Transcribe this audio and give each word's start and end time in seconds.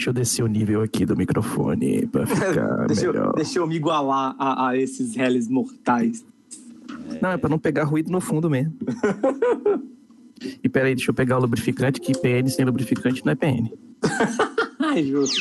Deixa 0.00 0.08
eu 0.08 0.14
descer 0.14 0.42
o 0.42 0.46
nível 0.46 0.80
aqui 0.80 1.04
do 1.04 1.14
microfone 1.14 2.06
pra 2.06 2.26
ficar 2.26 2.86
deixa, 2.88 3.04
eu, 3.04 3.12
melhor. 3.12 3.34
deixa 3.34 3.58
eu 3.58 3.66
me 3.66 3.76
igualar 3.76 4.34
a, 4.38 4.68
a 4.68 4.76
esses 4.78 5.14
réis 5.14 5.46
mortais. 5.46 6.24
Não, 7.20 7.32
é 7.32 7.36
pra 7.36 7.50
não 7.50 7.58
pegar 7.58 7.84
ruído 7.84 8.10
no 8.10 8.18
fundo 8.18 8.48
mesmo. 8.48 8.72
e 10.64 10.70
peraí, 10.70 10.94
deixa 10.94 11.10
eu 11.10 11.14
pegar 11.14 11.36
o 11.36 11.42
lubrificante, 11.42 12.00
que 12.00 12.16
PN 12.18 12.48
sem 12.48 12.64
lubrificante 12.64 13.22
não 13.26 13.32
é 13.32 13.34
PN. 13.34 13.70
Ai, 14.80 15.04
justo. 15.04 15.36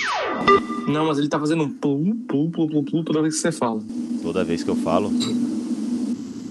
Não, 0.89 1.07
mas 1.07 1.19
ele 1.19 1.29
tá 1.29 1.39
fazendo 1.39 1.63
um 1.63 1.69
plu, 1.71 2.13
plu, 2.27 2.49
plu, 2.49 2.67
plu, 2.67 2.83
plu 2.83 3.03
toda 3.05 3.21
vez 3.21 3.35
que 3.35 3.39
você 3.39 3.53
fala. 3.53 3.81
Toda 4.21 4.43
vez 4.43 4.61
que 4.61 4.69
eu 4.69 4.75
falo. 4.75 5.09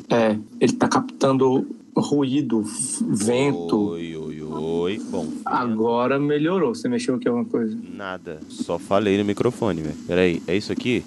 É, 0.09 0.35
ele 0.59 0.73
tá 0.73 0.89
captando 0.89 1.77
ruído, 1.95 2.63
vento. 3.07 3.91
Oi, 3.91 4.17
oi. 4.61 4.99
Bom, 5.11 5.25
vento, 5.27 5.43
Agora 5.45 6.19
melhorou. 6.19 6.75
Você 6.75 6.89
mexeu 6.89 7.17
aqui 7.17 7.29
alguma 7.29 7.45
coisa? 7.47 7.77
nada. 7.93 8.41
Só 8.49 8.79
falei 8.79 9.19
no 9.19 9.25
microfone, 9.25 9.83
velho. 9.83 9.97
Peraí, 10.07 10.43
é 10.47 10.57
isso 10.57 10.73
aqui? 10.73 11.05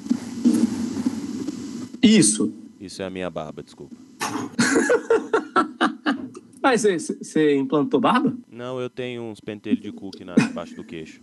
Isso. 2.01 2.53
Isso 2.79 3.01
é 3.01 3.05
a 3.05 3.09
minha 3.09 3.29
barba, 3.29 3.63
desculpa. 3.63 3.95
Mas 6.61 6.83
você- 6.83 7.55
implantou 7.55 7.99
barba? 7.99 8.33
Não, 8.51 8.79
eu 8.79 8.89
tenho 8.89 9.23
uns 9.23 9.39
pentelhos 9.39 9.81
de 9.81 9.91
cookie 9.91 10.23
na, 10.23 10.35
debaixo 10.35 10.75
do 10.75 10.83
queixo. 10.83 11.19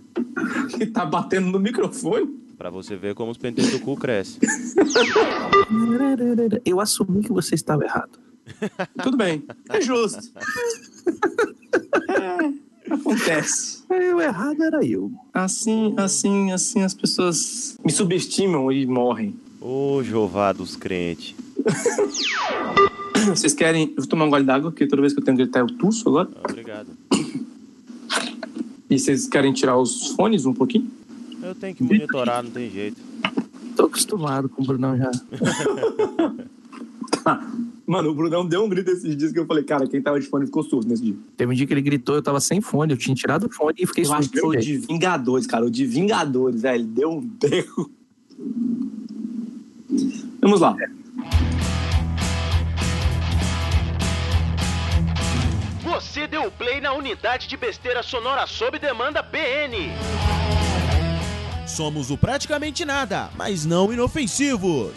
Que 0.77 0.87
tá 0.87 1.05
batendo 1.07 1.49
no 1.51 1.61
microfone? 1.61 2.27
Pra 2.59 2.71
você 2.71 2.97
ver 2.97 3.15
como 3.15 3.31
os 3.31 3.39
pentelhos 3.39 3.71
do 3.71 3.79
cu 3.81 3.97
crescem. 3.97 4.41
Eu 6.65 6.81
assumi 6.81 7.23
que 7.23 7.33
você 7.33 7.55
estava 7.55 7.85
errado. 7.85 8.19
Tudo 9.03 9.17
bem. 9.17 9.45
É 9.69 9.81
justo. 9.81 10.19
É, 11.93 12.93
acontece. 12.93 13.85
O 13.89 14.21
errado 14.21 14.63
era 14.63 14.85
eu. 14.85 15.11
Assim, 15.33 15.95
assim, 15.97 16.53
assim 16.53 16.83
as 16.83 16.95
pessoas 16.95 17.77
me 17.85 17.91
subestimam 17.93 18.71
e 18.71 18.87
morrem. 18.87 19.35
Ô, 19.61 20.03
Jeová 20.03 20.53
dos 20.53 20.77
crentes. 20.77 21.35
Vocês 23.27 23.53
querem. 23.55 23.89
Eu 23.89 23.97
vou 23.97 24.07
tomar 24.07 24.25
um 24.27 24.31
gole 24.31 24.45
d'água, 24.45 24.71
porque 24.71 24.87
toda 24.87 25.03
vez 25.03 25.13
que 25.13 25.21
eu 25.21 25.25
tenho 25.25 25.37
que 25.37 25.43
gritar 25.43 25.61
eu 25.61 25.67
tuço 25.67 26.09
agora. 26.09 26.29
Ah, 26.37 26.49
Obrigado. 26.49 26.89
E 28.91 28.99
vocês 28.99 29.27
querem 29.27 29.53
tirar 29.53 29.77
os 29.77 30.09
fones 30.09 30.47
um 30.47 30.55
pouquinho? 30.55 30.91
Eu 31.43 31.55
tenho 31.55 31.75
que 31.75 31.83
monitorar, 31.83 32.43
não 32.43 32.51
tem 32.51 32.71
jeito. 32.71 32.97
Tô 33.77 33.85
acostumado 33.85 34.49
com 34.49 34.63
o 34.63 34.67
Brunão 34.67 34.97
já. 34.97 35.11
Mano, 37.89 38.11
o 38.11 38.15
Brunão 38.15 38.45
deu 38.47 38.63
um 38.63 38.69
grito 38.69 38.91
esses 38.91 39.17
dias 39.17 39.33
que 39.33 39.39
eu 39.39 39.47
falei, 39.47 39.65
cara, 39.65 39.87
quem 39.89 40.03
tava 40.03 40.21
de 40.21 40.27
fone 40.27 40.45
ficou 40.45 40.63
surdo 40.63 40.87
nesse 40.87 41.03
dia. 41.03 41.17
Teve 41.39 41.51
um 41.51 41.55
dia 41.55 41.67
que 41.67 41.73
ele 41.73 41.81
gritou, 41.81 42.17
eu 42.17 42.23
tava 42.23 42.39
sem 42.39 42.61
fone, 42.61 42.93
eu 42.93 42.99
tinha 42.99 43.15
tirado 43.15 43.47
o 43.47 43.51
fone 43.51 43.77
e 43.79 43.87
fiquei 43.87 44.05
Eu 44.05 44.13
acho 44.13 44.29
que 44.29 44.39
foi 44.39 44.49
o 44.51 44.53
surdo. 44.53 44.67
de 44.67 44.77
Vingadores, 44.77 45.47
cara. 45.47 45.65
O 45.65 45.71
de 45.71 45.87
Vingadores, 45.87 46.61
velho. 46.61 46.83
Ele 46.83 46.85
deu 46.85 47.11
um 47.11 47.21
berro. 47.25 47.91
Vamos 50.43 50.61
lá. 50.61 50.77
Você 55.83 56.27
deu 56.27 56.51
play 56.51 56.83
na 56.83 56.93
unidade 56.93 57.49
de 57.49 57.57
besteira 57.57 58.03
sonora 58.03 58.47
sob 58.47 58.79
demanda 58.79 59.23
BN. 59.23 59.91
Somos 61.67 62.11
o 62.11 62.19
praticamente 62.19 62.85
nada, 62.85 63.31
mas 63.35 63.65
não 63.65 63.91
inofensivos. 63.91 64.93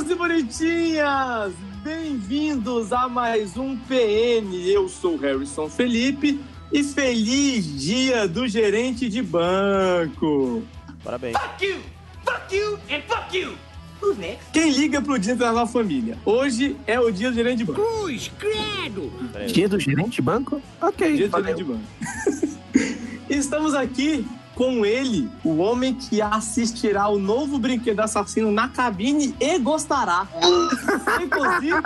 Bonitinhos 0.00 0.10
e 0.10 0.14
bonitinhas! 0.14 1.52
Bem-vindos 1.82 2.92
a 2.92 3.06
mais 3.08 3.56
um 3.56 3.76
PN. 3.76 4.50
Eu 4.66 4.88
sou 4.88 5.14
o 5.14 5.18
Harrison 5.18 5.68
Felipe 5.68 6.40
e 6.72 6.82
feliz 6.82 7.66
dia 7.78 8.26
do 8.26 8.48
gerente 8.48 9.08
de 9.08 9.20
banco. 9.20 10.62
Parabéns. 11.04 11.36
Fuck 11.36 11.66
you! 11.66 11.78
Fuck 12.24 12.56
you 12.56 12.78
and 12.90 13.02
fuck 13.06 13.36
you! 13.36 13.52
Who's 14.00 14.16
next? 14.16 14.50
Quem 14.52 14.70
liga 14.70 15.02
pro 15.02 15.18
Dia 15.18 15.36
da 15.36 15.66
Família? 15.66 16.16
Hoje 16.24 16.76
é 16.86 16.98
o 16.98 17.10
dia 17.10 17.30
do 17.30 17.34
gerente 17.34 17.58
de 17.58 17.64
banco. 17.64 17.82
Cruz, 17.82 18.30
credo! 18.38 19.12
Dia 19.48 19.68
do 19.68 19.78
gerente 19.78 20.12
de 20.12 20.22
banco? 20.22 20.62
Ok. 20.80 21.14
Dia 21.14 21.28
do 21.28 21.32
valeu. 21.32 21.56
gerente 21.56 21.58
de 21.58 21.72
banco. 21.72 23.00
Estamos 23.28 23.74
aqui 23.74 24.24
com 24.60 24.84
ele, 24.84 25.26
o 25.42 25.56
homem 25.56 25.94
que 25.94 26.20
assistirá 26.20 27.08
o 27.08 27.18
novo 27.18 27.58
brinquedo 27.58 28.00
assassino 28.00 28.52
na 28.52 28.68
cabine 28.68 29.34
e 29.40 29.58
gostará. 29.58 30.28
Inclusive, 31.18 31.80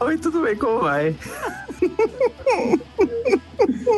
Oi, 0.00 0.16
tudo 0.16 0.40
bem, 0.40 0.56
como 0.56 0.80
vai? 0.80 1.14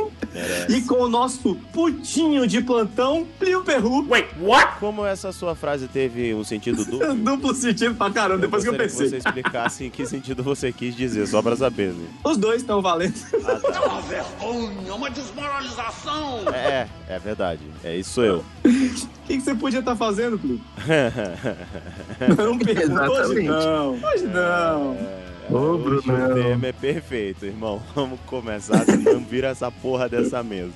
Merece. 0.36 0.76
e 0.76 0.82
com 0.82 0.96
o 1.02 1.08
nosso 1.08 1.54
putinho 1.72 2.46
de 2.46 2.60
plantão, 2.60 3.26
Plio 3.38 3.62
Perru. 3.62 4.06
Wait, 4.08 4.28
what? 4.40 4.78
Como 4.78 5.04
essa 5.04 5.32
sua 5.32 5.54
frase 5.54 5.88
teve 5.88 6.34
um 6.34 6.44
sentido 6.44 6.84
duplo? 6.84 7.14
Duplo 7.16 7.54
sentido 7.54 7.94
pra 7.94 8.10
caramba, 8.10 8.40
depois 8.40 8.62
que 8.62 8.68
eu 8.68 8.74
pensei. 8.74 9.08
você 9.08 9.16
explicasse 9.16 9.84
em 9.86 9.90
que 9.90 10.04
sentido 10.06 10.42
você 10.42 10.70
quis 10.72 10.94
dizer, 10.94 11.26
só 11.26 11.40
pra 11.42 11.56
saber, 11.56 11.92
né? 11.92 12.06
Os 12.24 12.36
dois 12.36 12.60
estão 12.60 12.82
valendo. 12.82 13.14
Ah, 13.44 13.58
tá. 13.72 13.80
Uma 13.86 14.02
vergonha, 14.02 14.94
uma 14.94 15.10
desmoralização! 15.10 16.40
É, 16.52 16.86
é 17.08 17.18
verdade. 17.18 17.60
É 17.82 17.96
isso 17.96 18.20
eu. 18.22 18.44
O 18.64 18.68
que, 19.26 19.38
que 19.38 19.40
você 19.40 19.54
podia 19.54 19.80
estar 19.80 19.96
fazendo, 19.96 20.38
Plio? 20.38 20.60
Não 22.36 22.58
pergunto. 22.58 23.10
Hoje 23.10 23.42
não. 23.42 23.92
Hoje 23.92 24.26
não. 24.26 25.25
Ô, 25.56 25.70
Hoje 25.76 25.98
o 25.98 26.02
Brunão. 26.12 26.34
tema 26.34 26.66
é 26.66 26.72
perfeito, 26.72 27.46
irmão. 27.46 27.80
Vamos 27.94 28.18
começar, 28.26 28.84
senão 28.84 29.20
vira 29.20 29.48
essa 29.48 29.70
porra 29.70 30.08
dessa 30.08 30.42
mesa. 30.42 30.72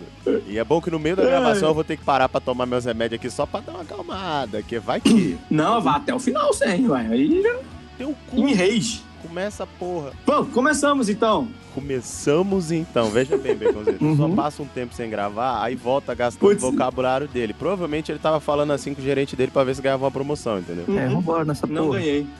E 0.46 0.58
é 0.58 0.64
bom 0.64 0.80
que 0.80 0.90
no 0.90 0.98
meio 0.98 1.16
da 1.16 1.24
gravação 1.24 1.68
eu 1.68 1.74
vou 1.74 1.84
ter 1.84 1.96
que 1.96 2.04
parar 2.04 2.28
pra 2.28 2.40
tomar 2.40 2.66
meus 2.66 2.84
remédios 2.84 3.18
aqui 3.20 3.30
só 3.30 3.46
pra 3.46 3.60
dar 3.60 3.72
uma 3.72 3.82
acalmada, 3.82 4.62
que 4.62 4.78
vai 4.78 5.00
que 5.00 5.36
Não, 5.50 5.80
vá 5.80 5.96
até 5.96 6.14
o 6.14 6.18
final 6.18 6.52
sem, 6.52 6.88
ué. 6.88 7.06
Aí 7.10 7.42
já 7.42 7.58
teu 7.98 8.14
cu 8.30 8.38
em 8.48 8.54
rage. 8.54 9.02
Começa 9.30 9.62
a 9.62 9.66
porra. 9.66 10.12
Bom, 10.26 10.44
começamos 10.46 11.08
então. 11.08 11.46
Começamos 11.72 12.72
então, 12.72 13.10
veja 13.10 13.38
bem, 13.38 13.54
Baconzito. 13.54 14.04
Uhum. 14.04 14.16
Só 14.16 14.28
passa 14.28 14.60
um 14.60 14.66
tempo 14.66 14.92
sem 14.92 15.08
gravar, 15.08 15.62
aí 15.62 15.76
volta 15.76 16.12
gastando 16.16 16.40
Putz. 16.40 16.64
o 16.64 16.72
vocabulário 16.72 17.28
dele. 17.28 17.54
Provavelmente 17.54 18.10
ele 18.10 18.18
tava 18.18 18.40
falando 18.40 18.72
assim 18.72 18.92
com 18.92 19.00
o 19.00 19.04
gerente 19.04 19.36
dele 19.36 19.52
pra 19.52 19.62
ver 19.62 19.76
se 19.76 19.80
ganhava 19.80 20.04
uma 20.04 20.10
promoção, 20.10 20.58
entendeu? 20.58 20.84
É, 20.98 21.06
vambora 21.08 21.44
nessa 21.44 21.64
Não 21.68 21.86
porra. 21.86 21.98
ganhei. 22.00 22.26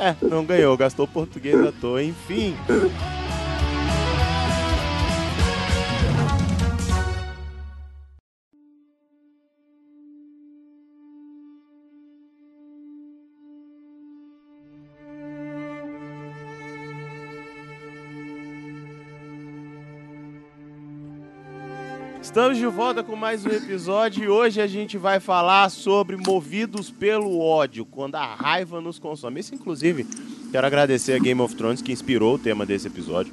É, 0.00 0.14
não 0.22 0.44
ganhou, 0.44 0.76
gastou 0.76 1.08
português 1.08 1.58
à 1.66 1.72
toa, 1.72 2.00
enfim. 2.04 2.54
Estamos 22.38 22.56
de 22.56 22.66
volta 22.66 23.02
com 23.02 23.16
mais 23.16 23.44
um 23.44 23.48
episódio 23.50 24.22
e 24.22 24.28
hoje 24.28 24.60
a 24.60 24.66
gente 24.68 24.96
vai 24.96 25.18
falar 25.18 25.68
sobre 25.70 26.16
movidos 26.16 26.88
pelo 26.88 27.40
ódio, 27.40 27.84
quando 27.84 28.14
a 28.14 28.32
raiva 28.32 28.80
nos 28.80 28.96
consome. 28.96 29.40
Isso, 29.40 29.56
inclusive, 29.56 30.06
quero 30.52 30.64
agradecer 30.64 31.14
a 31.14 31.18
Game 31.18 31.40
of 31.40 31.56
Thrones 31.56 31.82
que 31.82 31.90
inspirou 31.90 32.36
o 32.36 32.38
tema 32.38 32.64
desse 32.64 32.86
episódio. 32.86 33.32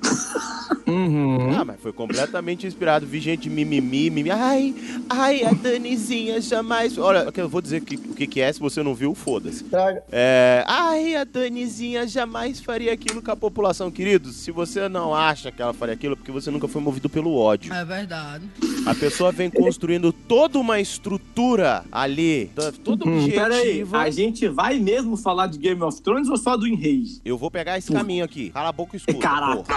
Uhum. 0.88 1.56
Ah, 1.56 1.64
mas 1.64 1.80
foi 1.80 1.94
completamente 1.94 2.66
inspirado. 2.66 3.06
Vi 3.06 3.20
gente 3.20 3.48
mimimi, 3.48 4.10
mimimi. 4.10 4.32
Ai, 4.32 4.74
ai, 5.08 5.44
a 5.44 5.52
Danizinha 5.52 6.42
jamais. 6.42 6.98
Olha, 6.98 7.32
eu 7.38 7.50
vou 7.50 7.62
dizer 7.62 7.82
que- 7.82 7.96
o 7.96 8.16
que, 8.16 8.26
que 8.26 8.42
é, 8.42 8.52
se 8.52 8.60
você 8.60 8.82
não 8.82 8.96
viu, 8.96 9.14
foda-se. 9.14 9.66
É, 10.12 10.64
ai, 10.68 11.16
a 11.16 11.24
Danizinha 11.24 12.08
jamais 12.08 12.60
faria 12.60 12.92
aquilo 12.94 13.22
com 13.22 13.32
a 13.32 13.36
população. 13.36 13.92
Queridos, 13.92 14.36
se 14.38 14.50
você 14.50 14.90
não 14.90 15.14
acha 15.14 15.52
que 15.52 15.62
ela 15.62 15.74
faria 15.74 15.94
aquilo, 15.94 16.14
é 16.14 16.16
porque 16.16 16.32
você 16.32 16.50
nunca 16.50 16.68
foi 16.68 16.82
movido 16.82 17.08
pelo 17.08 17.36
ódio. 17.36 17.72
É 17.72 17.86
verdade. 17.86 18.50
A 18.86 18.94
pessoa 18.94 19.32
vem 19.32 19.50
construindo 19.50 20.12
toda 20.14 20.60
uma 20.60 20.80
estrutura 20.80 21.84
ali, 21.92 22.52
t- 22.56 22.72
toda 22.84 23.08
Hum, 23.08 23.28
pera 23.30 23.56
aí, 23.56 23.86
a 23.92 24.10
gente 24.10 24.48
vai 24.48 24.78
mesmo 24.80 25.18
falar 25.18 25.48
de 25.48 25.58
Game 25.58 25.82
of 25.82 26.02
Thrones 26.02 26.30
ou 26.30 26.38
só 26.38 26.56
do 26.56 26.68
Enrage? 26.68 27.20
Eu 27.26 27.38
vou 27.38 27.50
pegar 27.50 27.78
esse 27.78 27.92
caminho 27.92 28.24
aqui. 28.24 28.50
Cala 28.52 28.70
a 28.70 28.72
boca 28.72 28.96
e 28.96 28.98
escuta. 28.98 29.18
Caraca. 29.20 29.64
porra. 29.64 29.76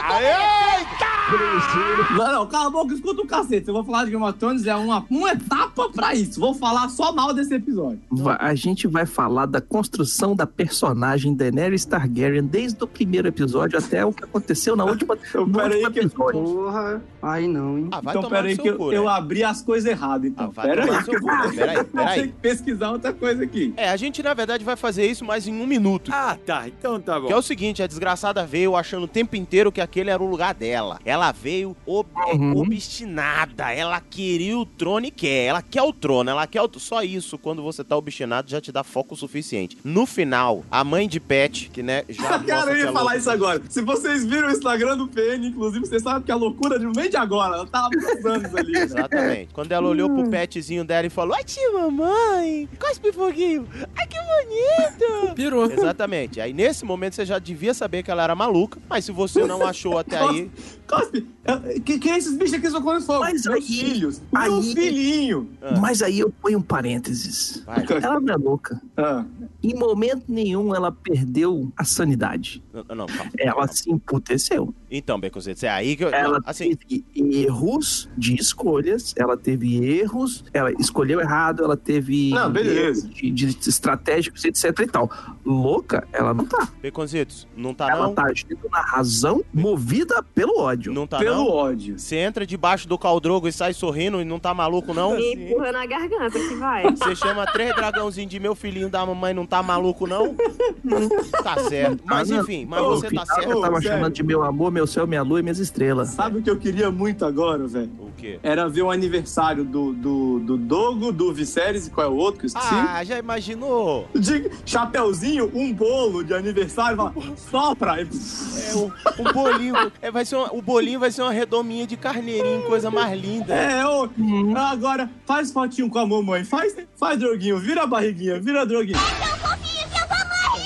Não, 2.16 2.32
não, 2.32 2.46
cala 2.46 2.66
a 2.66 2.70
boca, 2.70 2.94
escuta 2.94 3.22
o 3.22 3.26
cacete. 3.26 3.68
Eu 3.68 3.74
vou 3.74 3.84
falar 3.84 4.04
de 4.04 4.10
Game 4.10 4.24
of 4.24 4.38
Thrones, 4.38 4.66
é 4.66 4.74
uma, 4.74 5.04
uma 5.10 5.30
etapa 5.32 5.90
pra 5.90 6.14
isso. 6.14 6.40
Vou 6.40 6.54
falar 6.54 6.88
só 6.88 7.12
mal 7.12 7.34
desse 7.34 7.54
episódio. 7.54 8.00
A 8.38 8.54
gente 8.54 8.86
vai 8.86 9.04
falar 9.06 9.46
da 9.46 9.60
construção 9.60 10.34
da 10.34 10.46
personagem 10.46 11.34
Daenerys 11.34 11.84
Targaryen 11.84 12.44
desde 12.44 12.82
o 12.82 12.86
primeiro 12.86 13.28
episódio 13.28 13.78
até 13.78 14.04
o 14.04 14.12
que 14.12 14.24
aconteceu 14.24 14.74
na 14.74 14.84
última, 14.84 15.14
no 15.34 15.52
pera 15.52 15.74
aí 15.74 15.84
último 15.84 15.92
que- 15.92 16.00
episódio. 16.00 16.42
Porra, 16.44 17.02
aí 17.22 17.46
não, 17.46 17.78
hein? 17.78 17.88
Ah, 17.90 18.00
vai 18.00 18.12
então, 18.16 18.22
tomar 18.22 18.36
pera 18.36 18.48
aí 18.48 18.56
no 18.56 18.62
que 18.62 18.68
eu, 18.68 18.92
eu 18.98 19.04
eu 19.04 19.08
abri 19.08 19.42
as 19.44 19.62
coisas 19.62 19.90
erradas, 19.90 20.30
então. 20.30 20.46
Ah, 20.46 20.50
vai 20.50 20.66
Pera 20.68 20.82
tomar 20.82 20.92
aí. 20.94 20.98
no 20.98 21.04
seu 21.06 21.20
cu. 21.20 21.26
Pera 21.56 21.72
aí, 21.72 21.84
pera 21.84 22.10
aí. 22.10 22.20
Tem 22.20 22.28
que 22.28 22.34
pesquisar 22.34 22.90
outra 22.90 23.12
coisa 23.12 23.44
aqui. 23.44 23.72
É, 23.76 23.88
a 23.88 23.96
gente 23.96 24.22
na 24.22 24.34
verdade 24.34 24.64
vai 24.64 24.76
fazer 24.76 25.06
isso 25.06 25.24
mais 25.24 25.46
em 25.48 25.52
um 25.60 25.66
minuto. 25.66 26.10
Ah, 26.12 26.36
tá. 26.44 26.66
Então 26.68 27.00
tá 27.00 27.18
bom. 27.18 27.26
Que 27.28 27.32
é 27.32 27.36
o 27.36 27.42
seguinte, 27.42 27.82
a 27.82 27.86
desgraçada 27.86 28.44
veio 28.44 28.76
achando 28.76 29.04
o 29.04 29.08
tempo 29.08 29.34
inteiro 29.36 29.72
que 29.72 29.80
aquele 29.80 30.10
era 30.10 30.22
o 30.22 30.28
lugar 30.28 30.52
dela. 30.54 30.98
Ela 31.04 31.32
veio 31.32 31.76
ob- 31.86 32.08
é, 32.28 32.34
Uhum. 32.34 32.58
obstinada. 32.58 33.72
Ela 33.72 34.00
queria 34.00 34.58
o 34.58 34.66
trono 34.66 35.06
e 35.06 35.10
quer. 35.10 35.46
Ela 35.46 35.62
quer 35.62 35.82
o 35.82 35.92
trono, 35.92 36.30
ela 36.30 36.46
quer 36.46 36.62
o... 36.62 36.68
Só 36.78 37.02
isso, 37.02 37.38
quando 37.38 37.62
você 37.62 37.82
tá 37.84 37.96
obstinado, 37.96 38.50
já 38.50 38.60
te 38.60 38.70
dá 38.72 38.82
foco 38.84 39.14
suficiente. 39.16 39.78
No 39.84 40.06
final, 40.06 40.64
a 40.70 40.82
mãe 40.84 41.08
de 41.08 41.20
Pet, 41.20 41.70
que 41.72 41.82
né, 41.82 42.04
já 42.08 42.38
Cara, 42.44 42.72
eu 42.72 42.78
ia 42.78 42.88
é 42.88 42.92
falar 42.92 43.16
isso 43.16 43.30
agora. 43.30 43.62
Se 43.68 43.80
vocês 43.82 44.24
viram 44.24 44.48
o 44.48 44.50
Instagram 44.50 44.96
do 44.96 45.06
PN, 45.08 45.46
inclusive, 45.46 45.86
vocês 45.86 46.02
sabem 46.02 46.22
que 46.22 46.32
a 46.32 46.36
loucura 46.36 46.78
não 46.78 46.92
vem 46.92 47.08
de 47.10 47.16
agora. 47.16 47.56
Ela 47.56 47.66
tava 47.66 47.86
há 47.86 47.90
muitos 47.90 48.24
anos 48.26 48.54
ali. 48.54 48.87
Exatamente. 48.88 49.48
Quando 49.52 49.72
ela 49.72 49.88
olhou 49.88 50.08
pro 50.10 50.28
petzinho 50.30 50.84
dela 50.84 51.06
e 51.06 51.10
falou: 51.10 51.34
Ai, 51.34 51.44
tia 51.44 51.70
mamãe, 51.72 52.68
cospe 52.80 53.12
foguinho. 53.12 53.66
Ai, 53.96 54.06
que 54.06 54.16
bonito. 54.18 55.34
Pirou. 55.36 55.70
Exatamente. 55.70 56.40
Aí 56.40 56.52
nesse 56.52 56.84
momento 56.84 57.14
você 57.14 57.24
já 57.26 57.38
devia 57.38 57.74
saber 57.74 58.02
que 58.02 58.10
ela 58.10 58.22
era 58.24 58.34
maluca, 58.34 58.78
mas 58.88 59.04
se 59.04 59.12
você 59.12 59.44
não 59.44 59.66
achou 59.66 59.98
até 59.98 60.18
aí, 60.18 60.50
Cospe, 60.86 61.26
é, 61.44 61.80
que, 61.80 61.98
que 61.98 62.08
é 62.08 62.16
esses 62.16 62.34
bichos 62.36 62.54
aqui 62.54 62.70
socando 62.70 63.02
fogo? 63.04 63.20
Mas 63.20 63.44
Meus 63.44 63.56
aí- 63.56 63.62
filhos. 63.62 64.22
Meu 64.32 64.42
aí- 64.56 64.74
filhinho. 64.74 65.48
Ah. 65.60 65.78
Mas 65.78 66.00
aí 66.02 66.18
eu 66.20 66.30
ponho 66.30 66.58
um 66.58 66.62
parênteses. 66.62 67.62
vai. 67.66 67.84
Ela 68.02 68.18
não 68.20 68.32
é 68.34 68.36
louca. 68.36 68.80
Ah, 68.96 69.24
Em 69.62 69.74
momento 69.74 70.24
nenhum 70.28 70.74
ela 70.74 70.90
perdeu 70.90 71.70
a 71.76 71.84
sanidade. 71.84 72.62
Não, 72.72 72.94
não, 72.96 73.06
calma. 73.06 73.30
Ela 73.38 73.66
se 73.68 73.90
emputeceu. 73.90 74.74
Então, 74.90 75.20
Beconzito, 75.20 75.66
é 75.66 75.68
aí 75.68 75.94
que 75.96 76.04
eu. 76.04 76.08
Ela 76.08 76.40
assim, 76.46 76.74
teve 76.74 77.04
erros 77.14 78.08
de 78.16 78.34
escolhas, 78.78 79.14
ela 79.16 79.36
teve 79.36 79.84
erros, 79.98 80.44
ela 80.52 80.70
escolheu 80.78 81.20
errado, 81.20 81.64
ela 81.64 81.76
teve 81.76 82.30
Não, 82.30 82.50
beleza. 82.50 83.08
de, 83.08 83.30
de 83.30 83.46
estratégicos, 83.68 84.44
etc 84.44 84.78
e 84.80 84.86
tal. 84.86 85.10
Louca, 85.44 86.06
ela 86.12 86.32
não 86.34 86.44
tá. 86.44 86.68
Beconzitos, 86.80 87.46
não 87.56 87.74
tá 87.74 87.88
ela 87.90 88.06
não? 88.06 88.14
tá 88.14 88.24
agindo 88.26 88.58
na 88.70 88.80
razão, 88.80 89.42
movida 89.52 90.22
pelo 90.34 90.58
ódio. 90.60 90.92
Não 90.92 91.06
tá 91.06 91.18
pelo 91.18 91.36
não? 91.36 91.48
ódio. 91.48 91.98
Você 91.98 92.16
entra 92.16 92.46
debaixo 92.46 92.86
do 92.88 92.98
caldrogo 92.98 93.48
e 93.48 93.52
sai 93.52 93.72
sorrindo 93.72 94.20
e 94.20 94.24
não 94.24 94.38
tá 94.38 94.52
maluco, 94.54 94.92
não? 94.94 95.16
Me 95.16 95.34
empurra 95.34 95.72
na 95.72 95.86
garganta 95.86 96.38
que 96.38 96.54
vai. 96.54 96.84
Você 96.98 97.14
chama 97.16 97.46
três 97.46 97.74
dragãozinhos 97.74 98.30
de 98.30 98.38
meu 98.40 98.54
filhinho 98.54 98.88
da 98.88 99.04
mamãe 99.04 99.32
não 99.34 99.46
tá 99.46 99.62
maluco, 99.62 100.06
não? 100.06 100.34
tá 101.42 101.58
certo. 101.68 102.02
Mas 102.04 102.30
Ah, 102.30 102.34
não. 102.36 102.42
enfim, 102.42 102.66
mas 102.66 102.82
No 102.82 102.90
você 102.90 103.10
tá 103.10 103.24
certo. 103.26 103.50
Eu 103.50 103.60
tava 103.60 103.80
sério. 103.80 103.96
chamando 103.96 104.12
de 104.14 104.22
meu 104.22 104.42
amor, 104.42 104.70
meu 104.70 104.86
céu, 104.86 105.06
minha 105.06 105.22
lua 105.22 105.40
e 105.40 105.42
minhas 105.42 105.58
estrelas. 105.58 106.08
Sabe 106.10 106.38
o 106.38 106.42
que 106.42 106.50
eu 106.50 106.56
queria 106.58 106.90
muito 106.90 107.24
agora, 107.24 107.66
velho? 107.66 107.90
O 107.98 108.10
quê? 108.16 108.38
Era 108.42 108.57
ver 108.66 108.82
o 108.82 108.90
aniversário 108.90 109.64
do, 109.64 109.92
do, 109.92 110.40
do 110.40 110.56
Dogo, 110.56 111.12
do 111.12 111.32
Viserys 111.32 111.86
e 111.86 111.90
qual 111.90 112.06
é 112.06 112.10
o 112.10 112.16
outro 112.16 112.40
que 112.40 112.46
eu 112.46 112.48
esqueci? 112.48 112.66
Ah, 112.74 113.04
já 113.04 113.18
imaginou? 113.18 114.08
De 114.14 114.50
chapeuzinho, 114.66 115.50
um 115.54 115.72
bolo 115.72 116.24
de 116.24 116.34
aniversário, 116.34 116.96
fala, 116.96 117.14
sopra. 117.36 118.00
É, 118.00 118.74
um, 118.76 118.90
um 119.20 119.32
bolinho. 119.32 119.74
É, 120.02 120.10
vai 120.10 120.24
ser 120.24 120.36
uma- 120.36 120.52
o 120.54 120.60
bolinho 120.62 120.98
vai 120.98 121.10
ser 121.10 121.22
uma 121.22 121.32
redominha 121.32 121.86
de 121.86 121.96
carneirinho, 121.96 122.62
coisa 122.62 122.90
mais 122.90 123.20
linda. 123.20 123.54
É, 123.54 123.86
ô, 123.86 124.08
agora 124.56 125.10
faz 125.26 125.52
fotinho 125.52 125.88
com 125.90 125.98
a 125.98 126.06
mamãe, 126.06 126.42
faz, 126.44 126.74
faz 126.96 127.18
droguinho, 127.18 127.58
vira 127.58 127.82
a 127.82 127.86
barriguinha, 127.86 128.40
vira 128.40 128.64
droguinho. 128.66 128.98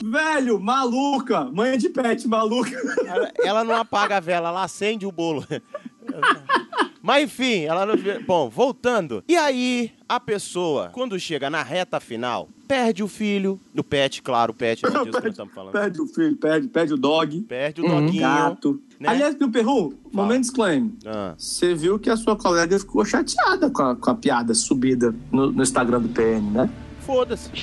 Velho, 0.05 0.59
maluca, 0.61 1.45
mãe 1.53 1.79
de 1.79 1.89
pet 1.89 2.27
maluca. 2.27 2.71
Ela, 3.07 3.33
ela 3.45 3.65
não 3.65 3.77
apaga 3.77 4.17
a 4.17 4.21
vela, 4.21 4.49
ela 4.49 4.65
acende 4.65 5.07
o 5.07 5.13
bolo. 5.13 5.45
Mas 7.03 7.25
enfim, 7.25 7.65
ela 7.65 7.85
não. 7.85 7.95
Bom, 8.27 8.49
voltando. 8.49 9.25
E 9.29 9.37
aí, 9.37 9.91
a 10.09 10.21
pessoa, 10.21 10.91
quando 10.93 11.19
chega 11.19 11.51
na 11.51 11.63
reta 11.63 11.99
final, 11.99 12.49
perde 12.69 13.03
o 13.03 13.09
filho. 13.09 13.59
O 13.77 13.83
pet, 13.83 14.23
claro, 14.23 14.53
o 14.53 14.55
pet, 14.55 14.83
não 14.85 15.05
disso 15.05 15.21
que 15.21 15.29
estamos 15.29 15.53
falando. 15.53 15.73
Perde 15.73 16.01
o 16.01 16.07
filho, 16.07 16.37
perde, 16.37 16.69
perde 16.69 16.95
o 16.95 16.97
dog, 16.97 17.41
Perde 17.43 17.81
o 17.81 17.85
Uhum. 17.87 18.05
doguinho. 18.07 18.23
gato. 18.23 18.81
né? 19.01 19.09
Aliás, 19.09 19.37
meu 19.37 19.51
perru, 19.51 19.95
momento 20.13 20.43
disclaimer. 20.43 20.93
Ah, 21.05 21.35
Você 21.37 21.75
viu 21.75 21.99
que 21.99 22.09
a 22.09 22.17
sua 22.17 22.37
colega 22.37 22.79
ficou 22.79 23.05
chateada 23.05 23.69
com 23.69 23.83
a, 23.83 23.97
com 23.97 24.11
a 24.11 24.15
piada 24.15 24.55
subida 24.55 25.13
no, 25.33 25.51
no 25.51 25.63
Instagram 25.63 26.01
do 26.03 26.09
PN, 26.09 26.51
né? 26.53 26.71
Foda-se. 27.13 27.51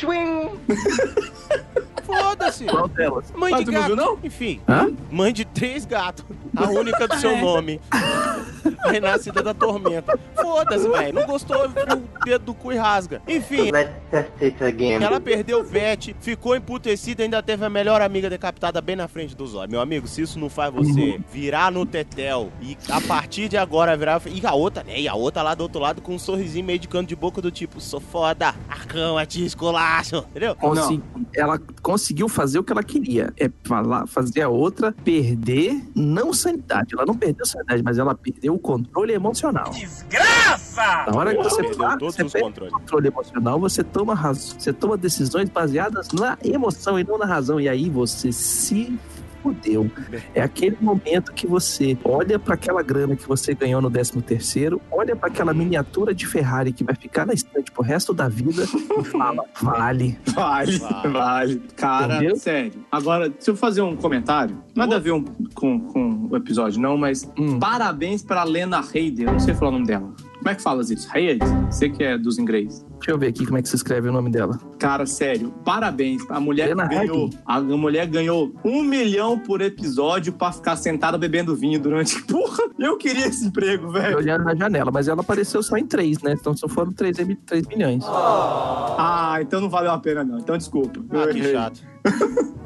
Foda-se. 2.06 2.66
Qual 2.66 2.88
delas? 2.88 3.32
Mãe 3.36 3.54
Ah, 3.54 3.62
de 3.64 3.72
gato. 3.72 3.86
viu, 3.88 3.96
não? 3.96 4.18
Enfim, 4.24 4.62
Hã? 4.68 4.92
mãe 5.12 5.32
de 5.34 5.44
três 5.46 5.86
gatos. 5.86 6.24
A 6.56 6.68
única 6.70 7.08
do 7.08 7.16
seu 7.18 7.36
nome. 7.42 7.80
A 8.84 8.92
renascida 8.92 9.42
da 9.44 9.54
tormenta. 9.54 10.18
Foda-se, 10.36 10.88
velho. 10.88 11.14
Não 11.14 11.26
gostou, 11.26 11.66
o 11.66 11.68
dedo 12.26 12.46
do 12.46 12.54
cu 12.54 12.72
e 12.74 12.78
rasga. 12.78 13.22
Enfim. 13.28 13.70
Ela 15.02 15.20
perdeu 15.20 15.62
o 15.62 15.66
pet, 15.66 16.16
ficou 16.20 16.56
emputecida, 16.56 17.24
ainda 17.24 17.42
teve 17.44 17.64
a 17.66 17.70
melhor 17.70 18.02
amiga 18.02 18.30
decapitada 18.30 18.82
bem 18.82 18.96
na 18.96 19.08
frente 19.08 19.36
dos 19.36 19.54
olhos. 19.54 19.70
Meu 19.72 19.82
amigo, 19.82 20.08
se 20.08 20.22
isso 20.22 20.40
não 20.40 20.50
faz 20.50 20.74
você 20.74 21.20
virar 21.32 21.72
no 21.72 21.86
tetel 21.86 22.52
e 22.62 22.76
a 22.90 23.02
partir 23.02 23.48
de 23.50 23.58
agora 23.58 23.96
virar. 23.98 24.20
E 24.26 24.46
a 24.46 24.54
outra, 24.54 24.84
né? 24.84 25.00
E 25.00 25.08
a 25.08 25.14
outra 25.16 25.42
lá 25.44 25.54
do 25.54 25.62
outro 25.62 25.80
lado 25.80 26.02
com 26.02 26.16
um 26.16 26.20
sorrisinho 26.20 26.66
meio 26.66 26.80
de 26.80 26.88
canto 26.88 27.08
de 27.10 27.16
boca 27.16 27.42
do 27.42 27.52
tipo, 27.52 27.80
sou 27.80 28.00
foda, 28.00 28.56
arcão, 28.68 29.18
a 29.18 29.26
esculacho. 29.46 30.18
Entendeu? 30.30 30.56
Consegui- 30.56 31.04
ela 31.36 31.60
conseguiu 31.82 32.28
fazer 32.30 32.60
o 32.60 32.64
que 32.64 32.72
ela 32.72 32.84
queria. 32.84 33.34
É 33.38 33.50
falar, 33.64 34.08
fazer 34.08 34.42
a 34.42 34.50
outra 34.50 34.92
perder, 35.04 35.82
não 35.96 36.34
sanidade. 36.34 36.94
Ela 36.94 37.06
não 37.06 37.16
perdeu 37.16 37.46
sanidade, 37.46 37.82
mas 37.84 37.98
ela 37.98 38.16
perdeu 38.16 38.54
o 38.56 38.60
controle 38.60 39.14
emocional. 39.14 39.70
Desgraça! 39.72 41.06
Na 41.12 41.18
hora 41.18 41.36
que 41.36 41.44
você, 41.44 41.62
Perdeu 41.62 41.78
para, 41.78 41.98
todos 41.98 42.16
você 42.16 42.24
os 42.24 42.32
perde 42.32 42.48
controles. 42.48 42.74
o 42.74 42.78
controle 42.80 43.08
emocional, 43.08 43.60
você 43.60 43.84
toma, 43.84 44.16
você 44.34 44.74
toma 44.74 44.98
decisões 44.98 45.50
baseadas 45.50 46.10
na 46.12 46.38
emoção 46.44 47.00
e 47.00 47.04
não 47.04 47.18
na 47.18 47.26
razão. 47.26 47.60
E 47.60 47.68
aí 47.70 47.90
você 47.90 48.32
se 48.32 48.98
fudeu. 49.42 49.90
É 50.34 50.42
aquele 50.42 50.78
momento 50.80 51.34
que 51.34 51.48
você 51.48 51.98
olha 52.04 52.38
para 52.40 52.54
aquela 52.56 52.82
grana 52.84 53.16
que 53.16 53.28
você 53.28 53.54
ganhou 53.54 53.82
no 53.82 53.90
13 53.90 54.22
terceiro, 54.22 54.82
olha 54.92 55.16
para 55.16 55.28
aquela 55.30 55.54
miniatura 55.54 56.14
de 56.14 56.26
Ferrari 56.28 56.72
que 56.72 56.84
vai 56.84 56.96
ficar 56.96 57.26
na 57.26 57.34
estante 57.34 57.72
pro 57.72 57.82
resto 57.84 58.14
da 58.14 58.28
vida 58.28 58.64
e 58.64 59.04
fala, 59.06 59.44
vale. 59.62 60.18
Vale, 60.34 60.78
Vale. 60.78 61.08
vale. 61.10 61.62
Cara, 61.76 62.16
Entendeu? 62.18 62.36
sério. 62.36 62.74
Agora, 62.92 63.30
deixa 63.30 63.52
eu 63.52 63.56
fazer 63.56 63.82
um 63.82 63.96
comentário. 63.96 64.58
Nada 64.76 64.96
a 64.98 65.00
ver 65.00 65.12
um- 65.12 65.24
com, 65.54 65.80
com 65.80 66.28
o 66.32 66.36
episódio, 66.36 66.80
não, 66.82 66.98
mas 66.98 67.30
Hum. 67.38 67.60
parabéns 67.60 68.24
pra 68.24 68.44
Lena 68.44 68.84
Heidel. 68.94 69.28
Eu 69.28 69.34
não 69.34 69.40
sei 69.40 69.54
falar 69.54 69.70
o 69.70 69.74
nome 69.74 69.86
dela. 69.88 70.14
Como 70.38 70.50
é 70.50 70.56
que 70.56 70.62
fala 70.62 70.82
isso? 70.82 71.10
Heidel? 71.16 71.48
Você 71.70 71.90
que 71.90 72.04
é 72.04 72.18
dos 72.18 72.38
inglês. 72.40 72.86
Deixa 73.00 73.12
eu 73.12 73.18
ver 73.18 73.28
aqui 73.28 73.46
como 73.46 73.58
é 73.58 73.62
que 73.62 73.70
se 73.70 73.76
escreve 73.76 74.10
o 74.10 74.12
nome 74.12 74.30
dela. 74.30 74.60
Cara, 74.78 75.06
sério, 75.06 75.52
parabéns. 75.64 76.22
A 76.30 76.40
mulher 76.40 76.68
Lena 76.68 76.86
ganhou. 76.86 77.30
A 77.46 77.60
mulher 77.62 78.06
ganhou 78.08 78.54
um 78.64 78.84
milhão 78.84 79.40
por 79.40 79.62
episódio 79.62 80.34
pra 80.34 80.52
ficar 80.52 80.76
sentada 80.76 81.18
bebendo 81.18 81.56
vinho 81.56 81.80
durante. 81.80 82.22
Porra, 82.28 82.66
eu 82.78 82.98
queria 82.98 83.28
esse 83.28 83.46
emprego, 83.46 83.90
velho. 83.92 84.18
Olhando 84.18 84.44
na 84.44 84.54
janela, 84.54 84.92
mas 84.92 85.08
ela 85.08 85.22
apareceu 85.22 85.64
só 85.64 85.78
em 85.78 85.86
três, 85.86 86.22
né? 86.22 86.36
Então 86.40 86.56
só 86.56 86.68
foram 86.68 86.92
3, 86.92 87.18
3 87.46 87.68
milhões. 87.68 88.04
Ah, 88.08 89.38
então 89.42 89.62
não 89.62 89.70
valeu 89.70 89.92
a 89.92 89.98
pena, 89.98 90.24
não. 90.24 90.38
Então 90.40 90.58
desculpa. 90.58 91.00
Ah, 91.12 91.18
Eu 91.18 91.30
que 91.30 91.40
errei. 91.40 91.54
chato. 91.54 91.82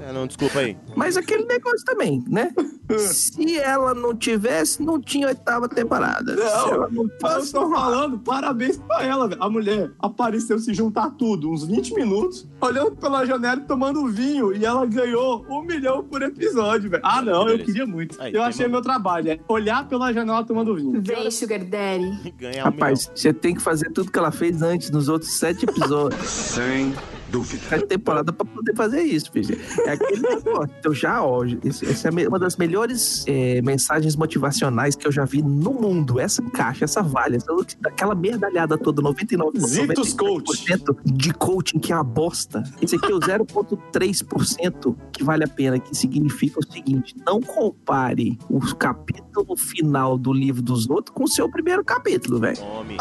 É, 0.05 0.11
não, 0.11 0.27
desculpa 0.27 0.59
aí. 0.59 0.75
Mas 0.97 1.15
aquele 1.15 1.45
negócio 1.45 1.85
também, 1.85 2.21
né? 2.27 2.51
Se 2.97 3.57
ela 3.57 3.93
não 3.93 4.13
tivesse, 4.13 4.83
não 4.83 4.99
tinha 4.99 5.27
oitava 5.27 5.69
temporada. 5.69 6.35
Não, 6.35 6.89
não 6.89 7.03
eu 7.05 7.51
tô 7.51 7.69
falando, 7.69 8.19
parabéns 8.19 8.77
pra 8.77 9.03
ela, 9.03 9.29
velho. 9.29 9.41
A 9.41 9.49
mulher 9.49 9.91
apareceu 9.99 10.59
se 10.59 10.73
juntar 10.73 11.11
tudo, 11.11 11.49
uns 11.49 11.63
20 11.65 11.93
minutos, 11.93 12.45
olhando 12.59 12.91
pela 12.97 13.25
janela 13.25 13.61
e 13.61 13.65
tomando 13.65 14.05
vinho. 14.09 14.53
E 14.53 14.65
ela 14.65 14.85
ganhou 14.85 15.45
um 15.49 15.61
milhão 15.61 16.03
por 16.03 16.21
episódio, 16.21 16.89
velho. 16.89 17.03
Ah, 17.05 17.21
não, 17.21 17.47
eu 17.47 17.59
queria 17.59 17.85
muito. 17.85 18.21
Aí, 18.21 18.33
eu 18.33 18.43
achei 18.43 18.65
uma- 18.65 18.73
meu 18.73 18.81
trabalho, 18.81 19.31
é 19.31 19.39
olhar 19.47 19.87
pela 19.87 20.11
janela 20.11 20.43
tomando 20.43 20.75
vinho. 20.75 21.01
Vem, 21.01 21.31
Sugar 21.31 21.63
Daddy. 21.63 22.31
Ganhar 22.37 22.63
um 22.63 22.71
Rapaz, 22.71 23.09
você 23.15 23.31
tem 23.31 23.55
que 23.55 23.61
fazer 23.61 23.89
tudo 23.91 24.11
que 24.11 24.19
ela 24.19 24.31
fez 24.31 24.61
antes, 24.61 24.89
nos 24.89 25.07
outros 25.07 25.31
sete 25.31 25.63
episódios. 25.63 26.27
Sem 26.29 26.93
dúvida. 27.33 27.63
Sete 27.67 27.87
temporadas 27.87 28.33
pra 28.35 28.45
poder 28.45 28.75
fazer 28.75 29.01
isso, 29.01 29.31
filho. 29.31 29.59
É 29.85 29.91
aquele 29.91 30.21
negócio. 30.29 30.69
Então 30.79 30.93
já, 30.93 31.23
ó, 31.23 31.43
essa 31.43 32.07
é 32.07 32.27
uma 32.27 32.37
das 32.37 32.55
melhores 32.55 33.25
é, 33.27 33.59
mensagens 33.63 34.15
motivacionais 34.15 34.95
que 34.95 35.07
eu 35.07 35.11
já 35.11 35.25
vi 35.25 35.41
no 35.41 35.73
mundo. 35.73 36.19
Essa 36.19 36.43
caixa, 36.43 36.85
essa 36.85 37.01
valha, 37.01 37.37
essa, 37.37 37.51
aquela 37.85 38.13
merdalhada 38.13 38.77
toda, 38.77 39.01
99%, 39.01 39.59
Zitos 39.59 40.15
99% 40.15 40.95
de 41.03 41.33
coaching 41.33 41.79
que 41.79 41.91
é 41.91 41.95
uma 41.95 42.03
bosta. 42.03 42.63
Esse 42.79 42.95
aqui 42.95 43.11
é 43.11 43.15
o 43.15 43.19
0,3% 43.19 44.95
que 45.11 45.23
vale 45.23 45.43
a 45.43 45.47
pena, 45.47 45.79
que 45.79 45.95
significa 45.95 46.59
o 46.59 46.71
seguinte: 46.71 47.15
não 47.25 47.41
compare 47.41 48.37
o 48.47 48.59
capítulo 48.75 49.57
final 49.57 50.17
do 50.17 50.31
livro 50.31 50.61
dos 50.61 50.87
outros 50.87 51.15
com 51.15 51.23
o 51.23 51.27
seu 51.27 51.49
primeiro 51.49 51.83
capítulo, 51.83 52.39
velho. 52.39 52.61
Homem. 52.61 52.97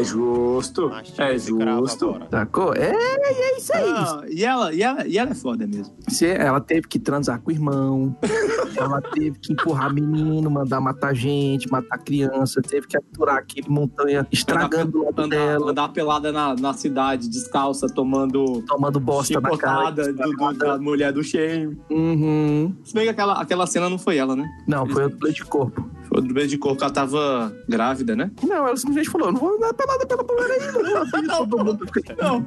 É 0.00 0.04
justo, 0.04 0.88
Mastiga 0.88 1.24
é 1.24 1.38
justo. 1.38 2.16
Sacou? 2.30 2.74
É, 2.74 2.90
é 2.92 3.58
isso 3.58 3.72
aí. 3.74 3.84
Ah, 3.88 4.22
e, 4.28 4.44
ela, 4.44 4.72
e, 4.74 4.82
ela, 4.82 5.06
e 5.06 5.18
ela 5.18 5.30
é 5.30 5.34
foda 5.34 5.66
mesmo. 5.66 5.94
Ela 6.38 6.60
teve 6.60 6.88
que 6.88 6.98
transar 6.98 7.40
com 7.40 7.50
o 7.50 7.52
irmão. 7.52 8.16
Ela 8.76 9.00
teve 9.00 9.38
que 9.38 9.52
empurrar 9.52 9.94
menino, 9.94 10.50
mandar 10.50 10.80
matar 10.80 11.14
gente, 11.14 11.70
matar 11.70 11.96
criança, 11.98 12.60
teve 12.60 12.88
que 12.88 12.96
aturar 12.96 13.36
aquele 13.36 13.68
montanha 13.68 14.26
estragando 14.32 14.98
o 15.00 15.04
lado 15.04 15.22
andar, 15.22 15.36
dela, 15.36 15.70
andar 15.70 15.88
pelada 15.90 16.32
na, 16.32 16.56
na 16.56 16.72
cidade, 16.72 17.28
descalça, 17.28 17.86
tomando 17.86 18.62
tomando 18.66 18.98
bosta 18.98 19.40
na 19.40 19.56
cara. 19.56 19.92
do, 19.92 20.12
do- 20.12 20.52
da 20.58 20.76
mulher 20.76 21.12
do 21.12 21.22
Shane. 21.22 21.78
Uhum. 21.88 22.74
Se 22.82 22.92
bem 22.92 23.04
que 23.04 23.10
aquela, 23.10 23.40
aquela 23.40 23.64
cena 23.64 23.88
não 23.88 23.96
foi 23.98 24.16
ela, 24.16 24.34
né? 24.34 24.44
Não, 24.66 24.84
foi 24.88 25.04
outro 25.04 25.18
play 25.20 25.32
de 25.32 25.44
corpo. 25.44 25.88
Do 26.20 26.34
beijo 26.34 26.50
de 26.56 26.64
ela 26.64 26.90
tava 26.90 27.54
grávida, 27.68 28.14
né? 28.16 28.30
Não, 28.42 28.66
ela 28.68 28.76
simplesmente 28.76 29.10
falou: 29.10 29.32
não 29.32 29.40
vou 29.40 29.56
andar 29.56 29.74
pelada 29.74 30.06
pela 30.06 30.22
mulher 30.22 30.50
aí, 30.50 30.72
não. 30.72 31.22
Não, 31.22 31.46
Todo 31.46 31.64
mundo 31.64 31.86
fica 31.92 32.16
não. 32.20 32.46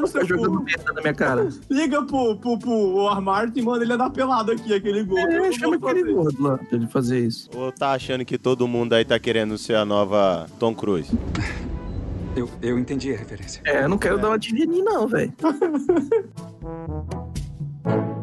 No 0.00 0.06
seu 0.06 0.24
jogando 0.24 0.62
merda 0.62 0.92
na 0.92 1.00
minha 1.00 1.14
cara. 1.14 1.48
Liga 1.70 2.02
pro, 2.02 2.36
pro, 2.36 2.58
pro 2.58 2.94
Walmart 2.94 3.56
e 3.56 3.62
manda 3.62 3.84
ele 3.84 3.92
andar 3.92 4.10
pelado 4.10 4.52
aqui, 4.52 4.74
aquele 4.74 5.04
gordo. 5.04 5.32
Eu 5.32 5.44
É, 5.44 5.52
chama 5.52 5.76
aquele 5.76 6.12
gordo 6.12 6.42
lá 6.42 6.58
pra 6.58 6.76
ele 6.76 6.86
fazer 6.86 7.20
isso. 7.20 7.48
Ou 7.54 7.72
tá 7.72 7.92
achando 7.92 8.24
que 8.24 8.38
todo 8.38 8.66
mundo 8.66 8.94
aí 8.94 9.04
tá 9.04 9.18
querendo 9.18 9.56
ser 9.58 9.76
a 9.76 9.84
nova 9.84 10.46
Tom 10.58 10.74
Cruise? 10.74 11.10
Eu, 12.36 12.48
eu 12.60 12.78
entendi 12.78 13.14
a 13.14 13.16
referência. 13.16 13.62
É, 13.64 13.84
eu 13.84 13.88
não 13.88 13.98
quero 13.98 14.18
dar 14.18 14.28
uma 14.28 14.38
de 14.38 14.66
não, 14.66 15.06
velho. 15.06 15.32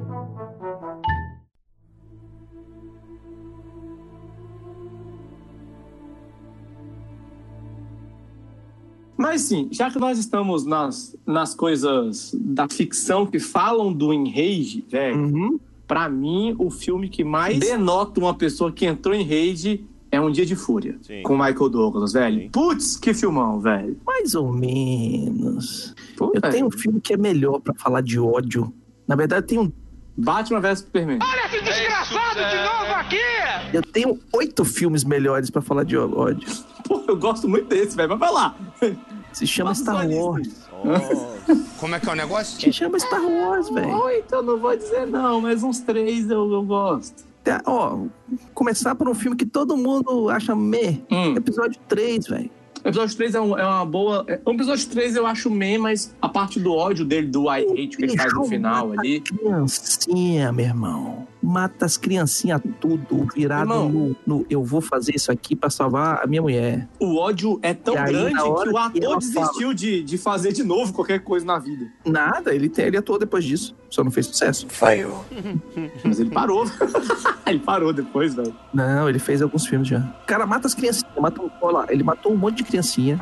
Mas 9.21 9.41
sim, 9.41 9.67
já 9.71 9.89
que 9.91 9.99
nós 9.99 10.17
estamos 10.17 10.65
nas, 10.65 11.15
nas 11.25 11.53
coisas 11.53 12.31
da 12.39 12.67
ficção 12.67 13.25
que 13.25 13.39
falam 13.39 13.93
do 13.93 14.11
enrage, 14.13 14.83
velho, 14.89 15.17
Uhum. 15.19 15.59
pra 15.87 16.09
mim, 16.09 16.55
o 16.57 16.69
filme 16.69 17.07
que 17.09 17.23
mais 17.23 17.59
denota 17.59 18.19
uma 18.19 18.33
pessoa 18.33 18.71
que 18.71 18.85
entrou 18.85 19.13
em 19.13 19.23
rage 19.23 19.85
é 20.11 20.19
Um 20.19 20.29
Dia 20.31 20.45
de 20.45 20.55
Fúria. 20.55 20.97
Sim. 21.03 21.21
Com 21.23 21.33
Michael 21.37 21.69
Douglas, 21.69 22.13
velho. 22.13 22.49
Putz, 22.51 22.97
que 22.97 23.13
filmão, 23.13 23.59
velho. 23.61 23.97
Mais 24.05 24.35
ou 24.35 24.51
menos. 24.51 25.95
Pô, 26.17 26.31
Eu 26.35 26.41
velho. 26.41 26.53
tenho 26.53 26.65
um 26.67 26.71
filme 26.71 26.99
que 26.99 27.13
é 27.13 27.17
melhor 27.17 27.59
pra 27.61 27.73
falar 27.73 28.01
de 28.01 28.19
ódio. 28.19 28.73
Na 29.07 29.15
verdade, 29.15 29.47
tem 29.47 29.59
um 29.59 29.71
Batman 30.17 30.59
vs 30.59 30.79
Superman. 30.79 31.19
Eu 33.73 33.81
tenho 33.81 34.19
oito 34.33 34.65
filmes 34.65 35.03
melhores 35.03 35.49
pra 35.49 35.61
falar 35.61 35.83
de 35.83 35.97
ódio. 35.97 36.47
Pô, 36.87 37.01
eu 37.07 37.15
gosto 37.17 37.47
muito 37.47 37.67
desse, 37.67 37.95
velho. 37.95 38.09
Mas 38.09 38.19
vai 38.19 38.31
lá. 38.31 38.55
Se 39.31 39.47
chama 39.47 39.69
Passa 39.71 39.81
Star. 39.83 40.09
Wars. 40.09 40.69
Como 41.77 41.95
é 41.95 41.99
que 41.99 42.09
é 42.09 42.11
o 42.11 42.15
negócio? 42.15 42.59
Se 42.59 42.73
chama 42.73 42.99
Star 42.99 43.23
Wars, 43.23 43.69
velho. 43.69 43.95
Oito 44.03 44.35
eu 44.35 44.41
não 44.43 44.57
vou 44.59 44.75
dizer 44.75 45.05
não, 45.07 45.39
mas 45.41 45.63
uns 45.63 45.79
três 45.79 46.29
eu, 46.29 46.51
eu 46.51 46.63
gosto. 46.63 47.23
Tá, 47.43 47.61
Ó, 47.65 47.99
começar 48.53 48.93
por 48.93 49.07
um 49.09 49.15
filme 49.15 49.35
que 49.37 49.45
todo 49.45 49.75
mundo 49.77 50.29
acha 50.29 50.55
meh. 50.55 50.99
Hum. 51.09 51.35
Episódio 51.35 51.79
3, 51.87 52.27
velho. 52.27 52.51
Episódio 52.83 53.15
3 53.15 53.35
é, 53.35 53.41
um- 53.41 53.57
é 53.57 53.65
uma 53.65 53.85
boa. 53.85 54.23
é- 54.27 54.39
O 54.45 54.51
episódio 54.51 54.87
3 54.89 55.15
eu 55.15 55.25
acho 55.25 55.49
meio, 55.49 55.81
mas 55.81 56.13
a 56.21 56.27
parte 56.29 56.59
do 56.59 56.73
ódio 56.73 57.03
dele, 57.05 57.27
do 57.27 57.43
I 57.45 57.61
hate 57.63 57.97
que 57.97 58.03
ele 58.05 58.17
faz 58.17 58.33
no 58.33 58.43
final 58.45 58.91
ali. 58.91 59.21
Criancinha, 59.21 60.51
meu 60.51 60.65
irmão. 60.65 61.27
Mata 61.41 61.85
as 61.85 61.97
criancinhas 61.97 62.61
tudo, 62.79 63.27
virado 63.33 63.71
Irmão. 63.71 63.89
no, 63.89 64.15
no 64.25 64.45
eu 64.49 64.63
vou 64.63 64.79
fazer 64.79 65.15
isso 65.15 65.31
aqui 65.31 65.55
pra 65.55 65.69
salvar 65.69 66.21
a 66.23 66.27
minha 66.27 66.41
mulher. 66.41 66.87
O 66.99 67.17
ódio 67.17 67.59
é 67.63 67.73
tão 67.73 67.97
aí, 67.97 68.11
grande 68.13 68.35
que 68.35 68.41
o 68.41 68.53
que 68.63 68.77
ator 68.77 69.03
ela 69.03 69.17
desistiu 69.17 69.73
de, 69.73 70.03
de 70.03 70.17
fazer 70.17 70.51
de 70.51 70.63
novo 70.63 70.93
qualquer 70.93 71.19
coisa 71.19 71.45
na 71.45 71.57
vida. 71.57 71.87
Nada, 72.05 72.53
ele, 72.53 72.71
ele 72.77 72.97
atuou 72.97 73.17
depois 73.17 73.43
disso. 73.43 73.75
Só 73.89 74.03
não 74.03 74.11
fez 74.11 74.27
sucesso. 74.27 74.67
Mas 76.03 76.19
ele 76.19 76.29
parou. 76.29 76.65
ele 77.45 77.59
parou 77.59 77.91
depois, 77.91 78.33
velho. 78.35 78.55
Não, 78.73 79.09
ele 79.09 79.19
fez 79.19 79.41
alguns 79.41 79.65
filmes 79.65 79.87
já. 79.87 79.99
O 80.23 80.25
cara 80.27 80.45
mata 80.45 80.67
as 80.67 80.73
criancinhas. 80.75 81.11
Mata, 81.19 81.41
um- 81.41 81.49
olha 81.61 81.77
lá, 81.79 81.85
ele 81.89 82.03
matou 82.03 82.31
um 82.31 82.37
monte 82.37 82.57
de 82.57 82.63
criancinha. 82.63 83.19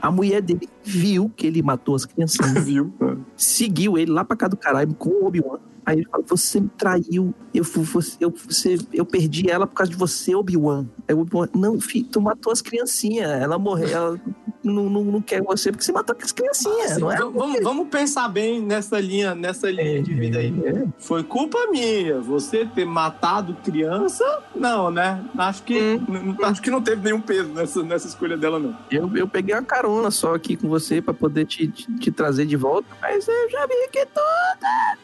A 0.00 0.10
mulher 0.10 0.42
dele 0.42 0.68
viu 0.82 1.30
que 1.34 1.46
ele 1.46 1.62
matou 1.62 1.94
as 1.94 2.04
criancinhas. 2.04 2.52
Viu? 2.64 2.92
seguiu 3.36 3.96
ele 3.96 4.10
lá 4.12 4.22
pra 4.24 4.36
cá 4.36 4.48
do 4.48 4.56
caralho 4.56 4.94
com 4.94 5.08
o 5.08 5.26
Obi-Wan. 5.26 5.58
Aí 5.84 5.98
ele 5.98 6.06
fala: 6.06 6.24
Você 6.26 6.60
me 6.60 6.68
traiu, 6.68 7.34
eu, 7.52 7.64
você, 7.64 8.16
eu, 8.20 8.30
você, 8.30 8.78
eu 8.92 9.04
perdi 9.04 9.50
ela 9.50 9.66
por 9.66 9.74
causa 9.74 9.92
de 9.92 9.98
você, 9.98 10.34
Obi-Wan. 10.34 10.86
Aí 11.06 11.14
o 11.14 11.20
Obi-Wan: 11.20 11.48
Não, 11.54 11.80
filho, 11.80 12.06
tu 12.06 12.20
matou 12.20 12.52
as 12.52 12.62
criancinhas. 12.62 13.30
Ela 13.30 13.58
morreu, 13.58 13.88
ela 13.88 14.20
não, 14.64 14.88
não, 14.88 15.04
não 15.04 15.20
quer 15.20 15.42
você 15.42 15.70
porque 15.70 15.84
você 15.84 15.92
matou 15.92 16.16
as 16.20 16.32
criancinhas, 16.32 16.92
Assim, 16.92 17.00
não 17.00 17.12
é? 17.12 17.16
vamos, 17.16 17.62
vamos 17.62 17.88
pensar 17.88 18.28
bem 18.28 18.60
nessa 18.60 18.98
linha, 18.98 19.34
nessa 19.34 19.70
linha 19.70 20.02
de 20.02 20.14
vida 20.14 20.38
aí. 20.38 20.52
É. 20.64 20.84
Foi 20.98 21.22
culpa 21.22 21.58
minha. 21.70 22.20
Você 22.20 22.64
ter 22.66 22.84
matado 22.84 23.54
criança? 23.64 24.24
Não, 24.54 24.90
né? 24.90 25.22
Acho 25.36 25.62
que, 25.62 25.74
n- 25.78 26.36
acho 26.42 26.62
que 26.62 26.70
não 26.70 26.80
teve 26.80 27.02
nenhum 27.02 27.20
peso 27.20 27.48
nessa, 27.50 27.82
nessa 27.82 28.08
escolha 28.08 28.36
dela, 28.36 28.58
não. 28.58 28.76
Eu, 28.90 29.14
eu 29.16 29.28
peguei 29.28 29.54
uma 29.54 29.62
carona 29.62 30.10
só 30.10 30.34
aqui 30.34 30.56
com 30.56 30.68
você 30.68 31.00
pra 31.02 31.12
poder 31.12 31.44
te, 31.46 31.68
te, 31.68 31.92
te 31.98 32.10
trazer 32.10 32.46
de 32.46 32.56
volta, 32.56 32.88
mas 33.02 33.28
eu 33.28 33.50
já 33.50 33.66
vi 33.66 33.88
que 33.92 34.06
tu, 34.06 34.20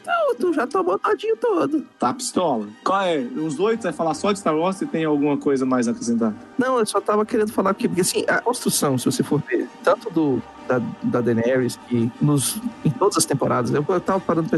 tu, 0.03 0.35
tu 0.39 0.53
já 0.53 0.65
tomou 0.67 0.97
todinho 0.97 1.37
todo. 1.37 1.85
Tá 1.99 2.13
pistola. 2.13 2.67
Qual 2.83 3.01
é? 3.01 3.19
Os 3.19 3.59
oito 3.59 3.83
vai 3.83 3.93
falar 3.93 4.13
só 4.13 4.31
de 4.31 4.39
Star 4.39 4.55
Wars? 4.55 4.77
Você 4.77 4.85
tem 4.85 5.05
alguma 5.05 5.37
coisa 5.37 5.65
mais 5.65 5.87
a 5.87 5.91
acrescentar? 5.91 6.33
Não, 6.57 6.79
eu 6.79 6.85
só 6.85 6.99
tava 7.01 7.25
querendo 7.25 7.51
falar 7.51 7.73
porque, 7.73 7.87
porque 7.87 8.01
assim, 8.01 8.23
a 8.27 8.39
construção, 8.41 8.97
se 8.97 9.05
você 9.05 9.23
for 9.23 9.41
tanto 9.83 10.09
do, 10.09 10.41
da, 10.67 10.79
da 11.03 11.21
Daenerys, 11.21 11.77
que 11.87 12.11
nos, 12.21 12.61
em 12.85 12.89
todas 12.91 13.17
as 13.17 13.25
temporadas, 13.25 13.71
eu, 13.73 13.83
eu 13.87 13.99
tava 13.99 14.19
parando 14.19 14.49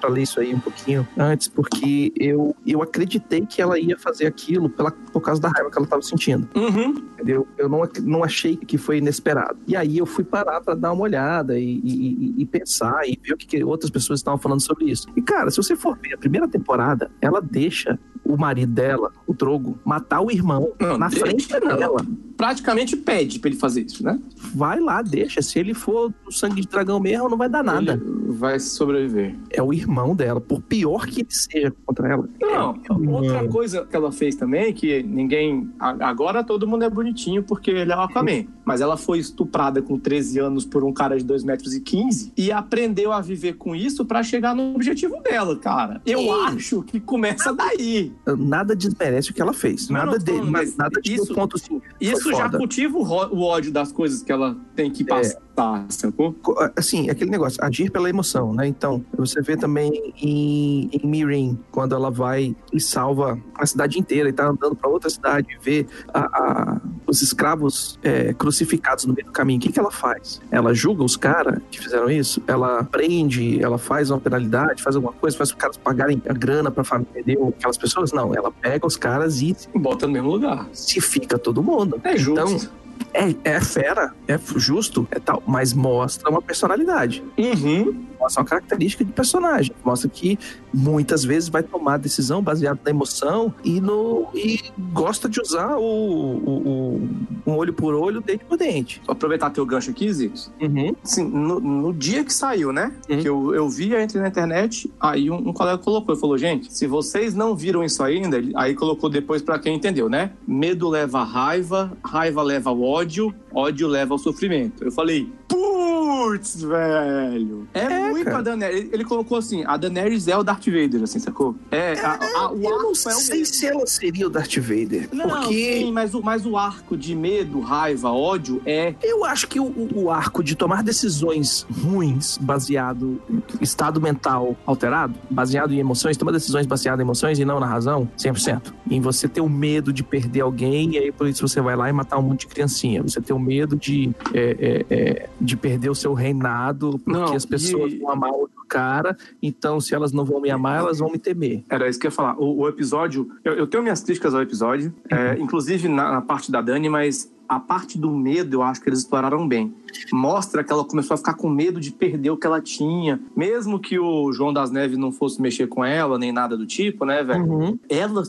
pra 0.00 0.10
ler 0.10 0.22
isso 0.22 0.40
aí 0.40 0.54
um 0.54 0.58
pouquinho 0.60 1.06
antes, 1.16 1.48
porque 1.48 2.12
eu, 2.16 2.54
eu 2.66 2.82
acreditei 2.82 3.44
que 3.46 3.60
ela 3.62 3.78
ia 3.78 3.98
fazer 3.98 4.26
aquilo 4.26 4.68
pela, 4.68 4.90
por 4.90 5.20
causa 5.20 5.40
da 5.40 5.48
raiva 5.48 5.70
que 5.70 5.78
ela 5.78 5.86
tava 5.86 6.02
sentindo, 6.02 6.48
Uhum. 6.54 6.90
entendeu? 7.14 7.46
Eu 7.56 7.68
não, 7.68 7.82
não 8.02 8.24
achei 8.24 8.56
que 8.56 8.76
foi 8.78 8.98
inesperado. 8.98 9.56
E 9.66 9.76
aí 9.76 9.98
eu 9.98 10.06
fui 10.06 10.24
parar 10.24 10.60
pra 10.60 10.74
dar 10.74 10.92
uma 10.92 11.02
olhada 11.02 11.58
e, 11.58 11.64
e- 11.84 12.34
e- 12.38 12.42
e 12.42 12.46
pensar 12.46 13.02
e 13.06 13.18
ver 13.22 13.34
o 13.34 13.36
que, 13.36 13.46
que 13.46 13.62
outras 13.64 13.90
pessoas 13.90 14.18
estavam 14.20 14.38
falando 14.38 14.60
sobre 14.60 14.86
isso. 14.90 15.06
E 15.16 15.22
cara, 15.22 15.50
se 15.50 15.56
você 15.56 15.76
for 15.76 15.96
ver 15.98 16.14
a 16.14 16.18
primeira 16.18 16.48
temporada, 16.48 17.10
ela 17.20 17.40
deixa 17.40 17.98
o 18.24 18.36
marido 18.36 18.72
dela, 18.72 19.10
o 19.26 19.34
Drogo, 19.34 19.78
matar 19.84 20.20
o 20.20 20.30
irmão 20.30 20.72
Não, 20.80 20.96
na 20.98 21.10
frente 21.10 21.48
não. 21.60 21.76
dela 21.76 22.06
Praticamente 22.36 22.96
pede 22.96 23.38
pra 23.38 23.50
ele 23.50 23.58
fazer 23.58 23.82
isso, 23.82 24.02
né? 24.02 24.18
vai 24.54 24.80
lá, 24.80 25.00
deixa. 25.00 25.40
Se 25.40 25.58
ele 25.60 25.74
for 25.74 26.12
do 26.24 26.32
sangue 26.32 26.60
de 26.62 26.66
dragão 26.66 26.98
mesmo, 26.98 27.28
não 27.28 27.36
vai 27.36 27.48
dar 27.48 27.62
nada. 27.62 27.92
Ele 27.92 28.32
vai 28.32 28.58
sobreviver. 28.58 29.36
É 29.50 29.62
o 29.62 29.72
irmão 29.72 30.16
dela, 30.16 30.40
por 30.40 30.60
pior 30.60 31.06
que 31.06 31.20
ele 31.20 31.28
seja 31.30 31.72
contra 31.86 32.08
ela. 32.08 32.28
Não, 32.40 32.74
É 32.88 32.92
o 32.92 33.10
outra 33.10 33.46
coisa 33.48 33.84
que 33.84 33.94
ela 33.94 34.10
fez 34.10 34.34
também, 34.34 34.72
que 34.72 35.02
ninguém. 35.04 35.70
Agora 35.78 36.42
todo 36.42 36.66
mundo 36.66 36.84
é 36.84 36.90
bonitinho 36.90 37.42
porque 37.44 37.70
ele 37.70 37.92
é 37.92 37.96
o 37.96 38.00
Aquaman. 38.00 38.44
Mas 38.64 38.80
ela 38.80 38.96
foi 38.96 39.18
estuprada 39.18 39.80
com 39.82 39.98
13 39.98 40.38
anos 40.40 40.64
por 40.64 40.82
um 40.84 40.92
cara 40.92 41.16
de 41.18 41.24
2 41.24 41.44
metros 41.44 41.74
e 41.74 41.80
15 41.80 42.32
e 42.36 42.50
aprendeu 42.50 43.12
a 43.12 43.20
viver 43.20 43.54
com 43.54 43.74
isso 43.74 44.04
pra 44.04 44.22
chegar 44.22 44.54
no 44.54 44.74
objetivo 44.74 45.20
dela, 45.22 45.56
cara. 45.56 46.00
Eu 46.06 46.18
Sim. 46.20 46.30
acho 46.46 46.82
que 46.82 46.98
começa 47.00 47.52
daí. 47.52 48.11
Nada 48.38 48.74
desmerece 48.76 49.30
o 49.30 49.34
que 49.34 49.40
ela 49.42 49.52
fez. 49.52 49.88
Nada 49.88 50.12
não, 50.12 50.18
de, 50.18 50.32
não, 50.32 50.46
mas 50.50 50.76
nada 50.76 51.00
de 51.00 51.14
isso- 51.14 51.34
ponto 51.34 51.56
assim. 51.56 51.80
Isso 52.00 52.30
já 52.32 52.44
foda. 52.44 52.58
cultiva 52.58 52.98
o, 52.98 53.40
ódio 53.42 53.72
das 53.72 53.92
coisas 53.92 54.22
que 54.22 54.30
ela 54.32 54.56
tem 54.74 54.90
que 54.90 55.04
passar, 55.04 55.86
sacou? 55.88 56.32
Co- 56.34 56.56
Assim, 56.76 57.10
aquele 57.10 57.30
negócio, 57.30 57.62
agir 57.62 57.90
pela 57.90 58.08
emoção, 58.08 58.52
né? 58.54 58.66
Então, 58.66 59.04
você 59.16 59.40
vê 59.42 59.56
também 59.56 60.12
em, 60.20 60.88
em 60.92 61.06
Mirin, 61.06 61.58
quando 61.70 61.94
ela 61.94 62.10
vai 62.10 62.54
e 62.72 62.80
salva 62.80 63.38
a 63.54 63.66
cidade 63.66 63.98
inteira 63.98 64.28
e 64.28 64.32
tá 64.32 64.46
andando 64.48 64.74
pra 64.74 64.88
outra 64.88 65.10
cidade 65.10 65.48
e 65.50 65.64
vê 65.64 65.86
a- 66.12 66.20
a- 66.20 66.80
os 67.06 67.20
escravos 67.22 67.98
é, 68.02 68.32
crucificados 68.32 69.04
no 69.04 69.12
meio 69.14 69.26
do 69.26 69.32
caminho. 69.32 69.58
O 69.58 69.62
que, 69.62 69.70
que 69.72 69.78
ela 69.78 69.90
faz? 69.90 70.40
Ela 70.50 70.72
julga 70.74 71.04
os 71.04 71.16
caras 71.16 71.60
que 71.70 71.78
fizeram 71.80 72.10
isso, 72.10 72.42
ela 72.46 72.82
prende, 72.84 73.62
ela 73.62 73.76
faz 73.78 74.10
uma 74.10 74.18
penalidade, 74.20 74.82
faz 74.82 74.96
alguma 74.96 75.12
coisa, 75.12 75.36
faz 75.36 75.50
os 75.50 75.54
caras 75.54 75.76
pagarem 75.76 76.22
a 76.28 76.32
grana 76.32 76.70
pra 76.70 76.82
família 76.84 77.22
dele, 77.22 77.40
aquelas 77.58 77.76
pessoas. 77.76 78.01
Não, 78.10 78.34
ela 78.34 78.50
pega 78.50 78.86
os 78.86 78.96
caras 78.96 79.40
e 79.40 79.54
Bota 79.74 80.06
no 80.06 80.12
mesmo 80.14 80.30
lugar. 80.30 80.66
se 80.72 81.00
fica 81.00 81.38
todo 81.38 81.62
mundo. 81.62 82.00
É 82.02 82.16
justo. 82.16 82.32
Então, 82.32 82.68
é, 83.14 83.34
é 83.44 83.60
fera, 83.60 84.14
é 84.26 84.38
justo, 84.56 85.06
é 85.10 85.18
tal, 85.18 85.42
mas 85.46 85.72
mostra 85.72 86.30
uma 86.30 86.40
personalidade 86.42 87.22
Uhum. 87.38 88.04
mostra 88.18 88.42
uma 88.42 88.48
característica 88.48 89.04
de 89.04 89.12
personagem. 89.12 89.72
Mostra 89.84 90.08
que 90.08 90.38
muitas 90.72 91.24
vezes 91.24 91.48
vai 91.48 91.62
tomar 91.62 91.98
decisão 91.98 92.40
baseada 92.42 92.80
na 92.84 92.90
emoção 92.90 93.52
e, 93.64 93.80
no, 93.80 94.28
e 94.34 94.60
gosta 94.92 95.28
de 95.28 95.40
usar 95.40 95.76
o, 95.76 95.82
o, 95.82 96.50
o- 96.68 97.08
um 97.46 97.56
olho 97.56 97.72
por 97.74 97.94
olho, 97.94 98.20
dente 98.20 98.44
por 98.44 98.56
dente. 98.56 99.02
Vou 99.06 99.12
aproveitar 99.12 99.50
teu 99.50 99.66
gancho 99.66 99.90
aqui, 99.90 100.10
Zitos. 100.12 100.50
Uhum. 100.60 100.94
Assim, 101.02 101.24
no, 101.24 101.58
no 101.60 101.92
dia 101.92 102.24
que 102.24 102.32
saiu, 102.32 102.72
né? 102.72 102.92
Uhum. 103.10 103.20
Que 103.20 103.28
eu, 103.28 103.54
eu 103.54 103.68
vi, 103.68 103.90
eu 103.90 104.00
entrei 104.00 104.22
na 104.22 104.28
internet, 104.28 104.90
aí 105.00 105.30
um, 105.30 105.48
um 105.48 105.52
colega 105.52 105.78
colocou, 105.78 106.14
ele 106.14 106.20
falou, 106.20 106.38
gente, 106.38 106.72
se 106.72 106.86
vocês 106.86 107.34
não 107.34 107.54
viram 107.56 107.82
isso 107.84 108.02
ainda, 108.02 108.40
aí 108.54 108.74
colocou 108.74 109.10
depois 109.10 109.42
pra 109.42 109.58
quem 109.58 109.74
entendeu, 109.76 110.08
né? 110.08 110.30
Medo 110.46 110.88
leva 110.88 111.22
raiva, 111.24 111.92
raiva 112.04 112.42
leva 112.42 112.70
ao 112.70 112.80
ódio, 113.02 113.34
ódio 113.54 113.86
leva 113.88 114.14
ao 114.14 114.18
sofrimento. 114.18 114.84
Eu 114.84 114.92
falei, 114.92 115.30
Putz, 115.48 116.62
velho. 116.62 117.66
É, 117.74 118.10
muito 118.10 118.24
cara. 118.24 118.38
a 118.38 118.42
Daenerys. 118.42 118.80
Ele, 118.80 118.90
ele 118.92 119.04
colocou 119.04 119.38
assim: 119.38 119.64
a 119.66 119.76
Daenerys 119.76 120.28
é 120.28 120.36
o 120.36 120.42
Darth 120.42 120.66
Vader, 120.66 121.02
assim, 121.02 121.18
sacou? 121.18 121.54
É, 121.70 121.94
a, 122.00 122.12
a- 122.46 122.52
o 122.52 122.62
Eu 122.62 122.68
arco 122.68 122.82
não 122.82 122.88
é 122.88 122.90
o 122.92 122.94
sei 122.94 123.38
mesmo. 123.40 123.54
se 123.54 123.66
ela 123.66 123.86
seria 123.86 124.26
o 124.26 124.30
Darth 124.30 124.56
Vader. 124.58 125.08
Não, 125.12 125.28
porque 125.28 125.78
sim, 125.80 125.92
mas 125.92 126.14
o, 126.14 126.22
mas 126.22 126.46
o 126.46 126.56
arco 126.56 126.96
de 126.96 127.14
medo, 127.14 127.60
raiva, 127.60 128.10
ódio 128.10 128.60
é. 128.66 128.94
eu 129.02 129.24
acho 129.24 129.46
que 129.48 129.58
o, 129.60 129.88
o 129.94 130.10
arco 130.10 130.42
de 130.42 130.54
tomar 130.54 130.82
decisões 130.82 131.66
ruins 131.82 132.38
baseado 132.38 133.20
em 133.30 133.42
estado 133.62 134.00
mental 134.00 134.56
alterado, 134.66 135.14
baseado 135.30 135.72
em 135.72 135.78
emoções, 135.78 136.16
tomar 136.16 136.32
decisões 136.32 136.66
baseadas 136.66 137.00
em 137.00 137.02
emoções 137.04 137.38
e 137.38 137.44
não 137.44 137.58
na 137.60 137.66
razão, 137.66 138.08
100%. 138.18 138.72
Em 138.90 139.00
você 139.00 139.28
ter 139.28 139.40
o 139.40 139.48
medo 139.48 139.92
de 139.92 140.02
perder 140.02 140.40
alguém 140.42 140.92
e 140.94 140.98
aí 140.98 141.12
por 141.12 141.26
isso 141.26 141.46
você 141.46 141.60
vai 141.60 141.76
lá 141.76 141.88
e 141.88 141.92
matar 141.92 142.18
um 142.18 142.22
monte 142.22 142.40
de 142.40 142.46
criancinha. 142.48 143.02
Você 143.02 143.20
ter 143.20 143.32
o 143.32 143.38
medo 143.42 143.76
de, 143.76 144.10
é, 144.32 144.84
é, 144.88 144.94
é, 144.94 145.28
de 145.40 145.56
perder 145.56 145.90
o 145.90 145.94
seu 145.94 146.14
reinado 146.14 146.98
porque 146.98 147.18
Não, 147.18 147.34
as 147.34 147.44
pessoas 147.44 147.92
e- 147.92 147.98
vão 147.98 148.10
amar 148.10 148.30
outro 148.30 148.62
cara, 148.68 149.16
então 149.42 149.80
se 149.80 149.94
elas 149.94 150.12
não 150.12 150.24
vão 150.24 150.40
me 150.40 150.50
amar, 150.50 150.78
elas 150.78 150.98
vão 150.98 151.10
me 151.10 151.18
temer. 151.18 151.62
Era 151.68 151.88
isso 151.88 151.98
que 151.98 152.06
eu 152.06 152.10
ia 152.10 152.14
falar. 152.14 152.38
O, 152.38 152.60
o 152.60 152.68
episódio. 152.68 153.30
Eu, 153.44 153.54
eu 153.54 153.66
tenho 153.66 153.82
minhas 153.82 154.02
críticas 154.02 154.34
ao 154.34 154.40
episódio, 154.40 154.94
é, 155.10 155.36
inclusive 155.38 155.88
na, 155.88 156.12
na 156.12 156.20
parte 156.22 156.50
da 156.50 156.62
Dani, 156.62 156.88
mas 156.88 157.30
a 157.52 157.60
parte 157.60 157.98
do 157.98 158.10
medo 158.10 158.56
eu 158.56 158.62
acho 158.62 158.80
que 158.80 158.88
eles 158.88 159.00
exploraram 159.00 159.46
bem. 159.46 159.74
Mostra 160.10 160.64
que 160.64 160.72
ela 160.72 160.84
começou 160.84 161.14
a 161.14 161.18
ficar 161.18 161.34
com 161.34 161.50
medo 161.50 161.78
de 161.78 161.90
perder 161.92 162.30
o 162.30 162.36
que 162.36 162.46
ela 162.46 162.62
tinha. 162.62 163.20
Mesmo 163.36 163.78
que 163.78 163.98
o 163.98 164.32
João 164.32 164.54
das 164.54 164.70
Neves 164.70 164.96
não 164.96 165.12
fosse 165.12 165.40
mexer 165.40 165.66
com 165.66 165.84
ela, 165.84 166.18
nem 166.18 166.32
nada 166.32 166.56
do 166.56 166.64
tipo, 166.64 167.04
né, 167.04 167.22
velho? 167.22 167.44
Uhum. 167.44 167.78
ela, 167.90 168.22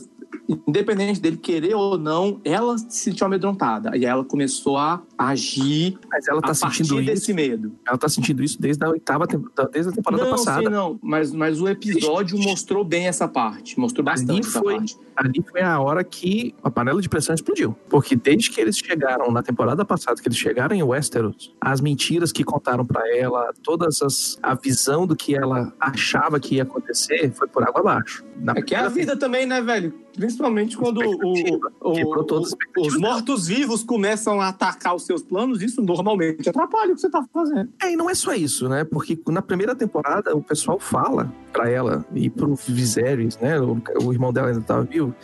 independente 0.48 1.20
dele 1.20 1.36
querer 1.36 1.74
ou 1.74 1.98
não, 1.98 2.40
ela 2.44 2.76
se 2.78 2.98
sentiu 2.98 3.26
amedrontada. 3.26 3.96
E 3.96 4.04
ela 4.04 4.24
começou 4.24 4.76
a 4.76 5.02
agir 5.18 5.98
Mas 6.10 6.26
ela 6.28 6.40
tá 6.42 6.54
sentindo 6.54 7.00
isso. 7.00 7.06
desse 7.10 7.32
medo. 7.32 7.72
Ela 7.86 7.96
tá 7.98 8.08
sentindo 8.08 8.42
isso 8.42 8.60
desde 8.60 8.84
a 8.84 8.88
oitava 8.90 9.26
desde 9.72 9.90
a 9.90 9.94
temporada 9.94 10.24
não, 10.24 10.30
passada. 10.30 10.62
sim, 10.62 10.68
não. 10.68 10.98
Mas, 11.02 11.32
mas 11.32 11.60
o 11.60 11.68
episódio 11.68 12.38
mostrou 12.38 12.84
bem 12.84 13.06
essa 13.06 13.26
parte. 13.28 13.78
Mostrou 13.78 14.06
Ali 14.08 14.20
bastante 14.20 14.46
essa 14.48 14.60
foi- 14.60 14.74
parte. 14.76 14.96
ali 15.16 15.44
foi 15.50 15.60
a 15.62 15.78
hora 15.80 16.02
que 16.02 16.54
a 16.62 16.70
panela 16.70 17.00
de 17.00 17.08
pressão 17.08 17.34
explodiu. 17.34 17.76
Porque 17.88 18.16
desde 18.16 18.50
que 18.50 18.60
eles 18.60 18.76
chegaram 18.76 19.30
na 19.30 19.42
temporada 19.42 19.84
passada, 19.84 20.20
que 20.20 20.28
eles 20.28 20.38
chegaram 20.38 20.74
em 20.74 20.82
Westeros, 20.82 21.54
as 21.60 21.80
mentiras 21.80 22.32
que 22.32 22.42
contaram 22.44 22.84
pra 22.84 23.02
ela, 23.16 23.52
todas 23.62 24.02
as 24.02 24.38
a 24.42 24.54
visão 24.54 25.06
do 25.06 25.14
que 25.16 25.34
ela 25.36 25.72
achava 25.80 26.38
que 26.40 26.56
ia 26.56 26.62
acontecer 26.64 27.32
foi 27.32 27.46
por 27.48 27.62
água 27.62 27.80
abaixo. 27.80 28.24
Na 28.36 28.52
É 28.56 28.62
que 28.62 28.74
é 28.74 28.78
a 28.78 28.88
vida 28.88 29.16
também, 29.16 29.46
né, 29.46 29.60
velho? 29.62 29.94
Principalmente 30.14 30.76
quando 30.76 30.98
o, 30.98 31.58
o- 31.82 32.00
o- 32.00 32.86
os 32.86 32.96
mortos-vivos 32.98 33.82
começam 33.82 34.40
a 34.40 34.48
atacar 34.48 34.94
os 34.94 35.03
seus 35.04 35.22
planos, 35.22 35.62
isso 35.62 35.82
normalmente 35.82 36.48
atrapalha 36.48 36.92
o 36.92 36.94
que 36.94 37.00
você 37.00 37.10
tá 37.10 37.24
fazendo. 37.32 37.70
É, 37.82 37.92
e 37.92 37.96
não 37.96 38.08
é 38.08 38.14
só 38.14 38.34
isso, 38.34 38.68
né? 38.68 38.84
Porque 38.84 39.18
na 39.28 39.42
primeira 39.42 39.74
temporada 39.74 40.34
o 40.34 40.42
pessoal 40.42 40.78
fala 40.78 41.32
pra 41.52 41.70
ela 41.70 42.04
e 42.14 42.28
pro 42.30 42.54
Viserys, 42.54 43.38
né? 43.38 43.60
O, 43.60 43.80
o 44.02 44.12
irmão 44.12 44.32
dela 44.32 44.48
ainda 44.48 44.60
tava 44.60 44.82
vivo, 44.84 45.14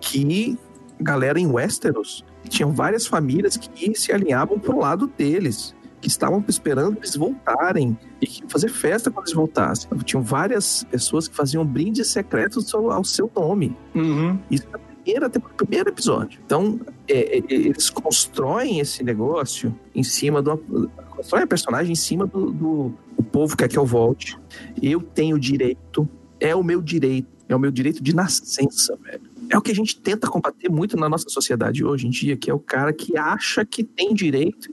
que 0.00 0.58
galera 1.00 1.38
em 1.38 1.46
Westeros 1.46 2.24
tinham 2.48 2.72
várias 2.72 3.06
famílias 3.06 3.56
que 3.56 3.94
se 3.94 4.12
alinhavam 4.12 4.58
pro 4.58 4.78
lado 4.78 5.06
deles, 5.06 5.74
que 6.00 6.08
estavam 6.08 6.44
esperando 6.48 6.98
eles 6.98 7.16
voltarem 7.16 7.98
e 8.20 8.26
que 8.26 8.44
fazer 8.48 8.68
festa 8.68 9.10
quando 9.10 9.26
eles 9.26 9.34
voltassem. 9.34 9.90
Tinham 10.04 10.22
várias 10.22 10.84
pessoas 10.84 11.26
que 11.26 11.34
faziam 11.34 11.64
brindes 11.64 12.08
secretos 12.08 12.72
ao 12.74 13.02
seu 13.02 13.30
nome. 13.34 13.76
Isso 14.50 14.66
na 14.70 14.78
primeira, 15.06 15.30
primeiro 15.30 15.88
episódio. 15.88 16.40
Então, 16.44 16.80
é, 17.08 17.38
é, 17.38 17.42
eles 17.48 17.88
constroem 17.90 18.80
esse 18.80 19.04
negócio 19.04 19.74
em 19.94 20.02
cima 20.02 20.42
do. 20.42 20.56
Constroem 21.10 21.44
a 21.44 21.46
personagem 21.46 21.92
em 21.92 21.96
cima 21.96 22.26
do, 22.26 22.50
do 22.52 22.94
o 23.16 23.22
povo 23.22 23.56
quer 23.56 23.68
que 23.68 23.78
eu 23.78 23.86
volte. 23.86 24.36
Eu 24.82 25.00
tenho 25.00 25.38
direito, 25.38 26.08
é 26.40 26.54
o 26.54 26.62
meu 26.62 26.82
direito, 26.82 27.28
é 27.48 27.54
o 27.56 27.58
meu 27.58 27.70
direito 27.70 28.02
de 28.02 28.14
nascença, 28.14 28.98
velho. 29.02 29.22
É 29.48 29.56
o 29.56 29.62
que 29.62 29.70
a 29.70 29.74
gente 29.74 29.98
tenta 30.00 30.28
combater 30.28 30.68
muito 30.68 30.96
na 30.96 31.08
nossa 31.08 31.28
sociedade 31.28 31.84
hoje 31.84 32.06
em 32.06 32.10
dia, 32.10 32.36
que 32.36 32.50
é 32.50 32.54
o 32.54 32.58
cara 32.58 32.92
que 32.92 33.16
acha 33.16 33.64
que 33.64 33.84
tem 33.84 34.12
direito 34.12 34.68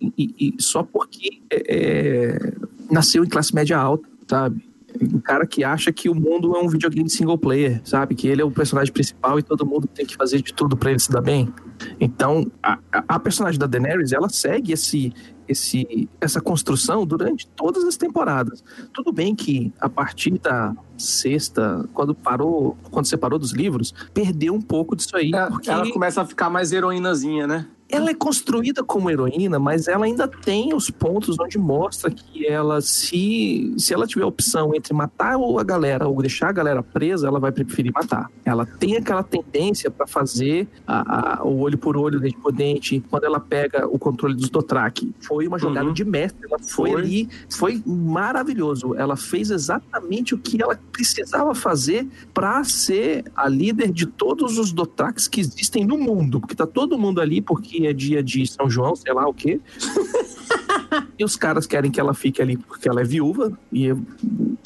e, 0.00 0.12
e- 0.16 0.54
e 0.58 0.62
só 0.62 0.82
porque 0.82 1.40
é, 1.50 1.76
é, 1.76 2.52
nasceu 2.90 3.24
em 3.24 3.28
classe 3.28 3.52
média 3.54 3.76
alta, 3.76 4.08
sabe? 4.28 4.64
Um 5.00 5.18
cara 5.20 5.46
que 5.46 5.64
acha 5.64 5.92
que 5.92 6.08
o 6.08 6.14
mundo 6.14 6.54
é 6.56 6.60
um 6.60 6.68
videogame 6.68 7.08
single 7.08 7.38
player, 7.38 7.80
sabe? 7.84 8.14
Que 8.14 8.28
ele 8.28 8.42
é 8.42 8.44
o 8.44 8.50
personagem 8.50 8.92
principal 8.92 9.38
e 9.38 9.42
todo 9.42 9.64
mundo 9.66 9.86
tem 9.86 10.04
que 10.06 10.16
fazer 10.16 10.42
de 10.42 10.52
tudo 10.52 10.76
pra 10.76 10.90
ele 10.90 10.98
se 11.00 11.10
dar 11.10 11.20
bem. 11.20 11.52
Então, 12.00 12.46
a, 12.62 12.78
a- 13.08 13.18
personagem 13.20 13.58
da 13.58 13.66
Daenerys, 13.66 14.12
ela 14.12 14.28
segue 14.28 14.72
esse, 14.72 15.12
esse, 15.48 16.08
essa 16.20 16.40
construção 16.40 17.04
durante 17.06 17.46
todas 17.48 17.84
as 17.84 17.96
temporadas. 17.96 18.62
Tudo 18.92 19.12
bem 19.12 19.34
que 19.34 19.72
a 19.80 19.88
partir 19.88 20.38
da 20.38 20.74
sexta, 20.96 21.88
quando 21.92 22.14
parou, 22.14 22.76
quando 22.90 23.06
separou 23.06 23.38
dos 23.38 23.52
livros, 23.52 23.92
perdeu 24.14 24.54
um 24.54 24.60
pouco 24.60 24.94
disso 24.96 25.16
aí, 25.16 25.30
porque 25.48 25.70
Ela 25.70 25.90
começa 25.92 26.22
a 26.22 26.24
ficar 26.26 26.48
mais 26.50 26.72
heroínazinha, 26.72 27.46
né? 27.46 27.66
Ela 27.92 28.10
é 28.10 28.14
construída 28.14 28.82
como 28.82 29.10
heroína, 29.10 29.58
mas 29.58 29.86
ela 29.86 30.06
ainda 30.06 30.26
tem 30.26 30.74
os 30.74 30.90
pontos 30.90 31.36
onde 31.38 31.58
mostra 31.58 32.10
que 32.10 32.46
ela, 32.46 32.80
se, 32.80 33.74
se 33.76 33.92
ela 33.92 34.06
tiver 34.06 34.24
a 34.24 34.26
opção 34.26 34.74
entre 34.74 34.94
matar 34.94 35.36
ou 35.36 35.58
a 35.58 35.62
galera 35.62 36.08
ou 36.08 36.20
deixar 36.22 36.48
a 36.48 36.52
galera 36.52 36.82
presa, 36.82 37.28
ela 37.28 37.38
vai 37.38 37.52
preferir 37.52 37.92
matar. 37.92 38.30
Ela 38.44 38.64
tem 38.64 38.96
aquela 38.96 39.22
tendência 39.22 39.90
para 39.90 40.06
fazer 40.06 40.66
a- 40.86 41.40
a- 41.40 41.44
o 41.44 41.58
olho 41.60 41.76
por 41.76 41.96
olho, 41.96 42.18
dente 42.18 42.36
por 42.38 42.50
dente, 42.52 43.04
quando 43.10 43.24
ela 43.24 43.38
pega 43.38 43.86
o 43.86 43.98
controle 43.98 44.34
dos 44.34 44.48
Dothraki. 44.48 45.14
Foi 45.20 45.46
uma 45.46 45.58
jogada 45.58 45.86
Uhum. 45.88 45.92
de 45.92 46.04
mestre, 46.04 46.46
ela 46.48 46.58
foi, 46.58 46.90
Foi. 46.92 47.00
ali, 47.02 47.28
foi 47.50 47.82
maravilhoso. 47.86 48.94
Ela 48.94 49.16
fez 49.16 49.50
exatamente 49.50 50.34
o 50.34 50.38
que 50.38 50.62
ela 50.62 50.78
precisava 50.90 51.54
fazer 51.54 52.08
para 52.32 52.64
ser 52.64 53.24
a 53.36 53.48
líder 53.48 53.90
de 53.92 54.06
todos 54.06 54.58
os 54.58 54.72
Dothraques 54.72 55.28
que 55.28 55.40
existem 55.40 55.84
no 55.84 55.98
mundo, 55.98 56.40
porque 56.40 56.54
tá 56.54 56.66
todo 56.66 56.98
mundo 56.98 57.20
ali 57.20 57.40
porque 57.42 57.81
é 57.86 57.92
dia 57.92 58.22
de 58.22 58.46
São 58.46 58.68
João, 58.68 58.94
sei 58.96 59.12
lá 59.12 59.28
o 59.28 59.34
quê. 59.34 59.60
e 61.18 61.24
os 61.24 61.36
caras 61.36 61.66
querem 61.66 61.90
que 61.90 62.00
ela 62.00 62.14
fique 62.14 62.40
ali 62.42 62.56
porque 62.56 62.88
ela 62.88 63.00
é 63.00 63.04
viúva 63.04 63.56
e 63.72 63.90
o 63.92 64.04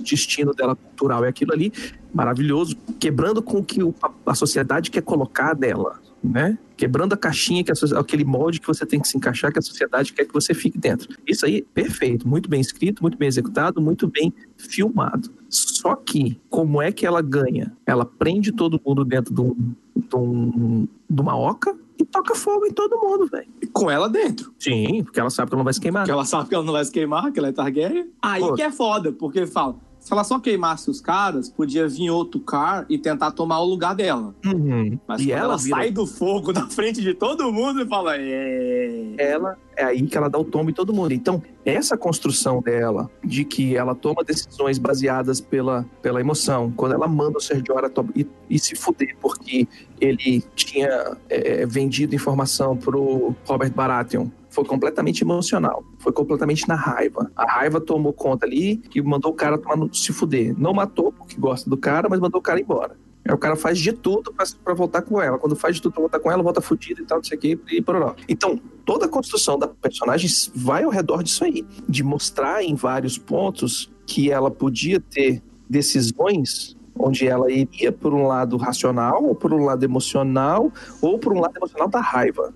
destino 0.03 0.53
dela 0.55 0.75
cultural 0.77 1.25
é 1.25 1.29
aquilo 1.29 1.53
ali, 1.53 1.73
maravilhoso, 2.15 2.77
quebrando 2.99 3.43
com 3.43 3.59
o 3.59 3.65
que 3.65 3.81
a 4.25 4.35
sociedade 4.35 4.91
quer 4.91 5.03
colocar 5.03 5.55
dela, 5.55 6.01
né? 6.23 6.59
Quebrando 6.77 7.13
a 7.15 7.17
caixinha, 7.17 7.65
que 7.65 7.71
a 7.71 7.75
aquele 7.99 8.25
molde 8.25 8.61
que 8.61 8.67
você 8.67 8.85
tem 8.85 9.01
que 9.01 9.09
se 9.09 9.17
encaixar, 9.17 9.53
que 9.53 9.59
a 9.59 9.63
sociedade 9.63 10.13
quer 10.13 10.25
que 10.25 10.33
você 10.33 10.53
fique 10.55 10.79
dentro. 10.79 11.09
Isso 11.27 11.47
aí, 11.47 11.63
perfeito, 11.75 12.29
muito 12.29 12.49
bem 12.49 12.61
escrito, 12.61 13.03
muito 13.03 13.17
bem 13.17 13.29
executado, 13.29 13.81
muito 13.81 14.07
bem 14.09 14.33
filmado. 14.57 15.31
Só 15.49 15.95
que, 15.95 16.39
como 16.51 16.83
é 16.83 16.93
que 16.93 17.07
ela 17.07 17.23
ganha? 17.23 17.73
Ela 17.87 18.05
prende 18.05 18.53
todo 18.53 18.81
mundo 18.85 19.05
dentro 19.05 19.33
de, 19.35 19.41
um, 19.41 19.55
de, 19.97 20.17
um- 20.17 20.89
de 21.09 21.21
uma 21.23 21.37
oca 21.37 21.77
e 21.99 22.05
toca 22.05 22.35
fogo 22.35 22.67
em 22.67 22.73
todo 22.73 22.99
mundo, 22.99 23.27
velho. 23.27 23.49
E 23.61 23.67
com 23.67 23.91
ela 23.91 24.09
dentro. 24.09 24.53
Sim, 24.59 25.03
porque 25.05 25.19
ela 25.19 25.31
sabe 25.31 25.49
que 25.49 25.55
ela 25.55 25.61
não 25.61 25.65
vai 25.65 25.75
se 25.75 25.81
queimar. 25.81 26.03
Porque 26.03 26.13
ela 26.13 26.25
sabe 26.25 26.49
que 26.49 26.55
ela 26.55 26.65
não 26.65 26.73
vai 26.73 26.85
se 26.85 26.93
queimar, 26.93 27.33
que 27.33 27.39
ela 27.39 27.49
é 27.49 27.53
Targaryen. 27.53 28.11
Aí 28.21 28.41
Pô. 28.41 28.55
que 28.55 28.63
é 28.63 28.71
foda, 28.71 29.13
porque 29.13 29.47
fala, 29.47 29.77
se 30.07 30.13
ela 30.13 30.23
só 30.23 30.39
queimasse 30.39 30.89
os 30.89 31.01
caras, 31.01 31.49
podia 31.49 31.89
vir 31.89 32.11
outro 32.11 32.39
car 32.39 32.87
e 32.89 32.97
tentar 32.97 33.33
tomar 33.33 33.59
o 33.59 33.65
lugar 33.65 33.93
dela. 33.93 34.33
Uhum. 34.45 34.97
Mas 35.05 35.21
E 35.21 35.25
quando 35.25 35.33
ela, 35.33 35.45
ela 35.47 35.57
vira- 35.57 35.77
sai 35.79 35.91
do 35.91 36.07
fogo 36.07 36.53
na 36.53 36.69
frente 36.71 37.03
de 37.03 37.13
todo 37.13 37.53
mundo 37.53 37.83
e 37.83 37.87
fala, 37.89 38.15
é... 38.17 39.15
ela 39.19 39.59
é 39.77 39.83
aí 39.83 40.03
que 40.07 40.17
ela 40.17 40.31
dá 40.31 40.39
o 40.39 40.45
tombo 40.45 40.71
em 40.71 40.73
todo 40.73 40.95
mundo. 40.95 41.11
Então, 41.13 41.43
essa 41.65 41.99
construção 41.99 42.63
dela, 42.63 43.11
de 43.25 43.45
que 43.45 43.77
ela 43.77 43.97
toma 43.97 44.23
decisões 44.23 44.79
baseadas 44.79 45.41
pela, 45.41 45.85
pela 46.01 46.21
emoção, 46.21 46.73
quando 46.77 46.93
ela 46.93 47.09
manda 47.09 47.39
o 47.39 47.41
Sergio 47.41 47.77
Ara 47.77 47.93
e, 48.15 48.25
e 48.49 48.61
se 48.61 48.77
fuder 48.77 49.17
porque 49.21 49.67
ele 50.01 50.45
tinha 50.55 51.17
é, 51.29 51.67
vendido 51.67 52.15
informação 52.15 52.77
pro 52.77 53.35
Robert 53.45 53.73
Baratheon, 53.73 54.29
foi 54.57 54.65
completamente 54.65 55.23
emocional, 55.23 55.85
foi 55.99 56.13
completamente 56.13 56.67
na 56.67 56.75
raiva. 56.75 57.31
A 57.37 57.45
raiva 57.45 57.79
tomou 57.79 58.11
conta 58.11 58.47
ali 58.47 58.83
e 58.95 59.03
mandou 59.03 59.31
o 59.33 59.35
cara 59.35 59.59
tomar 59.59 59.77
no, 59.77 59.93
se 59.95 60.15
fuder. 60.15 60.59
Não 60.59 60.73
matou 60.73 61.13
porque 61.13 61.37
gosta 61.39 61.69
do 61.69 61.77
cara, 61.77 62.09
mas 62.09 62.19
mandou 62.19 62.39
o 62.39 62.43
cara 62.43 62.59
embora. 62.59 62.97
Aí 63.29 63.35
o 63.35 63.37
cara 63.37 63.55
faz 63.55 63.79
de 63.79 63.93
tudo 63.93 64.33
pra 64.65 64.73
voltar 64.73 65.03
com 65.03 65.21
ela. 65.21 65.37
Quando 65.37 65.55
faz 65.55 65.77
de 65.77 65.83
tudo 65.83 65.93
pra 65.93 66.01
voltar 66.01 66.21
com 66.21 66.33
ela, 66.33 66.43
volta 66.43 66.63
fudido 66.63 67.03
e 67.03 67.05
tal, 67.05 67.19
não 67.19 67.25
sei 67.25 67.37
o 67.37 67.41
que, 67.41 67.61
e 67.71 67.83
pororó. 67.83 68.15
Então, 68.27 68.59
toda 68.87 69.05
a 69.05 69.09
construção 69.09 69.59
da 69.59 69.69
personagem 69.69 70.31
vai 70.55 70.85
ao 70.85 70.91
redor 70.91 71.23
disso 71.23 71.45
aí. 71.45 71.67
De 71.87 72.03
mostrar 72.03 72.65
em 72.65 72.75
vários 72.75 73.19
pontos 73.19 73.93
que 74.07 74.31
ela 74.31 74.51
podia 74.51 74.99
ter 74.99 75.43
decisões 75.69 76.75
onde 76.99 77.29
ela 77.29 77.53
iria 77.53 77.93
por 77.93 78.15
um 78.15 78.27
lado 78.27 78.57
racional, 78.57 79.23
ou 79.23 79.35
por 79.35 79.53
um 79.53 79.65
lado 79.65 79.85
emocional, 79.85 80.73
ou 81.03 81.19
por 81.19 81.35
um 81.35 81.41
lado 81.41 81.59
emocional 81.59 81.89
da 81.89 82.01
raiva. 82.01 82.55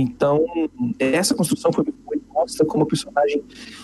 Então, 0.00 0.44
essa 0.98 1.34
construção 1.34 1.72
foi 1.72 1.84
muito 1.84 2.28
mostra 2.38 2.64
como 2.64 2.84
a 2.84 2.86
personagem, 2.86 3.42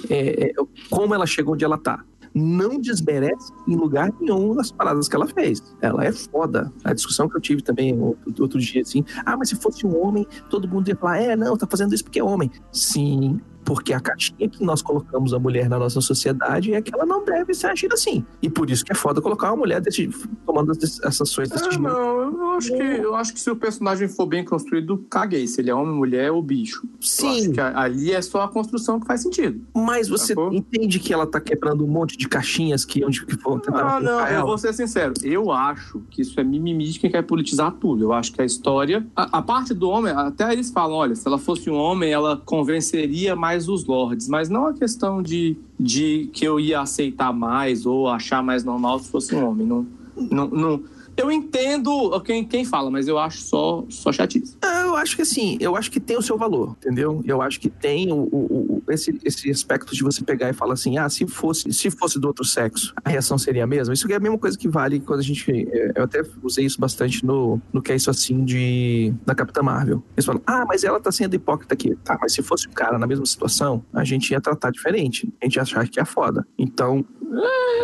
é, 0.08 0.50
é, 0.50 0.52
como 0.88 1.12
ela 1.12 1.26
chegou 1.26 1.54
onde 1.54 1.64
ela 1.64 1.76
tá 1.76 2.04
não 2.36 2.80
desmerece 2.80 3.52
em 3.68 3.76
lugar 3.76 4.12
nenhum 4.20 4.58
as 4.58 4.72
paradas 4.72 5.06
que 5.06 5.14
ela 5.14 5.28
fez. 5.28 5.62
Ela 5.80 6.04
é 6.04 6.10
foda. 6.10 6.72
A 6.82 6.92
discussão 6.92 7.28
que 7.28 7.36
eu 7.36 7.40
tive 7.40 7.62
também 7.62 7.96
outro, 7.96 8.42
outro 8.42 8.58
dia, 8.58 8.82
assim, 8.82 9.04
ah, 9.24 9.36
mas 9.36 9.50
se 9.50 9.54
fosse 9.54 9.86
um 9.86 9.96
homem, 9.96 10.26
todo 10.50 10.66
mundo 10.66 10.88
ia 10.88 10.96
falar, 10.96 11.20
é, 11.20 11.36
não, 11.36 11.56
tá 11.56 11.64
fazendo 11.64 11.94
isso 11.94 12.02
porque 12.02 12.18
é 12.18 12.24
homem. 12.24 12.50
Sim, 12.72 13.40
Porque 13.64 13.92
a 13.92 14.00
caixinha 14.00 14.48
que 14.48 14.62
nós 14.62 14.82
colocamos 14.82 15.32
a 15.32 15.38
mulher 15.38 15.68
na 15.68 15.78
nossa 15.78 16.00
sociedade 16.00 16.74
é 16.74 16.82
que 16.82 16.94
ela 16.94 17.06
não 17.06 17.24
deve 17.24 17.54
ser 17.54 17.68
agida 17.68 17.94
assim. 17.94 18.24
E 18.42 18.50
por 18.50 18.68
isso 18.70 18.84
que 18.84 18.92
é 18.92 18.94
foda 18.94 19.20
colocar 19.20 19.50
uma 19.50 19.56
mulher 19.58 19.80
desse, 19.80 20.08
tomando 20.44 20.72
essas 20.72 21.20
ações 21.20 21.48
desse 21.48 21.68
tipo. 21.70 21.82
não, 21.82 22.20
eu 22.22 22.50
acho, 22.52 22.72
que, 22.72 22.82
eu 22.82 23.14
acho 23.14 23.32
que 23.32 23.40
se 23.40 23.50
o 23.50 23.56
personagem 23.56 24.08
for 24.08 24.26
bem 24.26 24.44
construído, 24.44 24.98
caguei. 25.10 25.46
Se 25.46 25.60
ele 25.60 25.70
é 25.70 25.74
homem, 25.74 25.94
mulher 25.94 26.30
ou 26.30 26.42
bicho. 26.42 26.82
Sim, 27.00 27.52
que 27.52 27.60
ali 27.60 28.12
é 28.12 28.20
só 28.22 28.42
a 28.42 28.48
construção 28.48 29.00
que 29.00 29.06
faz 29.06 29.22
sentido. 29.22 29.60
mas 29.74 30.08
você 30.08 30.34
Sacou? 30.34 30.52
entende 30.52 30.98
que 30.98 31.12
ela 31.12 31.26
tá 31.26 31.40
quebrando 31.40 31.84
um 31.84 31.88
monte 31.88 32.16
de 32.16 32.28
caixinhas 32.28 32.84
que 32.84 33.04
onde 33.04 33.24
que 33.24 33.36
vão 33.36 33.58
tentar 33.58 33.96
Ah, 33.96 34.00
não, 34.00 34.12
colocar 34.12 34.30
eu 34.32 34.36
ela? 34.38 34.46
vou 34.46 34.58
ser 34.58 34.72
sincero. 34.74 35.14
Eu 35.22 35.50
acho 35.52 36.00
que 36.10 36.22
isso 36.22 36.38
é 36.40 36.44
mimimi 36.44 36.84
de 36.90 36.98
quem 36.98 37.10
quer 37.10 37.22
politizar 37.22 37.72
tudo. 37.72 38.02
Eu 38.04 38.12
acho 38.12 38.32
que 38.32 38.42
a 38.42 38.44
história. 38.44 39.06
A, 39.14 39.38
a 39.38 39.42
parte 39.42 39.72
do 39.72 39.88
homem, 39.88 40.12
até 40.12 40.52
eles 40.52 40.70
falam: 40.70 40.96
olha, 40.96 41.14
se 41.14 41.26
ela 41.26 41.38
fosse 41.38 41.70
um 41.70 41.76
homem, 41.76 42.10
ela 42.12 42.36
convenceria 42.44 43.36
mais 43.36 43.53
os 43.56 43.84
lords. 43.84 44.28
Mas 44.28 44.48
não 44.48 44.66
a 44.66 44.72
questão 44.74 45.22
de, 45.22 45.56
de 45.78 46.28
que 46.32 46.44
eu 46.44 46.58
ia 46.58 46.80
aceitar 46.80 47.32
mais 47.32 47.86
ou 47.86 48.08
achar 48.08 48.42
mais 48.42 48.64
normal 48.64 48.98
se 48.98 49.10
fosse 49.10 49.34
um 49.34 49.48
homem. 49.48 49.66
Não. 49.66 49.86
não, 50.16 50.48
não 50.48 50.93
eu 51.16 51.30
entendo 51.30 52.20
quem, 52.22 52.44
quem 52.44 52.64
fala, 52.64 52.90
mas 52.90 53.06
eu 53.08 53.18
acho 53.18 53.38
só, 53.42 53.84
só 53.88 54.12
chatice. 54.12 54.56
Ah, 54.62 54.82
Eu 54.84 54.96
acho 54.96 55.16
que 55.16 55.22
assim, 55.22 55.56
eu 55.60 55.74
acho 55.76 55.90
que 55.90 55.98
tem 55.98 56.16
o 56.16 56.22
seu 56.22 56.38
valor, 56.38 56.76
entendeu? 56.78 57.20
Eu 57.24 57.42
acho 57.42 57.58
que 57.60 57.68
tem 57.68 58.12
o, 58.12 58.28
o- 58.30 58.82
o- 58.86 58.92
esse, 58.92 59.18
esse 59.24 59.50
aspecto 59.50 59.94
de 59.94 60.02
você 60.04 60.22
pegar 60.22 60.48
e 60.50 60.52
falar 60.52 60.74
assim, 60.74 60.98
ah, 60.98 61.08
se 61.08 61.26
fosse, 61.26 61.72
se 61.72 61.90
fosse 61.90 62.18
do 62.20 62.28
outro 62.28 62.44
sexo, 62.44 62.92
a 63.04 63.10
reação 63.10 63.36
seria 63.36 63.64
a 63.64 63.66
mesma. 63.66 63.92
Isso 63.92 64.10
é 64.10 64.14
a 64.14 64.20
mesma 64.20 64.38
coisa 64.38 64.56
que 64.56 64.68
vale 64.68 65.00
quando 65.00 65.20
a 65.20 65.22
gente. 65.22 65.50
eh, 65.50 65.92
Eu 65.96 66.04
até 66.04 66.22
usei 66.42 66.64
isso 66.64 66.80
bastante 66.80 67.24
no, 67.24 67.60
no 67.72 67.82
que 67.82 67.90
é 67.92 67.96
isso 67.96 68.08
assim 68.10 68.44
de 68.44 69.12
da 69.26 69.34
Capitã 69.34 69.62
Marvel. 69.62 70.02
Eles 70.16 70.24
falam, 70.24 70.40
ah, 70.46 70.64
mas 70.66 70.84
ela 70.84 71.00
tá 71.00 71.10
sendo 71.10 71.34
hipócrita 71.34 71.74
aqui. 71.74 71.96
Tá, 72.04 72.16
mas 72.20 72.32
se 72.32 72.42
fosse 72.42 72.68
um 72.68 72.72
cara 72.72 72.98
na 72.98 73.06
mesma 73.06 73.26
situação, 73.26 73.84
a 73.92 74.04
gente 74.04 74.30
ia 74.30 74.40
tratar 74.40 74.70
diferente. 74.70 75.28
A 75.42 75.46
gente 75.46 75.56
ia 75.56 75.62
achar 75.62 75.88
que 75.88 75.98
é 75.98 76.04
foda. 76.04 76.46
Então. 76.58 77.04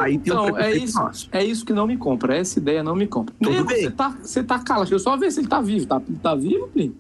Aí 0.01 0.17
tem 0.19 0.33
um 0.33 0.37
Então, 0.37 0.47
é 0.49 0.53
preconceito 0.53 0.85
isso. 0.85 0.99
nosso. 0.99 1.29
É 1.33 1.45
isso 1.45 1.65
que 1.65 1.73
não 1.73 1.87
me 1.87 1.97
compra. 1.97 2.37
Essa 2.37 2.59
ideia 2.59 2.83
não 2.85 2.95
me 2.95 3.07
compra. 3.07 3.20
Tudo 3.25 3.51
Nego, 3.51 3.67
bem. 3.67 3.83
Você 3.83 3.91
tá, 3.91 4.09
você 4.09 4.45
tá 4.45 4.59
cala. 4.59 4.81
Deixa 4.81 4.95
eu 4.95 4.99
só 4.99 5.17
ver 5.17 5.31
se 5.31 5.41
ele 5.41 5.49
tá 5.49 5.61
vivo. 5.61 5.87
Tá, 5.87 6.01
tá 6.23 6.35
vivo, 6.35 6.69
Plínio? 6.69 6.97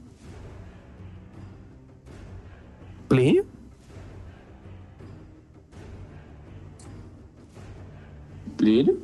Plínio? 3.08 3.46
Plínio? 8.56 9.02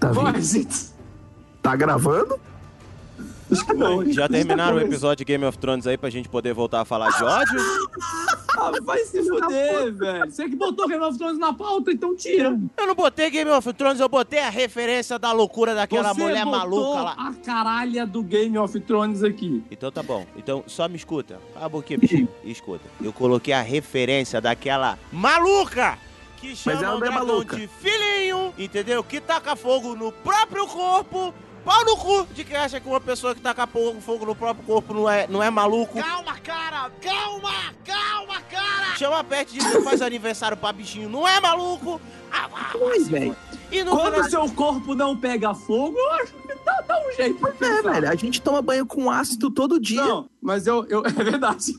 Tá 0.00 0.08
vivo? 0.08 0.22
Vai. 0.22 0.42
Tá 1.62 1.76
gravando? 1.76 2.38
Acho 3.50 3.66
que 3.66 3.74
não. 3.74 4.10
Já 4.12 4.28
terminaram 4.28 4.76
o 4.76 4.80
episódio 4.80 5.18
de 5.18 5.24
Game 5.24 5.44
of 5.44 5.58
Thrones 5.58 5.86
aí 5.86 5.96
pra 5.96 6.10
gente 6.10 6.28
poder 6.28 6.52
voltar 6.54 6.80
a 6.80 6.84
falar 6.84 7.10
de 7.10 7.24
ódio? 7.24 7.60
Ah, 8.56 8.70
vai 8.84 9.00
se 9.00 9.20
fuder, 9.20 9.92
velho. 9.92 10.30
Você 10.30 10.48
que 10.48 10.54
botou 10.54 10.86
Game 10.88 11.02
of 11.02 11.18
Thrones 11.18 11.38
na 11.40 11.52
pauta, 11.52 11.90
então 11.90 12.14
tira. 12.14 12.56
Eu 12.76 12.86
não 12.86 12.94
botei 12.94 13.28
Game 13.28 13.50
of 13.50 13.72
Thrones, 13.72 13.98
eu 13.98 14.08
botei 14.08 14.38
a 14.38 14.48
referência 14.48 15.18
da 15.18 15.32
loucura 15.32 15.74
daquela 15.74 16.14
Você 16.14 16.20
mulher 16.22 16.46
maluca 16.46 17.02
lá. 17.02 17.16
a 17.18 17.32
caralha 17.44 18.06
do 18.06 18.22
Game 18.22 18.56
of 18.56 18.78
Thrones 18.80 19.24
aqui. 19.24 19.62
Então 19.72 19.90
tá 19.90 20.04
bom. 20.04 20.24
Então 20.36 20.62
só 20.68 20.88
me 20.88 20.94
escuta. 20.94 21.40
Cala 21.52 21.66
a 21.66 21.68
boquinha, 21.68 21.98
bichinho. 21.98 22.28
E 22.44 22.52
escuta. 22.52 22.84
Eu 23.02 23.12
coloquei 23.12 23.52
a 23.52 23.60
referência 23.60 24.40
daquela 24.40 24.96
maluca 25.10 25.98
que 26.36 26.54
chama 26.54 26.80
ela 26.84 26.96
o 26.96 27.00
não 27.00 27.06
é 27.08 27.10
maluca. 27.10 27.56
de 27.56 27.66
filhinho, 27.66 28.54
entendeu? 28.56 29.02
Que 29.02 29.20
taca 29.20 29.56
fogo 29.56 29.96
no 29.96 30.12
próprio 30.12 30.64
corpo. 30.68 31.34
Pau 31.64 31.84
no 31.84 31.96
cu 31.96 32.26
de 32.34 32.44
quem 32.44 32.56
acha 32.56 32.78
que 32.78 32.86
uma 32.86 33.00
pessoa 33.00 33.34
que 33.34 33.40
taca 33.40 33.66
fogo 33.66 34.00
fogo 34.00 34.26
no 34.26 34.34
próprio 34.34 34.64
corpo 34.66 34.92
não 34.92 35.08
é, 35.08 35.26
não 35.26 35.42
é 35.42 35.50
maluco. 35.50 35.98
Calma, 35.98 36.38
cara! 36.40 36.90
Calma! 37.00 37.52
Calma, 37.84 38.40
cara! 38.42 38.96
Chama 38.96 39.20
a 39.20 39.24
Pet 39.24 39.52
de 39.52 39.58
que 39.58 39.80
faz 39.80 40.02
aniversário 40.02 40.56
pra 40.56 40.72
bichinho, 40.72 41.08
não 41.08 41.26
é 41.26 41.40
maluco. 41.40 42.00
Ah, 42.30 42.48
Pois, 42.72 43.04
se 43.04 43.10
velho. 43.10 43.36
Quando 43.90 44.20
o 44.20 44.30
seu 44.30 44.48
corpo 44.50 44.94
não 44.94 45.16
pega 45.16 45.54
fogo, 45.54 45.96
eu 45.96 46.12
acho 46.14 46.32
que 46.34 46.54
dá, 46.64 46.80
dá 46.86 47.00
um 47.00 47.12
jeito. 47.12 47.46
É, 47.60 47.82
velho, 47.82 48.10
a 48.10 48.14
gente 48.14 48.40
toma 48.40 48.60
banho 48.62 48.86
com 48.86 49.10
ácido 49.10 49.50
todo 49.50 49.80
dia. 49.80 50.02
Não, 50.02 50.28
mas 50.40 50.66
eu, 50.66 50.84
eu. 50.88 51.02
É 51.06 51.24
verdade. 51.24 51.74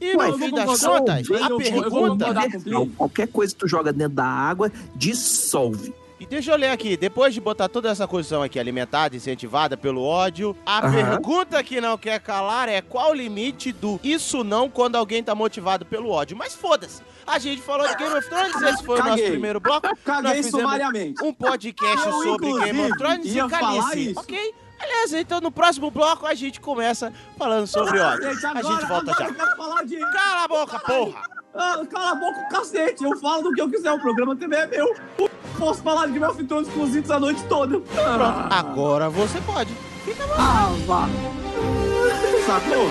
E 0.00 0.16
Ué, 0.16 0.28
no 0.28 0.38
fim 0.38 0.50
das 0.52 0.80
contas, 0.84 1.30
a 1.30 1.48
eu 1.48 1.56
pergunta 1.56 2.34
Plínio. 2.62 2.92
Qualquer 2.96 3.28
coisa 3.28 3.52
que 3.54 3.60
tu 3.60 3.68
joga 3.68 3.92
dentro 3.92 4.14
da 4.14 4.24
água, 4.24 4.70
dissolve. 4.94 5.92
Deixa 6.28 6.52
eu 6.52 6.56
ler 6.58 6.68
aqui, 6.68 6.94
depois 6.94 7.32
de 7.32 7.40
botar 7.40 7.68
toda 7.70 7.88
essa 7.90 8.06
construção 8.06 8.42
aqui 8.42 8.58
alimentada, 8.58 9.16
incentivada 9.16 9.78
pelo 9.78 10.02
ódio, 10.02 10.54
a 10.66 10.78
Aham. 10.86 10.92
pergunta 10.92 11.62
que 11.64 11.80
não 11.80 11.96
quer 11.96 12.20
calar 12.20 12.68
é 12.68 12.82
qual 12.82 13.12
o 13.12 13.14
limite 13.14 13.72
do 13.72 13.98
isso 14.04 14.44
não 14.44 14.68
quando 14.68 14.96
alguém 14.96 15.22
tá 15.22 15.34
motivado 15.34 15.86
pelo 15.86 16.10
ódio. 16.10 16.36
Mas 16.36 16.54
foda-se, 16.54 17.00
a 17.26 17.38
gente 17.38 17.62
falou 17.62 17.88
de 17.88 17.96
Game 17.96 18.14
of 18.14 18.28
Thrones, 18.28 18.62
esse 18.62 18.84
foi 18.84 18.96
o 18.96 18.98
nosso 18.98 19.10
Caguei. 19.10 19.30
primeiro 19.30 19.58
bloco. 19.58 19.88
Caguei 20.04 20.42
sumariamente. 20.42 21.24
um 21.24 21.32
podcast 21.32 22.06
Eu, 22.06 22.12
sobre 22.22 22.52
Game 22.60 22.80
of 22.82 22.98
Thrones 22.98 23.34
e 23.34 23.48
calice, 23.48 24.14
ok? 24.14 24.54
Beleza, 24.78 25.20
então 25.20 25.40
no 25.40 25.50
próximo 25.50 25.90
bloco 25.90 26.26
a 26.26 26.34
gente 26.34 26.60
começa 26.60 27.12
falando 27.36 27.66
sobre 27.66 27.98
ódio. 27.98 28.32
Gente, 28.32 28.46
A 28.46 28.50
agora, 28.50 28.62
gente 28.76 28.86
volta 28.86 29.12
agora 29.12 29.76
já. 29.76 29.82
de. 29.84 29.96
Cala 29.98 30.44
a 30.44 30.48
boca, 30.48 30.78
porra! 30.80 31.22
Ah, 31.54 31.80
cala 31.90 32.10
a 32.10 32.14
boca, 32.14 32.40
cacete. 32.50 33.02
Eu 33.04 33.16
falo 33.18 33.42
do 33.42 33.52
que 33.52 33.60
eu 33.60 33.68
quiser. 33.68 33.90
O 33.92 33.98
programa 34.00 34.36
também 34.36 34.60
é 34.60 34.66
meu. 34.66 34.94
Posso 35.58 35.82
falar 35.82 36.06
de 36.06 36.12
Game 36.12 36.24
of 36.24 36.44
Thrones 36.44 36.68
com 36.68 36.82
os 36.82 36.90
itens 36.90 37.10
a 37.10 37.18
noite 37.18 37.42
toda. 37.48 37.80
Pronto, 37.80 38.52
agora 38.54 39.10
você 39.10 39.40
pode. 39.40 39.74
Ah, 40.38 40.70
vá. 40.86 41.08
Sacou? 42.46 42.88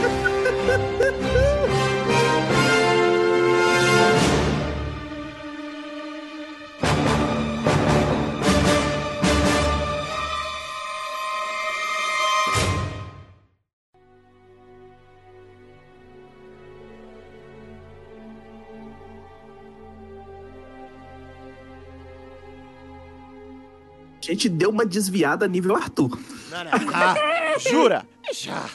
Gente 24.33 24.49
deu 24.49 24.69
uma 24.69 24.85
desviada 24.85 25.47
nível 25.47 25.75
Arthur. 25.75 26.17
Não, 26.49 26.63
não. 26.63 26.71
Ah, 26.93 27.15
jura? 27.59 28.05
Já. 28.33 28.65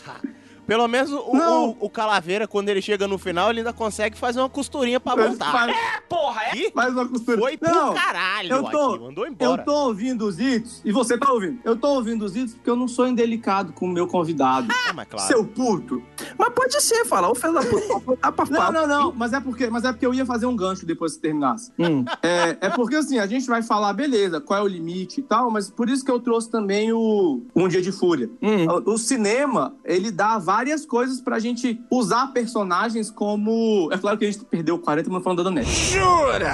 Pelo 0.66 0.86
menos 0.88 1.10
o, 1.10 1.16
o, 1.18 1.76
o 1.80 1.90
Calaveira, 1.90 2.46
quando 2.46 2.68
ele 2.68 2.80
chega 2.80 3.06
no 3.08 3.18
final, 3.18 3.50
ele 3.50 3.60
ainda 3.60 3.72
consegue 3.72 4.16
fazer 4.16 4.38
uma 4.40 4.48
costurinha 4.48 5.00
pra 5.00 5.14
voltar. 5.14 5.50
Faz, 5.52 5.76
Porra, 6.08 6.42
é? 6.54 6.70
Faz 6.70 6.92
uma 6.94 7.08
costura. 7.08 7.38
foi 7.38 7.58
Não, 7.60 7.92
pro 7.92 8.02
caralho 8.02 8.52
eu 8.52 8.62
tô- 8.64 8.90
aqui, 8.92 9.00
mandou 9.04 9.26
Eu 9.26 9.32
embora. 9.32 9.62
tô 9.62 9.72
ouvindo 9.86 10.26
os 10.26 10.38
hits 10.38 10.80
e 10.84 10.92
você 10.92 11.18
tá 11.18 11.30
ouvindo. 11.32 11.58
Eu 11.64 11.76
tô 11.76 11.88
ouvindo 11.88 12.24
os 12.24 12.36
hits 12.36 12.54
porque 12.54 12.70
eu 12.70 12.76
não 12.76 12.86
sou 12.88 13.06
indelicado 13.06 13.72
com 13.72 13.86
o 13.86 13.88
meu 13.88 14.06
convidado. 14.06 14.68
Ah, 14.88 14.92
mas 14.92 15.08
claro. 15.08 15.26
Seu 15.26 15.44
puto. 15.44 16.02
Mas 16.38 16.48
pode 16.54 16.80
ser, 16.80 17.04
falar, 17.06 17.28
ô 17.30 17.34
filho 17.34 17.52
da 17.54 17.62
puta, 17.62 18.18
dá 18.22 18.32
pra 18.32 18.44
Não, 18.46 18.72
não, 18.72 18.86
não. 18.86 19.12
Mas 19.12 19.32
é 19.32 19.40
porque, 19.40 19.68
mas 19.68 19.84
é 19.84 19.92
porque 19.92 20.06
eu 20.06 20.14
ia 20.14 20.24
fazer 20.26 20.46
um 20.46 20.54
gancho 20.56 20.86
depois 20.86 21.14
que 21.16 21.22
terminasse. 21.22 21.72
Hum. 21.78 22.04
É, 22.22 22.56
é 22.60 22.70
porque 22.70 22.96
assim, 22.96 23.18
a 23.18 23.26
gente 23.26 23.46
vai 23.46 23.62
falar, 23.62 23.92
beleza, 23.92 24.40
qual 24.40 24.60
é 24.60 24.62
o 24.62 24.66
limite 24.66 25.20
e 25.20 25.22
tal, 25.22 25.50
mas 25.50 25.70
por 25.70 25.88
isso 25.88 26.04
que 26.04 26.10
eu 26.10 26.20
trouxe 26.20 26.50
também 26.50 26.92
o 26.92 27.42
Um 27.54 27.68
Dia 27.68 27.82
de 27.82 27.90
Fúria. 27.92 28.30
Hum. 28.40 28.66
O, 28.86 28.92
o 28.94 28.98
cinema, 28.98 29.74
ele 29.84 30.10
dá 30.10 30.38
várias 30.52 30.84
coisas 30.84 31.18
pra 31.18 31.38
gente 31.38 31.80
usar 31.90 32.26
personagens 32.26 33.10
como. 33.10 33.88
É 33.90 33.96
claro 33.96 34.18
que 34.18 34.26
a 34.26 34.30
gente 34.30 34.44
perdeu 34.44 34.78
40 34.78 35.08
minutos 35.08 35.24
falando 35.24 35.38
da 35.38 35.44
Danete. 35.44 35.70
Jura? 35.70 36.52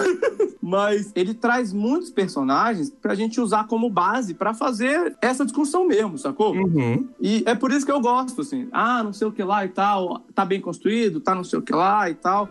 Mas 0.70 1.10
ele 1.16 1.34
traz 1.34 1.72
muitos 1.72 2.10
personagens 2.10 2.92
pra 3.02 3.14
gente 3.14 3.40
usar 3.40 3.66
como 3.66 3.90
base 3.90 4.34
pra 4.34 4.54
fazer 4.54 5.16
essa 5.20 5.44
discussão 5.44 5.84
mesmo, 5.84 6.16
sacou? 6.16 6.54
Uhum. 6.54 7.08
E 7.20 7.42
é 7.44 7.56
por 7.56 7.72
isso 7.72 7.84
que 7.84 7.90
eu 7.90 8.00
gosto, 8.00 8.42
assim. 8.42 8.68
Ah, 8.70 9.02
não 9.02 9.12
sei 9.12 9.26
o 9.26 9.32
que 9.32 9.42
lá 9.42 9.64
e 9.64 9.68
tal. 9.68 10.20
Tá 10.32 10.44
bem 10.44 10.60
construído, 10.60 11.18
tá 11.18 11.34
não 11.34 11.42
sei 11.42 11.58
o 11.58 11.62
que 11.62 11.72
lá 11.72 12.08
e 12.08 12.14
tal. 12.14 12.48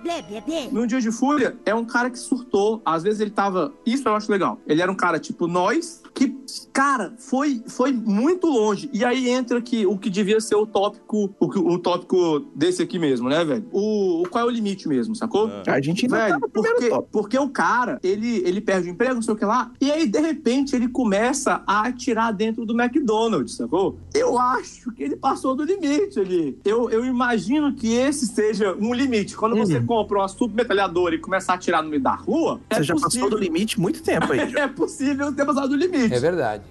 No 0.70 0.86
Dia 0.86 1.00
de 1.00 1.12
Fúria, 1.12 1.56
é 1.66 1.74
um 1.74 1.86
cara 1.86 2.10
que 2.10 2.20
surtou. 2.20 2.82
Às 2.84 3.04
vezes 3.04 3.22
ele 3.22 3.32
tava. 3.32 3.72
Isso 3.86 4.06
eu 4.06 4.16
acho 4.16 4.30
legal. 4.30 4.60
Ele 4.68 4.82
era 4.82 4.92
um 4.92 4.96
cara 4.96 5.18
tipo 5.18 5.48
nós, 5.48 6.02
que, 6.14 6.36
cara, 6.74 7.14
foi, 7.18 7.64
foi 7.68 7.94
muito 7.94 8.48
longe. 8.48 8.90
E 8.92 9.06
aí 9.06 9.30
entra 9.30 9.62
que 9.62 9.86
o 9.86 9.98
que 9.98 10.10
devia 10.10 10.42
ser 10.42 10.56
o 10.56 10.68
tópico, 10.80 11.36
o, 11.40 11.74
o 11.74 11.78
tópico 11.80 12.40
desse 12.56 12.82
aqui 12.82 12.98
mesmo, 12.98 13.28
né, 13.30 13.44
velho? 13.44 13.66
O, 13.72 14.22
o 14.24 14.30
qual 14.30 14.46
é 14.46 14.48
o 14.48 14.50
limite 14.50 14.88
mesmo, 14.88 15.16
sacou? 15.16 15.50
A 15.68 15.82
gente 15.82 16.06
ainda 16.06 16.18
tá 16.18 16.26
Velho, 16.28 16.40
no 16.40 16.50
primeiro 16.50 16.76
porque, 16.78 16.90
top. 16.90 17.08
porque 17.12 17.38
o 17.40 17.50
cara, 17.50 18.00
ele, 18.04 18.38
ele 18.46 18.62
perde 18.62 18.90
o 18.90 18.92
emprego, 18.92 19.16
não 19.16 19.22
sei 19.22 19.34
o 19.34 19.38
que 19.38 19.46
lá, 19.46 19.72
e 19.82 19.92
aí, 19.92 20.08
de 20.08 20.20
repente, 20.20 20.76
ele 20.76 20.88
começa 20.88 21.62
a 21.68 21.88
atirar 21.88 22.32
dentro 22.34 22.66
do 22.66 22.80
McDonald's, 22.80 23.56
sacou? 23.56 23.98
Eu 24.14 24.38
acho 24.40 24.92
que 24.92 25.04
ele 25.04 25.16
passou 25.16 25.56
do 25.56 25.64
limite 25.64 26.20
ali. 26.20 26.58
Eu, 26.64 26.90
eu 26.90 27.06
imagino 27.06 27.74
que 27.74 27.94
esse 27.94 28.26
seja 28.28 28.76
um 28.80 28.94
limite. 28.94 29.36
Quando 29.36 29.56
você 29.56 29.78
Uhum. 29.78 29.86
compra 29.86 30.20
uma 30.20 30.28
submetralhadora 30.28 31.16
e 31.16 31.20
começa 31.20 31.52
a 31.52 31.56
atirar 31.56 31.84
no 31.84 31.90
meio 31.90 32.02
da 32.02 32.16
rua, 32.16 32.60
Você 32.72 32.80
é 32.80 32.84
já 32.84 32.94
possível, 32.94 33.28
passou 33.28 33.38
do 33.38 33.44
limite 33.44 33.80
muito 33.80 34.02
tempo 34.02 34.32
aí. 34.32 34.40
é 34.56 34.68
possível 34.68 35.34
ter 35.34 35.46
passado 35.46 35.70
do 35.70 35.76
limite. 35.76 36.14
É 36.14 36.20
verdade. 36.20 36.64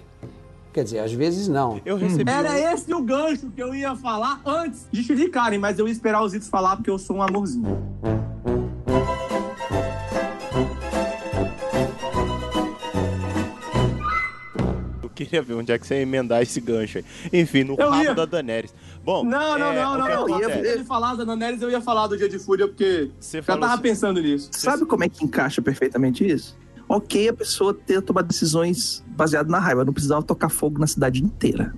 Quer 0.71 0.83
dizer, 0.83 0.99
às 0.99 1.11
vezes 1.11 1.47
não. 1.47 1.81
Eu 1.83 1.97
recebi. 1.97 2.29
Era 2.29 2.51
um- 2.51 2.73
esse 2.73 2.93
o 2.93 3.01
gancho 3.01 3.49
que 3.49 3.61
eu 3.61 3.73
ia 3.73 3.95
falar 3.95 4.39
antes 4.45 4.87
de 4.91 5.03
xericarem, 5.03 5.57
mas 5.57 5.79
eu 5.79 5.87
ia 5.87 5.91
esperar 5.91 6.23
os 6.23 6.33
Itos 6.33 6.47
falar 6.47 6.75
porque 6.75 6.89
eu 6.91 6.99
sou 6.99 7.17
um 7.17 7.23
amorzinho. 7.23 7.77
Eu 15.01 15.09
queria 15.09 15.41
ver 15.41 15.53
onde 15.53 15.71
é 15.71 15.77
que 15.79 15.85
você 15.87 15.95
ia 15.95 16.01
emendar 16.01 16.41
esse 16.41 16.59
gancho 16.61 16.99
aí. 16.99 17.05
Enfim, 17.33 17.63
no 17.63 17.75
Eu 17.77 17.89
rabo 17.89 18.03
ia. 18.03 18.15
da 18.15 18.25
Daenerys. 18.25 18.73
Bom, 19.03 19.23
Não, 19.23 19.57
não, 19.57 19.67
é, 19.71 19.75
não, 19.75 19.97
não, 19.97 19.97
não. 19.97 20.07
ia- 20.09 20.15
acontece? 20.47 20.61
Se 20.61 20.67
ele 20.75 20.83
falar 20.83 21.15
da 21.15 21.23
Daenerys, 21.23 21.61
eu 21.61 21.69
ia 21.69 21.81
falar 21.81 22.07
do 22.07 22.17
Dia 22.17 22.29
de 22.29 22.39
Fúria, 22.39 22.67
porque 22.67 23.09
Você 23.19 23.37
já 23.41 23.43
tava 23.57 23.73
assim- 23.73 23.81
pensando 23.81 24.21
nisso. 24.21 24.49
Sabe 24.53 24.85
como 24.85 25.03
é 25.03 25.09
que 25.09 25.23
encaixa 25.23 25.61
perfeitamente 25.61 26.25
isso? 26.25 26.57
Ok, 26.91 27.29
a 27.29 27.33
pessoa 27.33 27.71
ter 27.71 28.01
tomado 28.01 28.27
decisões 28.27 29.05
baseadas 29.09 29.51
na 29.51 29.59
raiva, 29.59 29.85
não 29.85 29.93
precisava 29.93 30.23
tocar 30.23 30.49
fogo 30.49 30.79
na 30.79 30.87
cidade 30.87 31.23
inteira. 31.23 31.71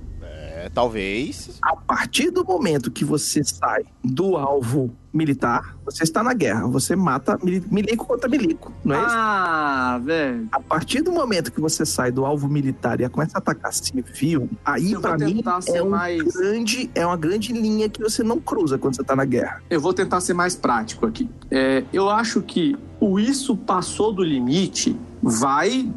É, 0.63 0.69
talvez. 0.69 1.57
A 1.61 1.75
partir 1.75 2.29
do 2.29 2.45
momento 2.45 2.91
que 2.91 3.03
você 3.03 3.43
sai 3.43 3.83
do 4.03 4.37
alvo 4.37 4.91
militar, 5.13 5.75
você 5.83 6.03
está 6.03 6.21
na 6.23 6.33
guerra. 6.33 6.67
Você 6.67 6.95
mata 6.95 7.37
mili- 7.43 7.63
milico 7.69 8.05
contra 8.05 8.29
milico, 8.29 8.71
não 8.85 8.95
é 8.95 8.99
isso? 8.99 9.15
Ah, 9.17 9.99
velho. 10.03 10.47
A 10.51 10.59
partir 10.59 11.01
do 11.01 11.11
momento 11.11 11.51
que 11.51 11.59
você 11.59 11.85
sai 11.85 12.11
do 12.11 12.25
alvo 12.25 12.47
militar 12.47 13.01
e 13.01 13.09
começa 13.09 13.37
a 13.37 13.39
atacar 13.39 13.73
civil, 13.73 14.47
aí 14.63 14.95
pra 14.99 15.17
mim 15.17 15.43
é, 15.67 15.81
um 15.83 15.89
mais- 15.89 16.21
grande, 16.23 16.89
é 16.93 17.05
uma 17.05 17.17
grande 17.17 17.51
linha 17.51 17.89
que 17.89 17.99
você 17.99 18.21
não 18.23 18.39
cruza 18.39 18.77
quando 18.77 18.95
você 18.95 19.03
tá 19.03 19.15
na 19.15 19.25
guerra. 19.25 19.61
Eu 19.69 19.81
vou 19.81 19.93
tentar 19.93 20.21
ser 20.21 20.33
mais 20.33 20.55
prático 20.55 21.05
aqui. 21.07 21.27
É, 21.49 21.83
eu 21.91 22.07
acho 22.09 22.41
que 22.41 22.77
o 22.99 23.19
isso 23.19 23.57
passou 23.57 24.13
do 24.13 24.23
limite 24.23 24.95
vai 25.21 25.91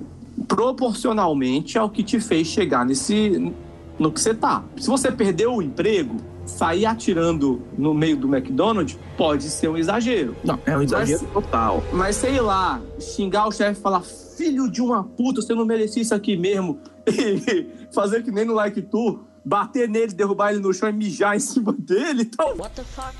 proporcionalmente 0.48 1.79
ao 1.79 1.88
que 1.88 2.03
te 2.03 2.18
fez 2.18 2.48
chegar 2.48 2.85
nesse 2.85 3.53
no 3.98 4.12
que 4.12 4.20
você 4.20 4.35
tá. 4.35 4.64
Se 4.76 4.88
você 4.88 5.11
perdeu 5.11 5.54
o 5.54 5.62
emprego, 5.62 6.16
sair 6.46 6.87
atirando 6.87 7.62
no 7.76 7.94
meio 7.94 8.16
do 8.16 8.35
McDonald's 8.35 8.98
pode 9.16 9.44
ser 9.44 9.68
um 9.68 9.76
exagero. 9.76 10.37
Não, 10.44 10.59
é 10.66 10.76
um 10.76 10.83
exagero 10.83 11.26
total. 11.33 11.83
Mas 11.92 12.16
sei 12.16 12.40
lá, 12.40 12.80
xingar 12.98 13.46
o 13.46 13.52
chefe 13.52 13.78
e 13.78 13.83
falar 13.83 14.02
filho 14.02 14.70
de 14.70 14.83
uma 14.83 15.04
puta, 15.04 15.40
você 15.40 15.54
não 15.54 15.64
merecia 15.64 16.02
isso 16.02 16.14
aqui 16.14 16.37
mesmo. 16.37 16.78
E 17.07 17.92
fazer 17.92 18.22
que 18.22 18.30
nem 18.30 18.46
no 18.46 18.54
Like 18.54 18.80
Tu, 18.80 19.20
bater 19.44 19.88
nele, 19.88 20.12
derrubar 20.12 20.50
ele 20.52 20.61
no 20.61 20.72
chão 20.72 20.88
e 20.88 20.92
mijar 20.92 21.37
em 21.37 21.40
cima 21.40 21.72
dele. 21.72 22.22
Então, 22.22 22.54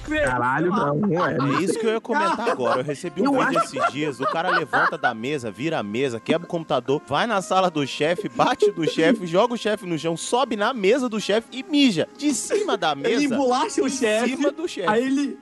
velho, 0.07 0.25
Caralho, 0.25 0.73
sei 0.73 0.81
lá. 0.81 0.87
não, 0.87 0.97
não 0.97 1.27
é. 1.27 1.37
É 1.37 1.63
isso 1.63 1.79
que 1.79 1.87
eu 1.87 1.93
ia 1.93 2.01
comentar 2.01 2.49
agora. 2.49 2.81
Eu 2.81 2.85
recebi 2.85 3.21
um 3.23 3.35
Eu 3.35 3.47
vídeo 3.47 3.63
esses 3.63 3.93
dias. 3.93 4.21
O 4.21 4.25
cara 4.25 4.49
levanta 4.51 4.97
da 4.97 5.13
mesa, 5.13 5.51
vira 5.51 5.79
a 5.79 5.83
mesa, 5.83 6.19
quebra 6.19 6.47
o 6.47 6.49
computador, 6.49 7.03
vai 7.07 7.27
na 7.27 7.43
sala 7.43 7.71
do 7.71 7.87
chefe, 7.87 8.29
bate 8.29 8.71
do 8.71 8.89
chefe, 8.89 9.27
joga 9.27 9.55
o 9.55 9.59
chefe 9.59 9.87
no 9.87 9.99
chão, 9.99 10.17
sobe 10.17 10.57
na 10.57 10.73
mesa 10.73 11.09
do 11.09 11.21
chefe 11.21 11.49
e 11.53 11.63
mija. 11.63 12.09
De 12.17 12.33
cima 12.33 12.77
da 12.77 12.95
mesa. 12.95 13.15
Ele 13.15 13.27
embolacha 13.27 13.83
o 13.83 13.91
chefe, 13.91 14.37
cima 14.37 14.51
do 14.51 14.67
chefe. 14.67 14.89
aí 14.89 15.05
ele 15.05 15.39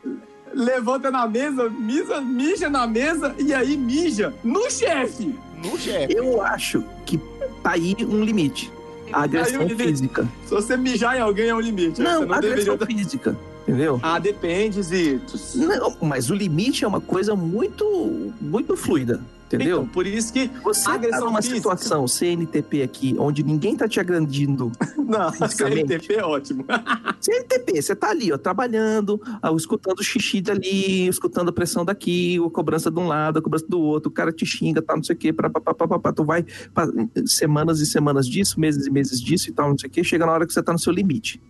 levanta 0.52 1.10
na 1.10 1.26
mesa, 1.26 1.70
misa, 1.70 2.20
mija 2.20 2.68
na 2.68 2.86
mesa 2.86 3.34
e 3.38 3.54
aí 3.54 3.76
mija 3.76 4.34
no 4.42 4.70
chefe. 4.70 5.34
No 5.56 5.78
chefe. 5.78 6.14
Eu 6.14 6.42
acho 6.42 6.84
que 7.06 7.18
tá 7.62 7.72
aí 7.72 7.94
um 8.00 8.24
limite. 8.24 8.70
A 9.12 9.22
agressão 9.22 9.64
o 9.64 9.68
física. 9.68 10.28
Se 10.44 10.50
você 10.50 10.76
mijar 10.76 11.16
em 11.16 11.20
alguém 11.20 11.48
é 11.48 11.54
um 11.54 11.60
limite. 11.60 12.00
Não, 12.00 12.26
não 12.26 12.34
agressão 12.34 12.76
deveria... 12.76 13.04
física. 13.04 13.36
Entendeu? 13.62 14.00
Ah, 14.02 14.18
depende, 14.18 14.82
Zitos. 14.82 15.54
Não, 15.54 15.96
mas 16.02 16.30
o 16.30 16.34
limite 16.34 16.84
é 16.84 16.88
uma 16.88 17.00
coisa 17.00 17.36
muito, 17.36 18.32
muito 18.40 18.76
fluida. 18.76 19.20
Entendeu? 19.56 19.78
Então, 19.82 19.88
por 19.88 20.06
isso 20.06 20.32
que 20.32 20.50
Você 20.64 20.84
tá 20.84 20.94
agressão 20.94 21.26
numa 21.26 21.42
física- 21.42 21.56
situação 21.58 22.08
CNTP 22.08 22.82
aqui, 22.82 23.14
onde 23.18 23.42
ninguém 23.42 23.76
tá 23.76 23.86
te 23.88 24.00
agredindo. 24.00 24.72
Não. 24.96 25.30
CNTP 25.32 26.14
é 26.14 26.24
ótimo. 26.24 26.64
CNTP, 27.20 27.82
você 27.82 27.94
tá 27.94 28.10
ali, 28.10 28.32
ó, 28.32 28.38
trabalhando, 28.38 29.20
ah, 29.42 29.52
escutando 29.56 29.98
o 30.00 30.02
xixi 30.04 30.40
dali, 30.40 31.06
escutando 31.06 31.50
a 31.50 31.52
pressão 31.52 31.84
daqui, 31.84 32.38
a 32.44 32.50
cobrança 32.50 32.90
de 32.90 32.98
um 32.98 33.06
lado, 33.06 33.38
a 33.38 33.42
cobrança 33.42 33.66
do 33.68 33.80
outro, 33.80 34.10
o 34.10 34.12
cara 34.12 34.32
te 34.32 34.46
xinga, 34.46 34.80
tá, 34.80 34.96
não 34.96 35.02
sei 35.02 35.14
o 35.14 35.18
quê, 35.18 35.32
pra, 35.32 35.50
pra, 35.50 35.60
pra, 35.60 35.74
pra, 35.86 35.98
pra, 35.98 36.12
tu 36.12 36.24
vai 36.24 36.44
pa- 36.74 36.88
semanas 37.26 37.80
e 37.80 37.86
semanas 37.86 38.26
disso, 38.26 38.58
meses 38.58 38.86
e 38.86 38.90
meses 38.90 39.20
disso 39.20 39.50
e 39.50 39.52
tal, 39.52 39.68
não 39.70 39.78
sei 39.78 39.88
o 39.88 39.92
quê, 39.92 40.02
chega 40.02 40.24
na 40.26 40.32
hora 40.32 40.46
que 40.46 40.52
você 40.52 40.62
tá 40.62 40.72
no 40.72 40.78
seu 40.78 40.92
limite. 40.92 41.40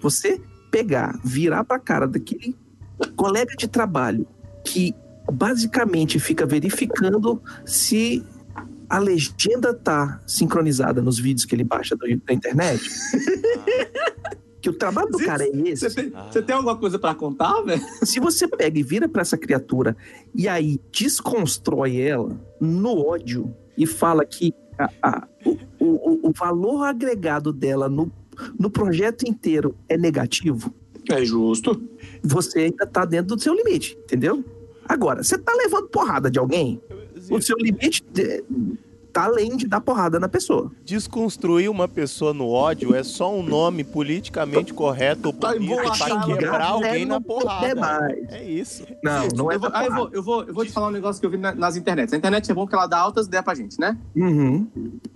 Você 0.00 0.40
pegar, 0.70 1.18
virar 1.24 1.64
pra 1.64 1.78
cara 1.78 2.06
daquele 2.06 2.56
colega 3.16 3.54
de 3.56 3.66
trabalho 3.68 4.26
que 4.64 4.94
basicamente 5.32 6.18
fica 6.20 6.44
verificando 6.46 7.40
se 7.64 8.24
a 8.88 8.98
legenda 8.98 9.72
tá 9.72 10.20
sincronizada 10.26 11.00
nos 11.00 11.18
vídeos 11.18 11.44
que 11.46 11.54
ele 11.54 11.64
baixa 11.64 11.96
do- 11.96 12.06
da 12.26 12.34
internet. 12.34 12.82
que 14.60 14.70
o 14.70 14.72
trabalho 14.72 15.08
do 15.10 15.18
cara 15.18 15.42
é 15.44 15.48
esse. 15.68 15.88
Você 15.90 16.02
tem, 16.02 16.12
você 16.30 16.42
tem 16.42 16.54
alguma 16.54 16.76
coisa 16.76 16.98
pra 16.98 17.14
contar, 17.14 17.60
velho? 17.62 17.82
Se 18.04 18.20
você 18.20 18.46
pega 18.46 18.78
e 18.78 18.82
vira 18.82 19.08
pra 19.08 19.22
essa 19.22 19.36
criatura 19.36 19.96
e 20.34 20.46
aí 20.46 20.78
desconstrói 20.92 22.00
ela 22.00 22.38
no 22.60 22.96
ódio 23.08 23.52
e 23.76 23.86
fala 23.86 24.24
que 24.24 24.54
a- 24.78 24.90
a- 25.02 25.28
o, 25.44 25.56
o- 25.80 26.28
o 26.28 26.32
valor 26.38 26.84
agregado 26.84 27.52
dela 27.52 27.88
no, 27.88 28.12
no 28.58 28.70
projeto 28.70 29.22
inteiro 29.28 29.74
é 29.88 29.96
negativo, 29.98 30.72
É 31.10 31.24
justo. 31.24 31.82
você 32.22 32.60
ainda 32.60 32.86
tá 32.86 33.04
dentro 33.04 33.34
do 33.34 33.42
seu 33.42 33.54
limite, 33.54 33.98
entendeu? 34.04 34.44
Agora, 34.92 35.22
você 35.22 35.38
tá 35.38 35.52
levando 35.54 35.88
porrada 35.88 36.30
de 36.30 36.38
alguém, 36.38 36.80
o 37.30 37.40
seu 37.40 37.56
limite 37.56 38.04
é, 38.18 38.42
tá 39.10 39.24
além 39.24 39.56
de 39.56 39.66
dar 39.66 39.80
porrada 39.80 40.20
na 40.20 40.28
pessoa. 40.28 40.70
Desconstruir 40.84 41.70
uma 41.70 41.88
pessoa 41.88 42.34
no 42.34 42.48
ódio 42.48 42.94
é 42.94 43.02
só 43.02 43.34
um 43.34 43.42
nome 43.42 43.84
politicamente 43.84 44.74
correto 44.74 45.28
ou 45.28 45.32
Tá 45.32 45.52
bonito 45.54 45.76
pra 45.76 46.24
quebrar 46.26 46.58
né? 46.58 46.64
alguém 46.66 47.04
na 47.06 47.20
porrada. 47.22 47.74
mais. 47.74 48.30
É 48.32 48.44
isso. 48.44 48.84
Não, 49.02 49.28
não 49.34 49.50
é 49.50 49.54
eu, 49.54 49.60
vou, 49.60 49.70
ah, 49.72 49.84
eu, 49.86 49.94
vou, 49.94 50.10
eu, 50.12 50.22
vou, 50.22 50.42
eu 50.44 50.52
vou 50.54 50.64
te 50.66 50.72
falar 50.72 50.88
um 50.88 50.92
negócio 50.92 51.20
que 51.20 51.26
eu 51.26 51.30
vi 51.30 51.38
na- 51.38 51.54
nas 51.54 51.74
internets. 51.76 52.12
A 52.12 52.16
internet 52.18 52.50
é 52.50 52.54
bom 52.54 52.66
que 52.66 52.74
ela 52.74 52.86
dá 52.86 52.98
altas 52.98 53.26
ideias 53.28 53.44
pra 53.44 53.54
gente, 53.54 53.80
né? 53.80 53.96
Uhum. 54.14 54.66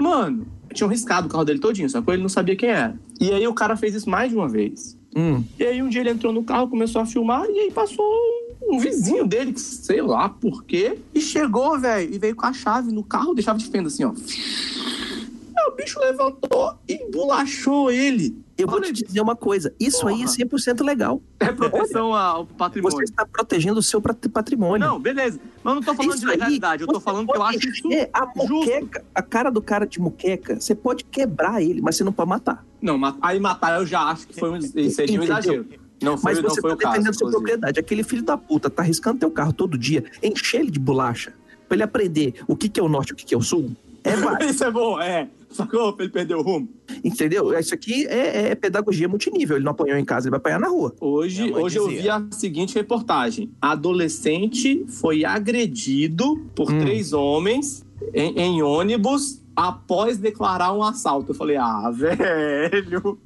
Mano, 0.00 0.46
tinham 0.72 0.88
riscado 0.88 1.26
o 1.26 1.30
carro 1.30 1.44
dele 1.44 1.58
todinho, 1.58 1.90
só 1.90 2.00
que 2.00 2.10
ele 2.10 2.22
não 2.22 2.28
sabia 2.30 2.56
quem 2.56 2.70
era. 2.70 2.98
E 3.20 3.30
aí 3.30 3.46
o 3.46 3.52
cara 3.52 3.76
fez 3.76 3.94
isso 3.94 4.08
mais 4.08 4.30
de 4.30 4.36
uma 4.36 4.48
vez. 4.48 4.96
Hum. 5.14 5.42
E 5.58 5.64
aí 5.64 5.82
um 5.82 5.88
dia 5.88 6.00
ele 6.02 6.10
entrou 6.10 6.32
no 6.32 6.44
carro, 6.44 6.68
começou 6.68 7.00
a 7.02 7.06
filmar, 7.06 7.44
e 7.48 7.58
aí 7.60 7.70
passou 7.70 8.04
um 8.04 8.45
vizinho 8.78 9.26
dele, 9.26 9.52
que 9.52 9.60
sei 9.60 10.02
lá 10.02 10.28
por 10.28 10.64
quê, 10.64 10.98
e 11.14 11.20
chegou, 11.20 11.78
velho, 11.78 12.14
e 12.14 12.18
veio 12.18 12.34
com 12.36 12.46
a 12.46 12.52
chave 12.52 12.92
no 12.92 13.02
carro, 13.04 13.34
deixava 13.34 13.58
de 13.58 13.66
fenda 13.68 13.88
assim, 13.88 14.04
ó. 14.04 14.12
Aí 14.12 15.72
o 15.72 15.76
bicho 15.76 15.98
levantou 16.00 16.74
e 16.88 16.94
embolachou 16.94 17.90
ele. 17.90 18.36
Eu 18.58 18.66
vou 18.66 18.76
Olha, 18.78 18.90
te 18.90 19.04
dizer 19.04 19.20
uma 19.20 19.36
coisa, 19.36 19.74
isso 19.78 20.08
aí 20.08 20.22
é 20.22 20.24
Porra. 20.24 20.36
100% 20.38 20.82
legal. 20.84 21.20
É 21.40 21.52
proteção 21.52 22.14
ao 22.14 22.46
patrimônio. 22.46 22.96
Você 22.96 23.04
está 23.04 23.26
protegendo 23.26 23.78
o 23.80 23.82
seu 23.82 24.00
pat- 24.00 24.28
patrimônio. 24.30 24.86
Não, 24.86 24.98
beleza. 24.98 25.38
Mas 25.62 25.72
eu 25.72 25.74
não 25.74 25.82
tô 25.82 25.94
falando 25.94 26.12
Isso 26.12 26.20
de 26.20 26.26
legalidade, 26.26 26.82
eu 26.82 26.86
tô 26.88 26.94
você 26.98 27.04
falando 27.04 27.30
que 27.30 27.36
eu 27.36 27.42
acho 27.42 27.68
isso. 27.68 27.88
a 28.14 28.26
muqueca, 28.34 29.04
a 29.14 29.20
cara 29.22 29.50
do 29.50 29.60
cara 29.60 29.86
de 29.86 30.00
muqueca, 30.00 30.58
você 30.58 30.74
pode 30.74 31.04
quebrar 31.04 31.62
ele, 31.62 31.82
mas 31.82 31.96
você 31.96 32.04
não 32.04 32.12
pode 32.12 32.30
matar. 32.30 32.64
Não, 32.80 32.98
aí 33.20 33.38
matar 33.38 33.78
eu 33.78 33.86
já 33.86 34.00
acho 34.04 34.26
que 34.26 34.38
foi 34.40 34.50
um, 34.50 34.60
seria 34.60 35.20
um 35.20 35.24
exagero. 35.24 35.66
Não 36.02 36.16
foi, 36.18 36.34
Mas 36.34 36.42
não 36.42 36.50
você 36.50 36.60
foi 36.60 36.70
tá 36.70 36.76
o 36.76 36.78
caso. 36.78 36.92
defendendo 36.94 37.14
sua 37.14 37.28
inclusive. 37.28 37.42
propriedade. 37.50 37.80
Aquele 37.80 38.02
filho 38.04 38.22
da 38.22 38.36
puta 38.36 38.68
tá 38.68 38.82
arriscando 38.82 39.18
teu 39.20 39.30
carro 39.30 39.52
todo 39.52 39.78
dia, 39.78 40.04
encher 40.22 40.60
ele 40.60 40.70
de 40.70 40.78
bolacha, 40.78 41.32
pra 41.68 41.76
ele 41.76 41.82
aprender 41.82 42.34
o 42.46 42.54
que, 42.56 42.68
que 42.68 42.78
é 42.78 42.82
o 42.82 42.88
norte 42.88 43.10
e 43.10 43.12
o 43.12 43.16
que, 43.16 43.24
que 43.24 43.34
é 43.34 43.38
o 43.38 43.42
sul. 43.42 43.70
É 44.04 44.14
válido, 44.16 44.44
Isso 44.50 44.62
é 44.64 44.70
bom, 44.70 45.00
é. 45.00 45.28
Sacou? 45.48 45.92
Pra 45.94 46.04
ele 46.04 46.12
perder 46.12 46.34
o 46.34 46.42
rumo. 46.42 46.68
entendeu? 47.02 47.56
Isso 47.58 47.72
aqui 47.72 48.04
é, 48.08 48.50
é 48.50 48.54
pedagogia 48.54 49.08
multinível. 49.08 49.56
Ele 49.56 49.64
não 49.64 49.72
apanhou 49.72 49.96
em 49.96 50.04
casa, 50.04 50.26
ele 50.26 50.30
vai 50.32 50.38
apanhar 50.38 50.60
na 50.60 50.68
rua. 50.68 50.94
Hoje, 51.00 51.50
hoje 51.52 51.78
eu 51.78 51.88
vi 51.88 52.08
a 52.10 52.22
seguinte 52.32 52.74
reportagem: 52.74 53.50
adolescente 53.62 54.84
foi 54.88 55.24
agredido 55.24 56.36
por 56.54 56.70
Hum. 56.70 56.78
três 56.80 57.12
homens 57.12 57.86
em, 58.12 58.38
em 58.38 58.62
ônibus 58.62 59.40
após 59.54 60.18
declarar 60.18 60.72
um 60.74 60.82
assalto. 60.82 61.30
Eu 61.30 61.34
falei, 61.34 61.56
ah, 61.56 61.90
velho. 61.94 63.18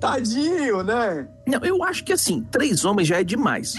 Tadinho, 0.00 0.82
né? 0.82 1.28
Não, 1.46 1.60
eu 1.62 1.84
acho 1.84 2.02
que 2.02 2.12
assim, 2.12 2.42
três 2.50 2.84
homens 2.84 3.06
já 3.06 3.20
é 3.20 3.24
demais. 3.24 3.74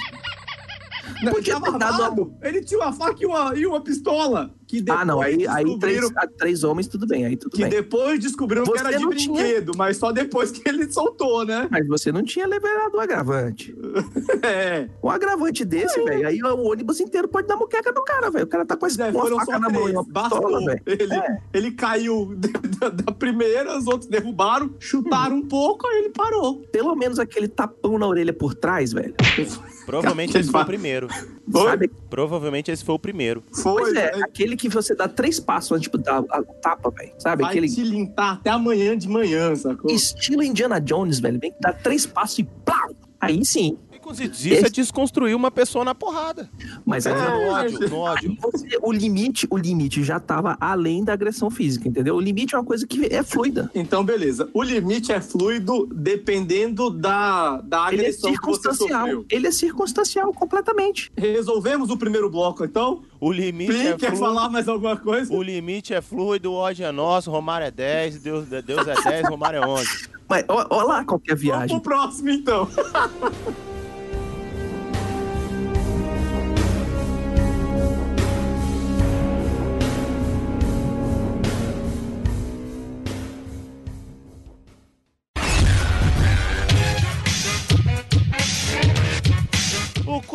Não, 1.22 1.34
Podia 1.34 1.54
ele 1.56 1.62
ter 1.64 1.78
dado 1.78 2.04
armado. 2.04 2.34
Ele 2.42 2.62
tinha 2.62 2.80
uma 2.80 2.92
faca 2.94 3.18
e 3.22 3.26
uma, 3.26 3.56
e 3.56 3.66
uma 3.66 3.82
pistola. 3.82 4.54
Que 4.68 4.82
ah, 4.90 5.04
não, 5.04 5.20
aí, 5.22 5.46
aí 5.48 5.78
três, 5.80 6.10
ah, 6.16 6.26
três 6.38 6.64
homens, 6.64 6.88
tudo 6.88 7.06
bem, 7.06 7.26
aí 7.26 7.36
tudo 7.36 7.52
Que 7.58 7.64
bem. 7.64 7.70
depois 7.70 8.18
descobriram 8.22 8.64
Você 8.66 8.72
que 8.82 8.88
era 8.88 8.98
de 8.98 9.04
não 9.04 9.10
tinha- 9.12 9.34
brinquedo, 9.44 9.74
mas 9.76 9.98
só 9.98 10.14
depois 10.14 10.50
que 10.50 10.62
ele 10.68 10.90
soltou, 10.90 11.46
né? 11.46 11.68
Mas 11.70 11.86
você 11.88 12.10
não 12.10 12.24
tinha 12.24 12.46
liberado 12.48 12.96
o 12.96 13.00
agravante. 13.00 13.76
É. 14.44 14.88
Um 15.04 15.10
agravante 15.10 15.64
desse, 15.66 16.02
velho, 16.04 16.28
aí 16.28 16.42
o 16.42 16.64
ônibus 16.64 17.00
inteiro 17.00 17.28
pode 17.28 17.48
dar 17.48 17.56
muqueca 17.58 17.92
do 17.94 18.02
cara, 18.04 18.30
velho. 18.32 18.46
O 18.46 18.48
cara 18.48 18.66
tá 18.66 18.76
com 18.76 18.86
essa 18.86 19.04
É, 19.08 19.12
faca 19.12 19.60
na 19.60 19.70
mão 19.70 19.88
e 19.88 19.92
uma 19.92 20.04
pistola, 20.06 20.60
velho. 20.66 20.82
Ele, 20.86 21.14
É. 21.14 21.38
ele 21.54 21.72
caiu 21.72 22.34
da, 22.80 22.90
da 22.90 23.12
primeira, 23.12 23.78
os 23.78 23.88
outros 23.88 24.10
derrubaram, 24.10 24.74
chutaram 24.80 25.36
um 25.38 25.46
pouco, 25.48 25.86
aí 25.88 26.00
ele 26.00 26.10
parou. 26.10 26.62
Pelo 26.72 26.96
menos 26.96 27.20
aquele 27.20 27.48
tapão 27.48 28.00
na 28.00 28.08
orelha 28.08 28.34
por 28.34 28.56
trás, 28.56 28.94
velho. 28.94 29.14
Provavelmente 29.92 30.38
esse 30.38 30.52
foi 30.52 30.62
o 30.62 30.66
primeiro. 30.66 31.08
Foi? 31.52 31.64
Sabe? 31.64 31.92
Provavelmente 32.10 32.72
esse 32.72 32.84
foi 32.84 32.96
o 32.96 33.00
primeiro. 33.00 33.44
Foi. 33.62 33.82
Pois 33.82 33.94
é, 33.96 34.16
né? 34.16 34.24
aquele 34.24 34.56
que 34.56 34.70
você 34.70 34.96
dá 34.96 35.08
três 35.08 35.40
passos 35.40 35.74
antes 35.74 35.92
de 35.92 35.98
dar 35.98 36.24
a 36.30 36.44
tapa, 36.62 36.90
velho. 36.92 37.12
Sabe? 37.18 37.42
Vai 37.44 37.52
Aquele 37.52 37.68
te 37.68 37.84
limpar 37.84 38.36
até 38.36 38.50
amanhã 38.50 38.98
de 38.98 39.10
manhã, 39.10 39.54
sacou? 39.56 39.92
estilo 39.92 40.44
Indiana 40.44 40.80
Jones, 40.80 41.20
velho. 41.20 41.40
Vem 41.40 41.52
que 41.52 41.60
dá 41.60 41.74
três 41.74 42.06
passos 42.06 42.40
e 42.40 42.44
plau! 42.64 42.96
Aí 43.20 43.44
sim. 43.46 43.78
Isso 44.20 44.66
é 44.66 44.70
desconstruir 44.70 45.36
uma 45.36 45.50
pessoa 45.52 45.86
na 45.86 45.94
porrada. 45.96 46.50
Mas 46.86 47.06
É, 47.06 47.14
aí, 47.14 47.22
no 47.22 47.52
ódio, 47.52 47.90
no 47.90 47.98
ódio. 47.98 48.38
você, 48.42 48.68
o 48.82 48.92
limite, 48.92 49.48
o 49.50 49.58
limite 49.58 50.04
já 50.04 50.20
tava 50.20 50.58
além 50.60 51.04
da 51.04 51.14
agressão 51.14 51.50
física, 51.50 51.88
entendeu? 51.88 52.16
O 52.16 52.20
limite 52.20 52.56
é 52.56 52.58
uma 52.58 52.64
coisa 52.66 52.86
que 52.86 53.06
é 53.14 53.24
fluida. 53.24 53.70
Então, 53.74 54.04
beleza. 54.04 54.50
O 54.54 54.62
limite 54.64 55.12
é 55.12 55.22
fluido 55.22 55.88
dependendo 55.94 56.90
da, 56.90 57.58
da 57.62 57.88
Ele 57.92 58.02
é 58.04 58.06
agressão 58.06 58.32
que 58.34 58.38
você 58.46 58.62
circunstancial. 58.74 59.26
Ele 59.30 59.48
é 59.48 59.52
circunstancial 59.52 60.34
completamente. 60.34 61.12
Resolvemos 61.18 61.90
o 61.90 61.98
primeiro 61.98 62.30
bloco, 62.30 62.64
então? 62.66 63.02
O 63.20 63.32
limite 63.32 63.72
Plim, 63.72 63.82
é 63.88 63.94
quer 63.98 64.08
fluido. 64.08 64.18
falar 64.18 64.50
mais 64.50 64.68
alguma 64.68 64.98
coisa? 64.98 65.32
O 65.34 65.42
limite 65.42 65.94
é 65.94 66.02
fluido, 66.02 66.52
o 66.52 66.56
ódio 66.56 66.86
é 66.86 66.92
nosso, 66.92 67.30
Romário 67.32 67.68
é 67.68 67.72
10, 67.72 68.22
Deus, 68.22 68.46
Deus 68.48 68.88
é 68.88 68.96
10, 69.10 69.28
Romário 69.30 69.62
é 69.64 69.68
11. 69.68 70.10
Mas 70.28 70.46
ó 70.48 70.84
lá 70.84 71.04
qual 71.04 71.20
que 71.20 71.30
é 71.30 71.34
a 71.34 71.36
Vamos 71.36 71.42
viagem. 71.58 71.80
pro 71.80 71.92
próximo, 71.92 72.30
então. 72.30 72.68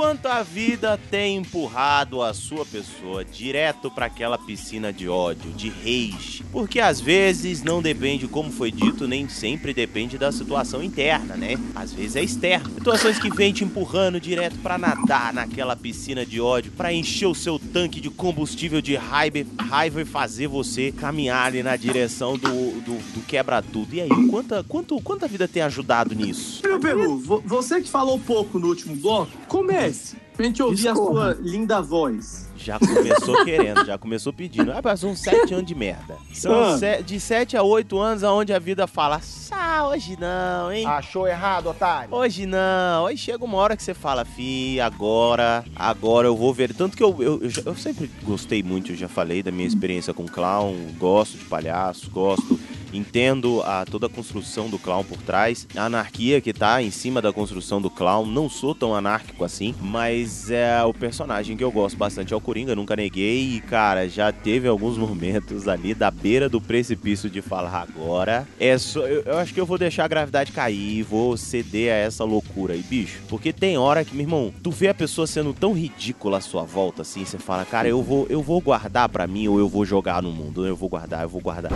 quanto 0.06 0.26
a 0.26 0.40
vida 0.40 0.96
tem 1.10 1.38
empurrado 1.38 2.22
a 2.22 2.32
sua 2.32 2.64
pessoa 2.64 3.24
direto 3.24 3.90
para 3.90 4.06
aquela 4.06 4.38
piscina 4.38 4.92
de 4.92 5.08
ódio, 5.08 5.50
de 5.50 5.68
rage. 5.68 6.44
Porque 6.52 6.78
às 6.78 7.00
vezes 7.00 7.60
não 7.64 7.82
depende, 7.82 8.28
como 8.28 8.52
foi 8.52 8.70
dito, 8.70 9.08
nem 9.08 9.28
sempre 9.28 9.74
depende 9.74 10.16
da 10.16 10.30
situação 10.30 10.80
interna, 10.80 11.36
né? 11.36 11.56
Às 11.74 11.92
vezes 11.92 12.14
é 12.14 12.22
externa. 12.22 12.70
Situações 12.70 13.18
que 13.18 13.28
vêm 13.34 13.52
te 13.52 13.64
empurrando 13.64 14.20
direto 14.20 14.56
para 14.60 14.78
nadar 14.78 15.32
naquela 15.34 15.74
piscina 15.74 16.24
de 16.24 16.40
ódio, 16.40 16.70
para 16.70 16.92
encher 16.92 17.26
o 17.26 17.34
seu 17.34 17.58
tanque 17.58 18.00
de 18.00 18.08
combustível 18.08 18.80
de 18.80 18.94
raiva, 18.94 19.38
raiva 19.58 20.02
e 20.02 20.04
fazer 20.04 20.46
você 20.46 20.92
caminhar 20.92 21.46
ali 21.48 21.64
na 21.64 21.74
direção 21.74 22.38
do, 22.38 22.48
do, 22.80 23.12
do 23.12 23.26
quebra-tudo. 23.26 23.92
E 23.92 24.00
aí, 24.00 24.08
quanta, 24.30 24.62
quanto, 24.68 25.00
quanta 25.00 25.26
vida 25.26 25.48
tem 25.48 25.62
ajudado 25.64 26.14
nisso? 26.14 26.60
Meu 26.62 26.78
Peru, 26.78 27.18
vo- 27.18 27.42
você 27.44 27.80
que 27.80 27.88
falou 27.90 28.20
pouco 28.20 28.56
no 28.60 28.68
último 28.68 28.94
bloco, 28.94 29.32
comece. 29.48 29.95
Pra 30.36 30.44
gente 30.46 30.62
ouvir 30.62 30.88
a 30.88 30.92
Discorra. 30.92 31.34
sua 31.34 31.42
linda 31.42 31.80
voz. 31.80 32.45
Já 32.58 32.78
começou 32.78 33.44
querendo, 33.44 33.84
já 33.84 33.98
começou 33.98 34.32
pedindo. 34.32 34.72
Ah, 34.72 34.80
mas 34.82 35.00
são 35.00 35.14
sete 35.14 35.54
anos 35.54 35.66
de 35.66 35.74
merda. 35.74 36.16
São 36.32 36.52
Ah. 36.74 36.78
se- 36.78 37.02
de 37.02 37.20
sete 37.20 37.56
a 37.56 37.62
oito 37.62 37.98
anos 37.98 38.24
aonde 38.24 38.52
a 38.52 38.58
vida 38.58 38.86
fala, 38.86 39.20
ah, 39.50 39.88
hoje 39.88 40.16
não, 40.18 40.72
hein? 40.72 40.86
Achou 40.86 41.26
errado, 41.28 41.68
otário? 41.68 42.12
Hoje 42.14 42.46
não. 42.46 43.06
Aí 43.06 43.16
chega 43.16 43.44
uma 43.44 43.56
hora 43.58 43.76
que 43.76 43.82
você 43.82 43.94
fala, 43.94 44.24
fi, 44.24 44.80
agora, 44.80 45.64
agora 45.74 46.26
eu 46.26 46.36
vou 46.36 46.52
ver. 46.52 46.74
Tanto 46.74 46.96
que 46.96 47.02
eu, 47.02 47.14
eu, 47.22 47.40
eu, 47.42 47.50
eu 47.66 47.74
sempre 47.76 48.10
gostei 48.22 48.62
muito, 48.62 48.92
eu 48.92 48.96
já 48.96 49.08
falei 49.08 49.42
da 49.42 49.52
minha 49.52 49.66
experiência 49.68 50.12
com 50.14 50.26
clown, 50.26 50.74
gosto 50.98 51.38
de 51.38 51.44
palhaço, 51.44 52.10
gosto. 52.10 52.58
Entendo 52.92 53.62
a, 53.64 53.84
toda 53.84 54.06
a 54.06 54.08
construção 54.08 54.70
do 54.70 54.78
clown 54.78 55.04
por 55.04 55.18
trás, 55.18 55.66
a 55.76 55.84
anarquia 55.84 56.40
que 56.40 56.52
tá 56.52 56.80
em 56.80 56.90
cima 56.90 57.20
da 57.20 57.32
construção 57.32 57.82
do 57.82 57.90
clown. 57.90 58.24
Não 58.24 58.48
sou 58.48 58.74
tão 58.74 58.94
anárquico 58.94 59.44
assim, 59.44 59.74
mas 59.80 60.50
é 60.50 60.82
o 60.84 60.94
personagem 60.94 61.56
que 61.56 61.64
eu 61.64 61.70
gosto 61.70 61.96
bastante 61.96 62.32
é 62.32 62.36
o 62.36 62.40
Coringa, 62.46 62.76
nunca 62.76 62.94
neguei. 62.94 63.56
E 63.56 63.60
cara, 63.60 64.08
já 64.08 64.30
teve 64.30 64.68
alguns 64.68 64.96
momentos 64.96 65.66
ali 65.66 65.92
da 65.92 66.12
beira 66.12 66.48
do 66.48 66.60
precipício 66.60 67.28
de 67.28 67.42
falar 67.42 67.82
agora. 67.82 68.46
É 68.60 68.78
só, 68.78 69.00
eu, 69.00 69.22
eu 69.22 69.38
acho 69.38 69.52
que 69.52 69.60
eu 69.60 69.66
vou 69.66 69.76
deixar 69.76 70.04
a 70.04 70.08
gravidade 70.08 70.52
cair, 70.52 71.02
vou 71.02 71.36
ceder 71.36 71.92
a 71.92 71.96
essa 71.96 72.22
loucura 72.22 72.74
aí, 72.74 72.82
bicho. 72.82 73.20
Porque 73.28 73.52
tem 73.52 73.76
hora 73.76 74.04
que, 74.04 74.14
meu 74.14 74.24
irmão, 74.24 74.54
tu 74.62 74.70
vê 74.70 74.86
a 74.86 74.94
pessoa 74.94 75.26
sendo 75.26 75.52
tão 75.52 75.72
ridícula 75.72 76.38
à 76.38 76.40
sua 76.40 76.62
volta 76.62 77.02
assim, 77.02 77.24
você 77.24 77.38
fala, 77.38 77.64
cara, 77.64 77.88
eu 77.88 78.00
vou, 78.00 78.26
eu 78.30 78.40
vou 78.40 78.60
guardar 78.60 79.08
pra 79.08 79.26
mim 79.26 79.48
ou 79.48 79.58
eu 79.58 79.68
vou 79.68 79.84
jogar 79.84 80.22
no 80.22 80.30
mundo. 80.30 80.64
Eu 80.64 80.76
vou 80.76 80.88
guardar, 80.88 81.24
eu 81.24 81.28
vou 81.28 81.40
guardar. 81.40 81.72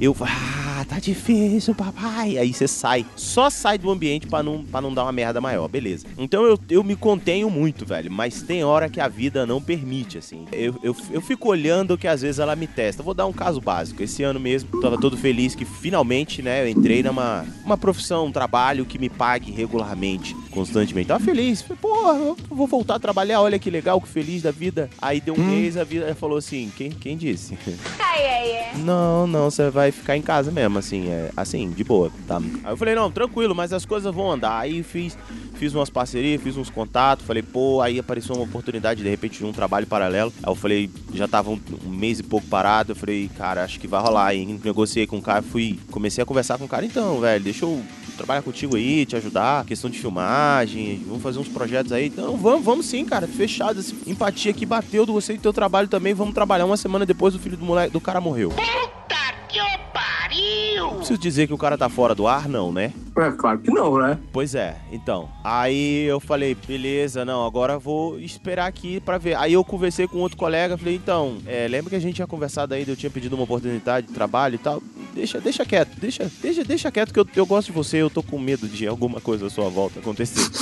Eu, 0.00 0.14
ah, 0.20 0.84
tá 0.88 1.00
difícil, 1.00 1.74
papai. 1.74 2.38
Aí 2.38 2.52
você 2.52 2.68
sai. 2.68 3.04
Só 3.16 3.50
sai 3.50 3.78
do 3.78 3.90
ambiente 3.90 4.28
pra 4.28 4.44
não, 4.44 4.64
pra 4.64 4.80
não 4.80 4.94
dar 4.94 5.02
uma 5.02 5.12
merda 5.12 5.40
maior, 5.40 5.66
beleza. 5.66 6.06
Então 6.16 6.44
eu, 6.44 6.58
eu 6.70 6.84
me 6.84 6.94
contenho 6.94 7.50
muito, 7.50 7.84
velho. 7.84 8.10
Mas 8.10 8.42
tem 8.42 8.62
hora 8.62 8.88
que 8.88 9.00
a 9.00 9.08
vida 9.08 9.44
não 9.44 9.60
permite, 9.60 10.18
assim. 10.18 10.44
Eu, 10.52 10.76
eu, 10.82 10.94
eu 11.10 11.20
fico 11.20 11.48
olhando 11.48 11.98
que 11.98 12.06
às 12.06 12.22
vezes 12.22 12.38
ela 12.38 12.54
me 12.54 12.68
testa. 12.68 13.02
Vou 13.02 13.12
dar 13.12 13.26
um 13.26 13.32
caso 13.32 13.60
básico. 13.60 14.02
Esse 14.02 14.22
ano 14.22 14.38
mesmo, 14.38 14.80
tava 14.80 14.96
todo 14.96 15.16
feliz 15.16 15.56
que 15.56 15.64
finalmente, 15.64 16.42
né, 16.42 16.62
eu 16.62 16.68
entrei 16.68 17.02
numa 17.02 17.44
uma 17.64 17.76
profissão, 17.76 18.26
um 18.26 18.32
trabalho 18.32 18.86
que 18.86 18.98
me 18.98 19.08
pague 19.08 19.50
regularmente, 19.50 20.34
constantemente. 20.52 21.08
Tava 21.08 21.24
feliz. 21.24 21.60
Falei, 21.60 21.78
porra, 21.82 22.18
eu 22.18 22.36
vou 22.48 22.68
voltar 22.68 22.94
a 22.94 23.00
trabalhar. 23.00 23.40
Olha 23.40 23.58
que 23.58 23.68
legal, 23.68 24.00
que 24.00 24.08
feliz 24.08 24.42
da 24.42 24.52
vida. 24.52 24.88
Aí 25.02 25.20
deu 25.20 25.34
um 25.34 25.44
mês, 25.44 25.76
a 25.76 25.82
vida 25.82 26.14
falou 26.14 26.38
assim: 26.38 26.70
quem, 26.76 26.90
quem 26.90 27.16
disse? 27.16 27.58
Não, 28.76 29.26
não, 29.26 29.50
você 29.50 29.70
vai 29.70 29.87
ficar 29.90 30.16
em 30.16 30.22
casa 30.22 30.50
mesmo, 30.50 30.78
assim, 30.78 31.08
é, 31.08 31.30
assim, 31.36 31.70
de 31.70 31.84
boa, 31.84 32.10
tá? 32.26 32.38
Aí 32.64 32.72
eu 32.72 32.76
falei, 32.76 32.94
não, 32.94 33.10
tranquilo, 33.10 33.54
mas 33.54 33.72
as 33.72 33.84
coisas 33.84 34.14
vão 34.14 34.30
andar. 34.30 34.58
Aí 34.58 34.82
fiz, 34.82 35.16
fiz 35.54 35.74
umas 35.74 35.90
parcerias, 35.90 36.42
fiz 36.42 36.56
uns 36.56 36.70
contatos, 36.70 37.26
falei, 37.26 37.42
pô, 37.42 37.80
aí 37.80 37.98
apareceu 37.98 38.34
uma 38.34 38.44
oportunidade, 38.44 39.02
de 39.02 39.08
repente, 39.08 39.38
de 39.38 39.44
um 39.44 39.52
trabalho 39.52 39.86
paralelo. 39.86 40.32
Aí 40.42 40.50
eu 40.50 40.54
falei, 40.54 40.90
já 41.12 41.26
tava 41.28 41.50
um, 41.50 41.60
um 41.86 41.90
mês 41.90 42.20
e 42.20 42.22
pouco 42.22 42.46
parado, 42.46 42.92
eu 42.92 42.96
falei, 42.96 43.30
cara, 43.36 43.64
acho 43.64 43.78
que 43.78 43.86
vai 43.86 44.00
rolar, 44.00 44.26
aí 44.26 44.44
negociei 44.64 45.06
com 45.06 45.18
o 45.18 45.22
cara, 45.22 45.42
fui, 45.42 45.78
comecei 45.90 46.22
a 46.22 46.26
conversar 46.26 46.58
com 46.58 46.64
o 46.64 46.68
cara, 46.68 46.84
então, 46.84 47.20
velho, 47.20 47.42
deixa 47.42 47.64
eu 47.64 47.82
trabalhar 48.18 48.42
contigo 48.42 48.76
aí, 48.76 49.06
te 49.06 49.16
ajudar, 49.16 49.64
questão 49.64 49.88
de 49.88 49.98
filmagem, 49.98 51.02
vamos 51.06 51.22
fazer 51.22 51.38
uns 51.38 51.48
projetos 51.48 51.92
aí. 51.92 52.06
Então, 52.06 52.36
vamos, 52.36 52.64
vamos 52.64 52.86
sim, 52.86 53.04
cara, 53.04 53.26
fechado, 53.28 53.78
essa 53.78 53.94
empatia 54.06 54.52
que 54.52 54.66
bateu 54.66 55.06
do 55.06 55.12
você 55.12 55.34
e 55.34 55.36
do 55.36 55.42
teu 55.42 55.52
trabalho 55.52 55.88
também, 55.88 56.12
vamos 56.12 56.34
trabalhar 56.34 56.66
uma 56.66 56.76
semana 56.76 57.06
depois 57.06 57.34
o 57.34 57.38
filho 57.38 57.56
do 57.56 57.64
moleque, 57.64 57.92
do 57.92 58.00
cara 58.00 58.20
morreu. 58.20 58.52
Não 60.76 60.96
preciso 60.98 61.18
dizer 61.18 61.46
que 61.46 61.52
o 61.52 61.58
cara 61.58 61.76
tá 61.78 61.88
fora 61.88 62.14
do 62.14 62.26
ar, 62.26 62.48
não, 62.48 62.72
né? 62.72 62.92
É 63.16 63.30
claro 63.32 63.58
que 63.58 63.70
não, 63.70 63.98
né? 63.98 64.18
Pois 64.32 64.54
é, 64.54 64.76
então. 64.92 65.28
Aí 65.42 66.04
eu 66.04 66.20
falei, 66.20 66.54
beleza, 66.54 67.24
não, 67.24 67.44
agora 67.44 67.74
eu 67.74 67.80
vou 67.80 68.18
esperar 68.18 68.66
aqui 68.66 69.00
pra 69.00 69.18
ver. 69.18 69.34
Aí 69.36 69.52
eu 69.52 69.64
conversei 69.64 70.06
com 70.06 70.18
outro 70.18 70.36
colega, 70.36 70.76
falei, 70.76 70.96
então, 70.96 71.38
é, 71.46 71.66
lembra 71.68 71.90
que 71.90 71.96
a 71.96 72.00
gente 72.00 72.16
tinha 72.16 72.26
conversado 72.26 72.74
aí, 72.74 72.84
eu 72.86 72.96
tinha 72.96 73.10
pedido 73.10 73.34
uma 73.34 73.44
oportunidade 73.44 74.06
de 74.06 74.12
trabalho 74.12 74.56
e 74.56 74.58
tal? 74.58 74.82
Deixa, 75.14 75.40
deixa 75.40 75.64
quieto, 75.64 75.98
deixa, 75.98 76.30
deixa, 76.40 76.64
deixa 76.64 76.90
quieto 76.92 77.12
que 77.12 77.20
eu, 77.20 77.26
eu 77.34 77.46
gosto 77.46 77.68
de 77.68 77.72
você, 77.72 77.96
eu 77.98 78.10
tô 78.10 78.22
com 78.22 78.38
medo 78.38 78.68
de 78.68 78.86
alguma 78.86 79.20
coisa 79.20 79.46
à 79.46 79.50
sua 79.50 79.68
volta 79.68 79.98
acontecer. 80.00 80.48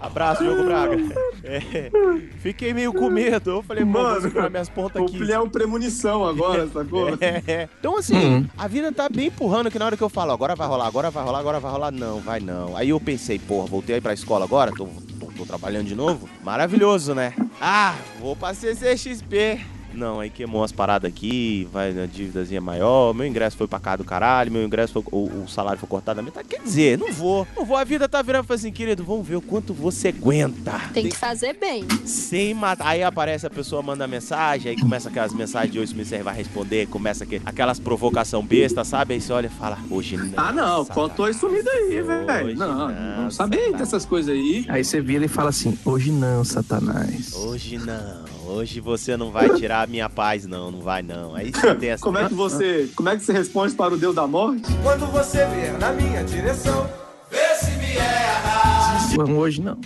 Abraço, 0.00 0.42
Diogo 0.42 0.64
Braga. 0.64 0.96
É, 1.44 1.90
fiquei 2.38 2.72
meio 2.72 2.92
com 2.92 3.10
medo. 3.10 3.50
Eu 3.50 3.62
falei, 3.62 3.84
mano, 3.84 4.20
vou 4.20 4.32
Mano, 4.32 4.50
minhas 4.50 4.68
pontas 4.68 5.02
O 5.02 5.04
aqui. 5.04 5.18
Pilhão 5.18 5.48
premonição 5.48 6.24
agora, 6.24 6.68
sacou? 6.72 7.08
É, 7.20 7.42
é. 7.46 7.68
Então, 7.78 7.96
assim, 7.98 8.48
a 8.56 8.68
vida 8.68 8.92
tá 8.92 9.08
bem 9.08 9.26
empurrando 9.26 9.70
que 9.70 9.78
na 9.78 9.86
hora 9.86 9.96
que 9.96 10.02
eu 10.02 10.08
falo, 10.08 10.32
agora 10.32 10.54
vai 10.54 10.66
rolar, 10.66 10.86
agora 10.86 11.10
vai 11.10 11.24
rolar, 11.24 11.38
agora 11.38 11.60
vai 11.60 11.72
rolar, 11.72 11.90
não, 11.90 12.20
vai 12.20 12.40
não. 12.40 12.76
Aí 12.76 12.90
eu 12.90 13.00
pensei, 13.00 13.38
porra, 13.38 13.66
voltei 13.66 13.96
aí 13.96 14.00
pra 14.00 14.12
escola 14.14 14.44
agora, 14.44 14.70
tô, 14.72 14.86
tô, 15.18 15.26
tô 15.36 15.46
trabalhando 15.46 15.86
de 15.86 15.94
novo. 15.94 16.28
Maravilhoso, 16.44 17.14
né? 17.14 17.34
Ah, 17.60 17.94
vou 18.20 18.36
pra 18.36 18.54
CCXP. 18.54 19.64
Não, 19.94 20.20
aí 20.20 20.30
queimou 20.30 20.64
as 20.64 20.72
paradas 20.72 21.08
aqui, 21.10 21.68
vai 21.72 21.92
na 21.92 22.06
dívidazinha 22.06 22.60
maior, 22.60 23.12
meu 23.14 23.26
ingresso 23.26 23.56
foi 23.56 23.66
pra 23.68 23.78
cá 23.78 23.96
do 23.96 24.04
caralho, 24.04 24.50
meu 24.50 24.62
ingresso 24.64 24.92
foi, 24.94 25.02
o, 25.12 25.42
o 25.44 25.48
salário 25.48 25.78
foi 25.78 25.88
cortado 25.88 26.16
da 26.16 26.22
metade. 26.22 26.48
Quer 26.48 26.60
dizer, 26.62 26.98
não 26.98 27.12
vou, 27.12 27.46
não 27.56 27.64
vou. 27.64 27.76
A 27.76 27.84
vida 27.84 28.08
tá 28.08 28.20
virando 28.22 28.50
assim, 28.52 28.72
querido, 28.72 29.04
vamos 29.04 29.26
ver 29.26 29.36
o 29.36 29.40
quanto 29.42 29.72
você 29.74 30.08
aguenta. 30.08 30.80
Tem 30.92 31.08
que 31.08 31.16
fazer 31.16 31.54
bem. 31.54 31.84
Sem 32.04 32.54
matar. 32.54 32.86
Aí 32.88 33.02
aparece 33.02 33.46
a 33.46 33.50
pessoa, 33.50 33.82
manda 33.82 34.06
mensagem, 34.06 34.70
aí 34.70 34.76
começa 34.80 35.08
aquelas 35.08 35.32
mensagens 35.32 35.72
de 35.72 35.78
hoje, 35.78 35.94
você 35.94 36.22
vai 36.22 36.34
responder, 36.34 36.86
começa 36.86 37.24
aqu- 37.24 37.40
aquelas 37.44 37.78
provocação 37.78 38.44
besta, 38.44 38.84
sabe? 38.84 39.14
Aí 39.14 39.20
você 39.20 39.32
olha 39.32 39.46
e 39.46 39.50
fala, 39.50 39.78
hoje 39.90 40.16
não. 40.16 40.32
Ah, 40.36 40.52
não, 40.52 40.84
contou 40.84 41.28
isso 41.28 41.40
sumido 41.40 41.68
aí, 41.68 42.00
velho. 42.02 42.56
Não, 42.56 42.88
não, 42.88 43.22
não 43.24 43.30
dessas 43.76 44.04
coisas 44.04 44.32
aí. 44.34 44.64
Aí 44.68 44.84
você 44.84 45.00
vira 45.00 45.24
e 45.24 45.28
fala 45.28 45.50
assim: 45.50 45.76
hoje 45.84 46.10
não, 46.12 46.44
Satanás. 46.44 47.32
Hoje 47.34 47.78
não. 47.78 48.22
Hoje 48.52 48.80
você 48.80 49.16
não 49.16 49.30
vai 49.30 49.48
tirar 49.50 49.82
a 49.82 49.86
minha 49.86 50.08
paz, 50.10 50.46
não. 50.46 50.70
Não 50.70 50.80
vai, 50.80 51.02
não. 51.02 51.34
Aí 51.34 51.50
você 51.50 51.74
tem 51.74 51.88
essa. 51.90 52.02
Como 52.02 52.18
é 52.18 52.28
que 52.28 52.34
você, 52.34 52.88
como 52.94 53.08
é 53.08 53.16
que 53.16 53.24
você 53.24 53.32
responde 53.32 53.74
para 53.74 53.94
o 53.94 53.96
Deus 53.96 54.14
da 54.14 54.26
morte? 54.26 54.62
Quando 54.82 55.06
você 55.06 55.46
vier 55.46 55.78
na 55.78 55.92
minha 55.92 56.22
direção, 56.22 56.88
vê 57.30 57.54
se 57.56 57.70
me 57.72 57.96
erra. 57.96 58.71
Hoje 59.18 59.60
não. 59.60 59.78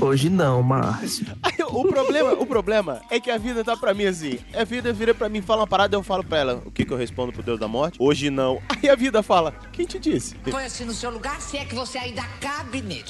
Hoje 0.00 0.28
não, 0.30 0.62
Márcio. 0.62 1.26
O 1.70 1.84
problema, 1.84 2.32
o 2.34 2.46
problema 2.46 3.00
é 3.10 3.20
que 3.20 3.30
a 3.30 3.38
vida 3.38 3.62
tá 3.64 3.76
pra 3.76 3.92
mim 3.94 4.04
assim. 4.06 4.38
A 4.54 4.64
vida 4.64 4.92
vira 4.92 5.14
pra 5.14 5.28
mim, 5.28 5.40
fala 5.42 5.60
uma 5.62 5.66
parada, 5.66 5.96
eu 5.96 6.02
falo 6.02 6.24
pra 6.24 6.38
ela, 6.38 6.62
o 6.64 6.70
que 6.70 6.84
que 6.84 6.92
eu 6.92 6.96
respondo 6.96 7.32
pro 7.32 7.42
Deus 7.42 7.58
da 7.60 7.68
morte? 7.68 7.96
Hoje 8.00 8.30
não. 8.30 8.60
Aí 8.68 8.88
a 8.88 8.94
vida 8.96 9.22
fala, 9.22 9.52
quem 9.72 9.86
te 9.86 9.98
disse? 9.98 10.34
Põe 10.36 10.64
assim 10.64 10.84
no 10.84 10.92
seu 10.92 11.10
lugar, 11.10 11.40
se 11.40 11.56
é 11.56 11.64
que 11.64 11.74
você 11.74 11.98
ainda 11.98 12.22
cabe 12.40 12.80
nele. 12.82 13.04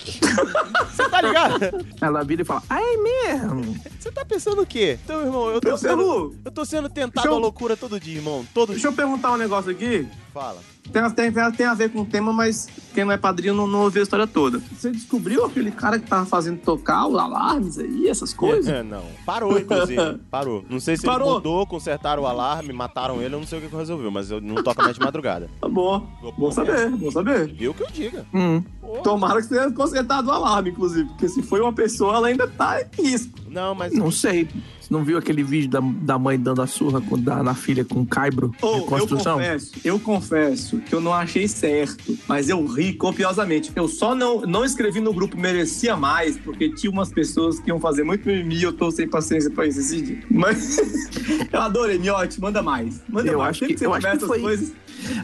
Você 0.91 1.09
tá 1.09 1.21
ligado? 1.23 1.87
Ela 2.01 2.23
vira 2.25 2.43
e 2.43 2.45
fala, 2.45 2.63
ah, 2.69 2.81
é 2.81 2.97
mesmo? 2.97 3.77
Você 3.99 4.11
tá 4.11 4.25
pensando 4.25 4.63
o 4.63 4.67
quê? 4.67 4.99
Então, 5.05 5.21
irmão, 5.23 5.49
eu 5.51 5.61
tô 5.61 5.69
Eu- 5.71 5.79
sendo, 5.79 6.35
eu- 6.45 6.53
tô 6.53 6.65
sendo 6.65 6.89
tentado 6.89 7.29
eu- 7.29 7.35
à 7.35 7.39
loucura 7.39 7.77
todo 7.77 7.99
dia, 8.01 8.17
irmão. 8.17 8.45
Todo 8.55 8.69
Deixa 8.73 8.83
dia. 8.83 8.91
eu 8.91 8.93
perguntar 8.97 9.33
um 9.33 9.37
negócio 9.37 9.71
aqui. 9.71 10.07
Fala. 10.37 10.61
Tem, 10.93 11.33
tem, 11.33 11.53
tem 11.53 11.67
a 11.67 11.73
ver 11.73 11.91
com 11.91 12.03
o 12.03 12.05
tema, 12.05 12.31
mas 12.31 12.69
quem 12.93 13.07
não 13.07 13.13
é 13.13 13.17
padrinho 13.17 13.55
não, 13.55 13.67
não 13.67 13.81
ouviu 13.85 14.03
a 14.03 14.05
história 14.05 14.27
toda. 14.27 14.59
Você 14.71 14.91
descobriu 14.91 15.47
aquele 15.47 15.71
cara 15.71 15.99
que 15.99 16.07
tava 16.07 16.27
fazendo 16.27 16.59
tocar 16.61 17.07
os 17.07 17.17
alarmes 17.19 17.79
aí, 17.79 18.07
essas 18.07 18.35
coisas? 18.35 18.69
É, 18.69 18.83
não. 18.83 19.03
Parou, 19.25 19.59
inclusive. 19.59 20.19
Parou. 20.31 20.63
Não 20.69 20.79
sei 20.79 20.99
se 20.99 21.07
Parou? 21.07 21.29
ele 21.29 21.35
mudou, 21.37 21.67
consertaram 21.67 22.25
o 22.25 22.27
alarme, 22.27 22.71
mataram 22.75 23.23
ele, 23.23 23.35
eu 23.35 23.41
não 23.41 23.47
sei 23.47 23.61
o 23.61 23.63
que 23.63 23.75
resolveu, 23.75 24.11
mas 24.11 24.31
eu 24.31 24.39
não 24.39 24.63
toco 24.63 24.83
mais 24.83 24.97
de 24.97 25.01
madrugada. 25.01 25.49
Tá 25.59 25.71
bom. 25.71 26.07
Bom 26.37 26.53
saber, 26.53 26.91
bom 26.91 27.11
saber. 27.11 27.57
Eu 27.59 27.73
que 27.73 27.83
eu 27.83 27.91
diga. 27.91 28.27
Hum. 28.35 28.63
Tomara 29.03 29.41
que 29.41 29.49
tenha 29.49 29.71
consertado 29.73 30.29
o 30.29 30.33
alarme, 30.33 30.69
inclusive, 30.69 31.09
porque 31.09 31.31
se 31.31 31.43
foi 31.43 31.63
uma 31.63 31.73
pessoa, 31.73 32.15
ela 32.15 32.29
ainda 32.29 32.47
tá 32.47 32.83
em 32.83 33.03
risco. 33.03 33.39
Não, 33.49 33.75
mas. 33.75 33.91
Não 33.95 34.11
sei. 34.11 34.47
Você 34.87 34.95
não 34.95 35.03
viu 35.03 35.19
aquele 35.19 35.43
vídeo 35.43 35.69
da, 35.69 35.81
da 35.81 36.17
mãe 36.17 36.39
dando 36.39 36.63
a 36.63 36.67
surra 36.69 37.01
com, 37.01 37.19
da, 37.19 37.43
na 37.43 37.55
filha 37.57 37.85
com 37.85 38.07
caibro 38.07 38.53
Ô, 38.63 38.75
de 38.75 38.79
eu 38.79 38.85
construção? 38.85 39.35
confesso, 39.39 39.73
eu 39.85 39.99
confesso 39.99 40.79
que 40.79 40.95
eu 40.95 41.01
não 41.01 41.13
achei 41.13 41.49
certo, 41.49 42.17
mas 42.29 42.49
eu 42.49 42.65
ri 42.65 42.93
copiosamente. 42.93 43.73
Eu 43.75 43.89
só 43.89 44.15
não, 44.15 44.43
não 44.43 44.65
escrevi 44.65 45.01
no 45.01 45.13
grupo 45.13 45.37
merecia 45.37 45.97
mais, 45.97 46.39
porque 46.39 46.69
tinha 46.73 46.89
umas 46.93 47.11
pessoas 47.13 47.59
que 47.59 47.69
iam 47.69 47.81
fazer 47.81 48.05
muito 48.05 48.29
mimimi 48.29 48.59
e 48.59 48.63
eu 48.63 48.73
tô 48.73 48.89
sem 48.93 49.09
paciência 49.09 49.51
pra 49.51 49.67
isso 49.67 49.81
esse 49.81 50.01
dia. 50.01 50.23
Mas 50.31 50.79
eu 51.53 51.61
adorei, 51.61 51.99
Miote, 51.99 52.41
manda 52.41 52.63
mais. 52.63 53.01
Manda 53.09 53.29
Eu 53.29 53.39
mais. 53.39 53.51
acho 53.51 53.59
Sempre 53.61 53.75
que- 53.75 53.81
você 53.81 53.87
eu 53.87 53.95
acho 53.95 54.07
que 54.07 54.17
as 54.17 54.23
foi- 54.23 54.41
coisas. 54.41 54.73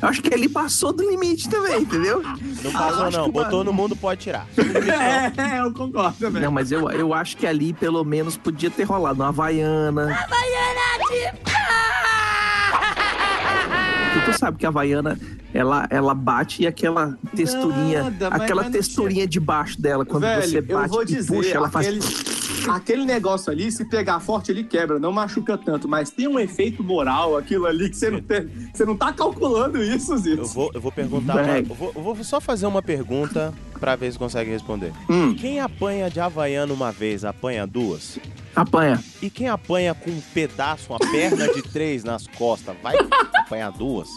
Eu 0.00 0.08
acho 0.08 0.22
que 0.22 0.32
ele 0.32 0.48
passou 0.48 0.92
do 0.92 1.08
limite 1.08 1.48
também, 1.48 1.82
entendeu? 1.82 2.22
Não 2.62 2.72
passou, 2.72 3.10
não. 3.10 3.24
uma- 3.24 3.32
Botou 3.32 3.64
no 3.64 3.72
mundo, 3.72 3.96
pode 3.96 4.20
tirar. 4.20 4.46
É, 4.56 5.56
é, 5.56 5.60
eu 5.60 5.72
concordo 5.72 6.16
também. 6.18 6.42
Não, 6.42 6.50
mas 6.52 6.70
eu, 6.72 6.90
eu 6.90 7.12
acho 7.14 7.36
que 7.36 7.46
ali 7.46 7.72
pelo 7.72 8.04
menos 8.04 8.36
podia 8.36 8.70
ter 8.70 8.84
rolado 8.84 9.20
uma 9.22 9.28
Havaiana. 9.28 10.26
Porque 14.12 14.30
tu 14.30 14.38
sabe 14.38 14.58
que 14.58 14.66
a 14.66 14.68
Havaiana, 14.68 15.18
ela, 15.54 15.86
ela 15.90 16.14
bate 16.14 16.62
e 16.62 16.66
aquela 16.66 17.16
texturinha, 17.34 18.04
Nada, 18.04 18.28
aquela 18.28 18.64
texturinha 18.70 19.26
debaixo 19.26 19.80
dela, 19.80 20.04
quando 20.04 20.22
Velho, 20.22 20.42
você 20.42 20.60
bate 20.60 20.94
e 21.02 21.04
dizer, 21.06 21.32
puxa, 21.34 21.56
ela 21.56 21.68
aquele, 21.68 22.02
faz... 22.02 22.41
aquele 22.70 23.04
negócio 23.04 23.50
ali, 23.50 23.70
se 23.70 23.84
pegar 23.84 24.20
forte, 24.20 24.50
ele 24.50 24.64
quebra, 24.64 24.98
não 24.98 25.12
machuca 25.12 25.56
tanto, 25.56 25.88
mas 25.88 26.10
tem 26.10 26.28
um 26.28 26.38
efeito 26.38 26.82
moral, 26.82 27.36
aquilo 27.36 27.66
ali, 27.66 27.88
que 27.88 27.96
você 27.96 28.10
não, 28.10 28.20
tem, 28.20 28.48
você 28.72 28.84
não 28.84 28.96
tá 28.96 29.12
calculando 29.12 29.82
isso, 29.82 30.16
Zito. 30.18 30.42
Eu 30.42 30.46
vou, 30.46 30.70
eu 30.74 30.80
vou 30.80 30.92
perguntar. 30.92 31.58
eu, 31.58 31.64
vou, 31.74 31.92
eu 31.94 32.02
vou 32.02 32.24
só 32.24 32.40
fazer 32.40 32.66
uma 32.66 32.82
pergunta 32.82 33.52
pra 33.78 33.96
ver 33.96 34.12
se 34.12 34.18
consegue 34.18 34.50
responder. 34.50 34.92
Hum. 35.10 35.34
Quem 35.34 35.60
apanha 35.60 36.08
de 36.08 36.20
Havaiana 36.20 36.72
uma 36.72 36.92
vez, 36.92 37.24
apanha 37.24 37.66
duas? 37.66 38.18
Apanha. 38.54 39.02
E 39.20 39.30
quem 39.30 39.48
apanha 39.48 39.94
com 39.94 40.10
um 40.10 40.20
pedaço, 40.34 40.92
uma 40.92 40.98
perna 40.98 41.48
de 41.52 41.62
três 41.62 42.04
nas 42.04 42.26
costas, 42.26 42.76
vai 42.82 42.94
apanhar 43.34 43.72
duas? 43.72 44.08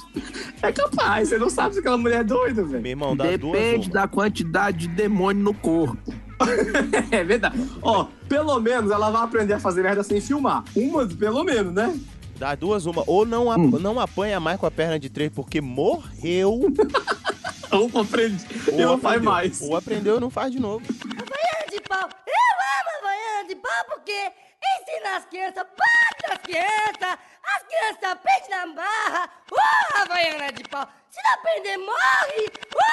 É 0.62 0.72
capaz, 0.72 1.30
você 1.30 1.38
não 1.38 1.50
sabe 1.50 1.74
se 1.74 1.80
aquela 1.80 1.98
mulher 1.98 2.20
é 2.20 2.24
doida, 2.24 2.64
velho. 2.64 2.82
Meu 2.82 2.92
irmão, 2.92 3.16
duas, 3.16 3.32
Depende 3.40 3.88
uma. 3.88 4.02
da 4.02 4.08
quantidade 4.08 4.88
de 4.88 4.88
demônio 4.90 5.42
no 5.42 5.54
corpo. 5.54 6.14
É 7.12 7.24
verdade. 7.24 7.58
Ó, 7.82 8.08
pelo 8.28 8.60
menos 8.60 8.92
ela 8.92 9.10
vai 9.10 9.24
aprender 9.24 9.54
a 9.54 9.60
fazer 9.60 9.82
merda 9.84 10.04
sem 10.04 10.20
filmar. 10.20 10.64
Uma, 10.76 11.08
pelo 11.08 11.44
menos, 11.44 11.74
né? 11.74 11.98
Das 12.38 12.58
duas, 12.60 12.86
uma. 12.86 13.04
Ou 13.08 13.26
não, 13.26 13.50
a- 13.52 13.56
Hum. 13.56 13.80
não 13.80 14.00
apanha 14.00 14.40
mais 14.40 14.60
com 14.60 14.66
a 14.66 14.72
perna 14.72 15.00
de 15.00 15.10
três 15.10 15.32
porque 15.34 15.62
morreu. 15.62 16.60
Ou 17.72 18.02
aprende 18.02 18.46
e 18.72 18.72
não 18.82 18.98
faz 18.98 19.22
mais. 19.22 19.62
Ou 19.62 19.76
aprendeu 19.76 20.20
não 20.20 20.30
faz 20.30 20.52
de 20.52 20.60
novo. 20.60 20.86
Havaiana 20.86 21.72
de 21.72 21.80
pau. 21.82 22.10
Eu 22.28 22.56
amo 22.80 22.90
Havaiana 23.00 23.48
de 23.48 23.56
pau 23.56 23.86
porque 23.90 24.12
ensina 24.12 25.18
as 25.18 25.26
crianças, 25.26 25.64
bate 25.64 26.32
as 26.32 26.38
crianças, 26.40 27.18
as 27.44 27.64
crianças 27.64 28.04
aprendem 28.04 28.50
na 28.52 28.68
barra. 28.76 29.30
Uh, 29.52 30.02
Havaiana 30.02 30.52
de 30.54 30.64
pau. 30.70 30.88
Se 31.10 31.20
não 31.24 31.34
aprender, 31.34 31.78
morre. 31.78 32.52
Uh, 32.76 32.86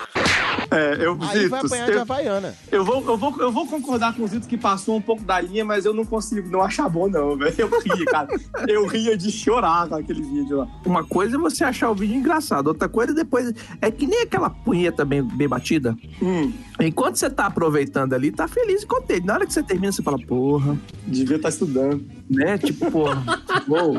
É, 0.70 1.04
eu, 1.04 1.18
Aí 1.20 1.48
vai 1.48 1.60
apanhar 1.60 1.86
de 1.86 1.92
eu, 1.92 2.00
Havaiana. 2.02 2.54
eu 2.70 2.84
vou, 2.84 3.04
eu, 3.04 3.16
vou, 3.16 3.36
eu 3.40 3.50
vou 3.50 3.66
concordar 3.66 4.14
com 4.14 4.22
o 4.22 4.28
Zitos 4.28 4.46
que 4.46 4.56
passou 4.56 4.96
um 4.96 5.00
pouco 5.02 5.24
da 5.24 5.40
linha, 5.40 5.64
mas 5.64 5.84
eu 5.84 5.92
não 5.92 6.04
consigo 6.04 6.48
não 6.48 6.62
achar 6.62 6.88
bom, 6.88 7.08
não, 7.08 7.34
velho. 7.38 7.54
Eu 7.58 7.68
ria, 7.80 8.04
cara. 8.06 8.28
Eu 8.68 8.86
ria 8.86 9.16
de 9.16 9.30
chorar 9.32 9.88
com 9.88 9.96
aquele 9.96 10.22
vídeo 10.22 10.58
lá. 10.58 10.68
Uma 10.86 11.02
coisa 11.04 11.36
é 11.36 11.38
você 11.38 11.64
achar 11.64 11.90
o 11.90 11.94
vídeo 11.94 12.14
engraçado, 12.16 12.68
outra 12.68 12.88
coisa 12.88 13.12
depois 13.12 13.52
é 13.82 13.90
que 13.90 14.06
nem 14.06 14.22
aquela 14.22 14.48
punheta 14.50 15.04
bem, 15.04 15.22
bem 15.22 15.48
batida. 15.48 15.96
Hum, 16.22 16.52
Enquanto 16.78 17.16
você 17.16 17.28
tá 17.28 17.46
aproveitando 17.46 18.14
ali, 18.14 18.30
tá 18.30 18.48
feliz 18.48 18.82
e 18.82 18.86
contente. 18.86 19.26
Na 19.26 19.34
hora 19.34 19.46
que 19.46 19.52
você 19.52 19.62
termina, 19.62 19.92
você 19.92 20.02
fala, 20.02 20.18
porra, 20.18 20.78
devia 21.06 21.36
estar 21.36 21.50
estudando. 21.50 22.02
né? 22.28 22.56
Tipo, 22.56 22.90
porra, 22.90 23.22
uou. 23.68 23.94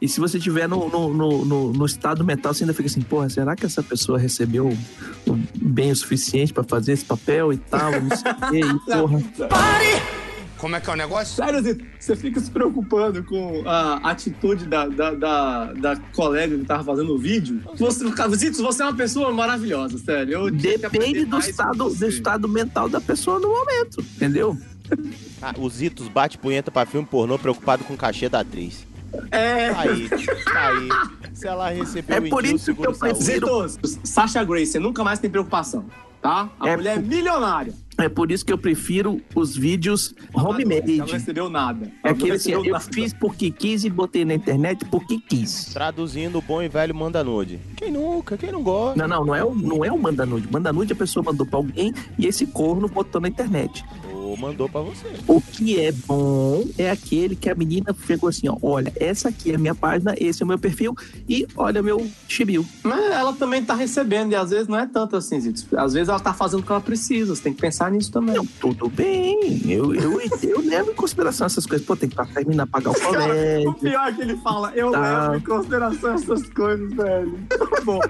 E 0.00 0.08
se 0.08 0.18
você 0.18 0.38
tiver 0.38 0.66
no, 0.66 0.88
no, 0.88 1.12
no, 1.12 1.44
no- 1.44 1.72
no 1.72 1.86
estado 1.86 2.24
mental, 2.24 2.54
você 2.54 2.64
ainda 2.64 2.72
fica 2.72 2.88
assim, 2.88 3.02
porra, 3.02 3.28
será 3.28 3.54
que 3.54 3.66
essa 3.66 3.82
pessoa 3.82 4.18
recebeu 4.18 4.74
bem 5.54 5.90
o 5.92 5.96
suficiente 5.96 6.52
pra 6.54 6.64
fazer 6.64 6.92
esse 6.92 7.04
papel 7.04 7.52
e 7.52 7.58
tal? 7.58 7.90
Não 8.00 8.16
sei 8.16 8.32
o 8.32 8.50
quê, 8.50 8.60
e 8.60 8.78
porra. 8.92 9.20
Como 10.56 10.76
é 10.76 10.80
que 10.80 10.90
é 10.90 10.92
o 10.92 10.96
negócio? 10.96 11.36
Sério, 11.36 11.62
Zito, 11.62 11.84
você 11.98 12.14
fica 12.14 12.38
se 12.38 12.50
preocupando 12.50 13.22
com 13.24 13.62
a 13.66 14.10
atitude 14.10 14.66
da, 14.66 14.86
da, 14.88 15.10
da, 15.14 15.72
da 15.72 15.96
colega 16.14 16.56
que 16.58 16.64
tava 16.66 16.84
fazendo 16.84 17.14
o 17.14 17.18
vídeo. 17.18 17.62
Você, 17.78 18.04
Zito, 18.36 18.62
você 18.62 18.82
é 18.82 18.86
uma 18.86 18.94
pessoa 18.94 19.32
maravilhosa, 19.32 19.96
sério. 19.98 20.32
Eu 20.34 20.50
Depende 20.50 21.24
do 21.24 21.38
estado, 21.38 21.88
do 21.90 22.06
estado 22.06 22.46
mental 22.48 22.88
da 22.90 23.00
pessoa 23.00 23.38
no 23.38 23.48
momento, 23.48 24.00
entendeu? 24.16 24.56
Ah, 25.40 25.54
os 25.58 25.80
Itos 25.80 26.08
bate 26.08 26.36
punheta 26.36 26.70
pra 26.70 26.84
filme 26.84 27.06
pornô 27.06 27.38
preocupado 27.38 27.82
com 27.84 27.94
o 27.94 27.96
cachê 27.96 28.28
da 28.28 28.40
atriz. 28.40 28.86
É. 29.30 29.72
Tá 29.72 29.80
aí, 29.80 30.08
tá 30.08 30.68
aí. 30.68 30.88
Se 31.34 31.46
ela 31.46 31.70
recebeu 31.70 32.16
É 32.16 32.20
o 32.20 32.28
por 32.28 32.44
isso 32.44 32.74
que 32.74 32.86
eu 32.86 32.92
prefiro- 32.92 33.66
Sasha 34.04 34.42
Grace, 34.44 34.72
você 34.72 34.78
nunca 34.78 35.02
mais 35.04 35.18
tem 35.18 35.30
preocupação, 35.30 35.84
tá? 36.20 36.48
A 36.58 36.68
É 36.68 36.76
mulher 36.76 36.96
é 36.98 37.00
por- 37.00 37.08
milionária. 37.08 37.72
É 37.98 38.08
por 38.08 38.30
isso 38.32 38.46
que 38.46 38.52
eu 38.52 38.56
prefiro 38.56 39.20
os 39.34 39.54
vídeos 39.54 40.14
Ela 40.32 40.42
não 40.44 40.50
homemade. 40.52 41.00
recebeu 41.12 41.50
nada. 41.50 41.90
É 42.02 42.08
aquele 42.10 42.32
assim, 42.32 42.50
eu 42.52 42.64
nada. 42.64 42.80
fiz 42.80 43.12
porque 43.12 43.50
quis 43.50 43.84
e 43.84 43.90
botei 43.90 44.24
na 44.24 44.32
internet 44.32 44.86
porque 44.86 45.18
quis. 45.20 45.66
Traduzindo, 45.66 46.38
o 46.38 46.40
bom 46.42 46.62
e 46.62 46.68
velho 46.68 46.94
manda 46.94 47.22
nude. 47.22 47.60
Quem 47.76 47.92
nunca? 47.92 48.38
Quem 48.38 48.50
não 48.52 48.62
gosta? 48.62 48.96
Não, 48.96 49.06
não, 49.18 49.26
não 49.26 49.34
é 49.34 49.44
o, 49.44 49.54
não 49.54 49.84
é 49.84 49.92
o 49.92 49.98
manda 49.98 50.24
nude. 50.24 50.48
Manda 50.50 50.72
nude 50.72 50.94
a 50.94 50.96
pessoa 50.96 51.22
mandou 51.22 51.44
pra 51.46 51.58
alguém 51.58 51.92
e 52.18 52.26
esse 52.26 52.46
corno 52.46 52.88
botou 52.88 53.20
na 53.20 53.28
internet. 53.28 53.84
Ou 54.30 54.36
mandou 54.36 54.68
pra 54.68 54.80
você. 54.80 55.08
O 55.26 55.40
que 55.40 55.80
é 55.80 55.90
bom 55.90 56.64
é 56.78 56.88
aquele 56.88 57.34
que 57.34 57.50
a 57.50 57.54
menina 57.54 57.94
chegou 58.06 58.28
assim, 58.28 58.48
ó, 58.48 58.56
olha, 58.62 58.92
essa 58.94 59.28
aqui 59.28 59.50
é 59.50 59.56
a 59.56 59.58
minha 59.58 59.74
página, 59.74 60.14
esse 60.18 60.40
é 60.40 60.44
o 60.44 60.48
meu 60.48 60.56
perfil 60.58 60.94
e 61.28 61.44
olha 61.56 61.82
meu 61.82 62.06
chibiu. 62.28 62.64
Mas 62.84 63.04
ela 63.10 63.32
também 63.32 63.64
tá 63.64 63.74
recebendo, 63.74 64.30
e 64.30 64.36
às 64.36 64.50
vezes 64.50 64.68
não 64.68 64.78
é 64.78 64.86
tanto 64.86 65.16
assim, 65.16 65.40
Zitos. 65.40 65.66
Às 65.76 65.94
vezes 65.94 66.08
ela 66.08 66.20
tá 66.20 66.32
fazendo 66.32 66.60
o 66.60 66.62
que 66.62 66.70
ela 66.70 66.80
precisa, 66.80 67.34
você 67.34 67.42
tem 67.42 67.52
que 67.52 67.60
pensar 67.60 67.90
nisso 67.90 68.12
também. 68.12 68.36
Não, 68.36 68.46
tudo 68.60 68.88
bem, 68.88 69.62
eu, 69.68 69.92
eu, 69.94 70.20
eu 70.42 70.60
levo 70.60 70.92
em 70.92 70.94
consideração 70.94 71.46
essas 71.46 71.66
coisas. 71.66 71.84
Pô, 71.84 71.96
tem 71.96 72.08
que 72.08 72.20
a 72.20 72.66
pagar 72.66 72.90
o 72.90 72.94
Cara, 73.00 73.08
colégio. 73.26 73.70
o 73.70 73.74
pior 73.74 74.08
é 74.08 74.12
que 74.12 74.20
ele 74.22 74.36
fala, 74.36 74.72
eu 74.76 74.92
Tá. 74.92 75.22
levo 75.32 75.34
em 75.36 75.40
consideração 75.40 76.14
essas 76.14 76.48
coisas, 76.50 76.92
velho. 76.94 77.38
Tá 77.48 77.80
bom. 77.84 78.00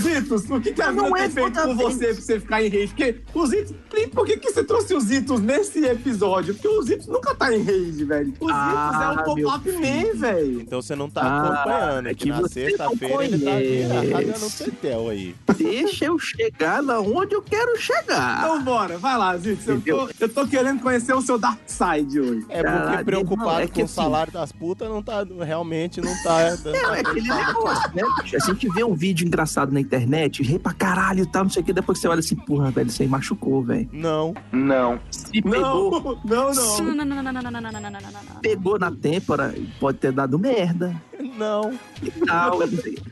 Zitos, 0.00 0.48
o 0.50 0.60
que, 0.60 0.72
que 0.72 0.82
a 0.82 0.92
Não 0.92 1.06
vida 1.06 1.18
é 1.18 1.22
tem 1.22 1.30
feito 1.30 1.62
com 1.62 1.74
você 1.76 2.06
pra 2.06 2.14
você 2.14 2.40
ficar 2.40 2.62
em 2.62 2.68
rage? 2.68 2.88
Porque 2.88 3.16
o 3.34 3.46
Zitos, 3.46 3.74
por 4.12 4.26
que, 4.26 4.36
que 4.36 4.50
você 4.52 4.62
trouxe 4.62 4.94
os 4.94 5.04
Zitos 5.04 5.31
nesse 5.40 5.84
episódio? 5.84 6.54
Porque 6.54 6.68
o 6.68 6.82
Zitos 6.82 7.06
nunca 7.06 7.34
tá 7.34 7.52
em 7.54 7.62
rage, 7.62 8.04
velho. 8.04 8.34
O 8.40 8.48
Ah, 8.50 8.90
Zitos 8.92 9.00
é 9.02 9.30
o 9.30 9.34
meu 9.34 9.48
pop 9.48 9.72
man, 9.72 10.18
velho. 10.20 10.60
Então 10.60 10.82
você 10.82 10.94
não 10.96 11.08
tá 11.10 11.22
Ah, 11.22 11.52
acompanhando. 11.62 12.06
é 12.08 12.14
que, 12.14 12.24
que 12.24 12.28
na 12.30 12.40
você 12.40 12.64
sexta-feira 12.68 13.14
não 13.14 13.22
ele 13.22 13.38
tá 13.44 14.00
virado 14.00 14.40
no 14.40 14.50
tetel 14.50 15.08
aí. 15.08 15.34
Deixa 15.56 16.04
eu 16.06 16.18
chegar 16.18 16.82
na 16.82 17.00
onde 17.00 17.34
eu 17.34 17.42
quero 17.42 17.78
chegar. 17.78 18.38
Então 18.44 18.62
bora, 18.62 18.98
vai 18.98 19.16
lá, 19.16 19.36
Zitos. 19.36 19.66
Eu 19.66 19.80
tô, 19.80 20.08
eu 20.20 20.28
tô 20.28 20.46
querendo 20.46 20.80
conhecer 20.80 21.14
o 21.14 21.20
seu 21.20 21.38
dark 21.38 21.58
side 21.66 22.20
hoje. 22.20 22.44
É 22.48 22.62
porque 22.62 22.78
Caralho, 22.78 23.04
preocupado 23.04 23.60
é 23.60 23.66
com 23.66 23.72
que 23.72 23.82
o 23.82 23.84
assim- 23.84 23.94
salário 23.94 24.32
das 24.32 24.52
putas, 24.52 24.88
não 24.88 25.02
tá, 25.02 25.24
realmente 25.44 26.00
não 26.00 26.12
tá. 26.22 26.56
Não, 26.64 26.94
é 26.94 27.00
aquele 27.00 27.28
negócio, 27.28 27.90
né? 27.94 28.02
A 28.34 28.46
gente 28.46 28.68
vê 28.68 28.82
um 28.84 28.94
vídeo 28.94 29.26
engraçado 29.26 29.72
na 29.72 29.80
internet, 29.80 30.42
rei 30.42 30.58
pra 30.58 30.72
caralho 30.72 31.22
e 31.22 31.26
tal, 31.26 31.44
não 31.44 31.50
sei 31.50 31.62
o 31.62 31.64
que, 31.64 31.72
depois 31.72 31.98
você 31.98 32.08
olha 32.08 32.20
assim, 32.20 32.36
porra, 32.36 32.70
velho, 32.70 32.88
isso 32.88 33.02
aí 33.02 33.08
machucou, 33.08 33.62
velho. 33.62 33.88
Não. 33.92 34.34
Não 34.52 34.98
se 35.22 35.42
pegou. 35.42 36.18
Não, 36.24 36.52
não, 36.52 36.52
não. 36.52 38.40
Pegou 38.40 38.78
na 38.78 38.90
têmpora, 38.90 39.54
pode 39.80 39.98
ter 39.98 40.12
dado 40.12 40.38
merda. 40.38 41.00
Não. 41.36 41.78
E 42.02 42.10
tal. 42.26 42.58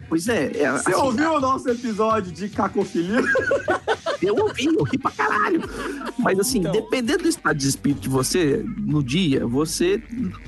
Pois 0.09 0.29
é. 0.29 0.47
é 0.57 0.73
Você 0.73 0.91
assim, 0.91 1.01
ouviu 1.01 1.33
o 1.35 1.41
nosso 1.41 1.69
episódio 1.69 2.33
de 2.33 2.49
cacofilia? 2.49 3.23
Eu 4.23 4.37
ouvi, 4.37 4.67
eu 4.67 4.83
ri 4.85 4.99
pra 4.99 5.11
caralho. 5.11 5.63
Mas 6.19 6.39
assim, 6.39 6.59
então... 6.59 6.73
dependendo 6.73 7.23
do 7.23 7.29
estado 7.29 7.57
de 7.57 7.67
espírito 7.67 8.03
de 8.03 8.09
você, 8.09 8.63
no 8.77 9.03
dia, 9.03 9.47
você. 9.47 10.03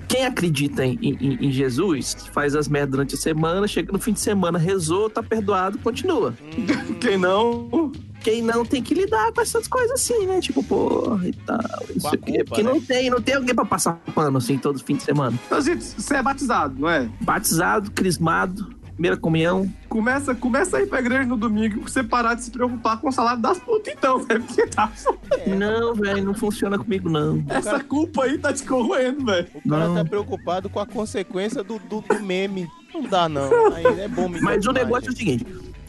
Quem 0.08 0.26
acredita 0.26 0.84
em, 0.84 0.98
em, 1.00 1.46
em 1.46 1.50
Jesus, 1.50 2.16
faz 2.32 2.54
as 2.54 2.68
merdas 2.68 2.90
durante 2.90 3.14
a 3.14 3.18
semana, 3.18 3.66
chega 3.66 3.90
no 3.90 3.98
fim 3.98 4.12
de 4.12 4.20
semana, 4.20 4.58
rezou, 4.58 5.08
tá 5.08 5.22
perdoado, 5.22 5.78
continua. 5.78 6.34
Hum. 6.56 6.66
Quem 7.00 7.16
não, 7.16 7.90
quem 8.22 8.42
não 8.42 8.64
tem 8.64 8.82
que 8.82 8.94
lidar 8.94 9.32
com 9.32 9.40
essas 9.40 9.66
coisas 9.66 9.92
assim, 9.92 10.26
né? 10.26 10.40
Tipo, 10.40 10.62
porra 10.62 11.26
e 11.26 11.32
tal. 11.32 11.58
Isso 11.94 12.06
aqui. 12.06 12.18
culpa, 12.18 12.44
Porque 12.44 12.62
né? 12.62 12.72
não 12.72 12.80
tem, 12.80 13.10
não 13.10 13.20
tem 13.20 13.34
alguém 13.34 13.54
pra 13.54 13.64
passar 13.64 13.94
pano 14.14 14.38
assim 14.38 14.58
todo 14.58 14.78
fim 14.82 14.96
de 14.96 15.02
semana. 15.02 15.38
Então, 15.46 15.60
gente, 15.60 15.84
você 15.84 16.16
é 16.16 16.22
batizado, 16.22 16.78
não 16.78 16.88
é? 16.88 17.08
Batizado, 17.20 17.90
crismado, 17.90 18.74
primeira 18.92 19.16
comunhão. 19.16 19.68
Começa, 19.88 20.34
começa 20.34 20.76
a 20.76 20.82
ir 20.82 20.86
pra 20.86 21.00
igreja 21.00 21.24
no 21.24 21.36
domingo 21.36 21.80
pra 21.80 21.90
você 21.90 22.02
parar 22.04 22.34
de 22.34 22.44
se 22.44 22.50
preocupar 22.50 23.00
com 23.00 23.08
o 23.08 23.12
salário 23.12 23.42
das 23.42 23.58
putas, 23.58 23.92
então, 23.92 24.18
velho. 24.20 24.42
Porque 24.44 24.66
tá... 24.68 24.90
Não, 25.46 25.94
velho, 25.94 26.24
não 26.24 26.34
funciona 26.34 26.78
comigo, 26.78 27.10
não. 27.10 27.42
essa 27.48 27.80
culpa 27.82 28.24
aí 28.24 28.38
tá 28.38 28.52
te 28.52 28.62
corroendo, 28.64 29.24
velho. 29.24 29.48
O 29.54 29.68
cara 29.68 29.88
Não. 29.88 29.94
tá 29.96 30.04
preocupado 30.04 30.68
com 30.68 30.78
a 30.78 30.86
consequência 30.86 31.64
do, 31.64 31.78
do, 31.80 32.00
do 32.00 32.22
meme. 32.22 32.68
Não 32.94 33.02
dá, 33.02 33.28
não. 33.28 33.72
Aí 33.74 33.84
é 34.00 34.06
bom 34.08 34.28
me 34.28 34.40
Mas 34.40 34.64
o 34.66 34.72
negócio 34.72 35.08
é 35.08 35.12
o 35.12 35.16
seguinte: 35.16 35.46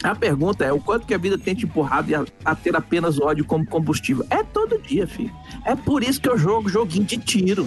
a 0.08 0.14
pergunta 0.14 0.64
é 0.64 0.72
o 0.72 0.80
quanto 0.80 1.06
que 1.06 1.14
a 1.14 1.18
vida 1.18 1.38
tem 1.38 1.54
te 1.54 1.64
empurrado 1.64 2.10
e 2.10 2.14
a, 2.14 2.24
a 2.44 2.54
ter 2.54 2.76
apenas 2.76 3.20
ódio 3.20 3.44
como 3.44 3.66
combustível. 3.66 4.24
É 4.30 4.42
todo 4.42 4.78
dia, 4.78 5.06
filho. 5.06 5.34
É 5.64 5.74
por 5.74 6.02
isso 6.02 6.20
que 6.20 6.28
eu 6.28 6.36
jogo 6.36 6.68
joguinho 6.68 7.04
de 7.04 7.18
tiro. 7.18 7.66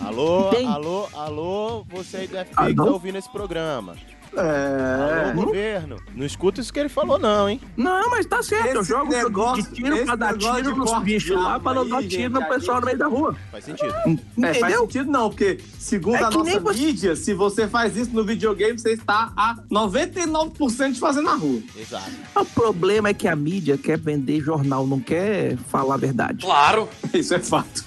Alô, 0.00 0.50
Tem. 0.50 0.66
alô, 0.66 1.08
alô, 1.14 1.84
você 1.88 2.18
aí 2.18 2.26
do 2.26 2.36
FP 2.36 2.52
Ah, 2.56 2.66
que 2.66 2.74
tá 2.74 2.84
ouvindo 2.84 3.16
esse 3.16 3.30
programa. 3.30 3.96
É. 4.36 5.30
Alô, 5.32 5.44
governo. 5.46 5.96
Não 6.14 6.24
escuta 6.26 6.60
isso 6.60 6.72
que 6.72 6.78
ele 6.80 6.88
falou, 6.88 7.18
não, 7.18 7.48
hein? 7.48 7.60
Não, 7.76 8.10
mas 8.10 8.26
tá 8.26 8.42
certo. 8.42 8.66
eu 8.74 8.80
Esse 8.80 8.88
jogo 8.90 9.04
joguinho 9.12 9.24
negócio- 9.24 9.62
de 9.64 9.70
tiro 9.70 10.04
pra 10.04 10.16
dar 10.16 10.36
tiro 10.38 10.62
de 10.62 10.72
nos 10.78 10.98
bichos 11.02 11.36
lá, 11.36 11.58
pra 11.60 11.74
não 11.74 11.88
dar 11.88 12.02
tiro 12.02 12.32
no 12.34 12.44
pessoal 12.46 12.80
no 12.80 12.86
meio 12.86 12.98
da 12.98 13.06
rua. 13.06 13.36
Faz 13.50 13.64
sentido. 13.64 13.94
É, 14.42 14.54
faz 14.54 14.76
sentido 14.78 15.10
não, 15.10 15.30
porque 15.30 15.58
segundo 15.78 16.16
É 16.16 16.24
a 16.24 16.30
nossa 16.30 16.60
você- 16.60 16.78
mídia, 16.86 17.16
se 17.16 17.32
você 17.34 17.68
faz 17.68 17.96
isso 17.96 18.10
no 18.12 18.24
videogame, 18.24 18.78
você 18.78 18.92
está 18.92 19.32
a 19.36 19.56
99% 19.70 20.92
de 20.94 21.00
fazer 21.00 21.20
na 21.20 21.34
rua. 21.34 21.60
Exato. 21.76 22.10
O 22.36 22.44
problema 22.44 23.08
é 23.08 23.14
que 23.14 23.28
a 23.28 23.36
mídia 23.36 23.76
quer 23.78 23.98
vender 23.98 24.40
jornal, 24.40 24.86
não 24.86 25.00
quer 25.00 25.56
falar 25.68 25.94
a 25.94 25.98
verdade. 25.98 26.44
Claro. 26.44 26.88
Isso 27.12 27.34
é 27.34 27.38
fato. 27.38 27.84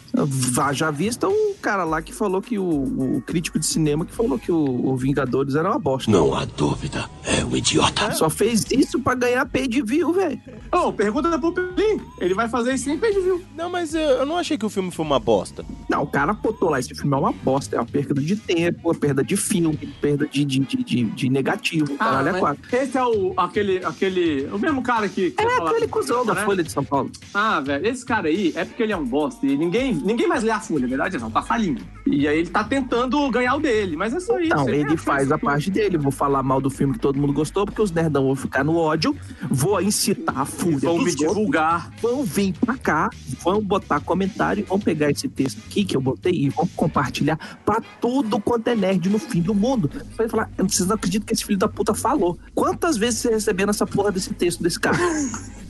Já 0.73 0.91
vista 0.91 1.27
o 1.27 1.55
cara 1.61 1.83
lá 1.83 2.01
que 2.01 2.13
falou 2.13 2.41
que 2.41 2.57
o, 2.57 3.17
o 3.17 3.21
crítico 3.21 3.59
de 3.59 3.65
cinema 3.65 4.05
que 4.05 4.13
falou 4.13 4.37
que 4.39 4.51
o, 4.51 4.87
o 4.87 4.95
Vingadores 4.95 5.55
era 5.55 5.69
uma 5.69 5.79
bosta. 5.79 6.09
Não 6.09 6.33
há 6.33 6.45
dúvida. 6.45 7.09
É 7.23 7.43
um 7.43 7.55
idiota. 7.55 8.11
Só 8.13 8.29
fez 8.29 8.65
isso 8.71 8.99
pra 8.99 9.13
ganhar 9.15 9.45
pay 9.45 9.67
de 9.67 9.81
view, 9.81 10.13
velho. 10.13 10.39
Ô, 10.71 10.91
pergunta 10.91 11.37
pro 11.37 11.51
Pelim. 11.51 12.01
Ele 12.19 12.33
vai 12.33 12.47
fazer 12.47 12.73
isso 12.73 12.85
sem 12.85 12.97
pay 12.97 13.13
view. 13.13 13.41
Não, 13.55 13.69
mas 13.69 13.93
eu, 13.93 14.01
eu 14.01 14.25
não 14.25 14.37
achei 14.37 14.57
que 14.57 14.65
o 14.65 14.69
filme 14.69 14.91
foi 14.91 15.05
uma 15.05 15.19
bosta. 15.19 15.65
Não, 15.89 16.03
o 16.03 16.07
cara 16.07 16.33
botou 16.33 16.69
lá, 16.69 16.79
esse 16.79 16.93
filme 16.93 17.13
é 17.13 17.17
uma 17.17 17.31
bosta, 17.31 17.75
é 17.75 17.79
uma 17.79 17.85
perda 17.85 18.21
de 18.21 18.35
tempo, 18.35 18.91
é 18.91 18.95
perda 18.95 19.23
de 19.23 19.37
filme, 19.37 19.77
perda 20.01 20.27
de, 20.27 20.45
de, 20.45 20.59
de, 20.59 20.83
de, 20.83 21.03
de 21.03 21.29
negativo, 21.29 21.97
caralho, 21.97 22.35
é 22.35 22.39
quatro. 22.39 22.75
esse 22.75 22.97
é 22.97 23.03
o, 23.03 23.33
aquele, 23.37 23.83
aquele, 23.83 24.47
o 24.51 24.59
mesmo 24.59 24.81
cara 24.81 25.07
que... 25.07 25.31
que 25.31 25.43
É 25.43 25.57
aquele 25.57 25.87
cuzão 25.87 26.25
da 26.25 26.33
né? 26.33 26.43
Folha 26.43 26.63
de 26.63 26.71
São 26.71 26.83
Paulo. 26.83 27.11
Ah, 27.33 27.59
velho, 27.59 27.87
esse 27.87 28.05
cara 28.05 28.27
aí 28.27 28.53
é 28.55 28.65
porque 28.65 28.83
ele 28.83 28.93
é 28.93 28.97
um 28.97 29.05
bosta 29.05 29.45
e 29.45 29.57
ninguém, 29.57 29.93
ninguém 30.07 30.27
mais 30.27 30.43
lê 30.43 30.51
a 30.51 30.59
Folha, 30.59 30.85
a 30.85 30.89
verdade 30.89 31.17
é 31.17 31.19
não, 31.19 31.29
tá 31.29 31.41
falindo. 31.41 31.81
E 32.05 32.27
aí 32.27 32.39
ele 32.39 32.49
tá 32.49 32.63
tentando 32.63 33.29
ganhar 33.29 33.55
o 33.55 33.59
dele, 33.59 33.95
mas 33.95 34.13
é 34.13 34.19
só 34.19 34.39
isso. 34.39 34.55
Não, 34.55 34.67
ele 34.69 34.85
tem 34.85 34.97
faz 34.97 35.17
acesso 35.23 35.33
a 35.33 35.37
tudo. 35.37 35.45
parte 35.49 35.69
dele. 35.71 35.97
Vou 35.97 36.11
falar 36.11 36.41
mal 36.41 36.61
do 36.61 36.69
filme 36.69 36.93
que 36.93 36.99
todo 36.99 37.19
mundo 37.19 37.33
gostou, 37.33 37.65
porque 37.65 37.81
os 37.81 37.91
nerdão 37.91 38.25
vão 38.25 38.35
ficar 38.35 38.63
no 38.63 38.75
ódio. 38.77 39.15
Vou 39.49 39.81
incitar 39.81 40.39
a 40.39 40.45
fúria 40.45 40.79
Vão 40.79 40.93
me 40.93 40.99
outros. 40.99 41.15
divulgar. 41.15 41.91
Vão 42.01 42.23
vir 42.23 42.53
pra 42.53 42.77
cá, 42.77 43.09
vão 43.43 43.61
botar 43.61 43.99
comentário, 43.99 44.65
vão 44.65 44.79
pegar 44.79 45.11
esse 45.11 45.27
texto 45.27 45.59
aqui 45.67 45.83
que 45.83 45.95
eu 45.97 46.01
botei 46.01 46.31
e 46.33 46.49
vão 46.49 46.67
compartilhar 46.75 47.37
pra 47.65 47.81
tudo 47.99 48.39
quanto 48.39 48.67
é 48.69 48.75
nerd 48.75 49.09
no 49.09 49.19
fim 49.19 49.41
do 49.41 49.53
mundo. 49.53 49.91
Vai 50.15 50.29
falar, 50.29 50.49
vocês 50.57 50.87
não 50.87 50.95
acreditam 50.95 51.25
que 51.25 51.33
esse 51.33 51.43
filho 51.43 51.59
da 51.59 51.67
puta 51.67 51.93
falou. 51.93 52.37
Quantas 52.55 52.95
vezes 52.97 53.19
você 53.19 53.29
recebendo 53.29 53.69
essa 53.69 53.85
porra 53.85 54.11
desse 54.11 54.33
texto 54.33 54.63
desse 54.63 54.79
cara? 54.79 54.97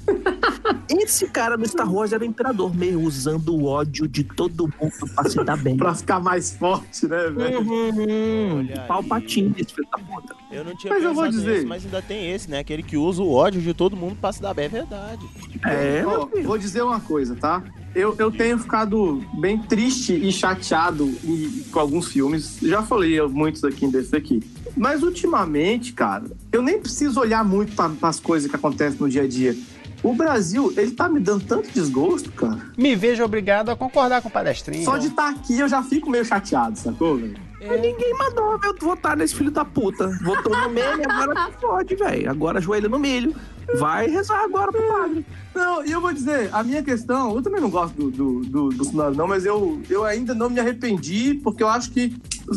Esse 0.90 1.28
cara 1.28 1.58
no 1.58 1.66
Star 1.68 1.92
Wars 1.92 2.12
era 2.14 2.24
o 2.24 2.26
imperador, 2.26 2.74
meio 2.76 3.02
usando 3.02 3.50
o 3.56 3.66
ódio 3.66 4.08
de 4.08 4.24
todo 4.24 4.64
mundo 4.80 4.94
pra 5.14 5.30
se 5.30 5.44
dar 5.44 5.58
bem. 5.58 5.76
Pra 5.78 5.94
ficar 5.94 6.20
mais 6.20 6.52
forte, 6.52 7.08
né, 7.08 7.30
velho? 7.30 7.60
Uhum, 7.62 8.58
Olha 8.60 8.82
aí. 8.82 8.88
palpatinho 8.88 9.50
desse 9.52 9.74
filho 9.74 9.88
da 9.92 9.98
puta. 10.04 10.36
Eu 10.52 10.64
não 10.64 10.76
tinha 10.76 10.94
Mas 10.94 11.04
eu 11.04 11.14
vou 11.14 11.28
dizer- 11.30 11.56
nisso, 11.56 11.68
mas 11.68 11.86
ainda 11.86 12.02
tem 12.02 12.32
esse, 12.32 12.50
né? 12.50 12.60
Aquele 12.60 12.84
que 12.84 12.96
usa 12.98 13.22
o 13.22 13.32
ódio 13.32 13.62
de 13.62 13.74
todo 13.74 13.96
mundo 13.98 14.18
pra 14.20 14.32
se 14.32 14.42
dar 14.42 14.54
bem. 14.54 14.66
É 14.66 14.70
verdade. 14.70 15.26
É, 15.66 16.04
Ó, 16.06 16.28
vou 16.44 16.58
dizer 16.58 16.82
uma 16.84 17.00
coisa, 17.00 17.36
tá? 17.36 17.62
Eu, 17.96 18.16
eu 18.20 18.32
tenho 18.32 18.58
ficado 18.60 19.24
bem 19.40 19.58
triste 19.58 20.14
e 20.14 20.32
chateado 20.32 21.06
e- 21.24 21.66
com 21.72 21.80
alguns 21.80 22.08
filmes. 22.08 22.58
Já 22.62 22.82
falei 22.84 23.20
muitos 23.28 23.64
aqui 23.64 23.88
desse 23.88 24.16
aqui. 24.16 24.42
Mas 24.76 25.02
ultimamente, 25.02 25.94
cara, 25.94 26.26
eu 26.52 26.62
nem 26.62 26.80
preciso 26.80 27.20
olhar 27.20 27.44
muito 27.44 27.74
para 27.76 27.92
as 28.04 28.20
coisas 28.20 28.50
que 28.50 28.56
acontecem 28.56 29.00
no 29.00 29.10
dia 29.10 29.24
a 29.24 29.28
dia. 29.28 29.56
O 30.04 30.14
Brasil, 30.14 30.74
ele 30.78 30.92
tá 30.92 31.10
me 31.10 31.20
dando 31.20 31.44
tanto 31.46 31.70
desgosto, 31.72 32.32
cara. 32.32 32.62
Me 32.78 32.96
vejo 32.96 33.24
obrigado 33.24 33.70
a 33.70 33.76
concordar 33.76 34.22
com 34.22 34.30
o 34.30 34.32
palestrinho. 34.32 34.86
Só 34.86 34.98
de 34.98 35.08
estar 35.08 35.30
aqui 35.30 35.60
eu 35.60 35.68
já 35.68 35.82
fico 35.82 36.10
meio 36.10 36.24
chateado, 36.24 36.78
sacou, 36.78 37.18
velho? 37.18 37.38
Mas 37.60 37.82
ninguém 37.82 38.14
mandou 38.14 38.60
eu 38.64 38.76
votar 38.80 39.18
nesse 39.18 39.36
filho 39.36 39.50
da 39.50 39.66
puta. 39.66 40.08
Votou 40.24 40.56
no 40.56 40.70
meme, 40.70 41.04
agora 41.10 41.52
fode, 41.60 41.96
velho. 41.96 42.30
Agora 42.30 42.62
joelho 42.62 42.90
no 42.90 43.00
milho. 43.00 43.36
Vai 43.80 44.08
rezar 44.08 44.44
agora 44.44 44.72
pro 44.72 44.88
padre. 44.88 45.26
Não, 45.54 45.84
e 45.86 45.92
eu 45.92 46.00
vou 46.00 46.14
dizer, 46.14 46.50
a 46.54 46.64
minha 46.64 46.82
questão, 46.82 47.36
eu 47.36 47.42
também 47.42 47.60
não 47.60 47.70
gosto 47.70 47.96
do, 47.96 48.12
do, 48.12 48.40
do, 48.46 48.70
do 48.70 48.76
Bolsonaro, 48.78 49.16
não, 49.16 49.28
mas 49.28 49.46
eu, 49.46 49.82
eu 49.90 50.06
ainda 50.06 50.34
não 50.34 50.50
me 50.50 50.60
arrependi, 50.60 51.34
porque 51.44 51.64
eu 51.64 51.68
acho 51.68 51.92
que 51.92 52.16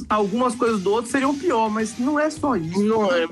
algumas 0.09 0.55
coisas 0.55 0.83
do 0.83 0.93
outro 0.93 1.11
seriam 1.11 1.37
pior, 1.37 1.69
mas 1.69 1.99
não 1.99 2.19
é 2.21 2.31
só 2.31 2.55
isso. 2.55 2.81
Não 2.85 3.07
é. 3.13 3.27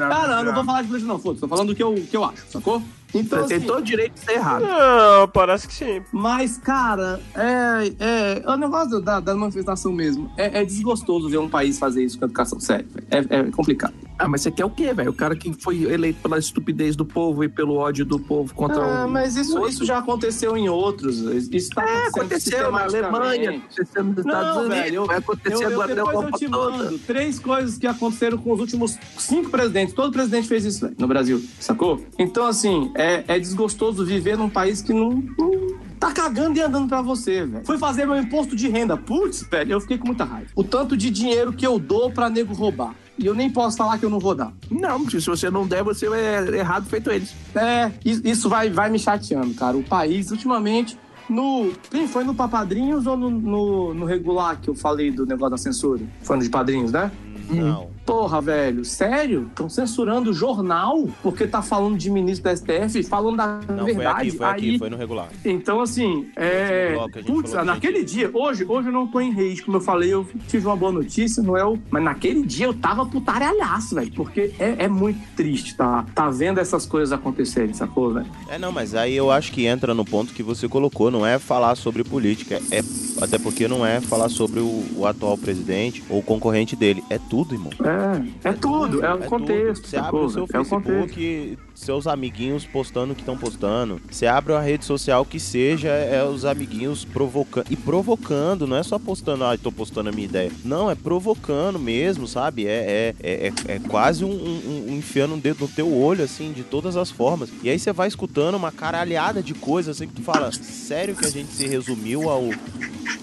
Ah, 0.00 0.26
não, 0.26 0.44
não 0.44 0.54
vou 0.54 0.64
falar 0.64 0.82
de 0.82 0.88
política, 0.88 1.12
não, 1.12 1.18
foda-se, 1.20 1.42
tô 1.42 1.48
falando 1.48 1.68
do 1.68 1.76
que 1.76 1.82
eu, 1.82 1.94
que 1.94 2.16
eu 2.16 2.24
acho, 2.24 2.42
sacou? 2.48 2.82
Então, 3.14 3.40
Você 3.42 3.48
tem 3.48 3.56
assim, 3.58 3.66
todo 3.66 3.78
o 3.78 3.82
direito 3.82 4.14
de 4.14 4.20
ser 4.20 4.32
errado. 4.32 4.62
Não, 4.64 5.28
parece 5.28 5.68
que 5.68 5.74
sim. 5.74 6.02
mas, 6.12 6.58
cara, 6.58 7.20
é, 7.34 7.92
é, 8.00 8.42
é 8.44 8.50
o 8.50 8.56
negócio 8.56 9.00
da, 9.00 9.20
da 9.20 9.34
manifestação 9.34 9.92
mesmo. 9.92 10.30
É, 10.36 10.60
é 10.60 10.64
desgostoso 10.64 11.28
ver 11.28 11.38
um 11.38 11.48
país 11.48 11.78
fazer 11.78 12.02
isso 12.04 12.18
com 12.18 12.24
a 12.24 12.26
educação, 12.26 12.58
sério. 12.58 12.86
velho. 12.92 13.26
É, 13.30 13.36
é 13.38 13.42
complicado. 13.50 13.94
Ah, 14.18 14.28
mas 14.28 14.42
você 14.42 14.50
quer 14.50 14.64
o 14.64 14.70
quê, 14.70 14.92
velho? 14.94 15.10
O 15.10 15.14
cara 15.14 15.34
que 15.34 15.52
foi 15.52 15.82
eleito 15.84 16.20
pela 16.22 16.38
estupidez 16.38 16.94
do 16.94 17.04
povo 17.04 17.42
e 17.42 17.48
pelo 17.48 17.74
ódio 17.76 18.04
do 18.04 18.18
povo 18.18 18.54
contra 18.54 18.80
Ah, 19.02 19.06
o. 19.06 19.10
mas 19.10 19.36
isso, 19.36 19.54
outro. 19.56 19.68
isso 19.70 19.84
já 19.84 19.98
aconteceu 19.98 20.56
em 20.56 20.68
outros. 20.68 21.18
Isso 21.52 21.70
tá 21.70 21.82
É, 21.82 22.06
acontecendo 22.08 22.66
aconteceu 22.66 22.72
na 22.72 22.84
Alemanha, 22.84 23.50
aconteceu 23.50 24.04
nos 24.04 24.18
Estados 24.18 24.46
Não, 24.56 24.58
Unidos, 24.60 24.76
velho, 24.78 24.94
eu- 24.96 25.06
vai 25.06 25.18
acontecer 25.18 25.54
Eu, 25.54 25.60
eu, 25.62 25.72
agora 25.82 25.94
na 25.94 26.04
depois 26.04 26.26
eu 26.26 26.38
te 26.38 26.48
toda. 26.48 26.76
mando 26.84 26.98
três 27.00 27.38
coisas 27.40 27.76
que 27.76 27.86
aconteceram 27.86 28.38
com 28.38 28.52
os 28.52 28.60
últimos 28.60 28.96
cinco 29.18 29.50
presidentes. 29.50 29.94
Todo 29.94 30.12
presidente 30.12 30.46
fez 30.46 30.64
isso 30.64 30.80
velho, 30.82 30.94
no 30.98 31.08
Brasil, 31.08 31.42
sacou? 31.58 32.00
Então, 32.16 32.46
assim, 32.46 32.92
é, 32.94 33.03
é 33.26 33.38
desgostoso 33.38 34.04
viver 34.04 34.36
num 34.38 34.48
país 34.48 34.80
que 34.82 34.92
não, 34.92 35.10
não 35.38 35.74
tá 35.98 36.12
cagando 36.12 36.58
e 36.58 36.62
andando 36.62 36.88
pra 36.88 37.02
você, 37.02 37.44
velho. 37.44 37.64
Fui 37.64 37.78
fazer 37.78 38.06
meu 38.06 38.16
imposto 38.16 38.54
de 38.56 38.68
renda. 38.68 38.96
Putz, 38.96 39.42
velho, 39.50 39.72
eu 39.72 39.80
fiquei 39.80 39.98
com 39.98 40.06
muita 40.06 40.24
raiva. 40.24 40.48
O 40.54 40.62
tanto 40.64 40.96
de 40.96 41.10
dinheiro 41.10 41.52
que 41.52 41.66
eu 41.66 41.78
dou 41.78 42.10
pra 42.10 42.28
nego 42.30 42.54
roubar. 42.54 42.94
E 43.16 43.26
eu 43.26 43.34
nem 43.34 43.48
posso 43.48 43.76
falar 43.76 43.96
que 43.98 44.04
eu 44.04 44.10
não 44.10 44.18
vou 44.18 44.34
dar. 44.34 44.52
Não, 44.70 45.02
porque 45.02 45.20
se 45.20 45.26
você 45.28 45.48
não 45.48 45.66
der, 45.66 45.84
você 45.84 46.06
é 46.08 46.56
errado 46.58 46.86
feito 46.86 47.10
eles. 47.12 47.32
É, 47.54 47.92
is- 48.04 48.20
isso 48.24 48.48
vai, 48.48 48.70
vai 48.70 48.90
me 48.90 48.98
chateando, 48.98 49.54
cara. 49.54 49.76
O 49.76 49.84
país, 49.84 50.32
ultimamente, 50.32 50.98
no. 51.30 51.70
Quem 51.90 52.08
foi 52.08 52.24
no 52.24 52.34
Papadrinhos 52.34 53.06
ou 53.06 53.16
no, 53.16 53.30
no, 53.30 53.94
no 53.94 54.04
regular 54.04 54.60
que 54.60 54.68
eu 54.68 54.74
falei 54.74 55.12
do 55.12 55.24
negócio 55.24 55.50
da 55.52 55.58
censura? 55.58 56.02
Foi 56.22 56.36
no 56.36 56.42
de 56.42 56.48
padrinhos, 56.50 56.90
né? 56.90 57.10
Não. 57.48 57.88
Porra, 58.04 58.40
velho, 58.40 58.84
sério? 58.84 59.46
Estão 59.48 59.68
censurando 59.68 60.30
o 60.30 60.34
jornal 60.34 61.08
porque 61.22 61.46
tá 61.46 61.62
falando 61.62 61.96
de 61.96 62.10
ministro 62.10 62.44
da 62.44 62.54
STF, 62.56 63.02
falando 63.04 63.36
da 63.38 63.60
Não, 63.66 63.84
foi 63.84 63.94
verdade. 63.94 64.28
aqui, 64.28 64.36
foi 64.36 64.46
Aí, 64.46 64.52
aqui, 64.52 64.78
foi 64.78 64.90
no 64.90 64.96
regular. 64.96 65.28
Então, 65.44 65.80
assim, 65.80 66.26
é. 66.36 66.92
Bloco 66.92 67.24
Putz, 67.24 67.52
naquele 67.54 68.00
gente- 68.00 68.12
dia, 68.14 68.30
hoje, 68.34 68.64
hoje 68.68 68.88
eu 68.88 68.92
não 68.92 69.06
tô 69.06 69.20
em 69.20 69.32
rage, 69.32 69.62
como 69.62 69.78
eu 69.78 69.80
falei, 69.80 70.12
eu 70.12 70.26
tive 70.48 70.66
uma 70.66 70.76
boa 70.76 70.92
notícia, 70.92 71.42
não 71.42 71.56
é 71.56 71.64
o. 71.64 71.78
Mas 71.90 72.02
naquele 72.04 72.42
dia 72.44 72.66
eu 72.66 72.74
tava 72.74 73.06
putaralhaço, 73.06 73.94
velho, 73.94 74.12
porque 74.12 74.52
é, 74.58 74.84
é 74.84 74.88
muito 74.88 75.20
triste, 75.34 75.74
tá? 75.74 76.04
Tá 76.14 76.28
vendo 76.28 76.58
essas 76.60 76.84
coisas 76.84 77.10
acontecerem, 77.10 77.72
sacou, 77.72 78.12
velho? 78.12 78.26
É, 78.48 78.58
não, 78.58 78.70
mas 78.70 78.94
aí 78.94 79.16
eu 79.16 79.30
acho 79.30 79.50
que 79.50 79.64
entra 79.64 79.94
no 79.94 80.04
ponto 80.04 80.34
que 80.34 80.42
você 80.42 80.68
colocou, 80.68 81.10
não 81.10 81.26
é 81.26 81.38
falar 81.38 81.74
sobre 81.74 82.04
política, 82.04 82.60
é 82.70 82.80
até 83.22 83.38
porque 83.38 83.66
não 83.66 83.86
é 83.86 84.00
falar 84.00 84.28
sobre 84.28 84.60
o, 84.60 84.84
o 84.96 85.06
atual 85.06 85.38
presidente 85.38 86.02
ou 86.10 86.18
o 86.18 86.22
concorrente 86.22 86.76
dele, 86.76 87.02
é 87.08 87.18
tudo, 87.18 87.54
irmão. 87.54 87.70
É, 87.82 87.93
É, 88.44 88.48
é 88.50 88.52
tudo, 88.52 89.04
é 89.04 89.12
o 89.12 89.18
tudo. 89.18 89.28
contexto. 89.28 89.86
Você 89.88 89.96
abre 89.96 90.20
o 90.20 90.28
seu 90.28 90.42
é 90.42 90.44
o 90.60 90.64
contexto. 90.64 91.14
Facebook, 91.14 91.58
seus 91.74 92.06
amiguinhos 92.06 92.64
postando 92.66 93.12
o 93.12 93.16
que 93.16 93.22
estão 93.22 93.36
postando. 93.36 94.00
Você 94.10 94.26
abre 94.26 94.52
uma 94.52 94.60
rede 94.60 94.84
social 94.84 95.24
que 95.24 95.40
seja 95.40 95.88
é 95.88 96.24
os 96.24 96.44
amiguinhos 96.44 97.04
provocando. 97.04 97.66
E 97.70 97.76
provocando, 97.76 98.66
não 98.66 98.76
é 98.76 98.82
só 98.82 98.98
postando, 98.98 99.44
ah, 99.44 99.56
tô 99.58 99.72
postando 99.72 100.08
a 100.08 100.12
minha 100.12 100.24
ideia. 100.26 100.50
Não, 100.64 100.90
é 100.90 100.94
provocando 100.94 101.78
mesmo, 101.78 102.26
sabe? 102.26 102.66
É, 102.66 103.14
é, 103.20 103.26
é, 103.28 103.46
é- 103.48 103.72
é 103.74 103.78
quase 103.80 104.24
um, 104.24 104.30
um, 104.30 104.86
um 104.90 104.96
enfiando 104.96 105.34
um 105.34 105.38
dedo 105.38 105.60
no 105.62 105.68
teu 105.68 105.92
olho, 105.92 106.22
assim, 106.24 106.52
de 106.52 106.62
todas 106.62 106.96
as 106.96 107.10
formas. 107.10 107.50
E 107.62 107.68
aí 107.68 107.78
você 107.78 107.92
vai 107.92 108.08
escutando 108.08 108.54
uma 108.54 108.70
caralhada 108.70 109.42
de 109.42 109.54
coisas, 109.54 109.96
assim, 109.96 110.06
que 110.06 110.14
tu 110.14 110.22
fala, 110.22 110.52
sério 110.52 111.14
que 111.16 111.26
a 111.26 111.30
gente 111.30 111.52
se 111.52 111.66
resumiu 111.66 112.28
ao. 112.30 112.44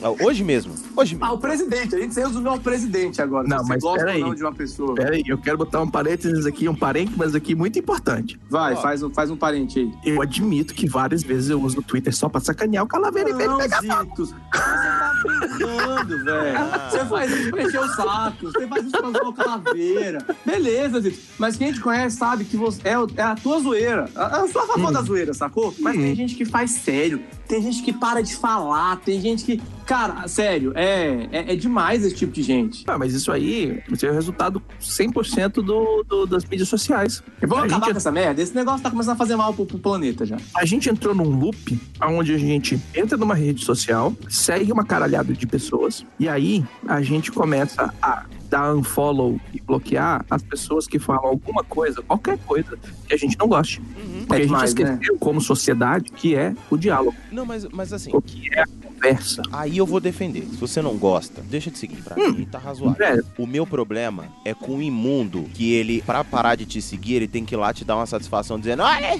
ao- 0.01 0.17
hoje 0.21 0.43
mesmo. 0.43 0.73
Hoje 0.95 1.15
mesmo. 1.15 1.25
Ah, 1.25 1.31
o 1.33 1.37
presidente. 1.37 1.95
A 1.95 1.99
gente 1.99 2.13
se 2.13 2.19
resumiu 2.19 2.51
ao 2.51 2.59
presidente 2.59 3.21
agora. 3.21 3.47
Não, 3.47 3.63
mas 3.65 3.81
gosta 3.81 4.05
peraí. 4.05 4.19
não 4.21 4.35
de 4.35 4.41
uma 4.43 4.53
pessoa. 4.53 4.93
Pera 4.95 5.15
aí, 5.15 5.23
eu 5.25 5.37
quero 5.37 5.57
botar 5.57 5.81
um 5.81 5.89
parênteses 5.89 6.45
aqui, 6.45 6.67
um 6.67 6.75
parênteses 6.75 7.35
aqui 7.35 7.55
muito 7.55 7.79
importante. 7.79 8.39
Vai, 8.51 8.75
faz, 8.75 9.01
um- 9.01 9.09
faz 9.09 9.31
um 9.31 9.37
parente 9.37 9.79
aí. 9.79 9.93
Eu 10.03 10.21
admito 10.21 10.73
que 10.73 10.85
várias 10.87 11.23
vezes 11.23 11.49
eu 11.49 11.61
uso 11.61 11.79
o 11.79 11.81
Twitter 11.81 12.13
só 12.13 12.27
pra 12.27 12.41
sacanear 12.41 12.83
o 12.83 12.87
Calaveira 12.87 13.29
e 13.29 13.33
Não, 13.33 13.39
ele 13.39 13.69
pega 13.69 13.79
Zitos, 13.79 14.29
você 14.29 14.35
tá 14.53 15.13
brincando, 15.23 16.23
velho. 16.25 16.59
Você 16.89 17.05
faz 17.05 17.31
isso 17.31 17.49
pra 17.51 17.63
encher 17.63 17.79
o 17.79 17.87
saco, 17.87 18.37
você 18.51 18.67
faz 18.67 18.83
isso 18.85 18.91
pra 18.91 19.09
zoar 19.11 19.27
o 19.29 19.33
calaveira. 19.33 20.25
Beleza, 20.45 20.99
Zitos. 20.99 21.19
Mas 21.39 21.55
quem 21.55 21.71
te 21.71 21.79
conhece 21.79 22.17
sabe 22.17 22.43
que 22.43 22.57
você 22.57 22.81
é, 22.89 22.95
é 23.15 23.21
a 23.23 23.35
tua 23.35 23.59
zoeira. 23.61 24.09
Eu 24.39 24.47
sou 24.49 24.61
a 24.63 24.67
favor 24.67 24.91
da 24.91 25.01
zoeira, 25.01 25.33
sacou? 25.33 25.73
Mas 25.79 25.95
tem 25.95 26.13
gente 26.15 26.35
que 26.35 26.43
faz 26.43 26.71
sério. 26.71 27.21
Tem 27.47 27.61
gente 27.61 27.81
que 27.81 27.93
para 27.93 28.21
de 28.21 28.35
falar. 28.35 28.97
Tem 28.97 29.21
gente 29.21 29.45
que. 29.45 29.61
Cara, 29.91 30.25
sério, 30.29 30.71
é, 30.73 31.27
é, 31.33 31.51
é 31.51 31.55
demais 31.57 32.05
esse 32.05 32.15
tipo 32.15 32.31
de 32.31 32.41
gente. 32.41 32.85
Ah, 32.87 32.97
mas 32.97 33.13
isso 33.13 33.29
aí 33.29 33.83
é 34.01 34.09
o 34.09 34.13
resultado 34.13 34.61
100% 34.79 35.55
do, 35.55 36.05
do- 36.07 36.25
das 36.25 36.45
mídias 36.45 36.69
sociais. 36.69 37.21
Vamos 37.41 37.57
a 37.57 37.65
acabar 37.65 37.85
gente, 37.87 37.91
com 37.91 37.97
essa 37.97 38.09
merda? 38.09 38.41
Esse 38.41 38.55
negócio 38.55 38.81
tá 38.81 38.89
começando 38.89 39.15
a 39.15 39.17
fazer 39.17 39.35
mal 39.35 39.53
pro, 39.53 39.65
pro 39.65 39.77
planeta 39.77 40.25
já. 40.25 40.37
a 40.55 40.63
gente 40.63 40.89
entrou 40.89 41.13
num 41.13 41.27
loop 41.37 41.77
onde 42.03 42.33
a 42.33 42.37
gente 42.37 42.79
entra 42.95 43.17
numa 43.17 43.35
rede 43.35 43.65
social, 43.65 44.15
segue 44.29 44.71
uma 44.71 44.85
caralhada 44.85 45.33
de 45.33 45.45
pessoas, 45.45 46.05
e 46.17 46.29
aí 46.29 46.63
a 46.87 47.01
gente 47.01 47.29
começa 47.29 47.93
a 48.01 48.25
dar 48.49 48.73
unfollow 48.73 49.41
e 49.53 49.59
bloquear 49.59 50.25
as 50.29 50.41
pessoas 50.41 50.87
que 50.87 50.99
falam 50.99 51.25
alguma 51.25 51.65
coisa, 51.65 52.01
qualquer 52.01 52.37
coisa, 52.39 52.77
que 53.07 53.13
a 53.13 53.17
gente 53.17 53.37
não 53.37 53.47
goste. 53.49 53.81
Porque 54.25 54.43
É 54.43 54.45
demais, 54.45 54.63
a 54.63 54.67
gente 54.77 54.89
esqueceu, 54.89 55.17
como 55.19 55.41
sociedade, 55.41 56.11
que 56.11 56.33
é 56.33 56.53
o 56.69 56.77
diálogo, 56.77 57.15
Não, 57.29 57.45
mas, 57.45 57.65
mas 57.73 57.91
assim. 57.91 58.11
o 58.13 58.21
que 58.21 58.49
é 58.53 58.61
a 58.63 58.67
conversa. 59.01 59.41
Aí 59.51 59.77
eu 59.77 59.85
vou 59.85 59.99
defender. 59.99 60.41
Se 60.43 60.57
você 60.57 60.81
não 60.81 60.95
gosta, 60.97 61.41
deixa 61.41 61.71
de 61.71 61.77
seguir. 61.77 61.97
Pra 62.03 62.15
mim 62.15 62.45
tá 62.45 62.57
razoável. 62.59 62.97
Velho. 62.97 63.25
O 63.37 63.47
meu 63.47 63.65
problema 63.65 64.27
é 64.45 64.53
com 64.53 64.77
o 64.77 64.81
imundo 64.81 65.43
que 65.53 65.73
ele, 65.73 66.01
pra 66.03 66.23
parar 66.23 66.55
de 66.55 66.65
te 66.65 66.81
seguir, 66.81 67.15
ele 67.15 67.27
tem 67.27 67.43
que 67.45 67.55
ir 67.55 67.57
lá 67.57 67.73
te 67.73 67.83
dar 67.83 67.95
uma 67.95 68.05
satisfação 68.05 68.59
dizendo: 68.59 68.83
Olha, 68.83 69.13
eu 69.15 69.19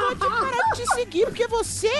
vou 0.00 0.14
te 0.14 0.18
parar 0.18 0.74
de 0.74 0.82
te 0.82 0.94
seguir 0.94 1.24
porque 1.26 1.46
você. 1.46 1.90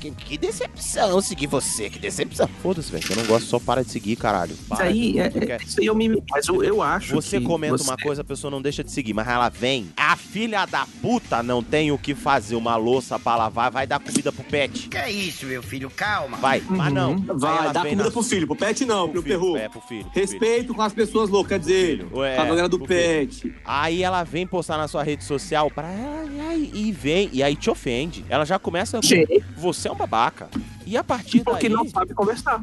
Que, 0.00 0.10
que 0.12 0.38
decepção 0.38 1.20
seguir 1.20 1.46
você, 1.46 1.90
que 1.90 1.98
decepção. 1.98 2.48
Foda-se, 2.62 2.90
velho. 2.92 3.04
Eu 3.10 3.16
não 3.16 3.24
gosto, 3.26 3.46
só 3.46 3.58
para 3.58 3.82
de 3.84 3.90
seguir, 3.90 4.16
caralho. 4.16 4.52
Isso 4.52 4.64
Para. 4.68 4.84
aí, 4.84 5.18
é, 5.18 5.24
é- 5.26 5.58
isso 5.64 5.80
aí 5.80 5.86
eu 5.86 5.94
me. 5.94 6.22
Mas 6.30 6.46
eu, 6.48 6.62
eu 6.62 6.82
acho 6.82 7.14
Você 7.14 7.38
que 7.40 7.46
comenta 7.46 7.76
você- 7.78 7.84
uma 7.90 7.96
coisa, 7.96 8.22
a 8.22 8.24
pessoa 8.24 8.50
não 8.50 8.62
deixa 8.62 8.84
de 8.84 8.90
seguir, 8.92 9.14
mas 9.14 9.26
ela 9.26 9.48
vem. 9.48 9.88
A 9.96 10.16
filha 10.16 10.64
da 10.66 10.86
puta 11.02 11.42
não 11.42 11.62
tem 11.62 11.90
o 11.90 11.98
que 11.98 12.14
fazer, 12.14 12.54
uma 12.56 12.76
louça 12.76 13.18
pra 13.18 13.36
lavar, 13.36 13.70
vai 13.70 13.86
dar 13.86 13.98
comida 13.98 14.30
pro 14.32 14.44
pet. 14.44 14.88
Que 14.88 14.96
é 14.96 15.10
isso, 15.10 15.46
meu 15.46 15.62
filho? 15.62 15.90
Calma. 15.90 16.36
Vai, 16.38 16.62
mas 16.68 16.92
não. 16.92 17.12
Aí 17.14 17.22
Vai, 17.34 17.72
dá 17.72 17.82
comida 17.82 18.04
na- 18.04 18.10
pro 18.10 18.22
filho, 18.22 18.46
pro 18.46 18.56
pet 18.56 18.84
não, 18.84 19.08
pro, 19.08 19.22
filho, 19.22 19.34
perru. 19.40 19.56
É, 19.56 19.68
pro 19.68 19.80
filho. 19.80 20.04
pro 20.04 20.12
filho. 20.12 20.26
Respeito 20.26 20.74
com 20.74 20.82
as 20.82 20.92
pessoas 20.92 21.28
loucas, 21.30 21.48
quer 21.48 21.58
dizer, 21.58 22.06
Ué, 22.12 22.36
a 22.38 22.44
galera 22.44 22.68
do 22.68 22.78
pro 22.78 22.88
pet. 22.88 23.54
Aí 23.64 24.02
ela 24.02 24.22
vem 24.24 24.46
postar 24.46 24.76
na 24.76 24.88
sua 24.88 25.02
rede 25.02 25.24
social 25.24 25.70
pra 25.70 25.88
e 26.74 26.92
vem, 26.92 27.30
e 27.32 27.42
aí 27.42 27.54
te 27.56 27.70
ofende. 27.70 28.24
Ela 28.28 28.44
já 28.44 28.58
começa. 28.58 29.00
Gente. 29.02 29.42
Você 29.56 29.88
é 29.88 29.92
um 29.92 29.96
babaca. 29.96 30.48
E 30.86 30.96
a 30.96 31.04
partir 31.04 31.40
Porque 31.44 31.68
daí. 31.68 31.76
não 31.76 31.88
sabe 31.88 32.14
conversar. 32.14 32.62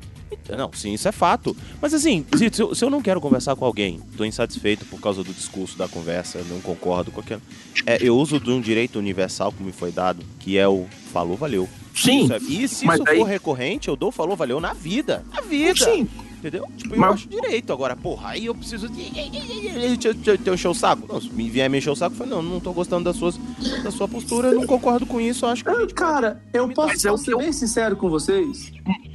Não, 0.57 0.71
sim, 0.73 0.93
isso 0.93 1.07
é 1.07 1.11
fato. 1.11 1.55
Mas 1.81 1.93
assim, 1.93 2.25
se 2.35 2.61
eu, 2.61 2.73
se 2.73 2.83
eu 2.83 2.89
não 2.89 3.01
quero 3.01 3.21
conversar 3.21 3.55
com 3.55 3.63
alguém, 3.65 4.01
tô 4.17 4.25
insatisfeito 4.25 4.83
por 4.85 4.99
causa 4.99 5.23
do 5.23 5.31
discurso 5.31 5.77
da 5.77 5.87
conversa, 5.87 6.43
não 6.49 6.59
concordo 6.59 7.11
com 7.11 7.19
aquilo. 7.21 7.41
É, 7.85 7.97
eu 8.01 8.17
uso 8.17 8.39
de 8.39 8.49
um 8.49 8.59
direito 8.59 8.97
universal 8.97 9.51
que 9.51 9.61
me 9.63 9.71
foi 9.71 9.91
dado, 9.91 10.23
que 10.39 10.57
é 10.57 10.67
o 10.67 10.85
falou, 11.13 11.37
valeu. 11.37 11.69
Sim, 11.95 12.25
Isso 12.25 12.33
é- 12.33 12.37
e 12.37 12.67
se 12.67 12.85
mas 12.85 12.99
isso 12.99 13.09
aí- 13.09 13.17
for 13.19 13.23
recorrente, 13.25 13.87
eu 13.87 13.95
dou 13.95 14.11
falou, 14.11 14.35
valeu 14.35 14.59
na 14.59 14.73
vida. 14.73 15.23
Na 15.33 15.41
vida. 15.41 15.83
Sim. 15.85 16.07
Entendeu? 16.37 16.67
Tipo, 16.77 16.93
eu 16.93 16.99
Mas- 16.99 17.13
acho 17.15 17.27
direito. 17.29 17.73
Agora, 17.73 17.95
porra, 17.95 18.29
aí 18.31 18.45
eu 18.45 18.53
preciso 18.53 18.87
de. 18.87 19.03
Te, 19.97 20.13
te, 20.13 20.37
te 20.37 20.49
encher 20.51 20.67
o 20.67 20.75
saco. 20.75 21.11
Não, 21.11 21.19
se 21.19 21.31
me 21.33 21.49
vier 21.49 21.67
me 21.69 21.79
encher 21.79 21.89
o 21.89 21.95
saco, 21.95 22.13
eu 22.13 22.17
falei, 22.19 22.33
não, 22.33 22.43
não 22.43 22.59
tô 22.59 22.71
gostando 22.71 23.03
das 23.05 23.15
suas, 23.15 23.35
da 23.83 23.89
sua 23.89 24.07
postura, 24.07 24.49
eu 24.49 24.55
não 24.55 24.67
concordo 24.67 25.07
com 25.07 25.19
isso, 25.19 25.45
eu 25.45 25.49
acho 25.49 25.65
que. 25.65 25.73
gente 25.73 25.93
Cara, 25.95 26.43
eu 26.53 26.69
posso, 26.69 27.07
é 27.07 27.17
ser 27.17 27.33
eu- 27.33 27.39
bem 27.39 27.51
sincero 27.51 27.95
com 27.95 28.09
vocês? 28.09 28.71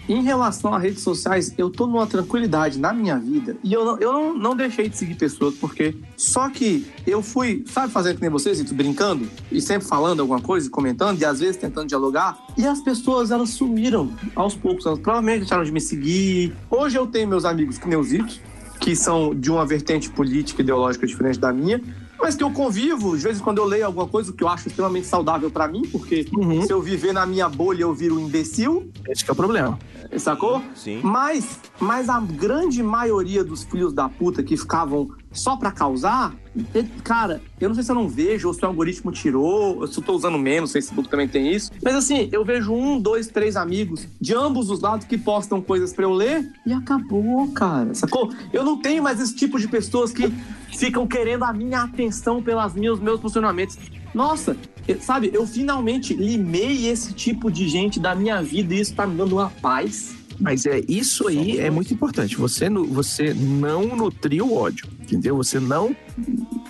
Em 0.09 0.23
relação 0.25 0.75
a 0.75 0.79
redes 0.79 1.05
sociais, 1.05 1.55
eu 1.57 1.71
tô 1.71 1.87
numa 1.87 2.05
tranquilidade 2.05 2.81
na 2.81 2.93
minha 2.93 3.17
vida 3.17 3.57
e 3.63 3.73
eu 3.73 3.85
não, 3.85 3.99
eu 4.01 4.13
não, 4.13 4.35
não 4.37 4.57
deixei 4.57 4.89
de 4.89 4.97
seguir 4.97 5.15
pessoas, 5.15 5.55
porque 5.55 5.95
só 6.17 6.49
que 6.49 6.85
eu 7.11 7.23
fui, 7.23 7.65
sabe, 7.67 7.93
fazendo 7.93 8.17
que 8.17 8.23
nem 8.23 8.31
vocês, 8.31 8.59
Ito, 8.61 8.75
brincando 8.75 9.29
e 9.51 9.61
sempre 9.61 9.87
falando 9.87 10.21
alguma 10.21 10.41
coisa, 10.41 10.67
e 10.67 10.71
comentando 10.71 11.21
e 11.21 11.25
às 11.25 11.41
vezes 11.41 11.57
tentando 11.57 11.89
dialogar, 11.89 12.39
e 12.57 12.67
as 12.67 12.81
pessoas 12.81 13.31
elas 13.31 13.51
sumiram 13.51 14.13
aos 14.35 14.55
poucos, 14.55 14.87
elas 14.87 14.99
provavelmente 14.99 15.41
deixaram 15.41 15.65
de 15.65 15.73
me 15.73 15.81
seguir. 15.81 16.55
Hoje 16.71 16.97
eu 16.97 17.07
tenho 17.07 17.29
meus 17.29 17.45
amigos 17.45 17.79
que 17.79 17.89
nem 17.89 17.99
os 17.99 18.11
que 18.81 18.97
são 18.97 19.35
de 19.35 19.51
uma 19.51 19.65
vertente 19.67 20.09
política 20.11 20.63
e 20.63 20.65
ideológica 20.65 21.07
diferente 21.07 21.39
da 21.39 21.53
minha, 21.53 21.81
mas 22.19 22.35
que 22.35 22.43
eu 22.43 22.51
convivo, 22.51 23.17
de 23.17 23.23
vez 23.23 23.39
em 23.39 23.41
quando 23.43 23.59
eu 23.59 23.65
leio 23.65 23.87
alguma 23.87 24.07
coisa 24.07 24.33
que 24.33 24.43
eu 24.43 24.49
acho 24.49 24.69
extremamente 24.69 25.07
saudável 25.07 25.51
pra 25.51 25.69
mim, 25.69 25.83
porque 25.93 26.27
Uhum. 26.35 26.63
se 26.63 26.73
eu 26.73 26.81
viver 26.81 27.13
na 27.13 27.25
minha 27.27 27.49
bolha 27.49 27.83
eu 27.83 27.95
viro 27.95 28.17
um 28.17 28.21
imbecil, 28.21 28.91
Esse 29.09 29.25
que 29.25 29.31
é 29.31 29.33
o 29.33 29.37
problema. 29.37 29.79
Sacou? 30.19 30.63
Sim. 30.75 31.01
Mas, 31.03 31.61
mas 31.79 32.09
a 32.09 32.21
grande 32.21 32.83
maioria 32.83 33.45
dos 33.45 33.63
filhos 33.63 33.93
da 33.93 34.09
puta 34.09 34.43
que 34.43 34.57
ficavam 34.57 35.11
só 35.31 35.57
pra 35.57 35.71
causar, 35.71 36.35
cara, 37.05 37.41
eu 37.61 37.69
não 37.69 37.75
sei 37.75 37.85
se 37.85 37.91
eu 37.91 37.95
não 37.95 38.09
vejo, 38.09 38.49
ou 38.49 38.55
se 38.55 38.65
o 38.65 38.67
algoritmo 38.67 39.13
tirou, 39.13 39.79
ou 39.79 39.87
se 39.87 39.99
eu 39.99 40.03
tô 40.03 40.13
usando 40.15 40.39
menos, 40.39 40.71
o 40.71 40.73
Facebook 40.73 41.09
também 41.09 41.29
tem 41.29 41.53
isso. 41.53 41.71
Mas 41.83 41.95
assim, 41.95 42.29
eu 42.33 42.45
vejo 42.45 42.73
um, 42.73 42.99
dois, 43.01 43.29
três 43.29 43.57
amigos 43.57 44.09
de 44.21 44.35
ambos 44.35 44.71
os 44.71 44.81
lados 44.81 45.07
que 45.07 45.17
postam 45.17 45.61
coisas 45.61 45.93
pra 45.93 46.05
eu 46.05 46.13
ler 46.13 46.51
e 46.67 46.73
acabou, 46.73 47.51
cara. 47.53 47.95
Sacou? 47.95 48.33
Eu 48.53 48.65
não 48.65 48.77
tenho 48.77 49.03
mais 49.03 49.21
esse 49.21 49.35
tipo 49.37 49.59
de 49.59 49.69
pessoas 49.69 50.13
que 50.13 50.33
ficam 50.77 51.07
querendo 51.07 51.45
a 51.45 51.53
minha 51.53 51.83
atenção 51.83 52.43
pelas 52.43 52.75
minhas, 52.75 52.99
meus 52.99 53.21
posicionamentos. 53.21 53.79
Nossa, 54.13 54.57
sabe, 54.99 55.31
eu 55.33 55.47
finalmente 55.47 56.15
limei 56.15 56.89
esse 56.89 57.13
tipo 57.13 57.51
de 57.51 57.69
gente 57.69 58.01
da 58.01 58.15
minha 58.15 58.43
vida 58.43 58.75
e 58.75 58.81
isso 58.81 58.95
tá 58.95 59.07
me 59.07 59.17
dando 59.17 59.37
uma 59.37 59.51
paz. 59.51 60.15
Mas 60.41 60.65
é 60.65 60.81
isso 60.89 61.29
aí 61.29 61.59
é 61.61 61.71
muito 61.71 61.93
importante. 61.93 62.35
Você, 62.37 62.71
você 62.71 63.35
não 63.35 63.95
nutriu 63.95 64.47
o 64.47 64.57
ódio, 64.57 64.89
entendeu? 64.99 65.37
Você 65.37 65.61
não. 65.61 65.95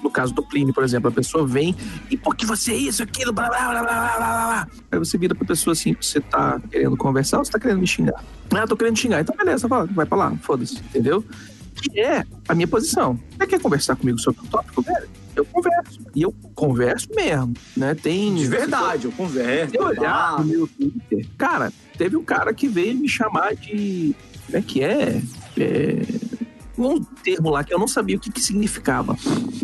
No 0.02 0.10
caso 0.10 0.34
do 0.34 0.42
Plínio, 0.42 0.74
por 0.74 0.82
exemplo, 0.82 1.08
a 1.08 1.12
pessoa 1.12 1.46
vem 1.46 1.74
e 2.10 2.16
porque 2.16 2.44
você 2.44 2.72
é 2.72 2.76
isso, 2.76 3.00
aquilo, 3.00 3.32
blá 3.32 3.48
blá 3.48 3.70
blá 3.70 3.82
blá 3.82 3.82
blá 3.82 4.16
blá 4.16 4.46
blá. 4.46 4.68
Aí 4.90 4.98
você 4.98 5.16
vira 5.16 5.36
pra 5.36 5.46
pessoa 5.46 5.72
assim: 5.72 5.94
você 6.00 6.20
tá 6.20 6.60
querendo 6.68 6.96
conversar 6.96 7.38
ou 7.38 7.44
você 7.44 7.52
tá 7.52 7.60
querendo 7.60 7.78
me 7.78 7.86
xingar? 7.86 8.24
Ah, 8.50 8.58
eu 8.58 8.68
tô 8.68 8.76
querendo 8.76 8.96
xingar. 8.96 9.20
Então 9.20 9.36
beleza, 9.36 9.68
vai 9.68 10.04
pra 10.04 10.18
lá, 10.18 10.36
foda-se, 10.42 10.78
entendeu? 10.78 11.24
Que 11.74 12.00
é 12.00 12.24
a 12.48 12.54
minha 12.54 12.68
posição. 12.68 13.18
Você 13.38 13.46
quer 13.46 13.60
conversar 13.60 13.96
comigo 13.96 14.18
sobre 14.18 14.40
o 14.42 14.46
tópico, 14.48 14.82
velho? 14.82 15.08
Eu 15.36 15.44
converso. 15.44 16.00
E 16.14 16.22
eu 16.22 16.34
converso 16.54 17.08
mesmo, 17.14 17.54
né? 17.76 17.94
Tem. 17.94 18.34
De 18.34 18.46
verdade, 18.46 19.06
eu 19.06 19.12
converso. 19.12 19.70
Se 19.70 19.78
eu 19.78 19.84
olhar 19.84 20.38
no 20.40 20.44
meu 20.44 20.66
Twitter, 20.68 21.26
cara, 21.38 21.72
teve 21.96 22.16
um 22.16 22.24
cara 22.24 22.52
que 22.52 22.68
veio 22.68 22.96
me 22.96 23.08
chamar 23.08 23.54
de. 23.54 24.14
Como 24.46 24.58
é 24.58 24.62
que 24.62 24.82
é? 24.82 25.22
É, 25.56 26.02
Um 26.76 27.02
termo 27.02 27.50
lá 27.50 27.62
que 27.62 27.72
eu 27.72 27.78
não 27.78 27.86
sabia 27.88 28.16
o 28.16 28.20
que, 28.20 28.30
que 28.30 28.40
significava. 28.42 29.16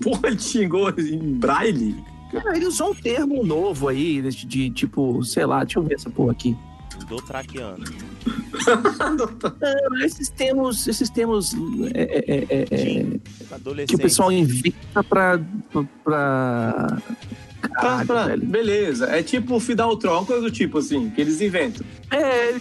Porra, 0.03 0.29
ele 0.29 0.39
xingou 0.39 0.91
em 0.99 1.19
braille? 1.35 1.97
Cara, 2.31 2.57
ele 2.57 2.67
usou 2.67 2.91
um 2.91 2.95
termo 2.95 3.45
novo 3.45 3.89
aí, 3.89 4.21
de, 4.23 4.47
de, 4.47 4.71
tipo, 4.71 5.23
sei 5.25 5.47
lá, 5.47 5.65
deixa 5.65 5.79
eu 5.79 5.83
ver 5.83 5.95
essa 5.95 6.11
porra 6.11 6.33
aqui. 6.33 6.57
Do 7.09 7.17
traqueano. 7.19 7.85
Ah, 8.67 9.15
esses 10.05 10.29
termos, 10.31 10.87
esses 10.89 11.09
termos 11.11 11.55
é, 11.95 12.03
é, 12.03 12.47
é, 12.49 12.67
é, 12.71 13.55
Adolescente. 13.55 13.89
que 13.91 13.95
o 13.95 13.99
pessoal 13.99 14.33
inventa 14.33 15.05
pra. 15.05 15.39
pra... 15.73 15.83
Pra- 16.03 16.99
Caralho, 17.75 18.07
pra- 18.07 18.27
velho. 18.27 18.47
beleza, 18.47 19.07
é 19.07 19.23
tipo 19.23 19.57
o 19.57 19.61
Fidaltron, 19.61 20.13
uma 20.19 20.25
coisa 20.25 20.43
do 20.43 20.51
tipo 20.51 20.79
assim, 20.79 21.11
que 21.11 21.21
eles 21.21 21.41
inventam. 21.41 21.85
É, 22.13 22.55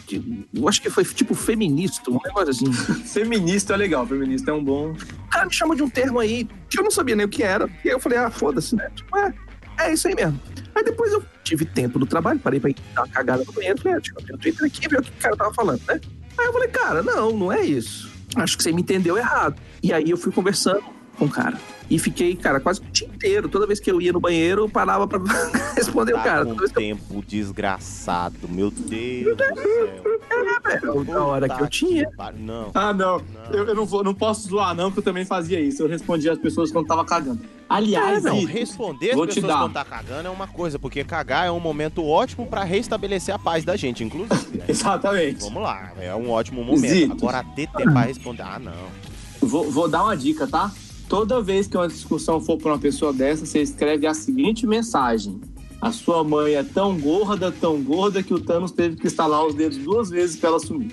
eu 0.54 0.68
acho 0.68 0.82
que 0.82 0.90
foi 0.90 1.04
tipo 1.06 1.36
feminista, 1.36 2.10
um 2.10 2.20
negócio 2.24 2.50
assim. 2.50 2.72
Feminista 3.06 3.74
é 3.76 3.78
legal, 3.78 4.06
feminista 4.08 4.50
é 4.50 4.54
um 4.54 4.64
bom. 4.64 4.92
O 4.94 5.30
cara 5.30 5.46
me 5.46 5.54
chamou 5.54 5.76
de 5.76 5.84
um 5.84 5.90
termo 5.90 6.20
aí 6.20 6.48
que 6.70 6.80
eu 6.80 6.84
não 6.84 6.90
sabia 6.92 7.16
nem 7.16 7.26
o 7.26 7.30
que 7.30 7.44
era. 7.44 7.68
E 7.84 7.90
aí 7.90 7.94
eu 7.96 8.00
falei, 8.00 8.18
ah, 8.18 8.32
foda-se, 8.32 8.76
né? 8.76 8.90
Tipo, 8.96 9.16
é, 9.18 9.34
é 9.80 9.94
isso 9.94 10.08
aí 10.08 10.16
mesmo. 10.16 10.40
Aí 10.76 10.84
depois 10.84 11.12
eu 11.14 11.24
tive 11.44 11.66
tempo 11.66 11.98
do 11.98 12.06
trabalho, 12.06 12.40
parei 12.40 12.60
pra 12.60 12.70
ir 12.70 12.76
dar 12.94 13.04
uma 13.04 13.08
cagada 13.08 13.44
no 13.46 13.52
banheiro. 13.54 13.82
Falei, 13.82 13.98
ah, 13.98 14.02
deixa 14.02 14.14
eu 14.30 14.36
o 14.36 14.38
Twitter 14.38 14.66
aqui 14.66 14.86
e 14.86 14.90
ver 14.90 15.00
o 15.00 15.04
que 15.04 15.10
o 15.10 15.14
cara 15.14 15.36
tava 15.38 15.54
falando, 15.54 15.82
né? 15.88 16.00
Aí 16.38 16.46
eu 16.46 16.54
falei, 16.54 16.68
cara, 16.68 17.02
não, 17.02 17.32
não 17.32 17.52
é 17.52 17.62
isso. 17.62 18.12
Acho 18.36 18.58
que 18.58 18.64
você 18.64 18.72
me 18.74 18.82
entendeu 18.82 19.18
errado. 19.18 19.56
E 19.82 19.94
aí 19.94 20.10
eu 20.10 20.18
fui 20.18 20.32
conversando 20.32 20.84
com 21.16 21.26
o 21.26 21.30
cara. 21.30 21.58
E 21.90 22.00
fiquei, 22.00 22.36
cara, 22.36 22.60
quase 22.60 22.82
o 22.82 22.84
dia 22.92 23.08
inteiro. 23.08 23.48
Toda 23.48 23.68
vez 23.68 23.80
que 23.80 23.92
eu 23.92 24.02
ia 24.02 24.12
no 24.12 24.20
banheiro, 24.20 24.64
eu 24.64 24.70
parava 24.70 25.08
pra 25.08 25.20
responder 25.76 26.14
tá 26.14 26.20
o 26.20 26.24
cara. 26.24 26.46
Com 26.46 26.56
que 26.56 26.64
eu- 26.64 26.70
tempo 26.70 27.24
desgraçado, 27.28 28.48
meu 28.50 28.72
Deus 28.72 29.36
do 29.38 29.44
céu. 29.44 30.16
É, 30.36 30.80
velho, 30.80 31.04
na 31.06 31.24
hora 31.24 31.48
que 31.48 31.62
eu 31.62 31.68
tinha. 31.68 32.10
Não. 32.38 32.72
Ah, 32.74 32.92
não. 32.92 33.22
Eu, 33.52 33.66
eu 33.68 33.76
não, 33.76 33.86
vou, 33.86 34.04
não 34.04 34.14
posso 34.14 34.48
zoar, 34.50 34.74
não, 34.76 34.86
porque 34.90 35.00
eu 35.00 35.04
também 35.04 35.24
fazia 35.24 35.60
isso. 35.60 35.82
Eu 35.84 35.88
respondia 35.88 36.34
as 36.34 36.40
pessoas 36.40 36.72
quando 36.72 36.88
tava 36.88 37.06
cagando. 37.06 37.40
Aliás, 37.70 38.24
não, 38.24 38.36
Vitor, 38.36 38.52
responder 38.52 39.12
as 39.12 39.20
pessoas 39.26 39.46
dar. 39.46 39.60
quando 39.60 39.74
tá 39.74 39.86
cagando 39.86 40.28
é 40.28 40.32
uma 40.32 40.48
coisa, 40.48 40.78
porque 40.80 41.04
cagar 41.04 41.48
é 41.48 41.52
um 41.52 41.60
momento 41.60 42.04
ótimo 42.04 42.46
pra 42.48 42.64
restabelecer 42.64 43.34
a 43.34 43.40
paz 43.40 43.64
da 43.64 43.76
gente, 43.76 44.04
inclusive. 44.04 44.58
né? 44.58 44.66
Exatamente. 44.70 45.42
Vamos 45.42 45.62
lá, 45.64 45.92
é 46.00 46.14
um 46.16 46.30
ótimo 46.32 46.64
momento. 46.64 46.88
Zito. 46.92 47.14
Agora 47.14 47.44
ter 47.56 47.68
tempo 47.68 47.92
pra 47.94 48.02
responder, 48.02 48.44
ah, 48.44 48.60
não. 48.60 49.48
Vou, 49.48 49.70
vou 49.72 49.88
dar 49.88 50.04
uma 50.04 50.18
dica, 50.18 50.48
tá? 50.48 50.72
Toda 51.08 51.42
vez 51.42 51.68
que 51.68 51.78
uma 51.78 51.88
discussão 51.88 52.42
for 52.42 52.58
pra 52.58 52.72
uma 52.74 52.80
pessoa 52.80 53.14
dessa, 53.14 53.46
você 53.46 53.62
escreve 53.62 54.08
a 54.08 54.14
seguinte 54.14 54.66
mensagem. 54.66 55.40
A 55.82 55.92
sua 55.92 56.24
mãe 56.24 56.56
é 56.56 56.64
tão 56.64 56.98
gorda, 56.98 57.52
tão 57.52 57.82
gorda, 57.84 58.24
que 58.24 58.34
o 58.34 58.40
Thanos 58.40 58.72
teve 58.72 58.96
que 58.96 59.06
estalar 59.06 59.46
os 59.46 59.54
dedos 59.54 59.78
duas 59.78 60.10
vezes 60.10 60.36
pra 60.36 60.50
ela 60.50 60.60
sumir. 60.60 60.92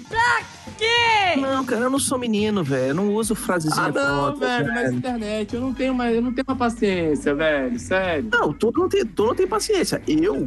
quê? 0.77 1.41
Não, 1.41 1.65
cara, 1.65 1.85
eu 1.85 1.91
não 1.91 1.99
sou 1.99 2.19
menino, 2.19 2.63
velho. 2.63 2.89
Eu 2.89 2.95
não 2.95 3.15
uso 3.15 3.35
frasezinha 3.35 3.87
Ah, 3.87 3.91
não, 3.93 4.33
pronta, 4.33 4.47
velho, 4.47 4.75
mas 4.75 4.93
internet, 4.93 5.55
eu 5.55 5.61
não 5.63 5.73
tenho 5.73 5.95
mais, 5.95 6.15
eu 6.15 6.21
não 6.21 6.33
tenho 6.33 6.45
uma 6.47 6.57
paciência, 6.57 7.35
velho, 7.35 7.79
sério. 7.79 8.29
Não, 8.31 8.53
tu 8.53 8.71
não 8.77 8.89
tem, 8.89 9.07
tu 9.07 9.27
não 9.27 9.35
tem 9.35 9.47
paciência. 9.47 10.03
Eu, 10.07 10.47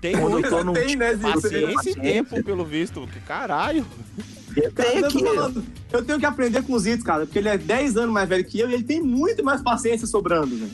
Tem 0.00 0.14
quando 0.18 0.40
eu 0.40 0.50
tô 0.50 0.62
num 0.62 0.72
Tem, 0.74 0.94
né, 0.94 1.14
Zito? 1.14 1.32
Paciência 1.32 1.90
e 1.90 1.94
tempo, 1.94 2.42
pelo 2.42 2.64
visto. 2.64 3.06
Que 3.10 3.20
caralho. 3.20 3.86
Eu 4.56 4.72
tenho 4.72 5.04
aqui. 5.06 5.22
falando, 5.22 5.64
eu 5.92 6.04
tenho 6.04 6.18
que 6.18 6.26
aprender 6.26 6.62
com 6.62 6.72
o 6.72 6.78
Zito, 6.78 7.04
cara, 7.04 7.26
porque 7.26 7.38
ele 7.38 7.48
é 7.48 7.58
10 7.58 7.96
anos 7.96 8.12
mais 8.12 8.28
velho 8.28 8.44
que 8.44 8.58
eu 8.58 8.70
e 8.70 8.74
ele 8.74 8.82
tem 8.84 9.00
muito 9.02 9.44
mais 9.44 9.60
paciência 9.62 10.06
sobrando, 10.06 10.56
velho. 10.56 10.70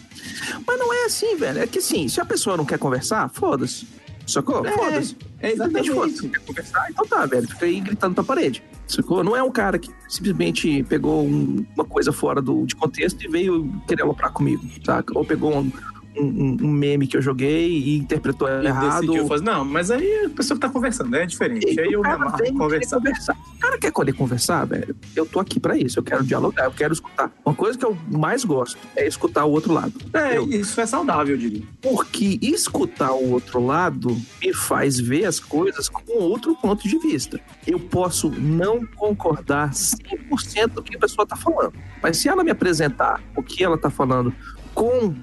Mas 0.67 0.79
não 0.79 0.93
é 0.93 1.05
assim, 1.05 1.37
velho. 1.37 1.59
É 1.61 1.67
que 1.67 1.79
assim, 1.79 2.09
se 2.09 2.21
a 2.21 2.25
pessoa 2.25 2.57
não 2.57 2.65
quer 2.65 2.79
conversar, 2.79 3.29
foda-se. 3.29 3.87
Sacou? 4.27 4.65
É, 4.65 4.73
foda-se. 4.73 5.17
é 5.41 5.51
exatamente. 5.53 5.91
Foda-se. 5.91 6.29
Quer 6.29 6.39
conversar? 6.41 6.87
Então 6.91 7.05
tá, 7.07 7.27
velho. 7.27 7.49
Fica 7.49 7.67
aí 7.67 7.81
gritando 7.81 8.15
pra 8.15 8.23
parede. 8.25 8.63
Sacou? 8.87 9.25
Não 9.25 9.37
é 9.37 9.43
um 9.43 9.51
cara 9.51 9.79
que 9.79 9.91
simplesmente 10.09 10.83
pegou 10.85 11.25
um- 11.27 11.67
uma 11.75 11.85
coisa 11.85 12.13
fora 12.13 12.41
do, 12.41 12.65
de 12.65 12.77
contexto 12.77 13.21
e 13.25 13.29
veio 13.29 13.69
querer 13.89 14.03
aloprar 14.03 14.33
comigo, 14.33 14.63
saca? 14.85 15.17
Ou 15.19 15.25
pegou 15.25 15.57
um, 15.59 15.73
um- 16.19 16.57
um 16.63 16.71
meme 16.71 17.07
que 17.07 17.17
eu 17.17 17.23
joguei 17.23 17.69
e 17.71 17.99
interpretou 17.99 18.49
Ele 18.49 18.67
errado. 18.69 19.01
decidiu 19.01 19.27
fazer. 19.27 19.45
Não, 19.45 19.65
mas 19.65 19.91
aí 19.91 20.27
a 20.27 20.31
pessoa 20.31 20.57
que 20.57 20.61
tá 20.61 20.69
conversando, 20.69 21.15
é 21.17 21.25
diferente. 21.27 21.67
E 21.75 21.81
Aí 21.81 21.93
eu 21.93 22.01
o 22.01 22.03
me 22.03 22.09
amarro 22.11 22.33
conversar. 22.59 22.97
conversar. 22.97 23.37
O 23.57 23.59
cara 23.59 23.79
quer 23.79 23.93
poder 23.93 24.13
conversar, 24.13 24.65
velho. 24.67 24.95
Eu 25.17 25.25
tô 25.27 25.39
aqui 25.41 25.59
pra 25.61 25.77
isso. 25.77 25.99
Eu 25.99 26.03
quero 26.03 26.23
dialogar, 26.25 26.65
eu 26.65 26.73
quero 26.73 26.93
escutar. 26.93 27.31
Uma 27.45 27.55
coisa 27.55 27.79
que 27.79 27.85
eu 27.85 27.97
mais 28.11 28.45
gosto 28.45 28.77
é 28.97 29.07
escutar 29.07 29.45
o 29.45 29.51
outro 29.51 29.73
lado. 29.73 29.93
É, 30.13 30.37
Eu- 30.37 30.49
isso 30.49 30.81
é 30.81 30.87
saudável, 30.87 31.35
eu 31.35 31.39
diria. 31.39 31.63
Porque 31.81 32.39
escutar 32.43 33.13
o 33.13 33.31
outro 33.33 33.65
lado 33.65 34.17
me 34.43 34.53
faz 34.53 34.99
ver 35.01 35.25
as 35.25 35.39
coisas 35.41 35.89
com 35.89 36.03
outro 36.19 36.55
ponto 36.57 36.87
de 36.89 36.99
vista. 36.99 37.41
Eu 37.67 37.79
posso 37.79 38.29
não 38.31 38.85
concordar 38.97 39.73
100% 39.75 40.75
do 40.75 40.83
que 40.83 40.97
a 40.97 40.99
pessoa 40.99 41.25
está 41.25 41.37
falando, 41.37 41.73
mas 42.03 42.17
se 42.17 42.29
ela 42.29 42.43
me 42.45 42.51
apresentar 42.51 43.21
o 43.37 43.43
que 43.43 43.63
ela 43.63 43.77
está 43.77 43.91
falando 43.91 44.35
com 44.75 45.15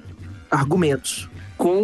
argumentos, 0.50 1.30
com 1.58 1.82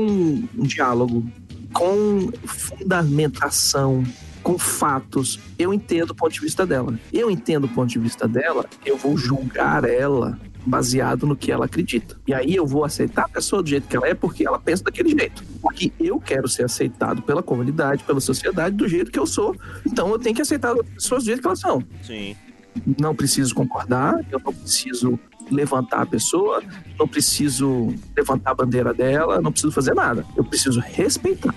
um 0.57 0.63
diálogo, 0.63 1.25
com 1.73 2.31
fundamentação, 2.45 4.03
com 4.41 4.57
fatos, 4.57 5.39
eu 5.57 5.73
entendo 5.73 6.11
o 6.11 6.15
ponto 6.15 6.31
de 6.31 6.39
vista 6.39 6.65
dela. 6.65 6.97
Eu 7.11 7.31
entendo 7.31 7.65
o 7.65 7.67
ponto 7.67 7.89
de 7.89 7.99
vista 7.99 8.27
dela, 8.27 8.65
eu 8.85 8.95
vou 8.95 9.17
julgar 9.17 9.83
ela 9.83 10.39
baseado 10.65 11.25
no 11.25 11.35
que 11.35 11.51
ela 11.51 11.65
acredita. 11.65 12.15
E 12.27 12.33
aí 12.33 12.55
eu 12.55 12.65
vou 12.65 12.83
aceitar 12.83 13.25
a 13.25 13.27
pessoa 13.27 13.61
do 13.61 13.69
jeito 13.69 13.87
que 13.87 13.95
ela 13.95 14.07
é 14.07 14.13
porque 14.13 14.45
ela 14.45 14.59
pensa 14.59 14.83
daquele 14.83 15.09
jeito. 15.09 15.43
Porque 15.61 15.91
eu 15.99 16.19
quero 16.19 16.47
ser 16.47 16.63
aceitado 16.63 17.21
pela 17.21 17.43
comunidade, 17.43 18.03
pela 18.03 18.19
sociedade 18.19 18.75
do 18.75 18.87
jeito 18.87 19.11
que 19.11 19.19
eu 19.19 19.27
sou. 19.27 19.55
Então 19.85 20.09
eu 20.09 20.19
tenho 20.19 20.35
que 20.35 20.41
aceitar 20.41 20.73
as 20.73 20.87
pessoas 20.89 21.23
do 21.23 21.27
jeito 21.27 21.41
que 21.41 21.47
elas 21.47 21.59
são. 21.59 21.83
Sim. 22.03 22.35
Não 22.99 23.15
preciso 23.15 23.55
concordar, 23.55 24.19
eu 24.31 24.39
não 24.43 24.53
preciso 24.53 25.19
levantar 25.51 26.01
a 26.01 26.05
pessoa, 26.05 26.61
não 26.97 27.07
preciso 27.07 27.93
levantar 28.15 28.51
a 28.51 28.55
bandeira 28.55 28.93
dela, 28.93 29.41
não 29.41 29.51
preciso 29.51 29.71
fazer 29.73 29.93
nada. 29.93 30.25
Eu 30.35 30.43
preciso 30.43 30.79
respeitar. 30.79 31.53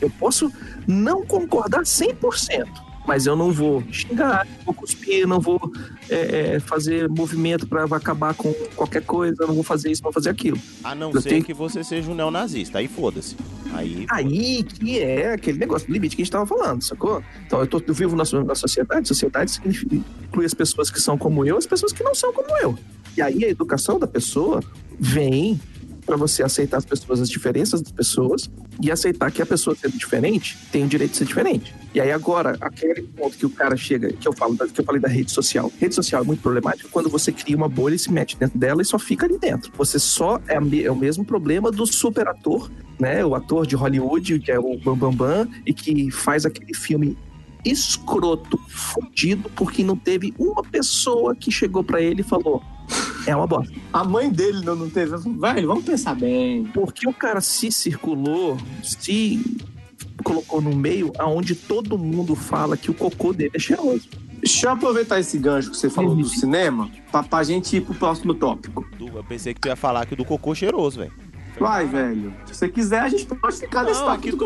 Eu 0.00 0.10
posso 0.10 0.50
não 0.86 1.24
concordar 1.26 1.82
100%, 1.82 2.66
mas 3.06 3.26
eu 3.26 3.36
não 3.36 3.52
vou 3.52 3.82
xingar, 3.92 4.46
não 4.46 4.64
vou 4.64 4.74
cuspir, 4.74 5.26
não 5.26 5.40
vou 5.40 5.60
é, 6.08 6.54
é, 6.54 6.60
fazer 6.60 7.08
movimento 7.08 7.66
para 7.66 7.84
acabar 7.84 8.32
com 8.34 8.52
qualquer 8.74 9.02
coisa, 9.04 9.46
não 9.46 9.54
vou 9.54 9.62
fazer 9.62 9.90
isso, 9.90 10.02
não 10.02 10.10
vou 10.10 10.14
fazer 10.14 10.30
aquilo. 10.30 10.58
A 10.82 10.94
não 10.94 11.10
Eu 11.12 11.20
ser 11.20 11.28
tenho- 11.30 11.44
que 11.44 11.52
você 11.52 11.84
seja 11.84 12.10
um 12.10 12.14
neonazista. 12.14 12.78
Aí 12.78 12.88
foda-se. 12.88 13.36
Aí. 13.74 14.06
Aí 14.10 14.62
que 14.64 14.98
é 14.98 15.34
aquele 15.34 15.58
negócio 15.58 15.86
do 15.86 15.92
limite 15.92 16.16
que 16.16 16.22
a 16.22 16.24
gente 16.24 16.32
tava 16.32 16.46
falando, 16.46 16.82
sacou? 16.82 17.22
Então 17.46 17.60
eu, 17.60 17.66
tô, 17.66 17.80
eu 17.86 17.94
vivo 17.94 18.16
na, 18.16 18.24
na 18.44 18.54
sociedade, 18.54 19.06
sociedade 19.06 19.50
significa, 19.50 19.96
inclui 20.24 20.46
as 20.46 20.54
pessoas 20.54 20.90
que 20.90 21.00
são 21.00 21.16
como 21.18 21.44
eu, 21.44 21.56
as 21.56 21.66
pessoas 21.66 21.92
que 21.92 22.02
não 22.02 22.14
são 22.14 22.32
como 22.32 22.48
eu. 22.58 22.76
E 23.20 23.22
aí 23.22 23.44
a 23.44 23.48
educação 23.50 23.98
da 23.98 24.06
pessoa 24.06 24.62
vem 24.98 25.60
para 26.06 26.16
você 26.16 26.42
aceitar 26.42 26.78
as 26.78 26.86
pessoas, 26.86 27.20
as 27.20 27.28
diferenças 27.28 27.82
das 27.82 27.92
pessoas 27.92 28.50
e 28.80 28.90
aceitar 28.90 29.30
que 29.30 29.42
a 29.42 29.46
pessoa 29.46 29.76
sendo 29.76 29.98
diferente 29.98 30.56
tem 30.72 30.84
o 30.84 30.88
direito 30.88 31.10
de 31.10 31.18
ser 31.18 31.26
diferente. 31.26 31.74
E 31.94 32.00
aí 32.00 32.10
agora, 32.10 32.56
aquele 32.62 33.02
ponto 33.02 33.36
que 33.36 33.44
o 33.44 33.50
cara 33.50 33.76
chega, 33.76 34.10
que 34.10 34.26
eu 34.26 34.32
falo, 34.32 34.56
que 34.56 34.80
eu 34.80 34.84
falei 34.86 35.02
da 35.02 35.06
rede 35.06 35.30
social. 35.32 35.70
Rede 35.78 35.94
social 35.94 36.22
é 36.22 36.24
muito 36.24 36.40
problemática 36.40 36.88
quando 36.90 37.10
você 37.10 37.30
cria 37.30 37.54
uma 37.54 37.68
bolha 37.68 37.94
e 37.94 37.98
se 37.98 38.10
mete 38.10 38.38
dentro 38.38 38.58
dela 38.58 38.80
e 38.80 38.86
só 38.86 38.98
fica 38.98 39.26
ali 39.26 39.36
dentro. 39.36 39.70
Você 39.76 39.98
só 39.98 40.40
é, 40.48 40.54
é 40.54 40.90
o 40.90 40.96
mesmo 40.96 41.22
problema 41.22 41.70
do 41.70 41.86
super 41.86 42.26
ator, 42.26 42.70
né? 42.98 43.22
O 43.22 43.34
ator 43.34 43.66
de 43.66 43.76
Hollywood, 43.76 44.38
que 44.38 44.50
é 44.50 44.58
o 44.58 44.78
Bam 44.78 44.96
Bam 44.96 45.12
Bam, 45.12 45.48
e 45.66 45.74
que 45.74 46.10
faz 46.10 46.46
aquele 46.46 46.72
filme 46.72 47.18
escroto, 47.64 48.58
fudido, 48.68 49.50
porque 49.50 49.84
não 49.84 49.96
teve 49.96 50.32
uma 50.38 50.62
pessoa 50.62 51.34
que 51.34 51.50
chegou 51.50 51.84
pra 51.84 52.00
ele 52.00 52.22
e 52.22 52.24
falou: 52.24 52.62
é 53.26 53.34
uma 53.36 53.46
bosta. 53.46 53.72
A 53.92 54.04
mãe 54.04 54.30
dele 54.30 54.64
não, 54.64 54.74
não 54.76 54.90
teve. 54.90 55.16
Velho, 55.16 55.68
vamos 55.68 55.84
pensar 55.84 56.14
bem. 56.14 56.64
Porque 56.74 57.08
o 57.08 57.12
cara 57.12 57.40
se 57.40 57.70
circulou, 57.72 58.56
se 58.82 59.40
colocou 60.24 60.60
no 60.60 60.74
meio 60.74 61.12
aonde 61.18 61.54
todo 61.54 61.96
mundo 61.98 62.34
fala 62.34 62.76
que 62.76 62.90
o 62.90 62.94
cocô 62.94 63.32
dele 63.32 63.52
é 63.54 63.58
cheiroso. 63.58 64.08
Deixa 64.42 64.66
eu 64.68 64.70
aproveitar 64.70 65.20
esse 65.20 65.36
gancho 65.38 65.70
que 65.70 65.76
você 65.76 65.90
falou 65.90 66.14
do 66.14 66.24
cinema 66.26 66.90
pra, 67.12 67.22
pra 67.22 67.42
gente 67.44 67.76
ir 67.76 67.82
pro 67.82 67.94
próximo 67.94 68.32
tópico. 68.34 68.86
Du- 68.98 69.08
Eu 69.14 69.22
pensei 69.24 69.52
que 69.52 69.60
tu 69.60 69.68
ia 69.68 69.76
falar 69.76 70.06
que 70.06 70.16
do 70.16 70.24
cocô 70.24 70.54
cheiroso, 70.54 70.98
velho. 71.00 71.12
Vai, 71.60 71.86
velho. 71.86 72.34
Se 72.46 72.54
você 72.54 72.68
quiser, 72.70 73.00
a 73.00 73.08
gente 73.10 73.26
pode 73.26 73.56
ficar 73.58 73.84
nesse 73.84 74.00
Não, 74.00 74.18
que 74.18 74.30
do 74.30 74.38
que 74.38 74.44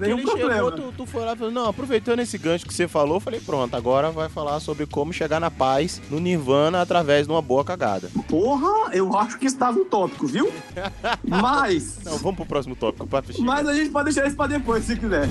nenhum 0.00 0.18
ele 0.18 0.26
problema. 0.26 0.54
chegou, 0.54 0.72
tu, 0.72 0.92
tu 0.96 1.06
foi 1.06 1.24
lá 1.24 1.36
não, 1.36 1.68
aproveitando 1.68 2.18
esse 2.18 2.36
gancho 2.36 2.66
que 2.66 2.74
você 2.74 2.88
falou, 2.88 3.16
eu 3.16 3.20
falei, 3.20 3.38
pronto, 3.38 3.76
agora 3.76 4.10
vai 4.10 4.28
falar 4.28 4.58
sobre 4.58 4.84
como 4.84 5.12
chegar 5.12 5.38
na 5.38 5.48
paz, 5.50 6.02
no 6.10 6.18
nirvana, 6.18 6.82
através 6.82 7.28
de 7.28 7.32
uma 7.32 7.40
boa 7.40 7.64
cagada. 7.64 8.10
Porra, 8.28 8.92
eu 8.92 9.16
acho 9.16 9.38
que 9.38 9.46
estava 9.46 9.78
um 9.78 9.84
tópico, 9.84 10.26
viu? 10.26 10.52
Mas. 11.22 12.00
Não, 12.04 12.18
vamos 12.18 12.36
pro 12.36 12.46
próximo 12.46 12.74
tópico, 12.74 13.06
chegar. 13.06 13.46
Mas 13.46 13.68
a 13.68 13.72
gente 13.72 13.90
pode 13.90 14.06
deixar 14.06 14.26
isso 14.26 14.36
pra 14.36 14.48
depois, 14.48 14.84
se 14.84 14.96
quiser. 14.96 15.28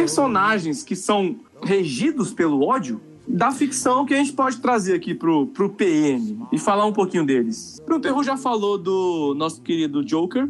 Personagens 0.00 0.82
que 0.82 0.96
são 0.96 1.36
regidos 1.62 2.32
pelo 2.32 2.66
ódio 2.66 3.00
da 3.28 3.52
ficção 3.52 4.04
que 4.04 4.14
a 4.14 4.16
gente 4.16 4.32
pode 4.32 4.56
trazer 4.58 4.94
aqui 4.94 5.14
pro, 5.14 5.46
pro 5.48 5.68
PN 5.70 6.46
e 6.50 6.58
falar 6.58 6.84
um 6.86 6.92
pouquinho 6.92 7.24
deles. 7.24 7.80
O 7.88 8.00
Perru 8.00 8.22
já 8.24 8.36
falou 8.36 8.76
do 8.78 9.34
nosso 9.36 9.60
querido 9.62 10.04
Joker. 10.04 10.48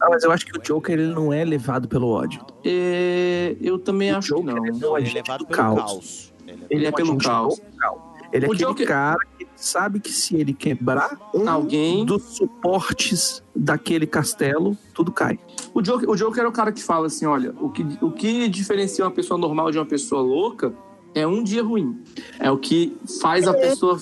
Ah, 0.00 0.08
mas 0.10 0.22
eu 0.22 0.30
acho 0.30 0.44
que 0.46 0.56
o 0.56 0.60
Joker 0.62 0.98
ele 0.98 1.12
não 1.12 1.32
é 1.32 1.44
levado 1.44 1.88
pelo 1.88 2.08
ódio. 2.08 2.44
É, 2.64 3.56
eu 3.60 3.78
também 3.78 4.12
O 4.12 4.18
acho 4.18 4.34
que 4.34 4.40
Joker, 4.40 4.54
não. 4.54 4.66
ele 4.66 4.78
não 4.78 4.96
é 4.96 5.00
Ele 5.00 5.10
é 5.10 5.12
levado 5.14 5.38
do 5.40 5.46
pelo 5.46 5.56
caos. 5.56 5.78
caos. 5.80 6.32
Ele 6.46 6.52
é- 6.62 6.66
Ele 6.76 6.86
é 6.86 6.92
pelo 6.92 7.16
caos. 7.18 7.60
caos. 7.78 8.00
Ele 8.32 8.44
é 8.46 8.48
O 8.48 8.52
aquele 8.52 8.68
Joker- 8.68 8.86
cara 8.86 9.18
que 9.38 9.46
sabe 9.56 10.00
que 10.00 10.12
se 10.12 10.36
ele 10.36 10.52
quebrar 10.52 11.18
um 11.34 11.48
Alguém- 11.48 12.04
dos 12.04 12.22
suportes 12.36 13.42
daquele 13.54 14.06
castelo, 14.06 14.76
tudo 14.94 15.10
cai. 15.10 15.38
O 15.74 15.80
Joker, 15.82 16.08
o 16.10 16.14
Joker 16.16 16.44
é 16.44 16.46
o 16.46 16.52
cara 16.52 16.70
que 16.72 16.82
fala 16.82 17.06
assim: 17.06 17.26
olha, 17.26 17.54
o 17.60 17.70
que, 17.70 17.84
o 18.02 18.10
que 18.10 18.48
diferencia 18.48 19.04
uma 19.04 19.10
pessoa 19.10 19.38
normal 19.38 19.70
de 19.70 19.78
uma 19.78 19.86
pessoa 19.86 20.20
louca 20.22 20.72
é 21.14 21.26
um 21.26 21.42
dia 21.42 21.62
ruim. 21.62 21.98
É 22.38 22.50
o 22.50 22.58
que 22.58 22.96
faz 23.20 23.48
a 23.48 23.52
pessoa. 23.54 23.98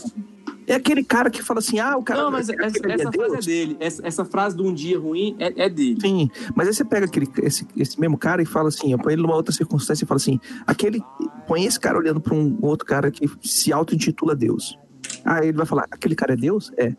É 0.66 0.74
aquele 0.74 1.04
cara 1.04 1.30
que 1.30 1.42
fala 1.42 1.60
assim, 1.60 1.78
ah, 1.78 1.96
o 1.96 2.02
cara... 2.02 2.22
Não, 2.22 2.30
mas 2.30 2.48
essa, 2.48 2.66
aquele 2.66 2.92
ali 2.92 3.02
essa 3.02 3.10
Deus. 3.10 3.26
frase 3.26 3.36
é 3.36 3.54
dele. 3.54 3.76
Essa, 3.78 4.06
essa 4.06 4.24
frase 4.24 4.56
de 4.56 4.62
um 4.62 4.74
dia 4.74 4.98
ruim 4.98 5.36
é, 5.38 5.64
é 5.64 5.68
dele. 5.68 6.00
Sim, 6.00 6.30
mas 6.54 6.66
aí 6.66 6.74
você 6.74 6.84
pega 6.84 7.06
aquele, 7.06 7.28
esse, 7.42 7.66
esse 7.76 8.00
mesmo 8.00 8.18
cara 8.18 8.42
e 8.42 8.46
fala 8.46 8.68
assim, 8.68 8.96
põe 8.98 9.12
ele 9.12 9.22
numa 9.22 9.34
outra 9.34 9.54
circunstância 9.54 10.04
e 10.04 10.06
fala 10.06 10.16
assim, 10.16 10.40
aquele, 10.66 11.02
põe 11.46 11.64
esse 11.64 11.78
cara 11.78 11.96
olhando 11.96 12.20
para 12.20 12.34
um 12.34 12.58
outro 12.62 12.86
cara 12.86 13.10
que 13.10 13.30
se 13.42 13.72
auto-intitula 13.72 14.34
Deus. 14.34 14.78
Aí 15.24 15.48
ele 15.48 15.56
vai 15.56 15.66
falar, 15.66 15.86
aquele 15.90 16.14
cara 16.14 16.32
é 16.32 16.36
Deus? 16.36 16.72
É, 16.76 16.92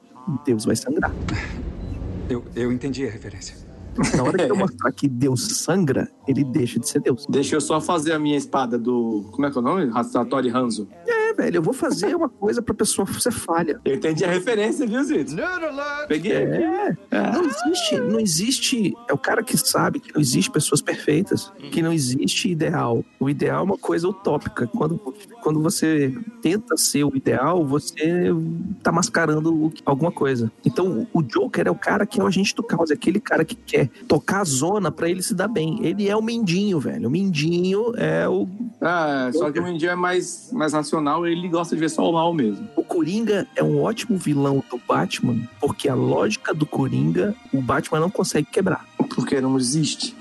Deus 0.45 0.65
vai 0.65 0.76
sangrar. 0.76 1.13
Eu, 2.30 2.43
eu 2.55 2.72
entendi 2.72 3.05
a 3.05 3.09
referência. 3.09 3.55
Na 4.15 4.24
hora 4.24 4.38
que 4.38 4.51
eu 4.51 4.55
mostrar 4.57 4.91
que 4.91 5.07
Deus 5.07 5.57
sangra, 5.59 6.09
ele 6.28 6.43
deixa 6.43 6.80
de 6.80 6.88
ser 6.88 7.01
Deus. 7.01 7.26
Deixa 7.30 7.55
eu 7.55 7.61
só 7.61 7.82
fazer 7.82 8.13
a 8.13 8.20
minha 8.20 8.38
espada 8.38 8.78
do. 8.78 9.26
Como 9.32 9.45
é 9.47 9.51
que 9.51 9.57
é 9.57 9.61
o 9.61 9.63
nome? 9.63 9.91
Hattori 9.93 10.49
Hanzo. 10.49 10.88
É, 11.07 11.16
velho, 11.34 11.57
eu 11.57 11.61
vou 11.61 11.73
fazer 11.73 12.15
uma 12.15 12.30
coisa 12.30 12.61
pra 12.61 12.73
pessoa 12.73 13.07
ser 13.19 13.32
falha. 13.32 13.80
Eu 13.84 13.95
entendi 13.95 14.23
a 14.23 14.30
referência, 14.30 14.86
viu, 14.86 15.03
Zito? 15.03 15.36
Peguei. 16.07 16.34
É, 16.34 16.95
não 17.11 17.45
existe, 17.45 17.99
não 17.99 18.19
existe. 18.19 18.93
É 19.09 19.13
o 19.13 19.17
cara 19.17 19.43
que 19.43 19.57
sabe 19.57 19.99
que 19.99 20.13
não 20.13 20.21
existe 20.21 20.51
pessoas 20.51 20.82
perfeitas, 20.82 21.51
que 21.71 21.82
não 21.82 21.91
existe 21.91 22.49
ideal. 22.49 23.03
O 23.19 23.30
ideal 23.30 23.59
é 23.59 23.63
uma 23.63 23.78
coisa 23.78 24.07
utópica. 24.07 24.67
Quando, 24.67 24.97
quando 25.41 25.61
você 25.61 26.13
tenta 26.41 26.78
ser 26.78 27.03
o 27.03 27.15
ideal, 27.15 27.65
você 27.65 28.30
tá 28.82 28.91
mascarando 28.91 29.71
alguma 29.86 30.11
coisa. 30.11 30.51
Então, 30.65 31.07
o 31.13 31.21
Joker 31.21 31.67
é 31.67 31.71
o 31.71 31.75
cara 31.75 32.05
que 32.05 32.19
é 32.19 32.23
o 32.23 32.28
agente 32.28 32.55
do 32.55 32.63
caos, 32.63 32.91
é 32.91 32.93
aquele 32.93 33.19
cara 33.19 33.43
que 33.43 33.55
quer 33.55 33.89
tocar 34.07 34.41
a 34.41 34.43
zona 34.43 34.91
pra 34.91 35.09
ele 35.09 35.21
se 35.21 35.34
dar 35.34 35.47
bem. 35.47 35.80
Ele 35.86 36.07
é 36.07 36.15
o 36.15 36.21
Mindinho, 36.21 36.80
velho. 36.80 37.07
O 37.07 37.11
Mindinho 37.11 37.93
é 37.95 38.28
o. 38.28 38.47
É, 38.88 39.31
só 39.33 39.51
que 39.51 39.59
o 39.59 39.63
Mindinho 39.63 39.91
é 39.91 39.95
mais, 39.95 40.49
mais 40.53 40.73
racional 40.73 41.27
e 41.27 41.31
ele 41.31 41.47
gosta 41.49 41.75
de 41.75 41.79
ver 41.81 41.89
só 41.89 42.09
o 42.09 42.13
mal 42.13 42.33
mesmo. 42.33 42.67
O 42.75 42.83
Coringa 42.83 43.47
é 43.55 43.63
um 43.63 43.81
ótimo 43.81 44.17
vilão 44.17 44.63
do 44.69 44.79
Batman, 44.88 45.47
porque 45.59 45.89
a 45.89 45.95
lógica 45.95 46.53
do 46.53 46.65
Coringa, 46.65 47.35
o 47.53 47.61
Batman 47.61 47.99
não 47.99 48.09
consegue 48.09 48.47
quebrar. 48.51 48.85
Porque 49.15 49.41
não 49.41 49.57
existe. 49.57 50.15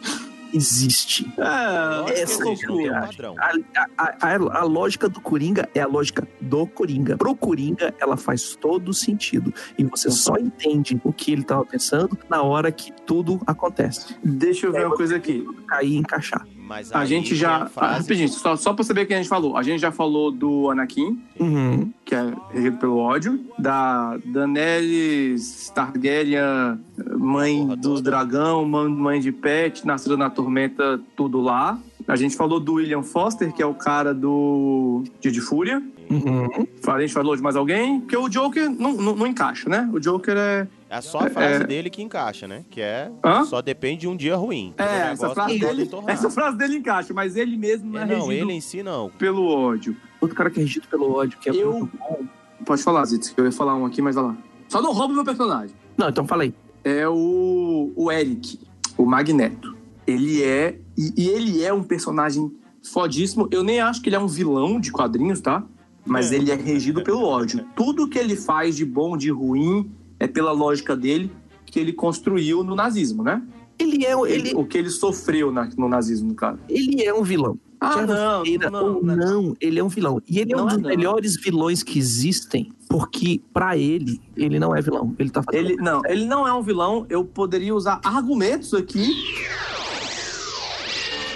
Existe. 0.55 1.31
É, 1.37 2.23
Essa 2.23 2.43
é 2.49 2.53
a 2.89 3.01
padrão. 3.03 3.35
A, 3.39 3.53
a- 3.99 4.17
a- 4.23 4.59
a 4.61 4.63
lógica 4.65 5.09
do 5.09 5.21
Coringa 5.21 5.69
é 5.75 5.81
a 5.81 5.87
lógica 5.87 6.27
do 6.41 6.67
Coringa. 6.67 7.17
Pro 7.19 7.35
Coringa, 7.37 7.93
ela 8.01 8.17
faz 8.17 8.57
todo 8.57 8.95
sentido. 8.95 9.53
E 9.77 9.85
você 9.85 10.11
só 10.11 10.37
entende 10.39 10.99
o 11.05 11.13
que 11.13 11.33
ele 11.33 11.43
tava 11.43 11.65
pensando 11.67 12.17
na 12.31 12.43
hora 12.43 12.71
que 12.73 12.91
tudo 13.05 13.41
acontece. 13.47 14.17
Deixa 14.25 14.67
eu 14.67 14.73
ver 14.73 14.87
uma 14.87 14.97
coisa 14.97 15.17
aqui. 15.17 15.45
Cair 15.69 15.93
e 15.93 15.97
encaixar. 15.97 16.47
Mas 16.67 16.93
A 16.93 17.05
gente 17.05 17.35
já. 17.37 17.67
frase- 17.67 17.95
Ah, 17.95 17.99
rapidinho, 17.99 18.29
só, 18.29 18.57
só 18.57 18.73
pra 18.73 18.85
saber 18.85 19.03
o 19.03 19.07
que 19.07 19.15
a 19.15 19.17
gente 19.19 19.29
falou. 19.29 19.57
A 19.57 19.63
gente 19.63 19.81
já 19.81 19.93
falou 19.93 20.33
do 20.33 20.69
Anakin, 20.69 21.17
Uhum. 21.39 21.93
que 22.05 22.13
é 22.15 22.33
regido 22.53 22.77
pelo 22.79 22.97
ódio, 22.99 23.39
da 23.57 24.19
Daenerys 24.25 25.71
Targaryen, 25.75 26.79
mãe 27.19 27.59
Porra 27.63 27.77
dos 27.77 28.01
toda. 28.01 28.11
dragão, 28.11 28.65
mãe, 28.67 28.89
mãe 28.89 29.21
de 29.21 29.31
pet, 29.33 29.87
nascida 29.87 30.17
na 30.17 30.29
tormenta, 30.29 31.01
tudo 31.17 31.41
lá. 31.41 31.79
A 32.09 32.17
gente 32.17 32.37
falou 32.37 32.59
do 32.61 32.75
William 32.75 33.03
Foster, 33.03 33.53
que 33.53 33.63
é 33.63 33.67
o 33.67 33.75
cara 33.75 34.13
do 34.15 35.03
Dia 35.21 35.31
de 35.33 35.41
Fúria. 35.41 35.83
Uhum. 36.09 36.47
A 36.87 37.01
gente 37.01 37.13
falou 37.13 37.35
de 37.35 37.43
mais 37.43 37.57
alguém, 37.57 38.01
porque 38.01 38.17
o 38.17 38.29
Joker 38.29 38.71
não, 38.71 38.93
não, 38.93 39.17
não 39.17 39.27
encaixa, 39.27 39.69
né? 39.69 39.89
O 39.93 39.99
Joker 39.99 40.37
é. 40.37 40.69
É 40.89 41.01
só 41.01 41.19
a 41.19 41.31
frase 41.31 41.63
É. 41.63 41.67
dele 41.67 41.91
que 41.91 42.01
encaixa, 42.03 42.47
né? 42.47 42.65
Que 42.71 42.81
é 42.81 43.11
Hã? 43.25 43.45
só 43.45 43.61
depende 43.61 44.03
de 44.03 44.09
um 44.09 44.17
dia 44.17 44.37
ruim. 44.37 44.73
É, 44.79 45.11
essa 45.13 45.31
frase, 45.31 45.59
pode 45.59 45.77
dele, 45.77 45.91
essa 46.07 46.31
frase 46.31 46.57
dele 46.57 46.77
encaixa, 46.77 47.13
mas 47.13 47.35
ele 47.37 47.57
mesmo 47.57 47.91
não 47.93 48.01
é, 48.01 48.03
É, 48.05 48.07
não, 48.19 48.31
ele 48.33 48.53
em 48.53 48.61
si 48.61 48.83
não. 48.83 49.11
pelo 49.19 49.47
ódio. 49.49 49.97
Outro 50.21 50.37
cara 50.37 50.49
que 50.49 50.61
é 50.61 50.63
regido 50.63 50.87
pelo 50.89 51.11
ódio, 51.13 51.39
que 51.39 51.51
é 51.51 51.53
Eu- 51.55 51.73
muito 51.73 51.97
bom. 51.97 52.21
Pode 52.65 52.83
falar, 52.83 53.05
Zitz, 53.05 53.31
que 53.31 53.41
eu 53.41 53.45
ia 53.45 53.53
falar 53.53 53.75
um 53.75 53.85
aqui, 53.85 54.01
mas 54.01 54.15
vai 54.15 54.25
lá. 54.25 54.37
Só 54.69 54.81
não 54.81 54.93
rouba 54.93 55.13
meu 55.15 55.25
personagem. 55.25 55.75
Não, 55.97 56.09
então 56.09 56.27
falei. 56.27 56.55
É 56.85 57.09
o, 57.09 57.93
o 57.97 58.11
Eric, 58.13 58.59
o 58.97 59.05
Magneto. 59.05 59.77
Ele 60.07 60.43
é. 60.43 60.79
E, 60.97 61.13
e 61.17 61.29
ele 61.29 61.63
é 61.65 61.73
um 61.73 61.83
personagem 61.83 62.51
fodíssimo. 62.93 63.49
Eu 63.51 63.63
nem 63.65 63.81
acho 63.81 64.01
que 64.01 64.09
ele 64.09 64.17
é 64.17 64.19
um 64.21 64.27
vilão 64.29 64.79
de 64.81 64.91
quadrinhos, 64.93 65.41
tá? 65.41 65.65
Mas 66.05 66.31
ele 66.31 66.51
é 66.53 66.55
regido 66.55 67.03
pelo 67.03 67.23
ódio. 67.25 67.67
Tudo 67.75 68.09
que 68.09 68.19
ele 68.19 68.37
faz 68.37 68.77
de 68.77 68.85
bom, 68.85 69.17
de 69.17 69.31
ruim, 69.31 69.91
é 70.19 70.27
pela 70.27 70.53
lógica 70.53 70.97
dele 70.97 71.31
que 71.65 71.79
ele 71.81 71.93
construiu 71.93 72.63
no 72.65 72.75
nazismo, 72.75 73.23
né? 73.23 73.43
Ele 73.79 74.07
é, 74.07 74.13
ele, 74.31 74.55
O 74.55 74.65
que 74.65 74.79
ele 74.79 74.89
sofreu 74.89 75.53
na- 75.53 75.69
no 75.77 75.89
nazismo, 75.89 76.35
caso. 76.35 76.59
ele 76.69 77.03
é 77.05 77.13
um 77.13 77.23
vilão. 77.23 77.59
Ah, 77.79 77.95
Quer 77.95 78.07
não, 78.07 78.71
não, 78.71 78.95
ou 78.97 79.05
não. 79.05 79.17
não, 79.17 79.57
ele 79.61 79.79
é 79.79 79.85
um 79.85 79.89
vilão. 79.89 80.19
E 80.27 80.39
ele 80.39 80.55
é 80.55 80.57
Não 80.57 80.65
um 80.65 80.69
é 80.69 80.73
dos 80.73 80.81
não. 80.83 80.89
melhores 80.89 81.37
vilões 81.39 81.83
que 81.83 81.99
existem, 81.99 82.73
porque 82.89 83.39
pra 83.53 83.77
ele, 83.77 84.19
ele 84.35 84.59
não 84.59 84.75
é 84.75 84.81
vilão. 84.81 85.15
Ele 85.19 85.29
tá. 85.29 85.43
Ele 85.53 85.77
não, 85.77 86.01
ele 86.07 86.25
não 86.25 86.49
é 86.49 86.53
um 86.55 86.63
vilão. 86.63 87.05
Eu 87.11 87.23
poderia 87.23 87.75
usar 87.75 88.01
argumentos 88.03 88.73
aqui. 88.73 89.13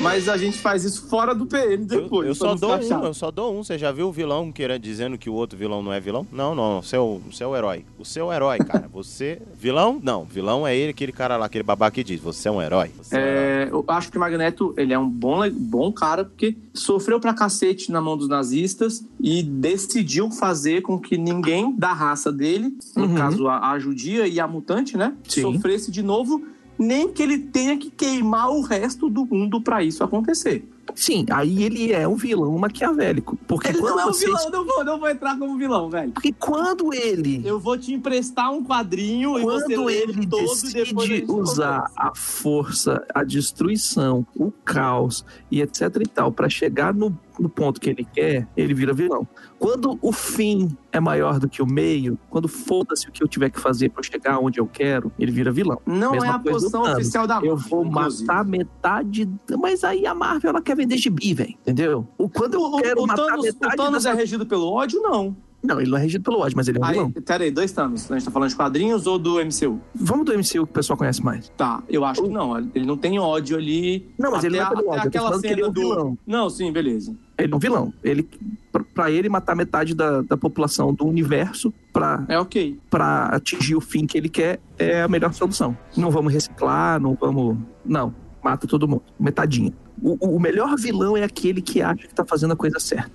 Mas 0.01 0.29
a 0.29 0.37
gente 0.37 0.57
faz 0.59 0.85
isso 0.85 1.07
fora 1.09 1.35
do 1.35 1.45
PM 1.47 1.83
Eu, 1.91 2.03
depois. 2.03 2.29
eu 2.29 2.35
pra 2.35 2.49
só 2.49 2.55
dou 2.55 2.75
um, 2.75 2.83
chato. 2.83 3.05
eu 3.05 3.15
só 3.15 3.31
dou 3.31 3.55
um. 3.55 3.63
Você 3.63 3.77
já 3.79 3.93
viu 3.93 4.09
o 4.09 4.13
vilão 4.13 4.51
querendo 4.51 4.81
dizendo 4.81 5.19
que 5.19 5.29
o 5.29 5.35
outro 5.35 5.59
vilão 5.59 5.83
não 5.83 5.93
é 5.93 6.01
vilão? 6.01 6.27
Não, 6.33 6.55
não, 6.55 6.79
o 6.79 6.83
seu, 6.83 7.21
o 7.29 7.33
seu 7.33 7.55
herói. 7.55 7.85
O 7.99 8.05
seu 8.05 8.33
herói, 8.33 8.59
cara. 8.59 8.89
Você. 8.93 9.41
Vilão? 9.59 10.01
Não. 10.03 10.25
Vilão 10.25 10.67
é 10.67 10.75
ele, 10.77 10.91
aquele 10.91 11.13
cara 11.13 11.37
lá, 11.37 11.47
aquele 11.47 11.63
babaca 11.65 11.95
que 11.95 12.03
diz: 12.05 12.21
Você 12.21 12.49
é 12.49 12.51
um 12.51 12.63
herói. 12.63 12.91
Você 12.97 13.15
é 13.15 13.19
um 13.19 13.23
herói. 13.23 13.41
É, 13.41 13.69
eu 13.71 13.85
acho 13.89 14.11
que 14.11 14.17
o 14.17 14.21
Magneto 14.21 14.73
ele 14.79 14.93
é 14.95 14.99
um 14.99 15.09
bom, 15.09 15.49
bom 15.51 15.93
cara, 15.93 16.25
porque 16.25 16.57
sofreu 16.73 17.21
pra 17.21 17.35
cacete 17.35 17.93
na 17.93 18.01
mão 18.01 18.17
dos 18.17 18.29
nazistas 18.29 19.05
e 19.21 19.43
decidiu 19.43 20.31
fazer 20.31 20.81
com 20.81 20.99
que 20.99 21.19
ninguém 21.19 21.77
da 21.77 21.93
raça 21.93 22.33
dele, 22.33 22.73
no 22.97 23.05
Uhum. 23.05 23.15
caso 23.15 23.49
a, 23.49 23.71
a 23.73 23.79
judia 23.79 24.27
e 24.27 24.41
a 24.41 24.47
mutante, 24.49 24.97
né, 24.97 25.15
Sim. 25.29 25.43
sofresse 25.43 25.91
de 25.91 26.03
novo, 26.03 26.43
nem 26.81 27.13
que 27.13 27.23
ele 27.23 27.39
tenha 27.39 27.77
que 27.77 27.91
queimar 27.91 28.51
o 28.51 28.63
resto 28.63 29.11
do 29.11 29.27
mundo 29.27 29.61
pra 29.61 29.85
isso 29.85 30.03
acontecer. 30.03 30.67
Sim, 30.95 31.27
aí 31.31 31.63
ele 31.63 31.93
é 31.93 32.09
um 32.09 32.17
vilão 32.17 32.57
maquiavélico. 32.59 33.39
Porque 33.47 33.69
Ele 33.69 33.79
quando 33.79 33.97
não 33.97 34.01
é 34.01 34.07
um 34.07 34.13
você. 34.13 34.25
vilão, 34.25 34.51
não 34.51 34.67
vou, 34.67 34.85
não 34.85 34.99
vou 34.99 35.09
entrar 35.09 35.39
como 35.39 35.57
vilão, 35.57 35.89
velho. 35.91 36.11
Porque 36.11 36.33
quando 36.33 36.93
ele. 36.93 37.43
Eu 37.45 37.61
vou 37.61 37.79
te 37.79 37.93
emprestar 37.93 38.51
um 38.51 38.65
quadrinho 38.65 39.39
e 39.39 39.43
você 39.43 39.75
Quando 39.75 39.91
ele 39.91 40.27
decide 40.27 41.25
usar 41.29 41.91
a 41.95 42.13
força, 42.15 43.07
a 43.15 43.23
destruição, 43.23 44.27
o 44.35 44.51
caos 44.51 45.25
e 45.51 45.61
etc 45.61 45.97
e 46.01 46.09
tal, 46.09 46.33
pra 46.33 46.49
chegar 46.49 46.93
no, 46.93 47.17
no 47.41 47.49
ponto 47.49 47.81
que 47.81 47.89
ele 47.91 48.05
quer, 48.05 48.47
ele 48.57 48.75
vira 48.75 48.93
vilão. 48.93 49.27
Quando 49.59 49.99
o 50.03 50.13
fim 50.13 50.77
é 50.93 51.01
maior 51.01 51.39
do 51.39 51.49
que 51.49 51.63
o 51.63 51.67
meio, 51.67 52.19
quando 52.29 52.47
foda-se 52.49 53.09
o 53.09 53.13
que 53.13 53.23
eu 53.23 53.29
tiver 53.29 53.51
que 53.51 53.59
fazer 53.59 53.89
pra 53.89 54.01
eu 54.01 54.05
chegar 54.05 54.39
onde 54.39 54.61
eu 54.61 54.67
quero, 54.67 55.11
ele 55.19 55.33
vira 55.33 55.51
vilão. 55.51 55.81
Não 55.87 56.13
Mesma 56.13 56.27
é 56.27 56.31
a 56.31 56.37
do 56.37 56.51
posição 56.51 56.83
oficial 56.83 57.27
da 57.27 57.37
Eu 57.37 57.55
Marvel, 57.57 57.57
vou 57.57 57.87
inclusive. 57.87 58.27
matar 58.27 58.45
metade. 58.45 59.31
Mas 59.59 59.83
aí 59.85 60.07
a 60.07 60.15
Marvel 60.15 60.51
ela 60.51 60.63
quer 60.63 60.77
vender 60.77 60.97
gibi, 60.99 61.35
velho. 61.35 61.55
Entendeu? 61.63 62.07
O, 62.19 62.29
quando 62.29 62.55
eu 62.55 62.63
O, 62.63 62.77
quero 62.83 63.03
o 63.03 63.07
matar 63.07 63.25
Thanos, 63.27 63.41
o 63.41 63.43
metade. 63.47 63.77
Thanos 63.77 63.93
dessa- 64.05 64.11
é 64.11 64.15
regido 64.15 64.47
pelo 64.47 64.71
ódio, 64.71 65.01
não. 65.03 65.37
Não, 65.63 65.79
ele 65.79 65.91
não 65.91 65.99
é 65.99 66.01
regido 66.01 66.25
pelo 66.25 66.39
ódio, 66.41 66.57
mas 66.57 66.69
ele 66.69 66.79
é 66.79 66.81
um 66.81 66.85
Aí, 66.85 66.93
vilão. 66.95 67.13
peraí, 67.13 67.51
dois 67.51 67.71
Thanos. 67.71 68.11
A 68.11 68.15
gente 68.15 68.25
tá 68.25 68.31
falando 68.31 68.49
de 68.49 68.57
quadrinhos 68.57 69.07
ou 69.07 69.19
do 69.19 69.35
MCU? 69.45 69.79
Vamos 69.95 70.25
do 70.25 70.33
MCU 70.33 70.45
que 70.53 70.59
o 70.61 70.67
pessoal 70.67 70.97
conhece 70.97 71.23
mais. 71.23 71.51
Tá, 71.55 71.83
eu 71.87 72.03
acho 72.03 72.23
que 72.23 72.29
não. 72.31 72.57
Ele 72.75 72.87
não 72.87 72.97
tem 72.97 73.19
ódio 73.19 73.59
ali. 73.59 74.09
Não, 74.19 74.31
mas 74.31 74.43
ele 74.43 74.57
não 74.59 74.65
é 74.65 74.69
pelo 74.71 74.89
ódio, 74.89 74.97
eu 74.97 75.03
tô 75.03 75.09
aquela 75.09 75.27
falando 75.29 75.43
que 75.43 75.49
cena 75.49 75.61
ele 75.61 75.67
é 75.67 75.69
um 75.69 75.73
do. 75.73 75.81
vilão. 75.83 76.19
Não, 76.27 76.49
sim, 76.49 76.73
beleza. 76.73 77.15
Ele 77.43 77.53
é 77.53 77.57
um 77.57 77.59
vilão. 77.59 77.93
Ele, 78.05 78.29
pra- 78.73 78.85
pra 78.95 79.11
ele 79.11 79.29
matar 79.29 79.55
metade 79.57 79.95
da, 79.95 80.23
da 80.23 80.37
população 80.37 80.93
do 80.95 81.07
universo 81.07 81.73
pra, 81.93 82.25
É 82.29 82.39
ok. 82.39 82.79
pra 82.91 83.27
atingir 83.27 83.75
o 83.75 83.81
fim 83.81 84.07
que 84.07 84.17
ele 84.19 84.29
quer 84.29 84.61
é 84.79 85.03
a 85.03 85.09
melhor 85.09 85.33
solução. 85.35 85.77
Não 85.97 86.11
vamos 86.11 86.33
reciclar, 86.33 87.01
não 87.01 87.15
vamos. 87.21 87.57
Não, 87.85 88.15
mata 88.43 88.67
todo 88.67 88.87
mundo. 88.89 89.03
Metadinha. 89.19 89.73
O, 90.03 90.17
o- 90.27 90.37
o 90.37 90.41
melhor 90.41 90.77
vilão 90.77 91.17
é 91.17 91.25
aquele 91.25 91.61
que 91.61 91.83
acha 91.83 92.07
que 92.09 92.15
tá 92.15 92.25
fazendo 92.25 92.53
a 92.53 92.57
coisa 92.57 92.79
certa. 92.81 93.11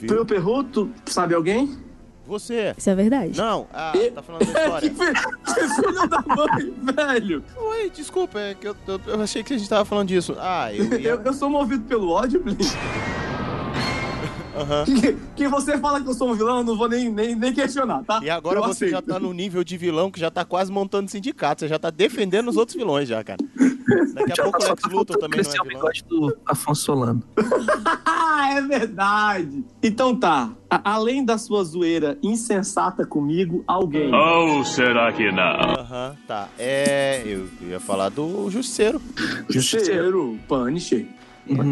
Viu? 0.00 0.08
Pelo 0.08 0.26
Perruto, 0.26 0.90
sabe 1.06 1.34
alguém? 1.34 1.76
Você. 2.26 2.74
Isso 2.76 2.90
é 2.90 2.94
verdade. 2.94 3.38
Não, 3.38 3.66
ah, 3.72 3.92
E- 3.94 4.10
tá 4.10 4.22
falando 4.22 4.44
da 4.44 4.60
história. 4.60 4.90
que, 4.90 4.94
fi- 4.94 5.12
que 5.54 5.68
filho 5.76 6.08
da 6.08 6.22
mãe, 6.26 6.74
velho. 6.94 7.44
Oi, 7.56 7.88
desculpa, 7.88 8.38
é 8.38 8.52
que 8.54 8.68
eu, 8.68 8.76
eu, 8.86 9.00
eu 9.06 9.22
achei 9.22 9.42
que 9.42 9.54
a 9.54 9.56
gente 9.58 9.66
tava 9.68 9.86
falando 9.86 10.08
disso. 10.08 10.36
Ah, 10.38 10.70
eu 10.74 10.84
ia... 11.00 11.10
Eu, 11.12 11.22
eu 11.22 11.32
sou 11.32 11.48
movido 11.48 11.84
pelo 11.84 12.10
ódio, 12.10 12.42
Blink. 12.42 12.66
Aham. 14.62 14.84
Que, 14.84 15.16
que 15.36 15.48
você 15.48 15.78
fala 15.78 16.00
que 16.00 16.08
eu 16.08 16.14
sou 16.14 16.30
um 16.30 16.34
vilão, 16.34 16.58
eu 16.58 16.64
não 16.64 16.76
vou 16.76 16.88
nem, 16.88 17.08
nem, 17.10 17.34
nem 17.34 17.52
questionar, 17.52 18.02
tá? 18.04 18.20
E 18.22 18.30
agora 18.30 18.58
Eu 18.58 18.62
você 18.64 18.88
já 18.88 18.98
aceito. 18.98 19.12
tá 19.14 19.20
no 19.20 19.32
nível 19.32 19.62
de 19.64 19.76
vilão 19.76 20.10
que 20.10 20.18
já 20.20 20.30
tá 20.30 20.44
quase 20.44 20.70
montando 20.72 21.10
sindicato. 21.10 21.60
Você 21.60 21.68
já 21.68 21.78
tá 21.78 21.90
defendendo 21.90 22.48
os 22.48 22.56
outros 22.56 22.76
vilões 22.76 23.08
já, 23.08 23.22
cara. 23.24 23.38
Daqui 24.14 24.32
a 24.32 24.34
Já 24.34 24.42
pouco 24.42 24.58
o 24.58 24.62
só 24.62 24.68
Lex 24.70 24.82
tá 24.82 24.88
Luthor 24.90 25.16
também 25.18 25.40
não 25.42 25.50
é 25.50 25.54
o 25.60 25.64
vilão. 25.64 25.74
bigode 25.80 26.04
do 26.08 26.36
Afonso 26.46 26.82
Solano. 26.84 27.22
Ah, 28.04 28.50
é 28.58 28.60
verdade. 28.62 29.64
Então 29.82 30.14
tá. 30.14 30.50
A- 30.70 30.92
além 30.92 31.24
da 31.24 31.38
sua 31.38 31.64
zoeira 31.64 32.18
insensata 32.22 33.06
comigo, 33.06 33.64
alguém. 33.66 34.14
Ou 34.14 34.62
será 34.64 35.10
que 35.12 35.30
não? 35.32 35.42
Aham, 35.42 36.16
tá. 36.26 36.48
É, 36.58 37.22
eu 37.24 37.48
ia 37.66 37.80
falar 37.80 38.10
do. 38.10 38.50
Justiceiro. 38.50 39.00
Justiceiro, 39.48 40.38
Punisher. 40.46 41.06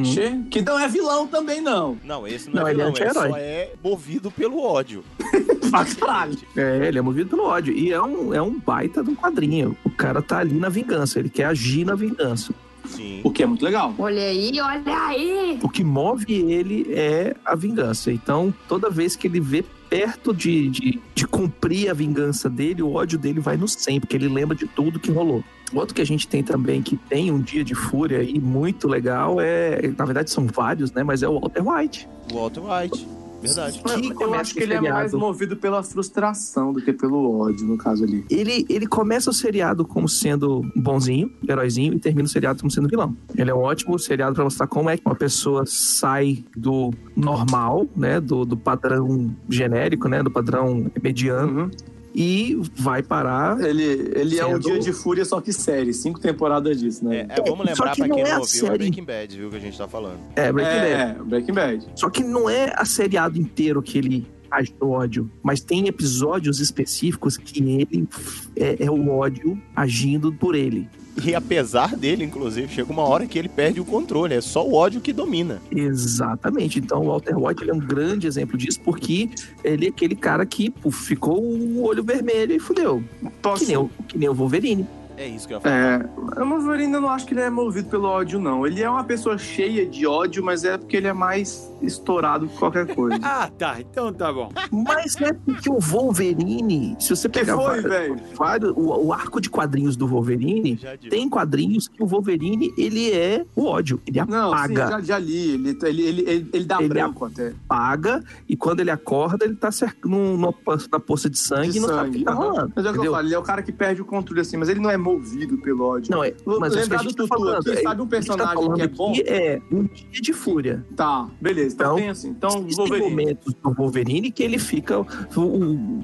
Ser. 0.05 0.39
Que 0.51 0.63
não 0.63 0.79
é 0.79 0.89
vilão 0.89 1.27
também, 1.27 1.61
não. 1.61 1.97
Não, 2.05 2.27
esse 2.27 2.49
não, 2.49 2.61
Não, 2.63 2.69
é 2.69 2.71
ele 2.73 2.81
é 2.83 2.85
vilão, 2.85 2.89
é 2.89 3.09
anti-herói. 3.09 3.31
só 3.31 3.37
é 3.37 3.73
movido 3.83 4.31
pelo 4.31 4.63
ódio. 4.63 5.05
Pra 5.71 5.85
caralho. 5.85 6.39
É, 6.57 6.87
ele 6.87 6.99
é 6.99 7.03
movido 7.03 7.31
pelo 7.31 7.45
ódio. 7.45 7.75
E 7.75 7.93
é 7.93 8.01
um, 8.01 8.33
é 8.33 8.41
um 8.41 8.59
baita 8.59 9.03
de 9.03 9.11
um 9.11 9.15
quadrinho. 9.17 9.77
O 9.85 9.91
cara 9.91 10.23
tá 10.23 10.39
ali 10.39 10.55
na 10.59 10.69
vingança, 10.69 11.19
ele 11.19 11.29
quer 11.29 11.47
agir 11.47 11.85
na 11.85 11.95
vingança. 11.95 12.55
Sim. 12.87 13.21
O 13.25 13.31
que 13.31 13.43
é 13.43 13.47
muito 13.47 13.65
legal. 13.65 13.93
Olha 13.99 14.23
aí, 14.23 14.61
olha 14.61 14.99
aí. 15.09 15.59
O 15.63 15.69
que 15.69 15.83
move 15.83 16.33
ele 16.33 16.87
é 16.93 17.35
a 17.45 17.57
vingança. 17.57 18.13
Então, 18.13 18.55
toda 18.69 18.89
vez 18.89 19.17
que 19.17 19.27
ele 19.27 19.41
vê 19.41 19.65
perto 19.91 20.33
de, 20.33 20.69
de, 20.69 21.01
de 21.15 21.27
cumprir 21.27 21.91
a 21.91 21.95
vingança 21.95 22.49
dele, 22.49 22.83
o 22.83 22.93
ódio 22.93 23.19
dele 23.19 23.41
vai 23.41 23.57
no 23.57 23.67
100, 23.69 24.01
porque 24.01 24.17
ele 24.17 24.29
lembra 24.29 24.57
de 24.57 24.67
tudo 24.67 25.01
que 25.01 25.11
rolou. 25.11 25.43
Outro 25.73 25.95
que 25.95 26.03
a 26.03 26.07
gente 26.07 26.29
tem 26.29 26.43
também, 26.43 26.81
que 26.83 26.97
tem 26.97 27.31
um 27.31 27.41
dia 27.41 27.65
de 27.65 27.75
fúria 27.75 28.19
aí 28.19 28.39
muito 28.39 28.87
legal, 28.87 29.41
é. 29.41 29.93
Na 29.97 30.05
verdade, 30.05 30.31
são 30.31 30.47
vários, 30.47 30.93
né? 30.93 31.03
Mas 31.03 31.23
é 31.23 31.29
o 31.29 31.41
Walter 31.41 31.69
White. 31.69 32.09
Walter 32.33 32.61
White. 32.61 33.07
Verdade. 33.41 33.83
Que 34.17 34.23
Eu 34.23 34.35
acho 34.35 34.55
que 34.55 34.63
ele 34.63 34.75
é 34.75 34.81
mais 34.81 35.13
movido 35.13 35.57
pela 35.57 35.83
frustração 35.83 36.73
do 36.73 36.81
que 36.81 36.93
pelo 36.93 37.41
ódio, 37.41 37.67
no 37.67 37.77
caso 37.77 38.05
ali. 38.05 38.25
Ele, 38.31 38.65
ele 38.69 38.87
começa 38.87 39.31
o 39.31 39.33
seriado 39.33 39.85
como 39.85 40.09
sendo 40.09 40.63
bonzinho, 40.75 41.31
heróizinho, 41.47 41.95
e 41.95 41.99
termina 41.99 42.27
o 42.27 42.31
seriado 42.31 42.61
como 42.61 42.71
sendo 42.71 42.89
vilão. 42.89 43.17
Ele 43.37 43.51
é 43.51 43.55
um 43.55 43.61
ótimo 43.61 43.99
seriado 43.99 44.35
pra 44.35 44.45
mostrar 44.45 44.67
como 44.67 44.91
é 44.91 44.97
que 44.97 45.03
uma 45.05 45.15
pessoa 45.15 45.65
sai 45.67 46.45
do 46.57 46.93
normal, 47.15 47.87
né? 47.97 48.21
Do, 48.21 48.45
do 48.45 48.57
padrão 48.57 49.35
genérico, 49.49 50.09
né? 50.09 50.23
Do 50.23 50.31
padrão 50.31 50.91
mediano. 51.03 51.71
E 52.19 52.57
vai 52.75 53.03
parar. 53.03 53.61
Ele, 53.61 53.83
ele 54.15 54.39
é 54.39 54.47
um 54.47 54.53
Sendo- 54.53 54.61
dia 54.61 54.79
de 54.79 54.93
fúria, 54.93 55.23
só 55.23 55.39
que 55.39 55.53
série. 55.53 55.93
Cinco 55.93 56.19
temporadas 56.19 56.81
disso, 56.81 57.05
né? 57.05 57.27
É, 57.29 57.37
vamos 57.43 57.59
só 57.59 57.63
lembrar 57.65 57.91
que 57.93 57.99
pra 57.99 58.09
não 58.09 58.17
quem 58.17 58.25
é 58.25 58.29
não 58.29 58.37
a 58.37 58.41
ouviu, 58.41 58.55
é 58.55 58.67
série. 58.67 58.79
Breaking 58.79 59.05
Bad, 59.05 59.37
viu, 59.37 59.51
que 59.51 59.57
a 59.57 59.61
gente 59.61 59.77
tá 59.77 59.87
falando. 59.87 60.19
É, 60.35 60.51
Breaking 60.51 60.79
Bad. 60.81 60.91
É, 60.93 61.17
Breaking 61.23 61.53
Bad. 61.53 61.87
Só 61.95 62.09
que 62.09 62.25
não 62.25 62.49
é 62.49 62.73
a 62.75 62.87
seriado 62.87 63.39
inteiro 63.39 63.83
que 63.83 63.99
ele 63.99 64.27
age 64.51 64.73
no 64.81 64.91
ódio, 64.93 65.31
mas 65.43 65.61
tem 65.61 65.89
episódios 65.89 66.59
específicos 66.61 67.37
que 67.37 67.59
ele 67.61 68.09
é, 68.57 68.85
é 68.85 68.91
o 68.91 69.11
ódio 69.11 69.61
agindo 69.75 70.33
por 70.33 70.55
ele. 70.55 70.89
E 71.25 71.35
apesar 71.35 71.97
dele, 71.97 72.25
inclusive, 72.25 72.69
chega 72.69 72.93
uma 72.93 73.03
hora 73.03 73.27
que 73.27 73.39
ele 73.39 73.49
perde 73.49 73.81
o 73.81 73.85
controle. 73.85 74.35
É 74.35 74.41
só 74.41 74.67
o 74.67 74.75
ódio 74.75 75.01
que 75.01 75.13
domina. 75.13 75.61
Exatamente. 75.71 76.79
Então 76.79 77.03
o 77.03 77.07
Walter 77.07 77.37
White 77.39 77.63
ele 77.63 77.71
é 77.71 77.75
um 77.75 77.79
grande 77.79 78.27
exemplo 78.27 78.57
disso, 78.59 78.81
porque 78.85 79.31
ele 79.65 79.87
é 79.87 79.89
aquele 79.89 80.15
cara 80.15 80.45
que 80.45 80.71
pô, 80.71 80.91
ficou 80.91 81.43
o 81.43 81.83
olho 81.85 82.05
vermelho 82.05 82.55
e 82.55 82.59
fudeu. 82.59 83.03
Posso- 83.41 83.63
Que 83.65 83.69
nem, 83.69 83.77
o, 83.77 83.91
que 84.09 84.19
nem 84.19 84.29
o 84.29 84.35
Wolverine. 84.35 84.87
É 85.17 85.27
isso 85.27 85.47
que 85.49 85.55
eu 85.55 85.57
ia 85.57 85.61
falar. 85.61 85.77
É, 85.77 86.43
o 86.43 86.45
Wolverine 86.49 86.93
eu 86.95 87.01
não 87.01 87.09
acho 87.09 87.25
que 87.27 87.33
ele 87.35 87.41
é 87.41 87.49
movido 87.51 87.89
pelo 87.89 88.07
ódio, 88.07 88.39
não. 88.39 88.67
Ele 88.67 88.83
é 88.83 88.89
uma 88.91 89.05
pessoa 89.05 89.39
cheia 89.39 89.87
de 89.87 90.07
ódio, 90.07 90.45
mas 90.45 90.65
é 90.65 90.77
porque 90.77 90.97
ele 90.97 91.07
é 91.07 91.13
mais 91.13 91.73
estourado 91.83 92.47
que 92.49 92.57
qualquer 92.59 92.87
coisa. 92.95 93.17
Ah, 93.27 93.51
tá. 93.57 93.77
Então 93.81 94.13
tá 94.13 94.33
bom. 94.33 94.51
Mas 94.71 95.17
é 95.21 95.33
porque 95.33 95.69
o 95.71 95.79
Wolverine, 95.81 96.97
se 97.01 97.11
você 97.11 97.29
que 97.29 97.41
pegar 97.41 97.55
foi, 97.57 97.65
vários- 97.65 97.85
velho? 97.85 98.17
vários- 98.35 98.73
o, 98.77 99.07
o 99.07 99.13
arco 99.13 99.41
de 99.41 99.49
quadrinhos 99.51 99.97
do 99.97 100.07
Wolverine, 100.07 100.79
tem 101.11 101.29
quadrinhos 101.29 101.89
que 101.89 102.03
o 102.03 102.07
Wolverine 102.07 102.73
ele 102.79 103.11
é 103.13 103.45
o 103.55 103.65
ódio, 103.67 104.01
ele 104.07 104.23
Não, 104.25 104.51
sim, 104.51 104.55
apaga. 104.55 104.89
já, 104.91 105.01
já 105.01 105.19
li. 105.19 105.51
Ele, 105.55 105.79
ele, 105.83 106.03
ele, 106.03 106.21
ele, 106.27 106.51
ele 106.53 106.65
dá 106.65 106.79
Ele 106.79 106.89
branco 106.89 107.25
até. 107.25 107.53
apaga 107.69 108.23
e 108.49 108.57
quando 108.57 108.81
ele 108.81 108.91
acorda, 108.91 109.45
ele 109.45 109.57
tá 109.57 109.71
numa, 110.05 110.53
poça- 110.53 110.89
na 110.91 111.01
poça 111.01 111.29
de 111.31 111.39
sangue 111.39 111.71
De 111.73 111.79
e 111.79 111.81
não 111.81 111.89
sabe 111.89 112.11
o 112.11 112.13
que 112.13 112.25
tá 112.25 112.33
rolando. 112.33 112.73
Mas 112.75 112.85
é 112.87 112.91
o 112.91 112.93
que 112.93 113.07
eu 113.07 113.13
falo, 113.13 113.27
ele 113.27 113.35
é 113.35 113.39
o 113.39 113.43
cara 113.43 113.63
que 113.63 113.73
perde 113.73 114.03
o 114.03 114.05
controle 114.05 114.41
assim, 114.41 114.57
mas 114.57 114.69
ele 114.69 114.81
não 114.81 114.91
é 114.91 114.97
movido 115.07 115.59
pelo 115.59 115.85
ódio. 115.85 116.11
Não, 116.11 116.23
é, 116.25 116.35
mas 116.45 116.77
é 116.77 116.81
isso 116.81 116.89
que 116.89 116.95
a 116.95 116.99
lembrar 116.99 116.99
do 116.99 117.03
gente 117.05 117.17
tá 117.17 117.23
Tutu 117.25 117.29
falando. 117.29 117.59
aqui, 117.61 117.71
é- 117.71 117.83
sabe 117.83 118.03
um 118.03 118.05
a 118.05 118.15
gente 118.17 118.27
tá 118.27 118.35
personagem 118.37 118.55
falando 118.55 118.75
que 118.77 118.83
é 118.83 118.89
bom? 118.89 119.13
é 119.27 119.61
um 119.73 119.83
dia 119.85 120.23
de 120.23 120.33
fúria. 120.33 120.87
Tá, 120.97 121.29
beleza. 121.41 121.75
Então, 121.75 121.87
Então, 121.87 121.97
tem 121.97 122.09
assim. 122.11 122.29
Então, 122.31 122.67
Wolverine. 122.77 123.11
momentos 123.11 123.55
do 123.55 123.73
Wolverine 123.73 124.31
que 124.31 124.43
ele 124.43 124.59
fica. 124.59 124.99
o- 125.01 125.41
o- 125.41 126.03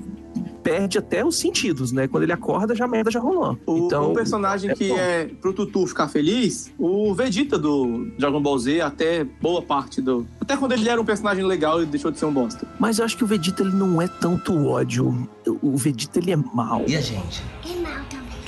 perde 0.62 0.96
até 0.96 1.24
os 1.24 1.36
sentidos, 1.36 1.90
né? 1.92 2.07
Quando 2.07 2.22
ele 2.22 2.32
acorda, 2.32 2.74
já 2.74 2.84
a 2.84 2.88
merda 2.88 3.11
já 3.11 3.18
rolou. 3.20 3.59
O, 3.66 3.86
então, 3.86 4.12
um 4.12 4.14
personagem 4.14 4.70
é 4.70 4.74
que 4.74 4.88
bom. 4.88 4.96
é 4.96 5.24
pro 5.40 5.53
Tutu 5.53 5.86
ficar 5.88 6.09
feliz, 6.09 6.72
o 6.78 7.12
Vegeta 7.14 7.59
do 7.59 8.07
Dragon 8.18 8.40
Ball 8.40 8.59
Z, 8.59 8.80
até 8.80 9.24
boa 9.24 9.61
parte 9.61 10.00
do. 10.00 10.24
Até 10.40 10.57
quando 10.57 10.72
ele 10.72 10.88
era 10.88 11.00
um 11.00 11.05
personagem 11.05 11.44
legal, 11.44 11.78
ele 11.82 11.90
deixou 11.90 12.11
de 12.12 12.18
ser 12.18 12.26
um 12.26 12.32
bosta. 12.32 12.66
Mas 12.78 12.98
eu 12.98 13.05
acho 13.05 13.16
que 13.16 13.24
o 13.24 13.26
Vegeta 13.26 13.62
ele 13.62 13.74
não 13.74 14.00
é 14.00 14.07
tanto 14.07 14.55
ódio. 14.66 15.28
O 15.61 15.76
Vegeta 15.76 16.18
ele 16.20 16.30
é 16.30 16.36
mau. 16.36 16.84
E 16.86 16.96
a 16.96 17.00
gente? 17.00 17.42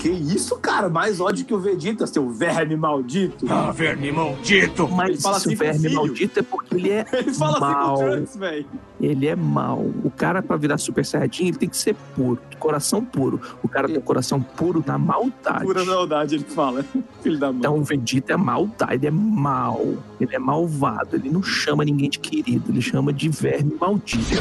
Que 0.05 0.11
isso, 0.11 0.59
cara? 0.59 0.91
Mais 0.91 1.19
ódio 1.19 1.47
que 1.47 1.55
o 1.55 1.59
Vegeta, 1.59 2.07
seu 2.07 2.29
verme 2.29 2.77
maldito. 2.77 3.47
Ah, 3.49 3.71
verme 3.71 4.13
maldito. 4.13 4.87
Mas 4.87 5.09
Ele 5.09 5.19
fala 5.19 5.41
se 5.41 5.47
assim 5.49 5.57
verme 5.57 5.79
filho. 5.81 5.95
maldito 5.95 6.41
é 6.41 6.43
porque 6.43 6.75
ele 6.75 6.91
é 6.91 7.07
Ele 7.11 7.33
fala 7.33 7.59
mau. 7.59 7.95
assim 7.95 8.03
com 8.03 8.09
o 8.09 8.13
Trunks, 8.13 8.37
velho. 8.37 8.67
Ele 9.01 9.27
é 9.27 9.35
mau. 9.35 9.81
O 10.05 10.11
cara, 10.11 10.43
pra 10.43 10.59
virar 10.59 10.77
Super 10.77 11.07
Saiyajin, 11.07 11.47
ele 11.49 11.57
tem 11.57 11.71
que 11.71 11.77
ser 11.79 11.95
puro. 12.15 12.39
Coração 12.59 13.03
puro. 13.03 13.41
O 13.63 13.69
cara 13.69 13.89
tem 13.89 13.97
o 13.97 14.03
coração 14.03 14.43
puro 14.43 14.85
na 14.87 14.99
maldade. 14.99 15.65
Pura 15.65 15.83
maldade, 15.87 16.35
ele 16.35 16.45
fala. 16.45 16.85
Filho 17.23 17.39
da 17.39 17.47
mãe. 17.51 17.61
Então 17.61 17.79
o 17.79 17.83
Vegeta 17.83 18.35
é 18.35 18.37
maldade, 18.37 18.95
ele 18.97 19.07
é 19.07 19.11
mau. 19.11 19.97
Ele 20.21 20.35
é 20.37 20.39
malvado. 20.39 21.17
Ele 21.17 21.31
não 21.31 21.43
chama 21.43 21.83
ninguém 21.83 22.11
de 22.11 22.19
querido, 22.19 22.71
ele 22.71 22.83
chama 22.83 23.11
de 23.11 23.31
verme 23.31 23.75
maldito. 23.81 24.35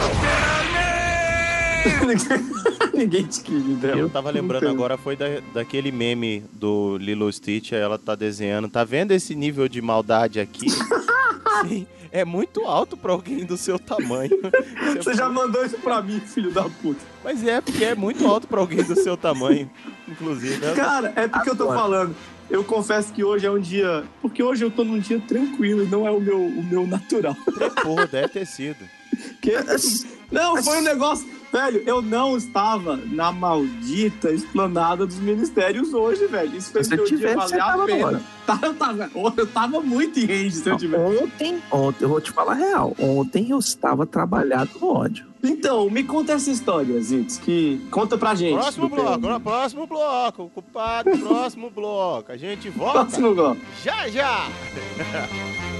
Ninguém 2.93 3.23
te 3.25 3.41
queria. 3.41 3.91
Eu 3.95 4.09
tava 4.09 4.29
lembrando 4.29 4.63
tem. 4.63 4.69
agora, 4.69 4.97
foi 4.97 5.15
da, 5.15 5.25
daquele 5.53 5.91
meme 5.91 6.43
do 6.53 6.97
Lilo 6.97 7.31
Stitch, 7.31 7.71
ela 7.73 7.97
tá 7.97 8.15
desenhando. 8.15 8.69
Tá 8.69 8.83
vendo 8.83 9.11
esse 9.11 9.35
nível 9.35 9.67
de 9.67 9.81
maldade 9.81 10.39
aqui? 10.39 10.67
Sim, 11.67 11.87
é 12.11 12.23
muito 12.25 12.65
alto 12.65 12.95
pra 12.97 13.11
alguém 13.11 13.45
do 13.45 13.57
seu 13.57 13.79
tamanho. 13.79 14.31
Você 14.95 15.13
já 15.13 15.29
mandou 15.29 15.65
isso 15.65 15.77
pra 15.77 16.01
mim, 16.01 16.19
filho 16.19 16.51
da 16.51 16.63
puta. 16.63 16.99
Mas 17.23 17.45
é, 17.45 17.61
porque 17.61 17.83
é 17.83 17.95
muito 17.95 18.25
alto 18.27 18.47
pra 18.47 18.59
alguém 18.59 18.83
do 18.83 18.95
seu 18.95 19.15
tamanho, 19.17 19.69
inclusive. 20.07 20.57
né? 20.57 20.73
Cara, 20.75 21.13
é 21.15 21.27
porque 21.27 21.49
eu 21.49 21.55
tô 21.55 21.67
falando. 21.67 22.15
Eu 22.49 22.63
confesso 22.63 23.11
que 23.13 23.23
hoje 23.23 23.45
é 23.45 23.51
um 23.51 23.59
dia. 23.59 24.03
Porque 24.21 24.43
hoje 24.43 24.63
eu 24.63 24.69
tô 24.69 24.83
num 24.83 24.99
dia 24.99 25.19
tranquilo 25.19 25.83
e 25.83 25.87
não 25.87 26.05
é 26.05 26.11
o 26.11 26.19
meu, 26.19 26.39
o 26.39 26.63
meu 26.63 26.85
natural. 26.85 27.35
Porra, 27.81 28.05
deve 28.05 28.27
ter 28.27 28.45
sido. 28.45 28.85
Que- 29.41 29.57
Não, 30.31 30.61
foi 30.63 30.77
um 30.79 30.81
negócio. 30.81 31.27
Velho, 31.51 31.83
eu 31.85 32.01
não 32.01 32.35
estava 32.35 32.97
na 32.97 33.31
maldita 33.31 34.31
esplanada 34.31 35.05
dos 35.05 35.17
ministérios 35.19 35.93
hoje, 35.93 36.25
velho. 36.25 36.57
Isso 36.57 36.71
fez 36.71 36.87
Se 36.87 36.95
meu 36.95 37.05
dia 37.05 37.15
tivesse, 37.15 37.35
valer 37.55 37.61
a 37.61 37.85
pena. 37.85 37.95
agora. 38.07 38.21
Tá, 38.47 38.59
eu, 38.63 38.73
tava, 38.73 39.11
eu 39.37 39.47
tava 39.47 39.79
muito 39.79 40.19
em 40.19 40.25
range 40.25 40.49
se 40.55 40.67
eu 40.67 40.75
tivesse. 40.77 41.23
Ontem, 41.23 41.61
ontem, 41.71 42.05
eu 42.05 42.09
vou 42.09 42.19
te 42.19 42.31
falar 42.31 42.53
a 42.53 42.55
real. 42.55 42.95
Ontem 42.97 43.51
eu 43.51 43.59
estava 43.59 44.03
trabalhado 44.07 44.71
no 44.81 44.87
ódio. 44.95 45.27
Então, 45.43 45.87
me 45.91 46.03
conta 46.03 46.33
essa 46.33 46.49
história, 46.49 46.99
Zitz, 46.99 47.37
que 47.37 47.79
conta 47.91 48.17
pra 48.17 48.33
gente. 48.33 48.55
Próximo 48.55 48.89
bloco, 48.89 49.19
no 49.27 49.39
próximo 49.39 49.85
bloco, 49.85 50.49
culpado, 50.49 51.11
próximo 51.19 51.69
bloco. 51.69 52.31
A 52.31 52.37
gente 52.37 52.67
volta 52.71 53.01
Próximo 53.01 53.35
bloco. 53.35 53.61
já 53.83 54.07
já. 54.09 54.47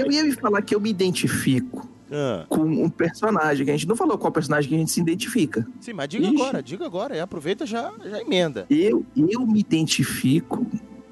Eu 0.00 0.10
ia 0.10 0.24
me 0.24 0.32
falar 0.32 0.62
que 0.62 0.74
eu 0.74 0.80
me 0.80 0.90
identifico 0.90 1.88
Ah, 2.10 2.44
com 2.48 2.60
um 2.62 2.88
personagem, 2.90 3.64
que 3.64 3.70
a 3.70 3.74
gente 3.76 3.88
não 3.88 3.96
falou 3.96 4.18
qual 4.18 4.30
personagem 4.32 4.68
que 4.68 4.74
a 4.74 4.78
gente 4.78 4.90
se 4.90 5.00
identifica. 5.00 5.66
sim, 5.80 5.92
mas 5.92 6.08
diga 6.08 6.26
Ixi. 6.26 6.34
agora, 6.36 6.62
diga 6.62 6.84
agora. 6.86 7.16
E 7.16 7.20
aproveita 7.20 7.64
já, 7.66 7.90
já 8.04 8.20
emenda. 8.20 8.66
Eu, 8.68 9.04
eu 9.16 9.46
me 9.46 9.60
identifico 9.60 10.66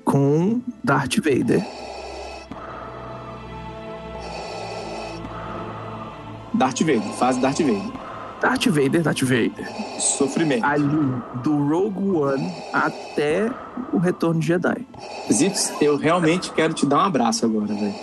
com 0.04 0.60
Darth 0.84 1.16
Vader. 1.16 1.64
Darth 6.54 6.80
Vader, 6.80 7.02
fase 7.14 7.40
Darth 7.40 7.60
Vader. 7.60 8.09
Darth 8.40 8.66
Vader, 8.66 9.02
Darth 9.02 9.20
Vader. 9.22 9.68
Sofrimento. 9.98 10.64
Ali, 10.64 10.86
do 11.42 11.56
Rogue 11.68 12.10
One 12.16 12.52
até 12.72 13.50
o 13.92 13.98
Retorno 13.98 14.40
de 14.40 14.46
Jedi. 14.46 14.86
Zitz, 15.30 15.72
eu 15.80 15.96
realmente 15.96 16.50
quero 16.52 16.72
te 16.72 16.86
dar 16.86 16.96
um 16.98 17.00
abraço 17.06 17.44
agora, 17.44 17.66
velho. 17.74 17.94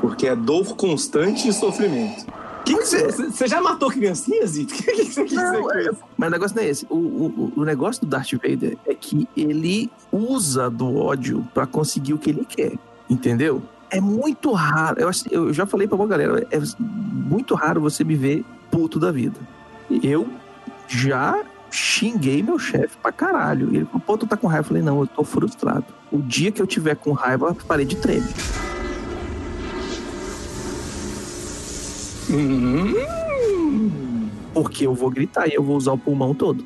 Porque 0.00 0.26
é 0.26 0.36
dor 0.36 0.76
constante 0.76 1.48
e 1.48 1.52
sofrimento. 1.52 2.26
Que 2.64 2.74
que 2.76 2.84
você, 2.86 3.10
você 3.30 3.46
já 3.46 3.60
matou 3.60 3.90
criancinha, 3.90 4.46
Zitz? 4.46 4.72
O 4.72 4.76
que, 4.84 4.92
que 4.92 5.04
você 5.06 5.22
quis 5.24 5.30
dizer 5.32 5.52
Não, 5.52 5.62
com 5.62 5.72
é- 5.72 5.82
isso? 5.82 5.98
mas 6.16 6.28
o 6.28 6.32
negócio 6.32 6.56
não 6.56 6.62
é 6.62 6.66
esse. 6.68 6.86
O, 6.90 6.94
o, 6.96 7.52
o 7.56 7.64
negócio 7.64 8.00
do 8.02 8.06
Darth 8.06 8.32
Vader 8.32 8.76
é 8.86 8.94
que 8.94 9.28
ele 9.36 9.90
usa 10.12 10.70
do 10.70 10.96
ódio 10.96 11.46
pra 11.52 11.66
conseguir 11.66 12.14
o 12.14 12.18
que 12.18 12.30
ele 12.30 12.44
quer. 12.44 12.72
Entendeu? 13.08 13.62
É 13.90 14.00
muito 14.00 14.50
raro. 14.52 14.98
Eu, 15.00 15.10
eu 15.30 15.52
já 15.52 15.66
falei 15.66 15.86
pra 15.86 15.96
uma 15.96 16.06
galera, 16.06 16.46
é 16.50 16.58
muito 16.80 17.54
raro 17.54 17.80
você 17.82 18.02
me 18.02 18.16
ver 18.16 18.44
puto 18.74 18.98
da 18.98 19.12
vida. 19.12 19.38
Eu 20.02 20.28
já 20.88 21.44
xinguei 21.70 22.42
meu 22.42 22.58
chefe 22.58 22.96
pra 23.00 23.12
caralho. 23.12 23.68
Ele 23.68 23.84
falou, 23.84 24.00
pô, 24.00 24.18
tu 24.18 24.26
tá 24.26 24.36
com 24.36 24.48
raiva? 24.48 24.64
Eu 24.64 24.68
falei, 24.68 24.82
não, 24.82 25.00
eu 25.00 25.06
tô 25.06 25.22
frustrado. 25.22 25.84
O 26.10 26.18
dia 26.18 26.50
que 26.50 26.60
eu 26.60 26.66
tiver 26.66 26.96
com 26.96 27.12
raiva, 27.12 27.50
a 27.50 27.54
parede 27.54 27.94
treme. 27.96 28.26
Porque 34.52 34.86
eu 34.86 34.94
vou 34.94 35.10
gritar 35.10 35.48
e 35.48 35.54
eu 35.54 35.62
vou 35.62 35.76
usar 35.76 35.92
o 35.92 35.98
pulmão 35.98 36.34
todo. 36.34 36.64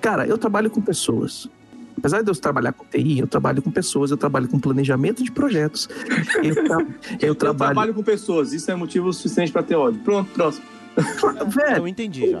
Cara, 0.00 0.26
eu 0.26 0.38
trabalho 0.38 0.70
com 0.70 0.80
pessoas. 0.80 1.48
Apesar 1.96 2.22
de 2.22 2.30
eu 2.30 2.34
trabalhar 2.36 2.72
com 2.72 2.84
TI, 2.84 3.18
eu 3.18 3.26
trabalho 3.26 3.60
com 3.60 3.70
pessoas, 3.70 4.10
eu 4.10 4.16
trabalho 4.16 4.46
com 4.48 4.58
planejamento 4.58 5.22
de 5.22 5.32
projetos. 5.32 5.88
Eu, 6.42 6.54
tra- 6.64 6.86
eu 7.20 7.28
Eu 7.28 7.34
trabalho. 7.34 7.72
trabalho 7.74 7.94
com 7.94 8.02
pessoas, 8.02 8.52
isso 8.52 8.70
é 8.70 8.74
motivo 8.76 9.12
suficiente 9.12 9.50
pra 9.50 9.62
ter 9.62 9.74
ódio. 9.74 10.00
Pronto, 10.04 10.30
próximo. 10.32 10.64
Velho, 11.48 11.76
Eu 11.78 11.88
entendi 11.88 12.30
já. 12.30 12.38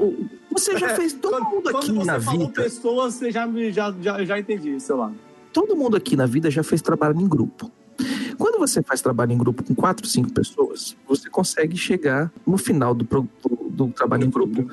você 0.50 0.76
já 0.78 0.88
fez 0.90 1.12
todo 1.12 1.42
mundo 1.44 1.68
aqui 1.68 1.86
Quando 1.86 1.94
você 2.00 2.06
na 2.06 2.20
falou 2.20 2.46
vida. 2.48 2.62
pessoas, 2.62 3.14
você 3.14 3.30
já, 3.30 3.48
já, 3.70 3.94
já, 4.00 4.24
já 4.24 4.38
entendi, 4.38 4.78
sei 4.80 4.94
lá. 4.94 5.12
Todo 5.52 5.76
mundo 5.76 5.96
aqui 5.96 6.16
na 6.16 6.26
vida 6.26 6.50
já 6.50 6.62
fez 6.62 6.82
trabalho 6.82 7.18
em 7.20 7.28
grupo. 7.28 7.70
Quando 8.36 8.58
você 8.58 8.82
faz 8.82 9.00
trabalho 9.00 9.32
em 9.32 9.38
grupo 9.38 9.62
com 9.64 9.74
quatro, 9.74 10.06
cinco 10.06 10.30
pessoas, 10.32 10.96
você 11.08 11.28
consegue 11.28 11.76
chegar 11.76 12.32
no 12.46 12.56
final 12.56 12.94
do, 12.94 13.04
do- 13.04 13.28
do 13.70 13.88
trabalho 13.88 14.24
em 14.24 14.30
grupo 14.30 14.68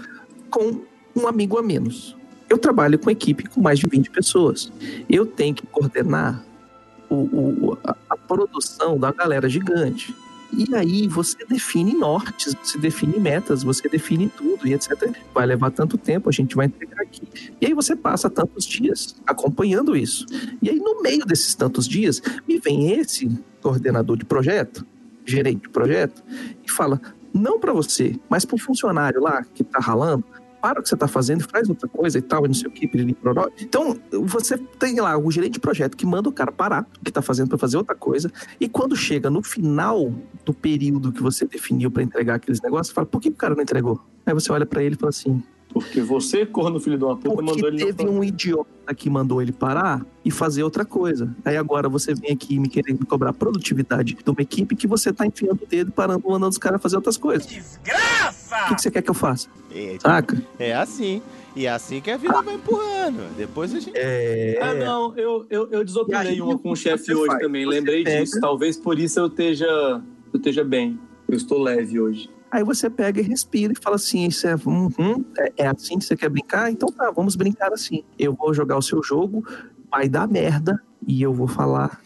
com 0.49 0.81
um 1.15 1.27
amigo 1.27 1.57
a 1.57 1.63
menos. 1.63 2.15
Eu 2.49 2.57
trabalho 2.59 2.99
com 2.99 3.09
equipe 3.09 3.47
com 3.49 3.59
mais 3.61 3.79
de 3.79 3.87
20 3.89 4.11
pessoas. 4.11 4.71
Eu 5.09 5.25
tenho 5.25 5.55
que 5.55 5.65
coordenar 5.65 6.43
o- 7.09 7.15
o- 7.71 7.77
a, 7.83 7.95
a 8.11 8.17
produção 8.17 8.99
da 8.99 9.11
galera 9.11 9.49
gigante. 9.49 10.15
E 10.57 10.73
aí 10.75 11.07
você 11.07 11.37
define 11.45 11.93
nortes, 11.93 12.55
você 12.63 12.77
define 12.77 13.19
metas, 13.19 13.63
você 13.63 13.89
define 13.89 14.29
tudo 14.29 14.67
e 14.67 14.73
etc. 14.73 15.13
Vai 15.33 15.45
levar 15.45 15.71
tanto 15.71 15.97
tempo, 15.97 16.29
a 16.29 16.31
gente 16.31 16.55
vai 16.55 16.67
entregar 16.67 17.01
aqui. 17.01 17.27
E 17.59 17.65
aí 17.65 17.73
você 17.73 17.95
passa 17.95 18.29
tantos 18.29 18.65
dias 18.65 19.15
acompanhando 19.25 19.95
isso. 19.95 20.25
E 20.61 20.69
aí, 20.69 20.77
no 20.77 21.01
meio 21.01 21.25
desses 21.25 21.55
tantos 21.55 21.87
dias, 21.87 22.21
me 22.47 22.57
vem 22.57 22.91
esse 22.91 23.29
coordenador 23.61 24.17
de 24.17 24.25
projeto, 24.25 24.85
gerente 25.25 25.63
de 25.63 25.69
projeto, 25.69 26.23
e 26.65 26.71
fala: 26.71 27.01
não 27.33 27.59
para 27.59 27.73
você, 27.73 28.17
mas 28.29 28.45
para 28.45 28.55
o 28.55 28.59
funcionário 28.59 29.21
lá 29.21 29.43
que 29.43 29.61
está 29.61 29.79
ralando, 29.79 30.23
para 30.65 30.79
o 30.79 30.81
que 30.83 30.89
você 30.89 30.95
está 30.95 31.07
fazendo 31.07 31.41
e 31.41 31.43
faz 31.43 31.69
outra 31.69 31.87
coisa 31.87 32.17
e 32.17 32.21
tal, 32.23 32.43
e 32.43 32.47
não 32.47 32.55
sei 32.55 32.67
o 32.67 32.71
que. 32.71 32.89
Então, 33.61 33.99
você 34.23 34.57
tem 34.57 34.99
lá 34.99 35.15
o 35.15 35.29
gerente 35.29 35.53
de 35.53 35.59
projeto 35.59 35.95
que 35.95 36.07
manda 36.07 36.27
o 36.27 36.31
cara 36.31 36.51
parar 36.51 36.87
o 36.99 37.03
que 37.03 37.11
está 37.11 37.21
fazendo 37.21 37.49
para 37.49 37.59
fazer 37.59 37.77
outra 37.77 37.93
coisa, 37.93 38.31
e 38.59 38.67
quando 38.67 38.95
chega 38.95 39.29
no 39.29 39.43
final 39.43 40.11
do 40.43 40.55
período 40.55 41.11
que 41.11 41.21
você 41.21 41.45
definiu 41.45 41.91
para 41.91 42.01
entregar 42.01 42.35
aqueles 42.35 42.59
negócios, 42.61 42.87
você 42.87 42.93
fala: 42.95 43.05
por 43.05 43.21
que 43.21 43.29
o 43.29 43.33
cara 43.33 43.53
não 43.53 43.61
entregou? 43.61 44.01
Aí 44.25 44.33
você 44.33 44.51
olha 44.51 44.65
para 44.65 44.81
ele 44.81 44.95
e 44.95 44.97
fala 44.97 45.11
assim: 45.11 45.43
Porque 45.69 46.01
você, 46.01 46.45
corno 46.45 46.79
filho 46.79 46.97
de 46.97 47.03
uma 47.03 47.17
puta, 47.17 47.29
mandou 47.41 47.55
porque 47.55 47.65
ele 47.67 47.85
não 47.85 47.93
teve 47.93 48.09
um 48.09 48.23
idiota 48.23 48.93
que 48.95 49.09
mandou 49.09 49.41
ele 49.41 49.51
parar 49.51 50.05
e 50.23 50.31
fazer 50.31 50.63
outra 50.63 50.85
coisa. 50.85 51.35
Aí 51.43 51.57
agora 51.57 51.89
você 51.89 52.13
vem 52.13 52.31
aqui 52.31 52.57
me 52.59 52.69
querendo 52.69 53.05
cobrar 53.05 53.33
produtividade 53.33 54.13
de 54.23 54.29
uma 54.29 54.41
equipe 54.41 54.73
que 54.75 54.87
você 54.87 55.11
tá 55.11 55.25
enfiando 55.25 55.63
o 55.63 55.65
dedo, 55.67 55.91
parando, 55.91 56.23
mandando 56.25 56.49
os 56.51 56.57
caras 56.57 56.81
fazer 56.81 56.95
outras 56.95 57.17
coisas. 57.17 57.45
Desgraça! 57.47 58.55
O 58.65 58.67
que, 58.69 58.75
que 58.75 58.81
você 58.83 58.91
quer 58.91 59.01
que 59.01 59.09
eu 59.09 59.13
faça? 59.13 59.49
É, 59.73 59.97
Saca? 59.99 60.41
é 60.57 60.73
assim. 60.73 61.21
E 61.55 61.65
é 61.65 61.69
assim 61.69 61.99
que 62.01 62.11
a 62.11 62.17
vida 62.17 62.41
vai 62.41 62.55
empurrando. 62.55 63.33
Depois 63.37 63.73
a 63.73 63.79
gente. 63.79 63.93
É. 63.97 64.59
Ah, 64.61 64.73
não, 64.73 65.13
eu, 65.17 65.45
eu, 65.49 65.67
eu 65.71 65.81
E 65.81 65.85
desopilei 65.85 66.19
aí, 66.33 66.41
uma 66.41 66.57
com 66.57 66.71
o 66.71 66.75
chefe 66.75 67.13
hoje 67.13 67.27
faz? 67.27 67.39
também, 67.41 67.63
Você 67.65 67.71
lembrei 67.71 68.03
pega- 68.03 68.21
disso. 68.23 68.39
Talvez 68.41 68.77
por 68.77 68.99
isso 68.99 69.19
eu 69.19 69.27
esteja, 69.27 69.65
eu 69.65 70.37
esteja 70.37 70.63
bem. 70.65 70.99
Eu 71.27 71.35
estou 71.35 71.61
leve 71.61 71.99
hoje. 71.99 72.29
Aí 72.51 72.63
você 72.63 72.89
pega 72.89 73.19
e 73.19 73.23
respira 73.23 73.73
e 73.73 73.81
fala 73.81 73.95
assim: 73.97 74.25
isso 74.27 74.47
é, 74.47 74.55
uhum, 74.65 75.25
é, 75.37 75.53
é 75.57 75.67
assim 75.67 75.97
que 75.99 76.05
você 76.05 76.15
quer 76.15 76.29
brincar? 76.29 76.71
Então 76.71 76.89
tá, 76.89 77.11
vamos 77.11 77.35
brincar 77.35 77.73
assim. 77.73 78.03
Eu 78.17 78.33
vou 78.33 78.53
jogar 78.53 78.77
o 78.77 78.81
seu 78.81 79.03
jogo, 79.03 79.43
vai 79.91 80.07
dar 80.07 80.27
merda, 80.27 80.81
e 81.05 81.21
eu 81.21 81.33
vou 81.33 81.47
falar 81.47 81.99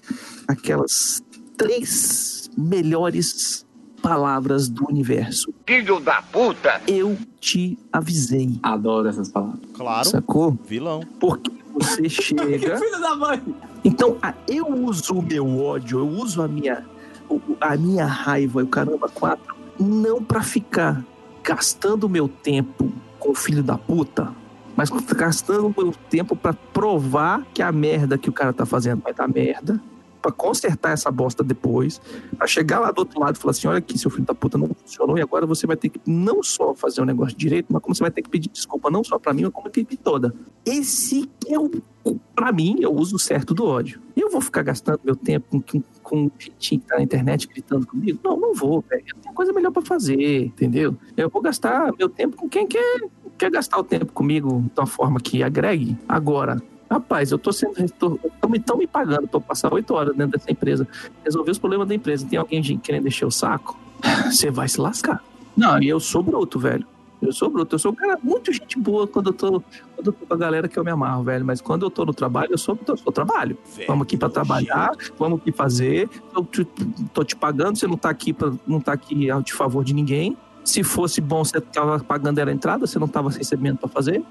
aquelas 0.48 1.22
três 1.58 2.50
melhores 2.58 3.66
palavras 4.02 4.70
do 4.70 4.86
universo. 4.90 5.54
Filho 5.68 6.00
da 6.00 6.22
puta! 6.22 6.82
Eu 6.88 7.18
te 7.40 7.78
avisei. 7.92 8.58
Adoro 8.64 9.10
essas 9.10 9.30
palavras. 9.30 9.60
Claro. 9.74 10.08
Sacou? 10.08 10.58
Vilão. 10.66 11.02
Porque 11.20 11.52
você 11.74 12.08
chega. 12.10 12.78
Filho 12.78 13.00
da 13.02 13.16
mãe! 13.16 13.44
Então, 13.84 14.18
a- 14.22 14.34
eu 14.48 14.68
uso 14.68 15.14
o 15.16 15.22
meu 15.22 15.46
ódio, 15.60 16.00
eu 16.00 16.08
uso 16.08 16.42
a 16.42 16.48
minha, 16.48 16.86
a 17.60 17.76
minha 17.76 18.06
raiva, 18.06 18.64
o 18.64 18.68
caramba, 18.68 19.10
quatro, 19.10 19.56
não 19.80 20.24
pra 20.24 20.42
ficar 20.42 21.04
gastando 21.44 22.10
meu 22.10 22.28
tempo 22.28 22.92
com 23.20 23.32
o 23.32 23.36
filho 23.36 23.64
da 23.64 23.78
puta, 23.78 24.34
mas 24.76 24.90
gastando 24.90 25.74
meu 25.76 25.94
tempo 26.10 26.36
pra 26.36 26.54
provar 26.54 27.46
que 27.54 27.62
a 27.62 27.72
merda 27.72 28.18
que 28.18 28.30
o 28.30 28.34
cara 28.34 28.54
tá 28.54 28.66
fazendo 28.66 29.02
vai 29.02 29.14
dar 29.14 29.28
merda, 29.28 29.82
pra 30.22 30.32
consertar 30.32 30.92
essa 30.92 31.10
bosta 31.12 31.44
depois, 31.44 32.02
pra 32.38 32.48
chegar 32.48 32.80
lá 32.80 32.92
do 32.92 33.00
outro 33.00 33.20
lado 33.20 33.36
e 33.36 33.40
falar 33.40 33.52
assim: 33.52 33.68
olha 33.68 33.78
aqui, 33.78 33.98
seu 33.98 34.12
filho 34.12 34.26
da 34.26 34.36
puta 34.36 34.58
não 34.58 34.70
funcionou 34.70 35.18
e 35.18 35.22
agora 35.22 35.46
você 35.46 35.66
vai 35.66 35.78
ter 35.78 35.90
que 35.90 36.00
não 36.06 36.44
só 36.44 36.74
fazer 36.74 37.02
o 37.02 37.06
negócio 37.06 37.38
direito, 37.38 37.68
mas 37.70 37.82
como 37.82 37.96
você 37.96 38.02
vai 38.02 38.12
ter 38.12 38.22
que 38.22 38.30
pedir 38.30 38.50
desculpa 38.50 38.90
não 38.90 39.04
só 39.04 39.18
pra 39.18 39.34
mim, 39.34 39.44
mas 39.44 39.54
como 39.54 39.68
a 39.68 39.70
equipe 39.70 39.98
toda. 39.98 40.34
Esse 40.66 41.30
é 41.48 41.58
o 41.58 41.70
Pra 42.34 42.52
mim, 42.52 42.78
eu 42.80 42.94
uso 42.94 43.20
certo 43.20 43.54
do 43.54 43.66
ódio. 43.66 44.02
Eu 44.16 44.30
vou 44.30 44.42
ficar 44.42 44.64
gastando 44.64 45.00
meu 45.04 45.16
tempo 45.16 45.62
com, 45.62 45.82
com, 46.02 46.24
um 46.24 46.32
jeitinho 46.40 46.82
que 46.82 46.88
tá 46.88 46.96
na 46.96 47.04
internet 47.04 47.48
gritando 47.48 47.86
comigo? 47.86 48.20
Não, 48.24 48.38
não 48.40 48.54
vou, 48.54 48.84
velho. 48.90 49.04
Eu 49.08 49.22
tenho 49.22 49.36
coisa 49.36 49.52
melhor 49.52 49.72
pra 49.72 49.82
fazer, 49.82 50.46
entendeu? 50.46 50.96
Eu 51.18 51.30
vou 51.30 51.42
gastar 51.42 51.92
meu 51.98 52.10
tempo 52.10 52.38
com 52.38 52.48
quem 52.48 52.66
quer, 52.66 53.02
quer 53.38 53.52
gastar 53.52 53.78
o 53.78 53.84
tempo 53.84 54.12
comigo 54.14 54.64
de 54.74 54.80
uma 54.80 54.88
forma 54.88 55.20
que 55.20 55.44
agregue. 55.44 55.98
Agora, 56.08 56.62
rapaz, 56.90 57.32
eu 57.32 57.38
tô 57.38 57.52
sendo. 57.52 57.74
Estão 57.84 58.18
me, 58.50 58.60
tão 58.60 58.78
me 58.78 58.88
pagando 58.88 59.28
pra 59.28 59.40
passar 59.40 59.74
oito 59.74 59.94
horas 59.94 60.16
dentro 60.16 60.38
dessa 60.38 60.52
empresa, 60.52 60.88
resolver 61.24 61.52
os 61.52 61.60
problemas 61.60 61.88
da 61.88 61.96
empresa. 61.96 62.26
Tem 62.28 62.40
alguém 62.40 62.62
querendo 62.78 63.08
encher 63.08 63.26
o 63.26 63.32
saco? 63.32 63.78
Você 64.32 64.50
vai 64.50 64.68
se 64.68 64.80
lascar. 64.80 65.24
Não, 65.56 65.82
e 65.82 65.90
eu 65.90 66.00
sou 66.00 66.24
bruto, 66.24 66.58
velho. 66.60 66.86
Eu 67.22 67.34
sou 67.34 67.50
bruto, 67.50 67.76
eu 67.76 67.80
sou 67.80 67.92
um 67.92 67.96
cara 67.96 68.18
muito 68.24 68.50
gente 68.54 68.80
boa 68.80 69.06
quando 69.06 69.28
eu 69.28 69.34
tô, 69.34 69.52
quando 69.94 70.08
eu 70.08 70.14
tô 70.14 70.26
com 70.26 70.34
a 70.34 70.38
galera 70.38 70.70
que 70.70 70.80
eu 70.80 70.86
me 70.86 70.90
amarro, 70.92 71.22
velho. 71.24 71.44
Mas 71.44 71.60
quando 71.60 71.84
eu 71.86 71.90
tô 71.90 72.06
no 72.06 72.14
trabalho, 72.14 72.52
eu 72.54 72.58
sou, 72.58 72.80
eu 72.88 72.96
sou 72.96 73.12
trabalho. 73.12 73.58
Vamos 73.86 74.04
aqui 74.04 74.16
pra 74.16 74.30
trabalhar, 74.30 74.92
vamos 75.18 75.42
aqui 75.42 75.52
fazer. 75.52 76.10
Eu 76.34 76.46
te- 76.46 76.64
tô 77.14 77.26
te 77.26 77.36
pagando, 77.36 77.78
você 77.78 77.88
não 77.88 77.98
tá 77.98 78.10
aqui 78.10 78.32
pra, 78.32 78.54
não 78.66 78.80
tá 78.80 78.94
aqui 78.94 79.28
de 79.44 79.52
favor 79.54 79.84
de 79.84 79.94
ninguém. 79.94 80.38
Se 80.64 80.84
fosse 80.84 81.20
bom, 81.22 81.44
você 81.44 81.60
tava 81.60 82.00
pagando 82.00 82.40
era 82.40 82.52
a 82.52 82.54
entrada, 82.54 82.86
você 82.86 83.00
não 83.00 83.08
tava 83.08 83.30
recebendo 83.30 83.78
pra 83.78 83.90
fazer. 83.90 84.24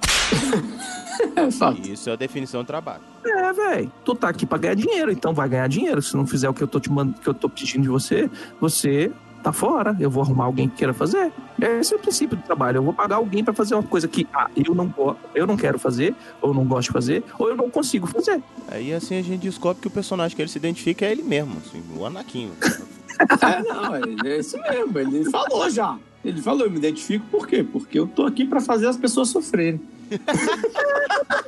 Isso 1.84 2.10
é 2.10 2.12
a 2.12 2.16
definição 2.16 2.62
do 2.62 2.66
trabalho. 2.66 3.02
É, 3.24 3.52
velho. 3.52 3.92
Tu 4.04 4.14
tá 4.14 4.28
aqui 4.28 4.46
pra 4.46 4.58
ganhar 4.58 4.74
dinheiro, 4.74 5.10
então 5.10 5.34
vai 5.34 5.48
ganhar 5.48 5.68
dinheiro. 5.68 6.00
Se 6.00 6.16
não 6.16 6.26
fizer 6.26 6.48
o 6.48 6.54
que 6.54 6.62
eu 6.62 6.68
tô 6.68 6.78
te 6.78 6.90
mandando, 6.90 7.20
que 7.20 7.28
eu 7.28 7.34
tô 7.34 7.48
pedindo 7.48 7.82
de 7.82 7.88
você, 7.88 8.30
você 8.60 9.10
tá 9.42 9.52
fora. 9.52 9.96
Eu 9.98 10.10
vou 10.10 10.22
arrumar 10.22 10.44
alguém 10.44 10.68
que 10.68 10.76
queira 10.76 10.92
fazer. 10.92 11.32
Esse 11.60 11.94
é 11.94 11.96
o 11.96 12.00
princípio 12.00 12.36
do 12.36 12.42
trabalho. 12.42 12.78
Eu 12.78 12.82
vou 12.82 12.92
pagar 12.92 13.16
alguém 13.16 13.42
pra 13.42 13.54
fazer 13.54 13.74
uma 13.74 13.82
coisa 13.82 14.06
que 14.06 14.26
ah, 14.32 14.50
eu 14.54 14.74
não 14.74 14.86
gosto, 14.86 15.18
eu 15.34 15.46
não 15.46 15.56
quero 15.56 15.78
fazer, 15.78 16.14
ou 16.40 16.54
não 16.54 16.64
gosto 16.64 16.88
de 16.88 16.92
fazer, 16.92 17.24
ou 17.38 17.48
eu 17.48 17.56
não 17.56 17.70
consigo 17.70 18.06
fazer. 18.06 18.42
Aí 18.68 18.92
assim 18.92 19.18
a 19.18 19.22
gente 19.22 19.40
descobre 19.40 19.80
que 19.80 19.88
o 19.88 19.90
personagem 19.90 20.36
que 20.36 20.42
ele 20.42 20.48
se 20.48 20.58
identifica 20.58 21.06
é 21.06 21.12
ele 21.12 21.22
mesmo, 21.22 21.56
assim, 21.58 21.82
o 21.96 22.04
Anakin. 22.04 22.52
É, 23.18 23.62
não, 23.64 23.96
é, 23.96 24.00
é 24.26 24.38
isso 24.38 24.56
mesmo. 24.60 24.96
Ele 24.96 25.28
falou 25.28 25.68
já. 25.68 25.98
Ele 26.24 26.42
falou, 26.42 26.64
eu 26.66 26.70
me 26.70 26.78
identifico 26.78 27.24
por 27.30 27.46
quê? 27.46 27.62
Porque 27.64 27.98
eu 27.98 28.06
tô 28.06 28.26
aqui 28.26 28.44
pra 28.44 28.60
fazer 28.60 28.86
as 28.88 28.96
pessoas 28.96 29.28
sofrerem. 29.28 29.80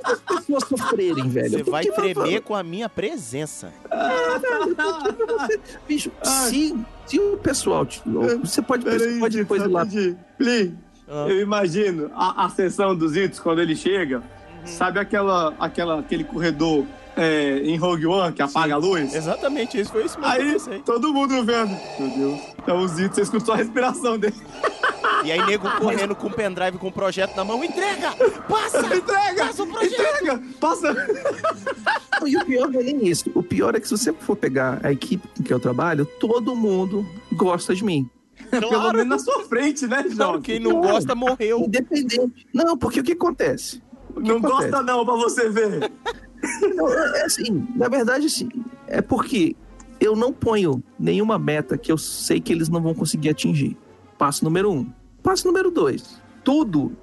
As 0.04 0.20
pessoas 0.20 0.64
sofrerem, 0.68 1.28
velho. 1.28 1.50
Você 1.50 1.62
vai 1.70 1.84
tremer 1.84 2.40
com 2.42 2.54
a 2.54 2.62
minha 2.62 2.88
presença. 2.88 3.72
Bicho, 5.88 6.10
se, 6.22 6.74
se 7.06 7.18
o 7.18 7.36
pessoal. 7.38 7.84
te- 7.86 8.02
Você 8.42 8.62
pode, 8.62 8.84
você 8.84 9.18
pode 9.18 9.36
depois 9.38 9.62
ir 9.62 9.68
lá. 9.68 9.86
Plim, 10.38 10.76
Ah. 11.08 11.26
eu 11.28 11.40
imagino 11.40 12.10
a, 12.14 12.44
a 12.46 12.48
sessão 12.50 12.94
dos 12.94 13.16
Itos 13.16 13.40
quando 13.40 13.60
ele 13.60 13.74
chega. 13.74 14.22
Sabe 14.64 15.00
aquela, 15.00 15.54
aquela, 15.58 15.98
aquele 16.00 16.22
corredor 16.22 16.84
é, 17.16 17.58
em 17.64 17.76
Rogue 17.76 18.06
One 18.06 18.32
que 18.32 18.42
apaga 18.42 18.74
a 18.74 18.78
luz? 18.78 19.14
Exatamente 19.14 19.80
isso, 19.80 19.92
foi 19.92 20.04
isso 20.04 20.18
mesmo 20.20 20.34
que 20.34 20.70
eu 20.70 20.72
Aí 20.74 20.82
todo 20.82 21.12
mundo 21.12 21.44
vendo. 21.44 21.76
Meu 21.98 22.10
Deus. 22.10 22.40
Então 22.62 22.78
os 22.82 22.98
Itos, 22.98 23.16
você 23.16 23.22
escutou 23.22 23.54
a 23.54 23.56
respiração 23.56 24.18
dele. 24.18 24.34
E 25.24 25.30
aí, 25.30 25.44
nego 25.44 25.70
correndo 25.78 26.14
com 26.14 26.28
o 26.28 26.30
pendrive 26.30 26.78
com 26.78 26.88
o 26.88 26.92
projeto 26.92 27.36
na 27.36 27.44
mão, 27.44 27.62
entrega! 27.62 28.12
Passa! 28.48 28.78
Entrega! 28.96 29.46
Passa 29.46 29.62
o 29.62 29.66
projeto! 29.66 30.00
Entrega! 30.00 30.42
Passa! 30.58 30.96
E 32.24 32.36
o 32.36 32.44
pior 32.46 32.70
não 32.70 32.80
é 32.80 32.82
nem 32.84 33.06
isso. 33.06 33.30
O 33.34 33.42
pior 33.42 33.74
é 33.74 33.80
que 33.80 33.86
se 33.88 33.96
você 33.96 34.12
for 34.12 34.36
pegar 34.36 34.80
a 34.82 34.90
equipe 34.90 35.26
com 35.36 35.42
que 35.42 35.52
eu 35.52 35.60
trabalho, 35.60 36.06
todo 36.06 36.56
mundo 36.56 37.06
gosta 37.32 37.74
de 37.74 37.84
mim. 37.84 38.08
Pelo 38.50 38.92
menos 38.92 39.06
na 39.06 39.18
sua 39.18 39.44
frente, 39.44 39.86
né, 39.86 40.02
Não, 40.08 40.10
João? 40.14 40.40
quem 40.42 40.58
não 40.58 40.80
gosta 40.80 41.14
morreu. 41.14 41.60
Independente. 41.60 42.46
Não, 42.54 42.76
porque 42.76 43.00
o 43.00 43.04
que 43.04 43.12
acontece? 43.12 43.82
O 44.10 44.20
que 44.22 44.28
Não 44.28 44.38
acontece? 44.38 44.70
gosta 44.70 44.82
não, 44.82 45.04
pra 45.04 45.14
você 45.14 45.48
ver. 45.50 45.92
Não, 46.74 46.88
é 46.88 47.24
assim, 47.24 47.66
na 47.74 47.88
verdade, 47.88 48.26
assim, 48.26 48.48
é 48.86 49.00
porque 49.02 49.54
eu 50.00 50.16
não 50.16 50.32
ponho 50.32 50.82
nenhuma 50.98 51.38
meta 51.38 51.76
que 51.76 51.92
eu 51.92 51.98
sei 51.98 52.40
que 52.40 52.52
eles 52.52 52.68
não 52.68 52.80
vão 52.80 52.94
conseguir 52.94 53.28
atingir. 53.28 53.76
Passo 54.16 54.44
número 54.44 54.70
um. 54.70 54.90
Passo 55.22 55.46
número 55.46 55.70
dois. 55.70 56.20
Tudo 56.42 56.96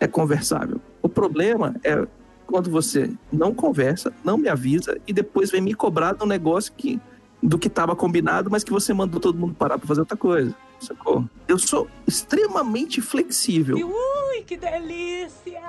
é 0.00 0.06
conversável. 0.06 0.80
O 1.00 1.08
problema 1.08 1.76
é 1.84 2.06
quando 2.46 2.70
você 2.70 3.10
não 3.32 3.54
conversa, 3.54 4.12
não 4.24 4.36
me 4.36 4.48
avisa 4.48 4.98
e 5.06 5.12
depois 5.12 5.50
vem 5.50 5.60
me 5.60 5.74
cobrar 5.74 6.12
do 6.12 6.26
negócio 6.26 6.72
que 6.76 7.00
do 7.42 7.58
que 7.58 7.68
estava 7.68 7.94
combinado, 7.94 8.50
mas 8.50 8.64
que 8.64 8.72
você 8.72 8.94
mandou 8.94 9.20
todo 9.20 9.38
mundo 9.38 9.54
parar 9.54 9.78
para 9.78 9.86
fazer 9.86 10.00
outra 10.00 10.16
coisa. 10.16 10.54
sacou? 10.80 11.28
Eu 11.46 11.58
sou 11.58 11.86
extremamente 12.06 13.02
flexível, 13.02 13.76
Ui, 13.76 14.42
que 14.44 14.56
delícia! 14.56 15.60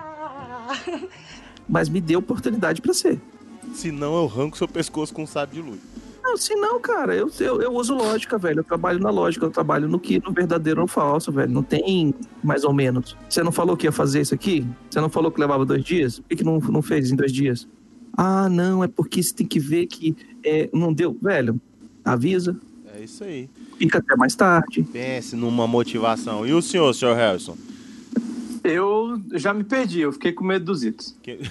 mas 1.67 1.89
me 1.89 1.99
dê 2.01 2.15
oportunidade 2.15 2.81
pra 2.81 2.93
ser. 2.93 3.19
Se 3.73 3.91
não, 3.91 4.15
eu 4.15 4.25
arranco 4.25 4.57
seu 4.57 4.67
pescoço 4.67 5.13
com 5.13 5.23
um 5.23 5.27
sábio 5.27 5.61
de 5.63 5.69
luz. 5.69 5.79
Não, 6.23 6.35
se 6.37 6.55
não, 6.55 6.79
cara, 6.79 7.15
eu, 7.15 7.29
eu, 7.39 7.61
eu 7.61 7.71
uso 7.73 7.93
lógica, 7.93 8.37
velho. 8.37 8.59
Eu 8.61 8.63
trabalho 8.63 8.99
na 8.99 9.09
lógica, 9.11 9.45
eu 9.45 9.51
trabalho 9.51 9.87
no 9.87 9.99
que, 9.99 10.19
no 10.25 10.31
verdadeiro 10.31 10.79
ou 10.81 10.85
no 10.85 10.87
falso, 10.91 11.31
velho. 11.31 11.51
Não 11.51 11.61
tem 11.61 12.13
mais 12.43 12.63
ou 12.63 12.73
menos. 12.73 13.15
Você 13.29 13.43
não 13.43 13.51
falou 13.51 13.77
que 13.77 13.85
ia 13.85 13.91
fazer 13.91 14.21
isso 14.21 14.33
aqui? 14.33 14.65
Você 14.89 14.99
não 14.99 15.09
falou 15.09 15.31
que 15.31 15.39
levava 15.39 15.65
dois 15.65 15.83
dias? 15.83 16.19
Por 16.19 16.29
que, 16.29 16.37
que 16.37 16.43
não, 16.43 16.57
não 16.59 16.81
fez 16.81 17.11
em 17.11 17.15
dois 17.15 17.31
dias? 17.31 17.67
Ah, 18.17 18.49
não, 18.49 18.83
é 18.83 18.87
porque 18.87 19.21
você 19.21 19.33
tem 19.35 19.45
que 19.45 19.59
ver 19.59 19.85
que 19.87 20.15
é, 20.43 20.67
não 20.73 20.91
deu. 20.93 21.15
Velho, 21.21 21.59
avisa, 22.03 22.57
É 22.97 23.03
isso 23.03 23.23
aí. 23.23 23.49
fica 23.77 23.99
até 23.99 24.15
mais 24.15 24.35
tarde. 24.35 24.83
Pense 24.83 25.35
numa 25.35 25.67
motivação. 25.67 26.45
E 26.47 26.53
o 26.53 26.61
senhor, 26.61 26.91
senhor 26.93 27.15
Harrison? 27.15 27.55
Eu 28.67 29.21
já 29.33 29.53
me 29.53 29.63
perdi, 29.63 30.01
eu 30.01 30.11
fiquei 30.11 30.31
com 30.33 30.43
medo 30.43 30.65
dos 30.65 30.83
itos. 30.83 31.15
Que- 31.21 31.39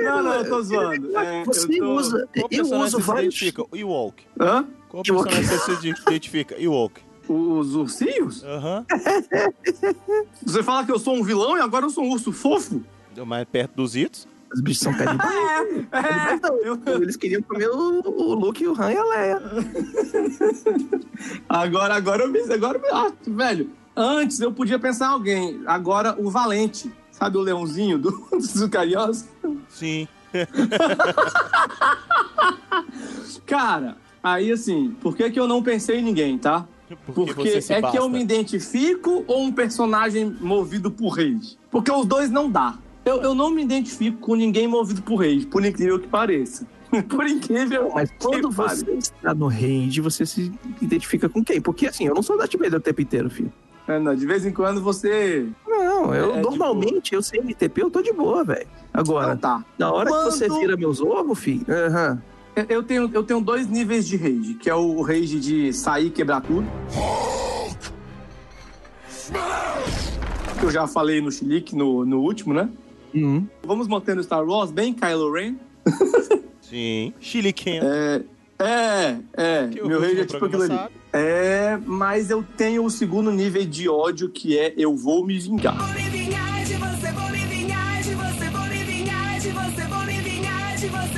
Não, 0.00 0.22
não, 0.22 0.34
eu 0.34 0.48
tô 0.48 0.62
zoando. 0.62 1.16
É, 1.16 1.44
Você 1.44 1.66
eu 1.80 1.84
tô- 1.86 1.94
usa. 1.96 2.28
Qual 2.36 2.48
Eu 2.50 2.64
uso 2.64 2.98
vários. 2.98 3.34
identifica? 3.34 3.64
Ewok. 3.72 4.24
Hã? 4.40 4.66
Qual 4.88 5.02
Ewok. 5.06 5.28
personagem 5.28 5.58
você 5.58 5.76
se 5.76 5.88
identifica? 6.08 6.60
Ewok. 6.60 7.00
Os 7.28 7.74
ursinhos? 7.74 8.42
Aham. 8.44 8.84
Você 10.44 10.62
fala 10.62 10.84
que 10.84 10.92
eu 10.92 10.98
sou 10.98 11.14
um 11.14 11.22
vilão 11.22 11.56
e 11.56 11.60
agora 11.60 11.86
eu 11.86 11.90
sou 11.90 12.04
um 12.04 12.10
urso 12.10 12.32
fofo? 12.32 12.82
Deu 13.14 13.24
mais 13.24 13.46
perto 13.48 13.74
dos 13.76 13.96
itos. 13.96 14.28
Os 14.52 14.60
bichos 14.60 14.82
são 14.82 14.92
canibais. 14.92 15.32
É, 15.92 16.68
eu- 16.68 17.02
Eles 17.02 17.16
queriam 17.16 17.40
comer 17.42 17.68
o, 17.70 18.00
o 18.04 18.34
Luke 18.34 18.62
e 18.64 18.68
o 18.68 18.72
Han 18.78 18.92
e 18.92 18.96
a 18.96 19.04
Leia. 19.04 19.42
Agora, 21.48 21.94
agora 21.94 22.24
eu 22.24 22.28
me. 22.28 22.40
Agora 22.52 22.78
eu 22.78 22.82
me. 22.82 22.88
Ah, 22.92 23.12
velho, 23.26 23.70
antes 23.96 24.40
eu 24.40 24.52
podia 24.52 24.78
pensar 24.78 25.06
em 25.06 25.12
alguém. 25.12 25.62
Agora 25.66 26.14
o 26.18 26.30
Valente. 26.30 26.92
Sabe 27.10 27.38
o 27.38 27.40
leãozinho 27.40 27.96
do, 27.96 28.10
dos 28.32 28.48
Zucariós? 28.48 29.26
Sim. 29.68 30.08
Cara, 33.46 33.96
aí 34.22 34.50
assim, 34.50 34.96
por 35.00 35.16
que, 35.16 35.30
que 35.30 35.38
eu 35.38 35.46
não 35.46 35.62
pensei 35.62 36.00
em 36.00 36.02
ninguém, 36.02 36.36
tá? 36.36 36.66
Porque, 37.06 37.34
Porque 37.34 37.48
é 37.48 37.80
basta. 37.80 37.90
que 37.90 37.98
eu 37.98 38.08
me 38.08 38.20
identifico 38.20 39.24
ou 39.26 39.42
um 39.42 39.52
personagem 39.52 40.36
movido 40.40 40.90
por 40.90 41.10
rage? 41.10 41.56
Porque 41.70 41.90
os 41.90 42.04
dois 42.04 42.30
não 42.30 42.50
dá. 42.50 42.76
Eu, 43.04 43.22
eu 43.22 43.34
não 43.34 43.50
me 43.50 43.62
identifico 43.62 44.18
com 44.18 44.34
ninguém 44.34 44.66
movido 44.66 45.02
por 45.02 45.16
rage, 45.16 45.46
por 45.46 45.64
incrível 45.64 45.98
que 45.98 46.08
pareça. 46.08 46.66
Por 47.08 47.26
incrível 47.26 47.90
Mas 47.92 48.08
quando 48.20 48.52
você 48.52 48.88
está 48.92 49.34
no 49.34 49.48
range, 49.48 50.00
você 50.00 50.24
se 50.24 50.52
identifica 50.80 51.28
com 51.28 51.42
quem? 51.42 51.60
Porque 51.60 51.88
assim, 51.88 52.06
eu 52.06 52.14
não 52.14 52.22
sou 52.22 52.38
Darth 52.38 52.54
Vader 52.54 52.76
o 52.76 52.80
tempo 52.80 53.00
inteiro, 53.00 53.28
filho. 53.28 53.52
É, 53.86 53.98
não, 53.98 54.14
de 54.14 54.24
vez 54.26 54.46
em 54.46 54.52
quando 54.52 54.80
você. 54.80 55.46
Não, 55.66 56.14
eu 56.14 56.36
É, 56.36 56.40
normalmente, 56.40 57.14
eu 57.14 57.22
sei 57.22 57.40
MTP, 57.40 57.82
eu 57.82 57.90
tô 57.90 58.00
de 58.00 58.12
boa, 58.12 58.42
velho. 58.42 58.66
Agora, 58.92 59.32
Ah, 59.32 59.36
tá. 59.36 59.64
na 59.78 59.92
hora 59.92 60.08
Quando- 60.08 60.30
que 60.30 60.38
você 60.38 60.48
vira 60.48 60.76
meus 60.76 61.00
ovos, 61.00 61.38
filho, 61.38 61.64
aham. 61.68 62.22
Eu- 62.56 62.66
Eu 62.68 62.82
tenho, 62.84 63.10
eu 63.12 63.22
tenho 63.24 63.40
dois 63.40 63.66
níveis 63.68 64.06
de 64.06 64.16
rage, 64.16 64.54
que 64.54 64.70
é 64.70 64.74
o 64.74 65.02
rage 65.02 65.40
de 65.40 65.72
sair 65.72 66.06
e 66.06 66.10
quebrar 66.10 66.40
tudo. 66.40 66.66
Que 70.58 70.64
eu 70.66 70.70
já 70.70 70.86
falei 70.86 71.20
no 71.20 71.30
Chilique, 71.30 71.74
no, 71.76 72.04
no 72.04 72.20
último, 72.20 72.54
né? 72.54 72.68
Uhum. 73.14 73.46
Vamos 73.64 73.86
mantendo 73.88 74.22
Star 74.22 74.44
Wars 74.44 74.70
bem 74.70 74.92
Kylo 74.92 75.32
Ren. 75.32 75.56
Sim. 76.60 77.12
Chiliquen. 77.20 77.80
É, 77.82 78.22
é, 78.58 79.16
é. 79.34 79.68
Que 79.68 79.82
meu 79.82 80.00
rage 80.00 80.20
é 80.20 80.24
tipo 80.24 80.38
programa 80.38 80.64
aquilo 80.64 80.80
ali. 80.80 80.90
É, 81.12 81.78
mas 81.86 82.30
eu 82.30 82.44
tenho 82.56 82.84
o 82.84 82.90
segundo 82.90 83.30
nível 83.30 83.64
de 83.64 83.88
ódio, 83.88 84.28
que 84.28 84.58
é 84.58 84.74
eu 84.76 84.96
vou 84.96 85.24
me 85.24 85.38
vingar. 85.38 85.76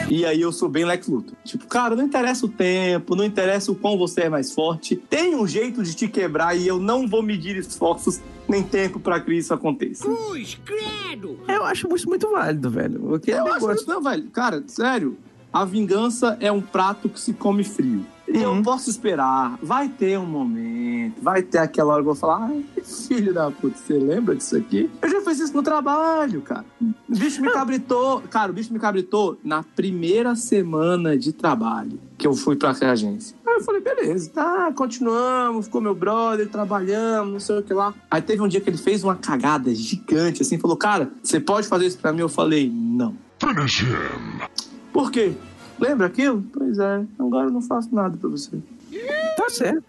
E 0.08 0.24
aí 0.24 0.40
eu 0.40 0.52
sou 0.52 0.68
bem 0.68 0.84
Lex 0.84 1.08
Luthor. 1.08 1.34
Tipo, 1.44 1.66
cara, 1.66 1.96
não 1.96 2.04
interessa 2.04 2.46
o 2.46 2.48
tempo, 2.48 3.16
não 3.16 3.24
interessa 3.24 3.72
o 3.72 3.74
quão 3.74 3.98
você 3.98 4.22
é 4.22 4.28
mais 4.28 4.52
forte. 4.52 4.94
Tem 4.94 5.34
um 5.34 5.46
jeito 5.46 5.82
de 5.82 5.94
te 5.94 6.06
quebrar 6.06 6.56
e 6.56 6.66
eu 6.66 6.78
não 6.78 7.08
vou 7.08 7.22
medir 7.22 7.56
esforços 7.56 8.20
nem 8.48 8.62
tempo 8.62 9.00
pra 9.00 9.18
que 9.18 9.34
isso 9.34 9.52
aconteça. 9.52 10.04
Cruz, 10.04 10.56
credo! 10.64 11.40
Eu 11.48 11.64
acho 11.64 11.92
isso 11.94 12.08
muito 12.08 12.30
válido, 12.30 12.70
velho. 12.70 13.00
Porque 13.00 13.32
Eu 13.32 13.38
acho 13.46 13.54
negócio- 13.54 13.74
isso, 13.74 13.88
não, 13.88 14.00
velho. 14.00 14.30
Cara, 14.30 14.62
sério. 14.68 15.18
A 15.56 15.64
vingança 15.64 16.36
é 16.38 16.52
um 16.52 16.60
prato 16.60 17.08
que 17.08 17.18
se 17.18 17.32
come 17.32 17.64
frio. 17.64 18.04
E 18.28 18.42
eu 18.42 18.62
posso 18.62 18.90
esperar. 18.90 19.58
Vai 19.62 19.88
ter 19.88 20.18
um 20.18 20.26
momento. 20.26 21.14
Vai 21.22 21.40
ter 21.40 21.56
aquela 21.56 21.94
hora 21.94 22.02
que 22.02 22.08
eu 22.10 22.12
vou 22.12 22.20
falar. 22.20 22.50
Ai, 22.50 22.62
filho 22.84 23.32
da 23.32 23.50
puta, 23.50 23.74
você 23.78 23.94
lembra 23.94 24.36
disso 24.36 24.54
aqui? 24.54 24.90
Eu 25.00 25.08
já 25.08 25.22
fiz 25.22 25.40
isso 25.40 25.56
no 25.56 25.62
trabalho, 25.62 26.42
cara. 26.42 26.66
O 26.78 27.16
bicho 27.16 27.40
me 27.40 27.50
cabritou. 27.50 28.20
Cara, 28.28 28.52
o 28.52 28.54
bicho 28.54 28.70
me 28.70 28.78
cabritou 28.78 29.38
na 29.42 29.62
primeira 29.62 30.36
semana 30.36 31.16
de 31.16 31.32
trabalho 31.32 31.98
que 32.18 32.26
eu 32.26 32.34
fui 32.34 32.54
pra 32.54 32.72
agência. 32.72 33.34
Aí 33.46 33.54
eu 33.54 33.64
falei, 33.64 33.80
beleza, 33.80 34.28
tá, 34.34 34.70
continuamos, 34.76 35.64
ficou 35.64 35.80
meu 35.80 35.94
brother, 35.94 36.46
trabalhamos, 36.50 37.32
não 37.32 37.40
sei 37.40 37.60
o 37.60 37.62
que 37.62 37.72
lá. 37.72 37.94
Aí 38.10 38.20
teve 38.20 38.42
um 38.42 38.48
dia 38.48 38.60
que 38.60 38.68
ele 38.68 38.76
fez 38.76 39.02
uma 39.02 39.16
cagada 39.16 39.74
gigante, 39.74 40.42
assim, 40.42 40.58
falou, 40.58 40.76
cara, 40.76 41.10
você 41.22 41.40
pode 41.40 41.66
fazer 41.66 41.86
isso 41.86 41.98
pra 41.98 42.12
mim? 42.12 42.20
Eu 42.20 42.28
falei, 42.28 42.70
não. 42.70 43.16
Por 44.96 45.10
quê? 45.10 45.32
Lembra 45.78 46.06
aquilo? 46.06 46.42
Pois 46.52 46.78
é, 46.78 47.04
agora 47.18 47.48
eu 47.48 47.50
não 47.50 47.60
faço 47.60 47.94
nada 47.94 48.16
pra 48.16 48.30
você. 48.30 48.56
Tá 49.36 49.50
certo. 49.50 49.84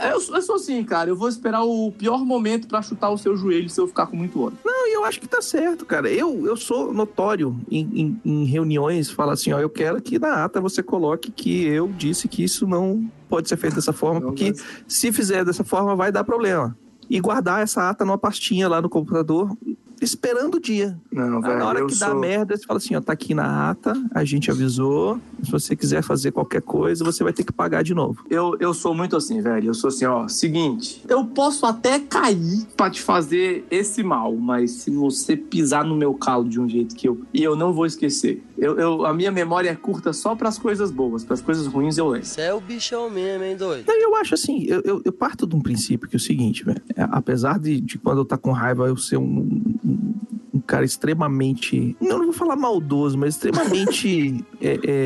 É, 0.00 0.12
eu, 0.12 0.20
sou- 0.20 0.36
eu 0.36 0.40
sou 0.42 0.54
assim, 0.54 0.82
cara. 0.84 1.10
Eu 1.10 1.16
vou 1.16 1.28
esperar 1.28 1.62
o 1.64 1.92
pior 1.92 2.24
momento 2.24 2.66
pra 2.66 2.80
chutar 2.80 3.10
o 3.10 3.18
seu 3.18 3.36
joelho 3.36 3.68
se 3.68 3.78
eu 3.78 3.86
ficar 3.86 4.06
com 4.06 4.16
muito 4.16 4.40
ódio. 4.40 4.56
Não, 4.64 4.86
e 4.88 4.94
eu 4.96 5.04
acho 5.04 5.20
que 5.20 5.28
tá 5.28 5.42
certo, 5.42 5.84
cara. 5.84 6.08
Eu, 6.10 6.46
eu 6.46 6.56
sou 6.56 6.94
notório 6.94 7.60
em, 7.70 7.80
em, 8.00 8.20
em 8.24 8.44
reuniões, 8.44 9.10
fala 9.10 9.34
assim, 9.34 9.52
ó, 9.52 9.58
eu 9.58 9.68
quero 9.68 10.00
que 10.00 10.18
na 10.18 10.44
ata 10.44 10.60
você 10.62 10.82
coloque 10.82 11.30
que 11.30 11.64
eu 11.66 11.88
disse 11.88 12.26
que 12.28 12.42
isso 12.42 12.66
não 12.66 13.06
pode 13.28 13.48
ser 13.50 13.56
feito 13.58 13.74
dessa 13.74 13.92
forma, 13.92 14.20
porque 14.22 14.54
se 14.86 15.12
fizer 15.12 15.44
dessa 15.44 15.64
forma 15.64 15.94
vai 15.94 16.10
dar 16.10 16.24
problema. 16.24 16.74
E 17.10 17.20
guardar 17.20 17.60
essa 17.62 17.90
ata 17.90 18.04
numa 18.04 18.16
pastinha 18.16 18.68
lá 18.68 18.80
no 18.80 18.88
computador, 18.88 19.54
esperando 20.00 20.56
o 20.56 20.60
dia. 20.60 20.98
Não, 21.12 21.44
Aí, 21.44 21.56
na 21.56 21.66
hora 21.66 21.86
que 21.86 21.94
dá 21.98 22.10
sou- 22.10 22.18
merda, 22.20 22.56
você 22.56 22.64
fala 22.64 22.78
assim, 22.78 22.94
ó, 22.94 23.00
tá 23.00 23.12
aqui 23.12 23.34
na 23.34 23.70
ata, 23.70 23.92
a 24.14 24.24
gente 24.24 24.50
avisou, 24.50 25.18
se 25.42 25.50
você 25.50 25.74
quiser 25.76 26.02
fazer 26.02 26.32
qualquer 26.32 26.62
coisa, 26.62 27.04
você 27.04 27.22
vai 27.24 27.32
ter 27.32 27.44
que 27.44 27.52
pagar 27.52 27.82
de 27.82 27.94
novo. 27.94 28.24
Eu, 28.30 28.56
eu 28.60 28.72
sou 28.74 28.94
muito 28.94 29.16
assim, 29.16 29.40
velho. 29.40 29.68
Eu 29.70 29.74
sou 29.74 29.88
assim, 29.88 30.04
ó. 30.04 30.26
Seguinte, 30.28 31.02
eu 31.08 31.24
posso 31.24 31.66
até 31.66 31.98
cair 31.98 32.66
pra 32.76 32.90
te 32.90 33.00
fazer 33.02 33.66
esse 33.70 34.02
mal, 34.02 34.34
mas 34.36 34.70
se 34.72 34.90
você 34.90 35.36
pisar 35.36 35.84
no 35.84 35.96
meu 35.96 36.14
calo 36.14 36.48
de 36.48 36.60
um 36.60 36.68
jeito 36.68 36.94
que 36.94 37.08
eu. 37.08 37.20
E 37.32 37.42
eu 37.42 37.56
não 37.56 37.72
vou 37.72 37.86
esquecer. 37.86 38.42
Eu, 38.56 38.78
eu- 38.78 39.06
a 39.06 39.14
minha 39.14 39.30
memória 39.30 39.70
é 39.70 39.74
curta 39.74 40.12
só 40.12 40.34
pras 40.34 40.58
coisas 40.58 40.90
boas, 40.90 41.24
pras 41.24 41.40
coisas 41.40 41.66
ruins 41.66 41.96
eu 41.98 42.08
lembro. 42.08 42.26
Você 42.26 42.40
é 42.42 42.52
o 42.54 42.60
bichão 42.60 43.08
mesmo, 43.10 43.44
hein, 43.44 43.56
doido? 43.56 43.84
Não, 43.86 43.94
eu 44.00 44.14
acho 44.16 44.34
assim, 44.34 44.64
eu, 44.64 44.80
eu, 44.84 45.02
eu 45.04 45.12
parto 45.12 45.46
de 45.46 45.54
um 45.54 45.60
princípio 45.60 46.08
que 46.08 46.16
é 46.16 46.18
o 46.18 46.20
seguinte, 46.20 46.64
velho. 46.64 46.82
é, 46.96 47.02
apesar 47.10 47.58
de, 47.58 47.80
de 47.80 47.98
quando 47.98 48.18
eu 48.18 48.24
tá 48.24 48.36
com 48.36 48.50
raiva 48.52 48.86
eu 48.88 48.96
ser 48.96 49.16
um, 49.16 49.60
um, 49.88 50.60
cara 50.66 50.84
extremamente. 50.84 51.96
Eu 52.00 52.18
não 52.18 52.24
vou 52.26 52.32
falar 52.32 52.56
maldoso, 52.56 53.16
mas 53.16 53.34
extremamente. 53.34 54.44
é, 54.60 54.78
é, 54.86 55.04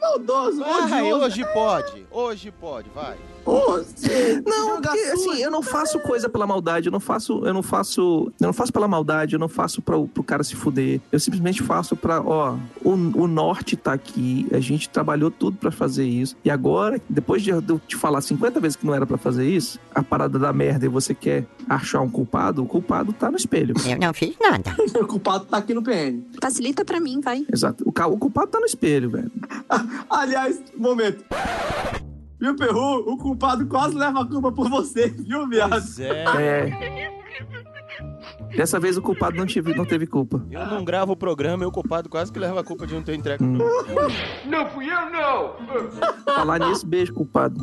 Maldoso, 0.00 0.60
Vai, 0.60 1.12
hoje 1.12 1.44
pode. 1.52 2.06
Hoje 2.10 2.50
pode, 2.50 2.90
vai. 2.90 3.16
Não, 4.46 4.80
porque 4.80 4.98
assim, 4.98 5.42
eu 5.42 5.50
não 5.50 5.62
faço 5.62 5.98
coisa 6.00 6.28
pela 6.28 6.46
maldade, 6.46 6.88
eu 6.88 6.92
não 6.92 7.00
faço, 7.00 7.44
eu 7.44 7.54
não 7.54 7.62
faço, 7.62 8.32
eu 8.40 8.46
não 8.46 8.52
faço 8.52 8.72
pela 8.72 8.86
maldade, 8.86 9.34
eu 9.34 9.38
não 9.38 9.48
faço 9.48 9.80
pra, 9.80 9.98
pro 9.98 10.22
cara 10.22 10.44
se 10.44 10.54
fuder. 10.54 11.00
Eu 11.10 11.18
simplesmente 11.18 11.62
faço 11.62 11.96
pra, 11.96 12.20
ó, 12.20 12.56
o, 12.84 12.90
o 12.90 13.26
norte 13.26 13.76
tá 13.76 13.92
aqui, 13.92 14.46
a 14.52 14.60
gente 14.60 14.88
trabalhou 14.88 15.30
tudo 15.30 15.56
pra 15.56 15.70
fazer 15.70 16.06
isso. 16.06 16.36
E 16.44 16.50
agora, 16.50 17.00
depois 17.08 17.42
de 17.42 17.50
eu 17.50 17.80
te 17.86 17.96
falar 17.96 18.20
50 18.20 18.60
vezes 18.60 18.76
que 18.76 18.86
não 18.86 18.94
era 18.94 19.06
pra 19.06 19.16
fazer 19.18 19.48
isso, 19.48 19.78
a 19.94 20.02
parada 20.02 20.38
da 20.38 20.52
merda 20.52 20.86
e 20.86 20.88
você 20.88 21.14
quer 21.14 21.46
achar 21.68 22.00
um 22.00 22.10
culpado, 22.10 22.62
o 22.62 22.66
culpado 22.66 23.12
tá 23.12 23.30
no 23.30 23.36
espelho. 23.36 23.74
Eu 23.86 23.98
não 23.98 24.14
fiz 24.14 24.34
nada. 24.40 24.74
o 25.00 25.06
culpado 25.06 25.46
tá 25.46 25.58
aqui 25.58 25.74
no 25.74 25.82
PN. 25.82 26.22
Facilita 26.40 26.84
pra 26.84 27.00
mim, 27.00 27.20
vai. 27.20 27.44
Exato. 27.52 27.84
O, 27.84 27.90
o 27.90 28.18
culpado 28.18 28.50
tá 28.50 28.60
no 28.60 28.66
espelho, 28.66 29.10
velho. 29.10 29.30
Aliás, 30.08 30.60
momento. 30.76 31.24
Viu, 32.40 32.54
Perru? 32.54 32.98
O 33.10 33.16
culpado 33.16 33.66
quase 33.66 33.96
leva 33.96 34.22
a 34.22 34.26
culpa 34.26 34.52
por 34.52 34.68
você, 34.68 35.08
viu, 35.08 35.48
viado? 35.48 35.70
Pois 35.70 35.98
é. 35.98 36.24
É. 36.38 37.18
Dessa 38.56 38.78
vez 38.80 38.96
o 38.96 39.02
culpado 39.02 39.36
não, 39.36 39.44
tive, 39.46 39.74
não 39.74 39.84
teve 39.84 40.06
culpa. 40.06 40.44
Eu 40.50 40.66
não 40.66 40.84
gravo 40.84 41.12
o 41.12 41.16
programa 41.16 41.64
e 41.64 41.66
o 41.66 41.72
culpado 41.72 42.08
quase 42.08 42.32
que 42.32 42.38
leva 42.38 42.60
a 42.60 42.64
culpa 42.64 42.86
de 42.86 42.94
não 42.94 43.02
ter 43.02 43.14
entregue. 43.14 43.44
Hum. 43.44 43.58
Não 44.46 44.66
fui 44.70 44.86
eu, 44.86 45.10
não! 45.10 45.56
Falar 46.24 46.58
nisso, 46.58 46.86
beijo, 46.86 47.12
culpado. 47.12 47.62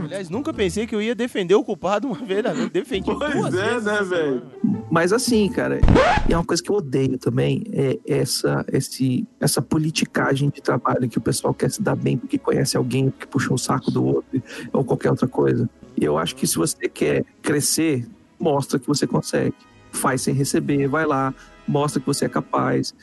Aliás, 0.00 0.28
nunca 0.28 0.52
pensei 0.52 0.86
que 0.86 0.94
eu 0.94 1.02
ia 1.02 1.14
defender 1.14 1.54
o 1.54 1.64
culpado 1.64 2.06
uma 2.08 2.16
vez 2.16 2.42
na 2.42 2.52
vida. 2.52 2.70
Defendi 2.70 3.04
Pois 3.04 3.34
duas 3.34 3.54
é, 3.54 3.68
vezes 3.70 3.84
né, 3.84 4.02
velho? 4.02 4.42
Mas 4.90 5.12
assim, 5.12 5.48
cara, 5.48 5.80
e 6.28 6.32
é 6.32 6.36
uma 6.36 6.44
coisa 6.44 6.62
que 6.62 6.70
eu 6.70 6.76
odeio 6.76 7.18
também, 7.18 7.64
é 7.72 7.98
essa, 8.06 8.64
esse, 8.70 9.26
essa 9.40 9.62
politicagem 9.62 10.50
de 10.50 10.60
trabalho 10.60 11.08
que 11.08 11.18
o 11.18 11.20
pessoal 11.20 11.54
quer 11.54 11.70
se 11.70 11.80
dar 11.80 11.96
bem 11.96 12.18
porque 12.18 12.36
conhece 12.36 12.76
alguém 12.76 13.10
que 13.10 13.26
puxou 13.26 13.54
o 13.54 13.58
saco 13.58 13.90
do 13.90 14.04
outro 14.04 14.42
ou 14.72 14.84
qualquer 14.84 15.10
outra 15.10 15.26
coisa. 15.26 15.68
E 15.96 16.04
eu 16.04 16.18
acho 16.18 16.36
que 16.36 16.46
se 16.46 16.56
você 16.56 16.88
quer 16.88 17.24
crescer, 17.40 18.06
mostra 18.38 18.78
que 18.78 18.86
você 18.86 19.06
consegue. 19.06 19.54
Faz 19.90 20.22
sem 20.22 20.34
receber, 20.34 20.88
vai 20.88 21.04
lá, 21.06 21.34
mostra 21.66 22.00
que 22.00 22.06
você 22.06 22.24
é 22.24 22.28
capaz. 22.28 22.94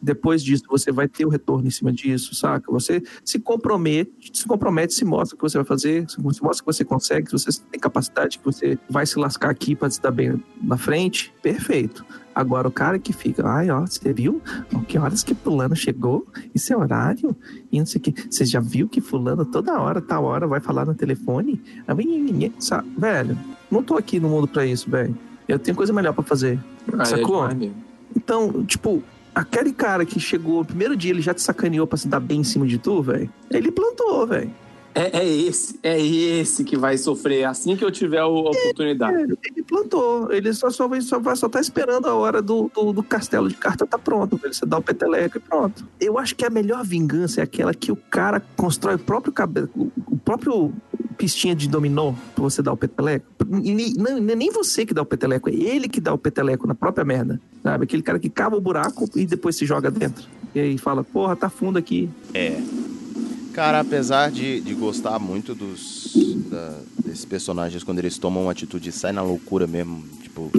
Depois 0.00 0.42
disso, 0.42 0.64
você 0.68 0.90
vai 0.90 1.08
ter 1.08 1.26
o 1.26 1.28
retorno 1.28 1.66
em 1.66 1.70
cima 1.70 1.92
disso, 1.92 2.34
saca? 2.34 2.70
Você 2.72 3.02
se 3.24 3.38
compromete, 3.38 4.30
se 4.32 4.46
compromete, 4.46 4.94
se 4.94 5.04
mostra 5.04 5.36
que 5.36 5.42
você 5.42 5.58
vai 5.58 5.64
fazer, 5.64 6.08
se 6.10 6.20
mostra 6.20 6.64
que 6.64 6.66
você 6.66 6.84
consegue, 6.84 7.26
que 7.26 7.32
você 7.32 7.50
tem 7.70 7.80
capacidade, 7.80 8.38
que 8.38 8.44
você 8.44 8.78
vai 8.88 9.06
se 9.06 9.18
lascar 9.18 9.50
aqui 9.50 9.74
para 9.74 9.90
se 9.90 10.00
dar 10.00 10.10
bem 10.10 10.42
na 10.62 10.76
frente, 10.76 11.32
perfeito. 11.42 12.04
Agora, 12.34 12.68
o 12.68 12.70
cara 12.70 12.98
que 12.98 13.14
fica, 13.14 13.48
ai, 13.48 13.70
ó, 13.70 13.80
você 13.80 14.12
viu? 14.12 14.42
Ó, 14.74 14.80
que 14.80 14.98
horas 14.98 15.24
que 15.24 15.34
fulano 15.34 15.74
chegou? 15.74 16.26
Esse 16.54 16.72
é 16.72 16.76
horário? 16.76 17.34
E 17.72 17.78
não 17.78 17.86
sei 17.86 17.98
o 17.98 18.02
que. 18.02 18.14
Você 18.30 18.44
já 18.44 18.60
viu 18.60 18.86
que 18.88 19.00
fulano 19.00 19.44
toda 19.44 19.80
hora, 19.80 20.02
tal 20.02 20.24
hora, 20.24 20.46
vai 20.46 20.60
falar 20.60 20.84
no 20.84 20.94
telefone? 20.94 21.62
Sabe? 22.58 22.90
Velho, 22.98 23.38
não 23.70 23.82
tô 23.82 23.96
aqui 23.96 24.20
no 24.20 24.28
mundo 24.28 24.46
pra 24.46 24.66
isso, 24.66 24.90
velho. 24.90 25.16
Eu 25.48 25.58
tenho 25.58 25.76
coisa 25.76 25.92
melhor 25.92 26.12
pra 26.12 26.22
fazer. 26.22 26.58
Ah, 26.92 27.02
é 27.02 27.04
Sacou? 27.06 27.48
mesmo. 27.54 27.85
Então, 28.16 28.64
tipo, 28.64 29.02
aquele 29.34 29.72
cara 29.72 30.06
que 30.06 30.18
chegou 30.18 30.60
no 30.60 30.64
primeiro 30.64 30.96
dia, 30.96 31.10
ele 31.10 31.20
já 31.20 31.34
te 31.34 31.42
sacaneou 31.42 31.86
pra 31.86 31.98
se 31.98 32.08
dar 32.08 32.18
bem 32.18 32.40
em 32.40 32.44
cima 32.44 32.66
de 32.66 32.78
tu, 32.78 33.02
velho. 33.02 33.30
Ele 33.50 33.70
plantou, 33.70 34.26
velho. 34.26 34.50
É, 34.96 35.18
é 35.18 35.28
esse, 35.28 35.78
é 35.82 36.00
esse 36.00 36.64
que 36.64 36.74
vai 36.74 36.96
sofrer 36.96 37.44
assim 37.44 37.76
que 37.76 37.84
eu 37.84 37.90
tiver 37.90 38.20
a 38.20 38.26
oportunidade. 38.26 39.30
É, 39.30 39.36
ele 39.50 39.62
plantou. 39.62 40.32
Ele 40.32 40.50
só, 40.54 40.70
só, 40.70 40.88
vai, 40.88 41.02
só, 41.02 41.18
vai, 41.20 41.36
só 41.36 41.50
tá 41.50 41.60
esperando 41.60 42.06
a 42.06 42.14
hora 42.14 42.40
do, 42.40 42.70
do, 42.74 42.94
do 42.94 43.02
castelo 43.02 43.46
de 43.46 43.54
carta 43.56 43.86
tá 43.86 43.98
pronto. 43.98 44.40
Ele 44.42 44.54
você 44.54 44.64
dar 44.64 44.78
o 44.78 44.82
peteleco 44.82 45.36
e 45.36 45.40
pronto. 45.40 45.86
Eu 46.00 46.18
acho 46.18 46.34
que 46.34 46.46
a 46.46 46.50
melhor 46.50 46.82
vingança 46.82 47.42
é 47.42 47.44
aquela 47.44 47.74
que 47.74 47.92
o 47.92 47.96
cara 47.96 48.40
constrói 48.56 48.94
o 48.94 48.98
próprio 48.98 49.34
cabelo, 49.34 49.68
o 50.06 50.16
próprio 50.16 50.72
pistinha 51.18 51.54
de 51.54 51.68
dominó 51.68 52.14
pra 52.34 52.44
você 52.44 52.62
dar 52.62 52.72
o 52.72 52.76
peteleco. 52.76 53.26
E 53.62 53.94
não, 53.98 54.16
é 54.16 54.34
nem 54.34 54.50
você 54.50 54.86
que 54.86 54.94
dá 54.94 55.02
o 55.02 55.06
peteleco, 55.06 55.50
é 55.50 55.52
ele 55.52 55.88
que 55.90 56.00
dá 56.00 56.14
o 56.14 56.18
peteleco 56.18 56.66
na 56.66 56.74
própria 56.74 57.04
merda. 57.04 57.38
Sabe? 57.62 57.84
Aquele 57.84 58.02
cara 58.02 58.18
que 58.18 58.30
cava 58.30 58.56
o 58.56 58.60
buraco 58.62 59.06
e 59.14 59.26
depois 59.26 59.56
se 59.56 59.66
joga 59.66 59.90
dentro. 59.90 60.26
E 60.54 60.60
aí 60.60 60.78
fala, 60.78 61.04
porra, 61.04 61.36
tá 61.36 61.50
fundo 61.50 61.78
aqui. 61.78 62.08
É. 62.32 62.58
Cara, 63.56 63.80
apesar 63.80 64.30
de, 64.30 64.60
de 64.60 64.74
gostar 64.74 65.18
muito 65.18 65.54
dos 65.54 66.12
da- 66.50 66.78
desses 67.02 67.24
personagens 67.24 67.82
quando 67.82 68.00
eles 68.00 68.18
tomam 68.18 68.42
uma 68.42 68.52
atitude 68.52 68.90
e 68.90 68.92
saem 68.92 69.14
na 69.14 69.22
loucura 69.22 69.66
mesmo, 69.66 70.06
tipo 70.22 70.52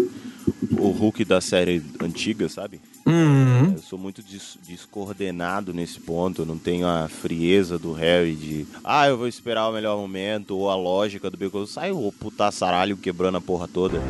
o 0.80 0.90
Hulk 0.90 1.24
da 1.24 1.40
série 1.40 1.80
antiga, 2.02 2.50
sabe? 2.50 2.82
Uhum. 3.06 3.74
Eu 3.74 3.78
sou 3.84 4.00
muito 4.00 4.24
des- 4.24 4.58
descoordenado 4.68 5.76
nesse 5.76 6.00
ponto, 6.00 6.42
eu 6.42 6.46
não 6.48 6.58
tenho 6.58 6.88
a 6.88 7.08
frieza 7.08 7.78
do 7.78 7.94
Harry 7.94 8.34
de 8.36 8.66
ah, 8.84 9.08
eu 9.08 9.16
vou 9.16 9.28
esperar 9.28 9.70
o 9.70 9.74
melhor 9.74 9.96
momento, 9.96 10.58
ou 10.58 10.68
a 10.68 10.76
lógica 10.76 11.30
do 11.30 11.38
Beco. 11.38 11.68
Sai 11.68 11.92
o 11.92 12.12
putaçaralho 12.12 12.98
quebrando 12.98 13.38
a 13.38 13.42
porra 13.42 13.68
toda. 13.68 14.02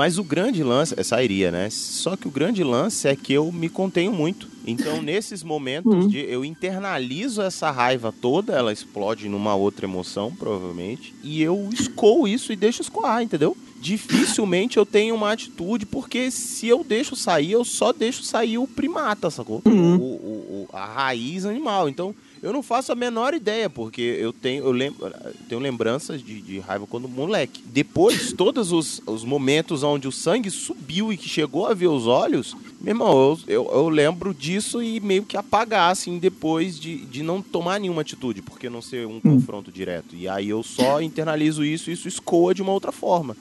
Mas 0.00 0.16
o 0.16 0.24
grande 0.24 0.62
lance, 0.62 0.94
é 0.96 1.02
sairia, 1.02 1.50
né? 1.50 1.68
Só 1.70 2.16
que 2.16 2.26
o 2.26 2.30
grande 2.30 2.64
lance 2.64 3.06
é 3.06 3.14
que 3.14 3.34
eu 3.34 3.52
me 3.52 3.68
contenho 3.68 4.10
muito. 4.14 4.48
Então, 4.66 5.00
nesses 5.04 5.42
momentos, 5.42 5.92
de, 6.08 6.18
eu 6.20 6.42
internalizo 6.42 7.42
essa 7.42 7.70
raiva 7.70 8.10
toda, 8.10 8.54
ela 8.54 8.72
explode 8.72 9.28
numa 9.28 9.54
outra 9.54 9.84
emoção, 9.84 10.34
provavelmente, 10.34 11.14
e 11.22 11.42
eu 11.42 11.68
escoo 11.70 12.26
isso 12.26 12.50
e 12.50 12.56
deixo 12.56 12.80
escoar, 12.80 13.22
entendeu? 13.22 13.54
Dificilmente 13.78 14.78
eu 14.78 14.86
tenho 14.86 15.14
uma 15.14 15.32
atitude, 15.32 15.84
porque 15.84 16.30
se 16.30 16.66
eu 16.66 16.82
deixo 16.82 17.14
sair, 17.14 17.52
eu 17.52 17.62
só 17.64 17.92
deixo 17.92 18.22
sair 18.22 18.56
o 18.56 18.66
primata, 18.66 19.28
sacou? 19.30 19.60
O, 19.66 19.70
o- 19.70 20.66
o- 20.72 20.76
a 20.76 20.86
raiz 20.86 21.44
animal. 21.44 21.88
Então, 21.90 22.14
eu 22.42 22.52
não 22.52 22.62
faço 22.62 22.90
a 22.92 22.94
menor 22.94 23.34
ideia, 23.34 23.68
porque 23.68 24.00
eu 24.00 24.32
tenho, 24.32 24.64
eu 24.64 24.72
lembro, 24.72 25.12
tenho 25.48 25.60
lembranças 25.60 26.22
de, 26.22 26.40
de 26.40 26.58
raiva 26.58 26.86
quando 26.86 27.08
moleque. 27.08 27.62
Depois, 27.66 28.32
todos 28.36 28.72
os, 28.72 29.02
os 29.06 29.24
momentos 29.24 29.82
onde 29.82 30.08
o 30.08 30.12
sangue 30.12 30.50
subiu 30.50 31.12
e 31.12 31.16
que 31.16 31.28
chegou 31.28 31.66
a 31.66 31.74
ver 31.74 31.88
os 31.88 32.06
olhos, 32.06 32.56
meu 32.80 32.92
irmão, 32.92 33.12
eu, 33.12 33.38
eu, 33.46 33.70
eu 33.72 33.88
lembro 33.88 34.32
disso 34.32 34.82
e 34.82 35.00
meio 35.00 35.24
que 35.24 35.36
apagar, 35.36 35.90
assim, 35.90 36.18
depois 36.18 36.80
de, 36.80 37.04
de 37.04 37.22
não 37.22 37.42
tomar 37.42 37.78
nenhuma 37.78 38.00
atitude, 38.00 38.40
porque 38.40 38.70
não 38.70 38.80
ser 38.80 39.06
um 39.06 39.20
confronto 39.20 39.70
direto. 39.70 40.16
E 40.16 40.26
aí 40.26 40.48
eu 40.48 40.62
só 40.62 41.00
internalizo 41.02 41.64
isso 41.64 41.90
e 41.90 41.92
isso 41.92 42.08
escoa 42.08 42.54
de 42.54 42.62
uma 42.62 42.72
outra 42.72 42.90
forma. 42.90 43.36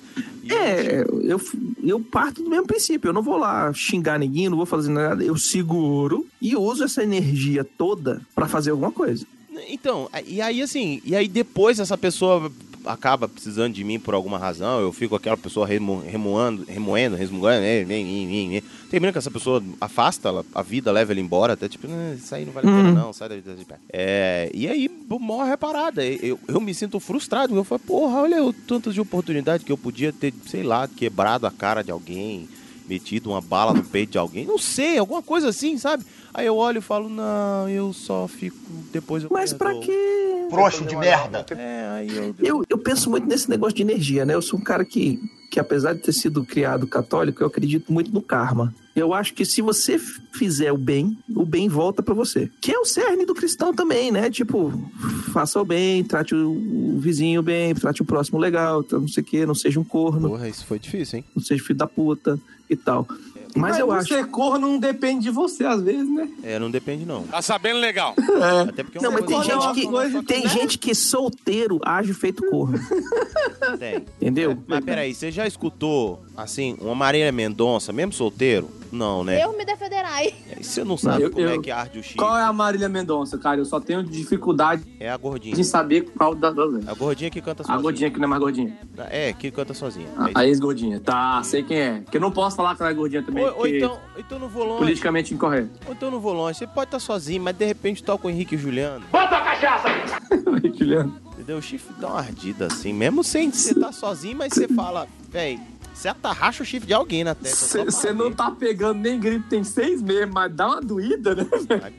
É, 0.50 1.06
eu, 1.24 1.40
eu 1.84 2.00
parto 2.00 2.44
do 2.44 2.50
mesmo 2.50 2.68
princípio. 2.68 3.10
Eu 3.10 3.14
não 3.14 3.22
vou 3.22 3.38
lá 3.38 3.72
xingar 3.74 4.20
ninguém, 4.20 4.50
não 4.50 4.58
vou 4.58 4.66
fazer 4.66 4.90
nada. 4.90 5.24
Eu 5.24 5.38
seguro 5.38 6.26
e 6.42 6.56
uso 6.56 6.84
essa 6.84 7.04
energia 7.04 7.64
toda 7.64 8.22
pra 8.36 8.48
fazer 8.48 8.72
alguma 8.72 8.92
coisa. 8.92 9.26
Então, 9.68 10.10
e 10.26 10.42
aí 10.42 10.62
assim, 10.62 11.02
e 11.04 11.16
aí 11.16 11.28
depois 11.28 11.80
essa 11.80 11.98
pessoa 11.98 12.52
acaba 12.92 13.28
precisando 13.28 13.74
de 13.74 13.84
mim 13.84 14.00
por 14.00 14.14
alguma 14.14 14.38
razão, 14.38 14.80
eu 14.82 14.92
fico 14.92 15.16
aquela 15.16 15.38
pessoa 15.38 15.68
remo, 15.68 16.00
remoando, 16.06 16.66
remoendo, 16.68 17.16
resmungando, 17.16 17.62
né, 17.62 17.86
termina 18.90 19.12
que 19.12 19.18
essa 19.18 19.30
pessoa 19.30 19.64
afasta 19.80 20.30
ela, 20.30 20.46
a 20.54 20.64
vida 20.64 20.92
leva 20.92 21.12
ela 21.14 21.20
embora, 21.22 21.54
até 21.54 21.70
tipo, 21.70 21.88
"Ah, 21.88 22.16
isso 22.16 22.34
aí 22.34 22.46
não 22.46 22.52
vale 22.52 22.68
a 22.68 22.72
pena 22.72 22.90
Uhum. 22.90 22.96
não, 22.96 23.14
sai 23.14 23.30
da 23.30 23.36
vida 23.36 23.56
de 23.56 23.64
pé. 23.64 23.76
É, 23.94 24.50
e 24.54 24.68
aí 24.68 24.90
morre 25.08 25.52
a 25.52 25.58
parada, 25.58 26.04
eu, 26.04 26.40
eu 26.48 26.60
me 26.60 26.74
sinto 26.74 27.00
frustrado, 27.00 27.56
eu 27.56 27.64
falo, 27.64 27.80
porra, 27.80 28.22
olha 28.22 28.44
o 28.44 28.52
tanto 28.52 28.92
de 28.92 29.00
oportunidade 29.00 29.64
que 29.64 29.72
eu 29.72 29.78
podia 29.78 30.12
ter, 30.12 30.34
sei 30.48 30.64
lá, 30.64 30.88
quebrado 30.88 31.46
a 31.46 31.52
cara 31.52 31.84
de 31.84 31.92
alguém, 31.92 32.48
metido 32.88 33.30
uma 33.30 33.40
bala 33.42 33.72
no 33.74 33.84
peito 33.84 34.14
de 34.14 34.18
alguém, 34.18 34.46
não 34.46 34.58
sei, 34.58 34.98
alguma 34.98 35.22
coisa 35.22 35.50
assim, 35.50 35.78
sabe? 35.78 36.04
Aí 36.34 36.46
eu 36.46 36.56
olho 36.56 36.78
e 36.80 36.82
falo, 36.82 37.10
não, 37.10 37.68
eu 37.70 37.92
só 37.94 38.28
fico, 38.28 38.58
depois 38.92 39.24
eu 39.24 39.30
Mas 39.32 39.54
pra 39.54 39.70
perdoo. 39.70 39.86
quê? 39.86 40.48
Frouxo 40.50 40.86
de 40.86 40.96
merda. 40.96 41.46
É, 41.58 41.88
aí 41.92 42.18
eu... 42.18 42.36
Eu, 42.40 42.66
eu 42.70 42.78
penso 42.78 43.10
muito 43.10 43.28
nesse 43.28 43.50
negócio 43.50 43.76
de 43.76 43.82
energia, 43.82 44.26
né? 44.26 44.34
Eu 44.34 44.42
sou 44.42 44.60
um 44.60 44.64
cara 44.64 44.84
que, 44.84 45.20
que, 45.52 45.60
apesar 45.60 45.94
de 45.94 46.02
ter 46.02 46.14
sido 46.14 46.44
criado 46.44 46.88
católico, 46.88 47.44
eu 47.44 47.48
acredito 47.48 47.92
muito 47.94 48.12
no 48.12 48.22
karma. 48.22 48.74
Eu 48.96 49.14
acho 49.14 49.34
que 49.34 49.46
se 49.46 49.62
você 49.62 49.98
fizer 50.34 50.72
o 50.72 50.78
bem, 50.78 51.18
o 51.34 51.46
bem 51.46 51.70
volta 51.70 52.02
pra 52.04 52.14
você. 52.14 52.50
Que 52.60 52.72
é 52.72 52.80
o 52.80 52.86
cerne 52.86 53.26
do 53.26 53.34
cristão 53.36 53.74
também, 53.74 54.12
né? 54.12 54.30
Tipo, 54.30 54.74
faça 55.32 55.60
o 55.62 55.64
bem, 55.66 56.04
trate 56.04 56.36
o, 56.36 56.52
o 56.96 57.00
vizinho 57.00 57.42
bem, 57.42 57.74
trate 57.76 58.02
o 58.02 58.06
próximo 58.06 58.40
legal, 58.40 58.84
tá, 58.84 59.00
não 59.00 59.08
sei 59.08 59.24
o 59.24 59.26
quê, 59.26 59.46
não 59.46 59.56
seja 59.56 59.80
um 59.80 59.84
corno. 59.84 60.30
Porra, 60.30 60.50
isso 60.50 60.66
foi 60.66 60.80
difícil, 60.80 61.20
hein? 61.20 61.26
Não 61.36 61.42
seja 61.44 61.64
filho 61.64 61.80
da 61.80 61.88
puta 61.88 62.40
e 62.70 62.76
tal. 62.76 63.08
Mas, 63.56 63.80
eu 63.80 63.92
acho. 63.92 64.08
ser 64.08 64.28
corno 64.28 64.68
não 64.68 64.78
depende 64.80 65.24
de 65.24 65.30
você, 65.32 65.66
às 65.66 65.82
vezes, 65.82 66.10
né? 66.10 66.30
É, 66.44 66.60
não 66.60 66.70
depende 66.70 67.06
não. 67.06 67.24
Tá 67.24 67.42
sabendo 67.42 67.80
legal. 67.80 68.14
Até 68.70 68.84
porque 68.84 68.98
é 68.98 69.02
Não, 69.02 69.12
mas 69.12 69.26
tem 69.26 69.36
coisa- 69.36 69.60
gente 69.62 69.74
que, 69.74 70.26
tem 70.26 70.48
gente 70.48 70.78
que 70.78 70.94
solteiro 70.96 71.80
age 71.84 72.14
feito 72.14 72.44
corno. 72.50 72.80
Tem. 73.80 74.06
Entendeu? 74.22 74.58
Mas 74.68 74.84
peraí, 74.86 75.14
você 75.14 75.32
já 75.32 75.48
escutou, 75.48 76.24
assim, 76.38 76.78
uma 76.80 76.96
Marília 76.96 77.32
Mendonça, 77.32 77.92
mesmo 77.92 78.14
solteiro? 78.14 78.70
Não, 78.92 79.24
né? 79.24 79.44
Eu 79.44 79.56
me 79.58 79.64
defenderai. 79.66 80.34
E 80.60 80.64
Você 80.64 80.84
não 80.84 80.98
sabe 80.98 81.24
Eu- 81.24 81.32
como 81.32 81.48
é 81.48 81.56
eu- 81.56 81.62
que 81.62 81.70
arde 81.72 82.00
o 82.00 82.04
chifre. 82.04 82.18
Qual 82.18 82.38
é 82.38 82.44
a 82.44 82.52
Marília 82.52 82.90
Mendonça, 82.90 83.38
cara? 83.38 83.60
Eu 83.62 83.66
só 83.66 83.80
tenho 83.80 84.04
dificuldade 84.04 84.84
É 85.00 85.10
a 85.10 85.18
gordinha. 85.18 85.56
de 85.56 85.64
saber 85.64 86.10
qual 86.18 86.34
da 86.36 86.50
das 86.52 86.88
A 86.88 86.94
gordinha 86.94 87.30
que 87.30 87.42
canta 87.42 87.64
A 87.64 87.66
sozinha. 87.66 87.82
gordinha 87.82 88.12
que 88.12 88.18
não 88.18 88.26
é 88.26 88.28
mais 88.28 88.42
gordinha. 88.42 88.78
É, 89.10 89.32
que 89.34 89.52
canta 89.52 89.74
sozinha. 89.74 90.08
A, 90.18 90.30
É 90.30 90.32
a 90.36 90.48
ex-gordinha. 90.48 91.00
Tá, 91.00 91.42
sei 91.44 91.64
quem 91.64 91.78
é. 91.78 92.00
Porque 92.02 92.18
eu 92.18 92.22
não 92.22 92.32
posso 92.32 92.56
falar 92.56 92.76
que 92.76 92.82
ela 92.82 92.92
é 92.92 92.94
gordinha 92.94 93.22
também. 93.24 93.44
Ou, 93.46 93.60
ou 93.60 93.68
então, 93.68 94.00
então 94.18 94.40
não 94.40 94.48
vou 94.50 94.64
longe. 94.66 94.80
Politicamente 94.80 95.34
incorreto. 95.34 95.70
Ou 95.88 95.94
então 95.94 96.10
não 96.12 96.20
vou 96.20 96.34
longe. 96.34 96.58
Você 96.60 96.68
pode 96.68 96.88
estar 96.88 97.00
sozinho, 97.00 97.42
mas 97.44 97.56
de 97.56 97.66
repente 97.66 98.04
toca 98.04 98.28
o 98.28 98.30
Henrique 98.30 98.56
e 98.56 98.58
o 98.58 98.62
Juliano. 98.62 99.06
Bota 99.12 99.38
a 99.38 99.42
cachaça! 99.42 99.88
Juliano. 100.78 101.16
Entendeu? 101.34 101.58
O 101.58 101.62
chifre 101.62 101.94
dá 102.00 102.08
uma 102.10 102.20
ardida 102.20 102.66
assim, 102.68 102.92
mesmo 102.94 103.24
sem 103.24 103.52
você 103.52 103.72
estar 103.72 103.92
sozinho, 103.92 104.38
mas 104.38 104.54
você 104.54 104.68
fala, 104.68 105.08
véi, 105.30 105.60
você 106.00 106.08
atarracha 106.08 106.64
o 106.64 106.66
chifre 106.66 106.88
de 106.88 106.94
alguém 106.94 107.24
na 107.26 107.36
testa. 107.36 107.84
Você 107.86 108.14
não 108.14 108.32
tá 108.32 108.50
pegando 108.52 109.00
nem 109.00 109.20
gripe 109.20 109.50
tem 109.50 109.64
seis 109.66 110.02
meses, 110.02 110.30
mas 110.34 110.50
dá 110.54 110.68
uma 110.68 110.82
doída, 110.82 111.36
né? 111.36 111.46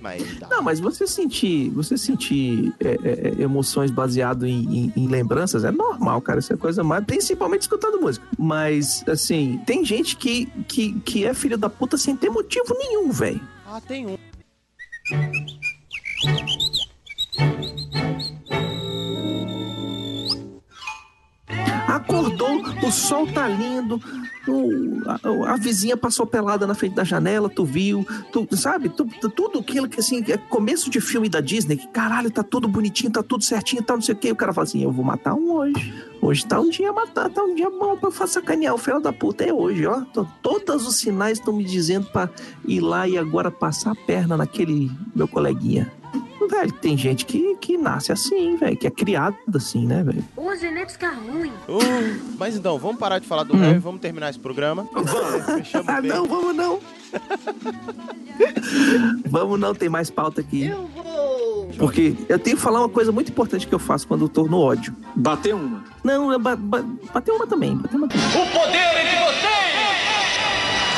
Mas 0.01 0.39
dá. 0.39 0.49
Não, 0.49 0.63
mas 0.63 0.81
você 0.81 1.07
sentir, 1.07 1.69
você 1.71 1.99
sentir 1.99 2.73
é, 2.81 2.89
é, 2.89 2.95
é, 3.39 3.43
emoções 3.43 3.91
baseado 3.91 4.47
em, 4.47 4.65
em- 4.87 4.93
em 4.97 5.07
lembranças 5.07 5.65
é 5.65 5.71
normal, 5.71 6.21
cara. 6.23 6.39
Isso 6.39 6.53
é 6.53 6.57
coisa 6.57 6.83
mais. 6.83 7.05
Principalmente 7.05 7.63
escutando 7.63 8.01
música. 8.01 8.25
Mas, 8.39 9.05
assim, 9.07 9.61
tem 9.67 9.85
gente 9.85 10.17
que, 10.17 10.47
que, 10.67 10.99
que 11.01 11.27
é 11.27 11.35
filho 11.35 11.59
da 11.59 11.69
puta 11.69 11.99
sem 11.99 12.17
ter 12.17 12.31
motivo 12.31 12.75
nenhum, 12.79 13.11
velho. 13.13 13.41
Ah, 13.67 13.81
tem 13.81 14.07
um. 14.07 14.17
Acordou, 22.01 22.63
o 22.83 22.91
sol 22.91 23.27
tá 23.27 23.47
lindo, 23.49 24.01
o- 24.49 25.01
a, 25.47 25.53
a 25.53 25.57
vizinha 25.57 25.97
passou 25.97 26.27
pelada 26.27 26.67
na 26.67 26.75
frente 26.75 26.95
da 26.95 27.05
janela, 27.05 27.49
tu 27.49 27.65
viu, 27.65 28.07
tu, 28.33 28.47
sabe? 28.57 28.89
Tu- 28.89 29.05
tu- 29.21 29.29
tudo 29.31 29.59
aquilo 29.61 29.89
que 29.89 30.01
assim, 30.01 30.25
é 30.29 30.37
começo 30.37 30.91
de 30.91 31.01
filme 31.01 31.29
da 31.29 31.41
Disney, 31.41 31.77
que 31.77 31.87
caralho, 31.89 32.31
tá 32.31 32.43
tudo 32.43 32.67
bonitinho, 32.67 33.13
tá 33.13 33.23
tudo 33.23 33.45
certinho, 33.45 33.83
tá 33.83 33.95
não 33.95 34.03
sei 34.03 34.15
o 34.15 34.19
que. 34.19 34.33
O 34.33 34.37
cara 34.37 34.53
fala 34.53 34.65
assim: 34.65 34.83
eu 34.83 34.91
vou 34.91 35.05
matar 35.05 35.35
um 35.35 35.53
hoje. 35.53 35.95
Hoje 36.23 36.45
tá 36.47 36.61
um 36.61 36.69
dia 36.69 36.93
matar, 36.93 37.31
tá 37.31 37.43
um 37.43 37.55
dia 37.55 37.71
bom 37.71 37.97
pra 37.97 38.11
fa- 38.11 38.27
sacanear 38.27 38.75
o 38.75 38.79
fel 38.79 39.01
da 39.01 39.13
puta. 39.13 39.45
É 39.45 39.53
hoje, 39.53 39.87
ó. 39.87 40.01
Tô- 40.13 40.27
todos 40.43 40.87
os 40.87 40.97
sinais 40.97 41.39
estão 41.39 41.55
me 41.55 41.65
dizendo 41.65 42.07
pra 42.07 42.29
ir 42.67 42.81
lá 42.81 43.07
e 43.09 43.17
agora 43.17 43.51
passar 43.51 43.93
a 43.93 44.07
perna 44.07 44.37
naquele 44.37 44.91
meu 45.15 45.29
coleguinha. 45.29 45.91
Velho, 46.49 46.73
tem 46.73 46.97
gente 46.97 47.27
que, 47.27 47.55
que 47.57 47.77
nasce 47.77 48.11
assim, 48.13 48.57
velho, 48.57 48.75
que 48.77 48.87
é 48.87 48.91
criado 48.91 49.37
assim, 49.55 49.87
né, 49.87 50.03
velho? 50.03 50.25
Ô, 50.37 50.55
genética 50.57 51.11
ruim. 51.13 51.53
Uh, 51.69 52.35
mas 52.39 52.57
então, 52.57 52.79
vamos 52.79 52.99
parar 52.99 53.19
de 53.19 53.27
falar 53.27 53.43
do 53.45 53.55
Hum. 53.55 53.61
Harry, 53.61 53.79
vamos 53.79 54.01
terminar 54.01 54.31
esse 54.31 54.39
programa. 54.39 54.89
Fechamos 55.57 55.89
Ah, 55.89 56.01
bem. 56.01 56.11
não, 56.11 56.27
vamos 56.27 56.57
não. 56.57 56.81
vamos 59.27 59.61
não, 59.61 59.75
tem 59.75 59.89
mais 59.89 60.11
pauta 60.11 60.41
aqui. 60.41 60.67
Eu 60.67 60.89
vou. 60.95 61.71
Porque 61.79 62.17
eu 62.29 62.39
tenho 62.39 62.57
que 62.57 62.63
falar 62.63 62.81
uma 62.81 62.89
coisa 62.89 63.13
muito 63.13 63.31
importante 63.31 63.67
que 63.67 63.75
eu 63.75 63.79
faço 63.79 64.07
quando 64.09 64.25
eu 64.25 64.29
tô 64.29 64.45
no 64.45 64.59
ódio. 64.61 64.95
Bater 65.15 65.55
uma. 65.55 65.85
Não, 66.03 66.33
é 66.33 66.39
ba 66.39 66.57
ba 66.57 66.83
bater 67.13 67.33
uma 67.33 67.47
também. 67.47 67.77
Bater 67.77 67.97
uma 67.97 68.09
também. 68.09 68.27
O 68.27 68.47
poder 68.53 68.77
é 68.77 69.05
de 69.05 69.17
vocês! 69.25 69.51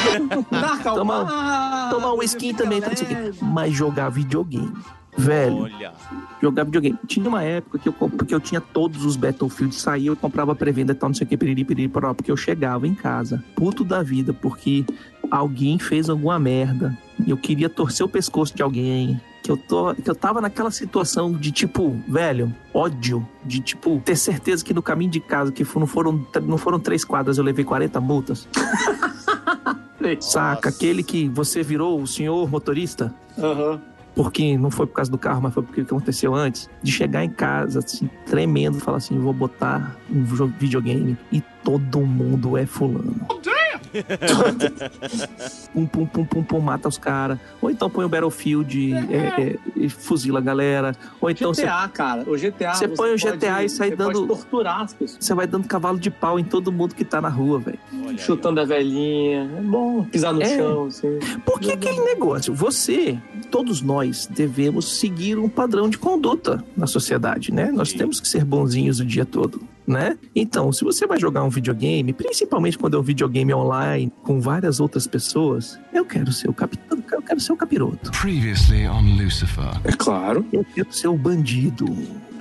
Tomar, 0.82 1.90
tomar 1.90 2.12
um 2.14 2.22
skin 2.24 2.52
também, 2.54 2.80
tá, 2.80 2.88
não 2.88 2.96
sei 2.96 3.06
o 3.06 3.08
quê. 3.08 3.32
mas 3.40 3.72
jogar 3.72 4.08
videogame. 4.10 4.72
Velho, 5.16 5.56
Olha. 5.56 5.92
jogar 6.40 6.64
videogame. 6.64 6.98
Tinha 7.06 7.28
uma 7.28 7.42
época 7.42 7.78
que 7.78 7.88
eu, 7.88 7.92
porque 7.92 8.34
eu 8.34 8.40
tinha 8.40 8.60
todos 8.60 9.04
os 9.04 9.14
Battlefield, 9.16 9.74
saía, 9.74 10.08
eu 10.08 10.16
comprava 10.16 10.54
pré-venda 10.54 10.92
e 10.92 10.94
tal, 10.94 11.10
não 11.10 11.14
sei 11.14 11.26
o 11.26 11.28
que, 11.28 11.36
piriri, 11.36 11.64
piriri, 11.64 11.88
poró, 11.88 12.14
porque 12.14 12.30
eu 12.30 12.36
chegava 12.36 12.86
em 12.86 12.94
casa, 12.94 13.44
puto 13.54 13.84
da 13.84 14.02
vida, 14.02 14.32
porque 14.32 14.84
alguém 15.30 15.78
fez 15.78 16.08
alguma 16.08 16.38
merda 16.38 16.96
e 17.26 17.30
eu 17.30 17.36
queria 17.36 17.68
torcer 17.68 18.04
o 18.06 18.08
pescoço 18.08 18.54
de 18.54 18.62
alguém. 18.62 19.20
Que 19.42 19.50
eu, 19.50 19.56
tô, 19.56 19.92
que 19.92 20.08
eu 20.08 20.14
tava 20.14 20.40
naquela 20.40 20.70
situação 20.70 21.32
de 21.32 21.50
tipo, 21.50 22.00
velho, 22.06 22.54
ódio, 22.72 23.26
de 23.44 23.58
tipo, 23.58 24.00
ter 24.04 24.14
certeza 24.14 24.64
que 24.64 24.72
no 24.72 24.80
caminho 24.80 25.10
de 25.10 25.18
casa, 25.18 25.50
que 25.50 25.66
não 25.76 25.86
foram, 25.86 26.24
não 26.44 26.56
foram 26.56 26.78
três 26.78 27.04
quadras, 27.04 27.38
eu 27.38 27.44
levei 27.44 27.64
40 27.64 28.00
multas. 28.00 28.48
Saca? 30.20 30.68
Aquele 30.68 31.02
que 31.02 31.28
você 31.28 31.62
virou 31.62 32.00
o 32.00 32.06
senhor 32.06 32.48
motorista 32.48 33.14
Aham. 33.38 33.80
Porque 34.14 34.56
não 34.58 34.70
foi 34.70 34.86
por 34.86 34.94
causa 34.94 35.10
do 35.10 35.18
carro, 35.18 35.42
mas 35.42 35.54
foi 35.54 35.62
porque 35.62 35.80
aconteceu 35.82 36.34
antes, 36.34 36.68
de 36.82 36.92
chegar 36.92 37.24
em 37.24 37.30
casa, 37.30 37.78
assim, 37.78 38.08
tremendo, 38.26 38.78
falar 38.80 38.98
assim, 38.98 39.18
vou 39.18 39.32
botar 39.32 39.96
um 40.10 40.22
videogame 40.58 41.16
e 41.30 41.40
todo 41.64 42.00
mundo 42.00 42.56
é 42.56 42.66
fulano. 42.66 43.14
pum, 45.72 45.86
pum, 45.86 46.06
pum, 46.06 46.24
pum, 46.24 46.42
pum, 46.42 46.60
mata 46.60 46.88
os 46.88 46.98
caras. 46.98 47.38
Ou 47.60 47.70
então 47.70 47.88
põe 47.90 48.04
o 48.04 48.08
Battlefield 48.08 48.92
é, 49.10 49.42
é, 49.42 49.58
e 49.76 49.88
fuzila 49.88 50.38
a 50.38 50.42
galera. 50.42 50.94
Ou 51.20 51.30
então 51.30 51.52
GTA, 51.52 51.88
cara. 51.92 52.22
O 52.28 52.36
GTA. 52.36 52.74
você 52.74 52.88
põe 52.88 53.12
o 53.14 53.16
GTA 53.16 53.64
e 53.64 53.68
sai 53.68 53.90
dando- 53.90 54.12
Pode 54.26 54.26
torturar 54.26 54.82
as 54.82 54.92
pessoas. 54.94 55.24
você 55.24 55.34
vai 55.34 55.46
dando 55.46 55.66
cavalo 55.66 55.98
de 55.98 56.10
pau 56.10 56.38
em 56.38 56.44
todo 56.44 56.70
mundo 56.72 56.94
que 56.94 57.04
tá 57.04 57.20
na 57.20 57.28
rua, 57.28 57.58
velho. 57.58 57.78
Chutando 58.18 58.60
a 58.60 58.64
velhinha. 58.64 59.50
É 59.56 59.60
bom 59.60 60.04
pisar 60.04 60.32
no 60.32 60.42
É. 60.42 60.56
chão, 60.56 60.86
assim. 60.86 61.18
Porque 61.44 61.72
aquele 61.72 62.00
negócio, 62.00 62.52
você, 62.54 63.18
todos 63.50 63.80
nós 63.80 64.26
devemos 64.26 64.98
seguir 64.98 65.38
um 65.38 65.48
padrão 65.48 65.88
de 65.88 65.98
conduta 65.98 66.62
na 66.76 66.86
sociedade, 66.86 67.52
né? 67.52 67.70
Nós 67.72 67.92
temos 67.92 68.20
que 68.20 68.28
ser 68.28 68.44
bonzinhos 68.44 69.00
o 69.00 69.04
dia 69.04 69.24
todo, 69.24 69.62
né? 69.92 70.18
Então, 70.34 70.72
se 70.72 70.82
você 70.84 71.06
vai 71.06 71.20
jogar 71.20 71.44
um 71.44 71.48
videogame, 71.50 72.12
principalmente 72.12 72.78
quando 72.78 72.96
é 72.96 73.00
um 73.00 73.02
videogame 73.02 73.52
online 73.54 74.12
com 74.22 74.40
várias 74.40 74.80
outras 74.80 75.06
pessoas, 75.06 75.78
eu 75.92 76.04
quero 76.04 76.32
ser 76.32 76.48
o 76.48 76.52
capitão, 76.54 76.98
eu 77.12 77.22
quero 77.22 77.38
ser 77.40 77.52
o 77.52 77.56
capiroto. 77.56 78.10
Previously 78.12 78.88
on 78.88 79.16
Lucifer. 79.16 79.68
É 79.84 79.92
claro. 79.92 80.44
Eu 80.52 80.64
quero 80.74 80.92
ser 80.92 81.08
o 81.08 81.16
bandido. 81.16 81.84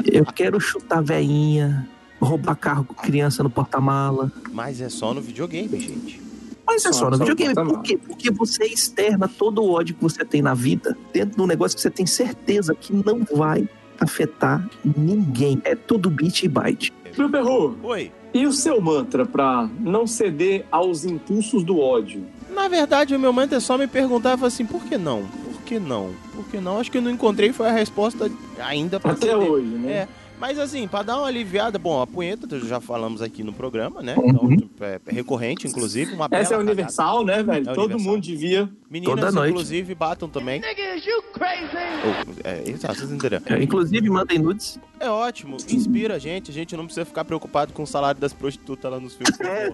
Eu 0.05 0.25
quero 0.25 0.59
chutar 0.59 1.01
veinha, 1.03 1.87
roubar 2.19 2.55
carro 2.55 2.83
com 2.85 2.93
criança 2.95 3.43
no 3.43 3.49
porta-mala. 3.49 4.31
Mas 4.51 4.81
é 4.81 4.89
só 4.89 5.13
no 5.13 5.21
videogame, 5.21 5.79
gente. 5.79 6.21
Mas 6.65 6.85
é 6.85 6.93
Só- 6.93 6.99
só 6.99 7.09
no 7.09 7.17
só 7.17 7.25
videogame. 7.25 7.53
Por 7.53 7.81
quê? 7.81 7.97
Porque 7.97 8.31
você 8.31 8.63
externa 8.65 9.27
todo 9.27 9.61
o 9.61 9.71
ódio 9.71 9.93
que 9.93 10.01
você 10.01 10.23
tem 10.23 10.41
na 10.41 10.53
vida 10.53 10.97
dentro 11.11 11.35
de 11.35 11.41
um 11.41 11.47
negócio 11.47 11.75
que 11.75 11.81
você 11.81 11.89
tem 11.89 12.05
certeza 12.05 12.73
que 12.73 12.93
não 12.93 13.25
vai 13.35 13.67
afetar 13.99 14.67
ninguém. 14.83 15.61
É 15.65 15.75
tudo 15.75 16.09
bit 16.09 16.45
e 16.45 16.47
byte. 16.47 16.93
Meu 17.17 17.29
perro, 17.29 17.77
Oi. 17.83 18.11
e 18.33 18.45
o 18.45 18.51
seu 18.53 18.79
mantra 18.81 19.25
pra 19.25 19.69
não 19.79 20.07
ceder 20.07 20.65
aos 20.71 21.03
impulsos 21.05 21.63
do 21.63 21.79
ódio? 21.79 22.23
Na 22.53 22.67
verdade, 22.67 23.15
o 23.15 23.19
meu 23.19 23.31
mantra 23.33 23.57
é 23.57 23.59
só 23.59 23.77
me 23.77 23.87
perguntar 23.87 24.37
falar 24.37 24.47
assim, 24.47 24.65
por 24.65 24.83
que 24.83 24.97
não? 24.97 25.23
Por 25.25 25.61
que 25.63 25.79
não? 25.79 26.11
Por 26.33 26.45
que 26.45 26.57
não? 26.59 26.79
Acho 26.79 26.91
que 26.91 26.97
eu 26.97 27.01
não 27.01 27.11
encontrei 27.11 27.51
foi 27.53 27.67
a 27.67 27.71
resposta 27.71 28.29
ainda 28.59 28.99
pra 28.99 29.11
Até 29.11 29.27
ceder. 29.31 29.37
hoje, 29.37 29.67
né? 29.67 29.91
É. 29.91 30.07
Mas 30.41 30.57
assim, 30.57 30.87
pra 30.87 31.03
dar 31.03 31.19
uma 31.19 31.27
aliviada, 31.27 31.77
bom, 31.77 32.01
a 32.01 32.07
punheta 32.07 32.59
já 32.61 32.81
falamos 32.81 33.21
aqui 33.21 33.43
no 33.43 33.53
programa, 33.53 34.01
né? 34.01 34.15
Uhum. 34.17 34.53
Então, 34.53 34.87
é 34.87 34.99
recorrente, 35.07 35.67
inclusive, 35.67 36.15
uma 36.15 36.27
bela 36.27 36.41
Essa 36.41 36.55
é 36.55 36.57
cagada. 36.57 36.71
universal, 36.71 37.23
né, 37.23 37.43
velho? 37.43 37.69
É 37.69 37.73
Todo 37.75 37.91
universal. 37.91 38.11
mundo 38.11 38.23
devia. 38.23 38.67
Meninas, 38.89 39.15
Toda 39.15 39.31
noite. 39.31 39.51
inclusive, 39.51 39.93
batam 39.93 40.27
também. 40.27 40.59
Oh, 42.03 42.31
é, 42.43 42.67
exato, 42.67 42.95
vocês 42.95 43.11
entenderam. 43.11 43.45
É, 43.45 43.61
inclusive, 43.61 44.09
mandem 44.09 44.39
nudes. 44.39 44.79
É 44.99 45.09
ótimo, 45.09 45.57
inspira 45.69 46.15
a 46.15 46.19
gente, 46.19 46.49
a 46.49 46.53
gente 46.53 46.75
não 46.75 46.85
precisa 46.85 47.05
ficar 47.05 47.23
preocupado 47.23 47.71
com 47.73 47.83
o 47.83 47.87
salário 47.87 48.19
das 48.19 48.33
prostitutas 48.33 48.91
lá 48.91 48.99
nos 48.99 49.13
filmes. 49.13 49.39
É. 49.41 49.71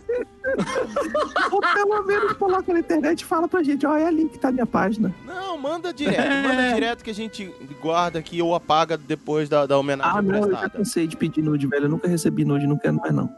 Ou 1.52 1.62
pelo 1.62 2.04
menos 2.04 2.34
coloca 2.34 2.74
na 2.74 2.80
internet 2.80 3.22
e 3.22 3.26
fala 3.26 3.48
pra 3.48 3.64
gente, 3.64 3.86
ó, 3.86 3.96
é 3.98 4.06
ali 4.06 4.30
que 4.30 4.38
tá 4.38 4.50
a 4.50 4.52
minha 4.52 4.66
página. 4.66 5.14
Não, 5.26 5.58
manda 5.58 5.94
direto, 5.94 6.48
manda 6.48 6.74
direto 6.74 7.04
que 7.04 7.10
a 7.10 7.14
gente 7.14 7.52
guarda 7.82 8.20
aqui 8.20 8.42
ou 8.42 8.56
apaga 8.56 8.98
depois 8.98 9.50
da, 9.50 9.66
da 9.66 9.78
homenagem 9.78 10.18
Ah, 10.18 10.22
não, 10.22 10.57
eu 10.58 10.64
já 10.64 10.70
prestada. 10.70 10.78
cansei 10.78 11.08
de 11.08 11.18
pedir 11.18 11.42
nude, 11.42 11.68
velho. 11.68 11.86
Eu 11.86 11.90
nunca 11.90 12.08
recebi 12.08 12.44
nude, 12.46 12.68
não 12.68 12.78
quero 12.78 12.96
mais, 12.96 13.14
não. 13.14 13.30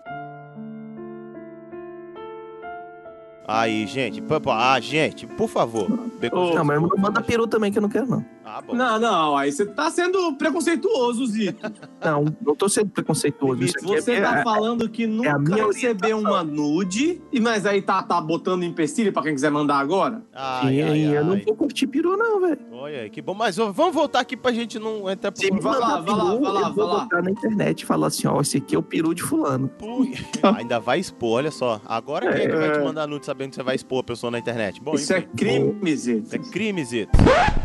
Aí, 3.50 3.88
gente, 3.88 4.24
ah, 4.52 4.80
gente, 4.80 5.26
por 5.28 5.48
favor. 5.50 5.90
Beco- 6.20 6.54
Não, 6.54 6.64
mas 6.66 6.82
manda 6.98 7.22
peru 7.22 7.48
também, 7.48 7.72
que 7.72 7.78
eu 7.78 7.82
não 7.82 7.90
quero, 7.90 8.08
não. 8.08 8.26
Ah, 8.52 8.62
bom. 8.66 8.74
Não, 8.74 9.00
não, 9.00 9.38
aí 9.38 9.52
você 9.52 9.64
tá 9.64 9.92
sendo 9.92 10.34
preconceituoso, 10.36 11.24
Zito. 11.28 11.60
Não, 12.04 12.26
não 12.42 12.56
tô 12.56 12.70
sendo 12.70 12.90
preconceituoso. 12.90 13.62
Isso 13.62 13.76
aqui 13.78 13.86
Você 13.88 14.14
é, 14.14 14.22
tá 14.22 14.40
é- 14.40 14.44
falando 14.44 14.88
que 14.90 15.06
nunca 15.06 15.34
a 15.34 15.38
minha 15.38 15.68
recebeu 15.68 16.18
uma 16.18 16.44
nude, 16.46 17.22
e 17.32 17.40
mas 17.42 17.66
aí 17.66 17.82
tá, 17.82 18.02
tá 18.02 18.20
botando 18.22 18.64
empecilho 18.64 19.12
pra 19.12 19.22
quem 19.22 19.34
quiser 19.34 19.52
mandar 19.52 19.76
agora? 19.80 20.24
Ai, 20.34 20.76
Sim, 20.76 20.82
ai, 20.82 21.18
eu 21.18 21.26
não 21.26 21.34
ai. 21.34 21.44
vou 21.46 21.56
curtir 21.56 21.86
peru, 21.88 22.16
não, 22.18 22.40
velho. 22.40 22.58
Olha 22.72 23.02
aí, 23.02 23.10
que 23.10 23.22
bom. 23.22 23.34
Mas 23.34 23.60
ó, 23.60 23.72
vamos 23.72 23.94
voltar 23.94 24.22
aqui 24.22 24.38
pra 24.38 24.52
gente 24.54 24.80
não 24.80 25.10
entrar 25.10 25.32
pro... 25.32 25.42
Se 25.42 25.52
me 25.52 25.60
Vai 25.60 25.78
lá, 25.78 26.00
vai 26.00 26.16
lá, 26.16 26.24
vai 26.24 26.52
lá, 26.54 26.62
eu 26.70 26.74
vou 26.74 26.86
lá. 26.88 27.00
botar 27.02 27.22
na 27.22 27.30
internet 27.32 27.82
e 27.82 27.86
falar 27.86 28.08
assim, 28.08 28.26
ó, 28.28 28.40
esse 28.42 28.58
aqui 28.58 28.76
é 28.76 28.80
o 28.80 28.84
peru 28.84 29.14
de 29.14 29.22
fulano. 29.22 29.68
Pui. 29.78 30.14
Ainda 30.58 30.80
vai 30.80 31.00
expor, 31.00 31.32
olha 31.38 31.52
só. 31.52 31.82
Agora 31.86 32.32
quem 32.34 32.46
é 32.46 32.48
que 32.50 32.56
vai 32.56 32.72
te 32.72 32.80
mandar 32.80 33.06
nude 33.08 33.26
sabendo 33.40 33.50
que 33.52 33.56
você 33.56 33.64
vai 33.64 33.76
expor 33.76 34.00
a 34.00 34.04
pessoa 34.04 34.30
na 34.32 34.38
internet? 34.40 34.82
Bom, 34.82 34.96
Isso 34.96 35.14
é 35.14 35.22
crime, 35.22 35.96
Zito. 35.96 36.36
É 36.36 36.40
crime, 36.40 36.84
Zito. 36.84 37.12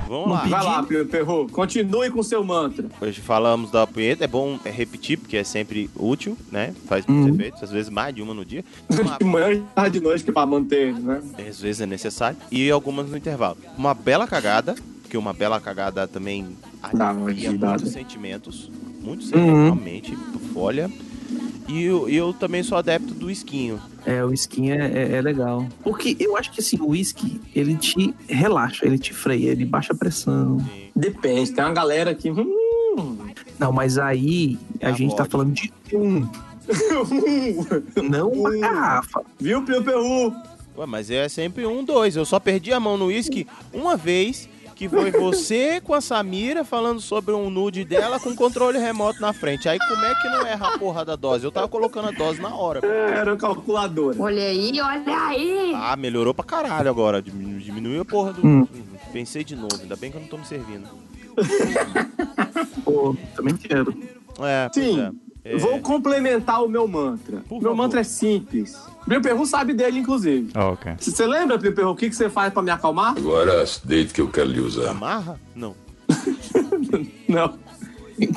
Vamos 0.07 0.31
lá. 0.31 0.45
Vai 0.47 0.63
lá, 0.65 0.83
Perro. 1.11 1.49
Continue 1.51 2.11
com 2.11 2.23
seu 2.23 2.45
mantra. 2.45 2.87
Hoje 3.01 3.21
falamos 3.21 3.73
da 3.73 3.85
punheta, 3.87 4.23
é 4.25 4.29
bom 4.29 4.57
é, 4.65 4.71
repetir, 4.71 5.19
porque 5.19 5.37
é 5.37 5.43
sempre 5.43 5.91
útil, 5.97 6.39
né? 6.53 6.73
Faz 6.87 7.05
muitos 7.07 7.27
Uhum. 7.29 7.35
efeitos, 7.35 7.63
às 7.65 7.71
vezes 7.73 7.91
mais 7.91 8.15
de 8.15 8.23
uma 8.23 8.33
no 8.33 8.45
dia. 8.45 8.65
Uma- 8.89 9.19
De 9.19 9.25
manhã 9.25 9.53
e 9.53 9.61
tarde 9.75 9.99
de 9.99 10.05
noite 10.05 10.23
que 10.25 10.31
pra 10.31 10.47
manter, 10.47 10.95
né? 10.95 11.21
às 11.49 11.61
vezes 11.61 11.81
é 11.81 11.87
necessário. 11.87 12.37
E 12.53 12.71
algumas 12.71 13.09
no 13.11 13.17
intervalo. 13.17 13.57
Uma 13.77 13.95
bela 13.95 14.29
cagada, 14.29 14.77
porque 15.03 15.17
uma 15.17 15.33
bela 15.33 15.61
cagada 15.61 16.07
também 16.07 16.47
alivia 16.83 17.51
muitos 17.51 17.91
sentimentos. 17.91 18.71
Muitos 19.03 19.27
sentimentos, 19.29 19.55
Uhum. 19.55 19.65
realmente. 19.65 20.17
Olha. 20.55 20.89
E 21.69 21.83
eu, 21.85 22.09
eu 22.09 22.33
também 22.33 22.63
sou 22.63 22.77
adepto 22.77 23.15
do 23.15 23.31
esquinho. 23.31 23.81
É, 24.07 24.23
o 24.25 24.33
skin 24.35 24.71
é, 24.71 24.87
é- 24.87 25.13
é 25.17 25.23
legal. 25.23 25.67
Porque 25.83 26.15
eu 26.21 26.37
acho 26.37 26.51
que 26.53 26.61
assim, 26.61 26.77
o 26.79 26.89
whisky, 26.89 27.41
ele 27.55 27.75
te 27.75 28.15
relaxa, 28.29 28.85
ele 28.87 28.99
te 28.99 29.15
freia, 29.15 29.51
ele 29.51 29.65
baixa 29.65 29.95
a 29.95 29.97
pressão. 29.97 30.59
Depende, 30.95 31.53
tem 31.53 31.65
uma 31.65 31.73
galera 31.73 32.15
que. 32.15 32.31
Hum, 32.31 33.17
Não, 33.59 33.73
mas 33.73 33.97
aí 33.99 34.59
a 34.83 34.89
É 34.89 34.91
a 34.91 34.93
gente 34.93 35.17
tá 35.17 35.25
falando 35.25 35.53
de 35.55 35.73
um, 35.97 36.29
não 38.09 38.31
uma 38.31 38.51
Um. 38.51 38.61
garrafa. 38.61 39.23
Viu, 39.41 39.63
Pio 39.63 39.83
Perru? 39.83 40.33
Ué, 40.77 40.87
mas 40.87 41.11
é 41.11 41.29
sempre 41.29 41.65
um, 41.67 41.85
dois. 41.85 42.17
Eu 42.17 42.25
só 42.25 42.39
perdi 42.41 42.73
a 42.73 42.81
mão 42.81 42.97
no 42.97 43.07
uísque 43.07 43.47
uma 43.73 43.97
vez, 43.97 44.49
que 44.75 44.89
foi 44.89 45.11
você 45.11 45.81
com 45.81 45.95
a 45.95 46.01
Samira 46.01 46.65
falando 46.65 47.01
sobre 47.01 47.33
um 47.33 47.49
nude 47.49 47.85
dela 47.85 48.19
com 48.21 48.35
controle 48.35 48.79
remoto 48.79 49.21
na 49.21 49.33
frente. 49.33 49.69
Aí 49.69 49.79
como 49.79 50.05
é 50.05 50.15
que 50.21 50.29
não 50.29 50.47
erra 50.47 50.75
a 50.75 50.79
porra 50.79 51.05
da 51.05 51.17
dose? 51.17 51.45
Eu 51.45 51.53
tava 51.53 51.69
colocando 51.69 52.09
a 52.09 52.11
dose 52.11 52.41
na 52.41 52.55
hora. 52.55 52.81
pô. 52.81 52.87
Era 52.87 53.37
calculadora. 53.37 54.17
Olha 54.21 54.43
aí, 54.43 54.81
olha 54.81 55.19
aí. 55.29 55.73
Ah, 55.75 55.97
melhorou 55.97 56.35
pra 56.35 56.45
caralho 56.45 56.91
agora. 56.91 57.23
Diminu- 57.23 57.61
Diminuiu 57.61 58.03
a 58.03 58.05
porra 58.05 58.33
do. 58.33 58.47
Hum. 58.47 58.67
Pensei 59.13 59.45
de 59.45 59.55
novo, 59.57 59.79
ainda 59.81 59.97
bem 59.97 60.11
que 60.11 60.17
eu 60.17 60.21
não 60.21 60.29
tô 60.29 60.37
me 60.37 60.45
servindo. 60.45 60.89
Pô, 62.85 63.17
também 63.35 63.57
quero. 63.57 63.95
É, 64.41 64.69
pois 64.73 64.87
Sim. 64.87 65.01
é. 65.01 65.11
É, 65.45 65.57
Vou 65.59 65.79
complementar 65.81 66.65
o 66.65 66.69
meu 66.69 66.89
mantra. 66.89 67.43
Por 67.49 67.57
meu 67.61 67.71
favor. 67.71 67.77
mantra 67.77 68.01
é 68.01 68.05
simples. 68.05 68.77
Pio 69.07 69.21
Perru 69.21 69.45
sabe 69.45 69.75
dele, 69.75 69.99
inclusive. 69.99 70.51
ok. 70.57 70.93
Se 70.99 71.11
Você 71.13 71.27
lembra, 71.27 71.59
Pio 71.59 71.75
Perru, 71.75 71.91
o 71.91 71.97
que, 71.97 72.09
que 72.09 72.17
você 72.17 72.31
faz 72.31 72.53
pra 72.53 72.63
me 72.63 72.71
acalmar? 72.71 73.15
Agora, 73.17 73.63
deite 73.85 74.15
que 74.15 74.21
eu 74.23 74.29
quero 74.29 74.49
lhe 74.49 74.61
usar. 74.61 74.91
Amarra? 74.91 75.39
Não. 75.55 75.75
Não. 77.29 77.59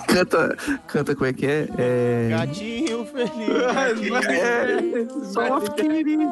Canta, 0.07 0.57
canta 0.87 1.13
como 1.13 1.27
é 1.27 1.33
que 1.33 1.45
é? 1.45 1.69
É. 1.77 2.27
Gatinho 2.31 3.05
feliz. 3.05 3.47
É, 4.27 5.07
só 5.31 5.59
querido, 5.69 6.23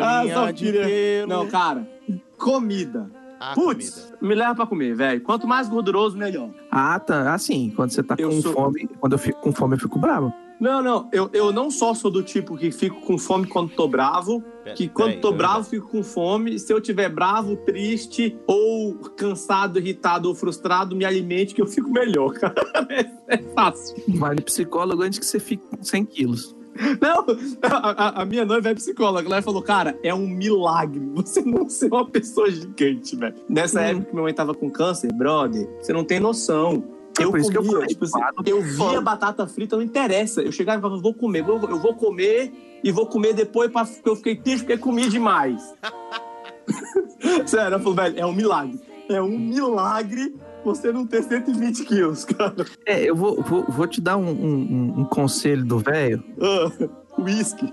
Ah, 0.00 0.22
só 0.32 0.50
de 0.50 0.64
queria- 0.64 0.84
pelo. 0.84 1.28
Não, 1.28 1.46
cara. 1.48 1.86
Comida. 2.38 3.10
A 3.40 3.54
Putz, 3.54 4.12
me 4.20 4.34
leva 4.34 4.54
pra 4.54 4.66
comer, 4.66 4.94
velho. 4.94 5.20
Quanto 5.22 5.46
mais 5.46 5.66
gorduroso, 5.68 6.16
melhor. 6.16 6.50
Ah, 6.70 7.00
tá. 7.00 7.32
Assim, 7.32 7.72
quando 7.74 7.90
você 7.90 8.02
tá 8.02 8.14
Eu 8.18 8.28
com 8.28 8.42
sou- 8.42 8.52
fome, 8.52 8.86
quando 9.00 9.12
eu 9.14 9.18
fico 9.18 9.40
com 9.40 9.50
fome, 9.52 9.74
eu 9.76 9.78
fico 9.80 9.98
bravo. 9.98 10.30
Não, 10.60 10.82
não, 10.82 11.08
eu, 11.10 11.30
eu 11.32 11.50
não 11.50 11.70
só 11.70 11.94
sou 11.94 12.10
do 12.10 12.22
tipo 12.22 12.54
que 12.54 12.70
fico 12.70 13.00
com 13.00 13.16
fome 13.16 13.46
quando 13.46 13.70
tô 13.70 13.88
bravo, 13.88 14.44
que 14.76 14.90
quando 14.90 15.18
tô 15.18 15.32
bravo 15.32 15.64
fico 15.64 15.88
com 15.88 16.02
fome. 16.02 16.58
Se 16.58 16.70
eu 16.70 16.82
tiver 16.82 17.08
bravo, 17.08 17.56
triste, 17.56 18.38
ou 18.46 18.94
cansado, 19.16 19.78
irritado 19.78 20.28
ou 20.28 20.34
frustrado, 20.34 20.94
me 20.94 21.06
alimente 21.06 21.54
que 21.54 21.62
eu 21.62 21.66
fico 21.66 21.88
melhor, 21.90 22.34
cara. 22.34 22.54
É, 22.90 23.06
é 23.36 23.38
fácil. 23.54 23.96
Vale 24.18 24.42
psicólogo 24.42 25.02
antes 25.02 25.18
que 25.18 25.24
você 25.24 25.40
fique 25.40 25.64
com 25.66 25.82
100 25.82 26.04
quilos. 26.04 26.54
Não, 27.00 27.26
a, 27.62 28.22
a- 28.22 28.24
minha 28.24 28.44
noiva 28.44 28.70
é 28.70 28.74
psicóloga. 28.74 29.26
Ela 29.28 29.42
falou, 29.42 29.62
cara, 29.62 29.98
é 30.02 30.14
um 30.14 30.26
milagre 30.26 31.00
você 31.14 31.42
não 31.44 31.68
ser 31.68 31.86
uma 31.92 32.06
pessoa 32.06 32.50
gigante, 32.50 33.16
velho. 33.16 33.34
Nessa 33.48 33.80
Hum. 33.80 33.84
época 33.84 34.04
que 34.06 34.12
minha 34.12 34.22
mãe 34.22 34.34
tava 34.34 34.54
com 34.54 34.70
câncer, 34.70 35.12
brother, 35.12 35.68
você 35.80 35.92
não 35.92 36.04
tem 36.04 36.20
noção. 36.20 36.82
É 37.18 37.24
Eu 37.24 37.36
eu 37.36 37.52
comia, 37.52 37.72
falei, 37.72 37.86
tipo 37.88 38.04
assim, 38.04 38.20
eu 38.46 38.62
via 38.62 39.00
batata 39.00 39.46
frita, 39.46 39.76
não 39.76 39.82
interessa. 39.82 40.40
Eu 40.42 40.52
chegava 40.52 40.78
e 40.78 40.80
falava, 40.82 41.02
vou 41.02 41.12
comer, 41.12 41.40
eu 41.40 41.58
vou, 41.58 41.68
eu 41.68 41.78
vou 41.78 41.94
comer 41.94 42.52
e 42.82 42.90
vou 42.92 43.04
comer 43.06 43.34
depois 43.34 43.70
pra, 43.70 43.84
porque 43.84 44.08
eu 44.08 44.16
fiquei 44.16 44.36
triste 44.36 44.64
porque 44.64 44.78
comi 44.78 45.08
demais. 45.08 45.60
Sério, 47.46 47.66
ela 47.66 47.78
falou, 47.78 47.94
velho, 47.94 48.18
é 48.18 48.24
um 48.24 48.32
milagre. 48.32 48.80
É 49.08 49.20
um 49.20 49.36
milagre 49.38 50.34
você 50.64 50.92
não 50.92 51.06
ter 51.06 51.22
120 51.22 51.84
quilos, 51.84 52.24
cara. 52.24 52.64
É, 52.86 53.02
eu 53.08 53.14
vou, 53.16 53.42
vou, 53.42 53.64
vou 53.68 53.86
te 53.86 54.00
dar 54.00 54.16
um, 54.16 54.28
um- 54.30 55.00
um 55.00 55.04
conselho 55.04 55.64
do 55.64 55.78
velho. 55.78 56.22
Ah, 56.40 56.88
Whisky. 57.18 57.72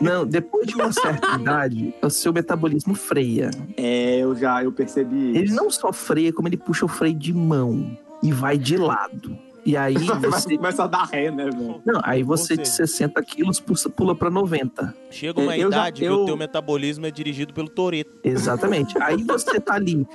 Não, 0.00 0.26
depois 0.26 0.66
de 0.66 0.74
uma 0.74 0.92
certa 0.92 1.34
idade, 1.40 1.94
o 2.02 2.10
seu 2.10 2.32
metabolismo 2.32 2.94
freia. 2.94 3.50
É, 3.76 4.18
eu 4.18 4.34
já, 4.34 4.62
eu 4.62 4.72
percebi 4.72 5.30
isso. 5.30 5.38
Ele 5.38 5.52
não 5.52 5.70
só 5.70 5.92
freia, 5.92 6.32
como 6.32 6.48
ele 6.48 6.56
puxa 6.56 6.84
o 6.84 6.88
freio 6.88 7.14
de 7.14 7.32
mão 7.32 7.96
e 8.22 8.30
vai 8.32 8.58
de 8.58 8.76
lado. 8.76 9.36
E 9.66 9.76
aí 9.76 9.94
você. 10.30 10.56
Começa 10.56 10.84
a 10.84 10.86
dar 10.86 11.04
ré, 11.04 11.30
né, 11.30 11.44
velho? 11.50 11.80
Não, 11.84 12.00
aí 12.04 12.22
você 12.22 12.56
de 12.56 12.68
seja- 12.68 12.86
60 12.86 13.22
quilos 13.22 13.60
pula- 13.60 14.14
pra 14.14 14.30
90. 14.30 14.94
Chega 15.10 15.40
uma 15.40 15.56
Eu 15.56 15.70
já- 15.70 15.78
idade 15.78 16.00
que 16.02 16.06
eu- 16.06 16.22
o 16.22 16.26
teu 16.26 16.36
metabolismo 16.36 17.06
é 17.06 17.10
dirigido 17.10 17.54
pelo 17.54 17.68
Toreto. 17.68 18.10
Exatamente. 18.22 18.94
Aí 19.02 19.22
você 19.22 19.58
tá 19.60 19.74
ali, 19.74 20.06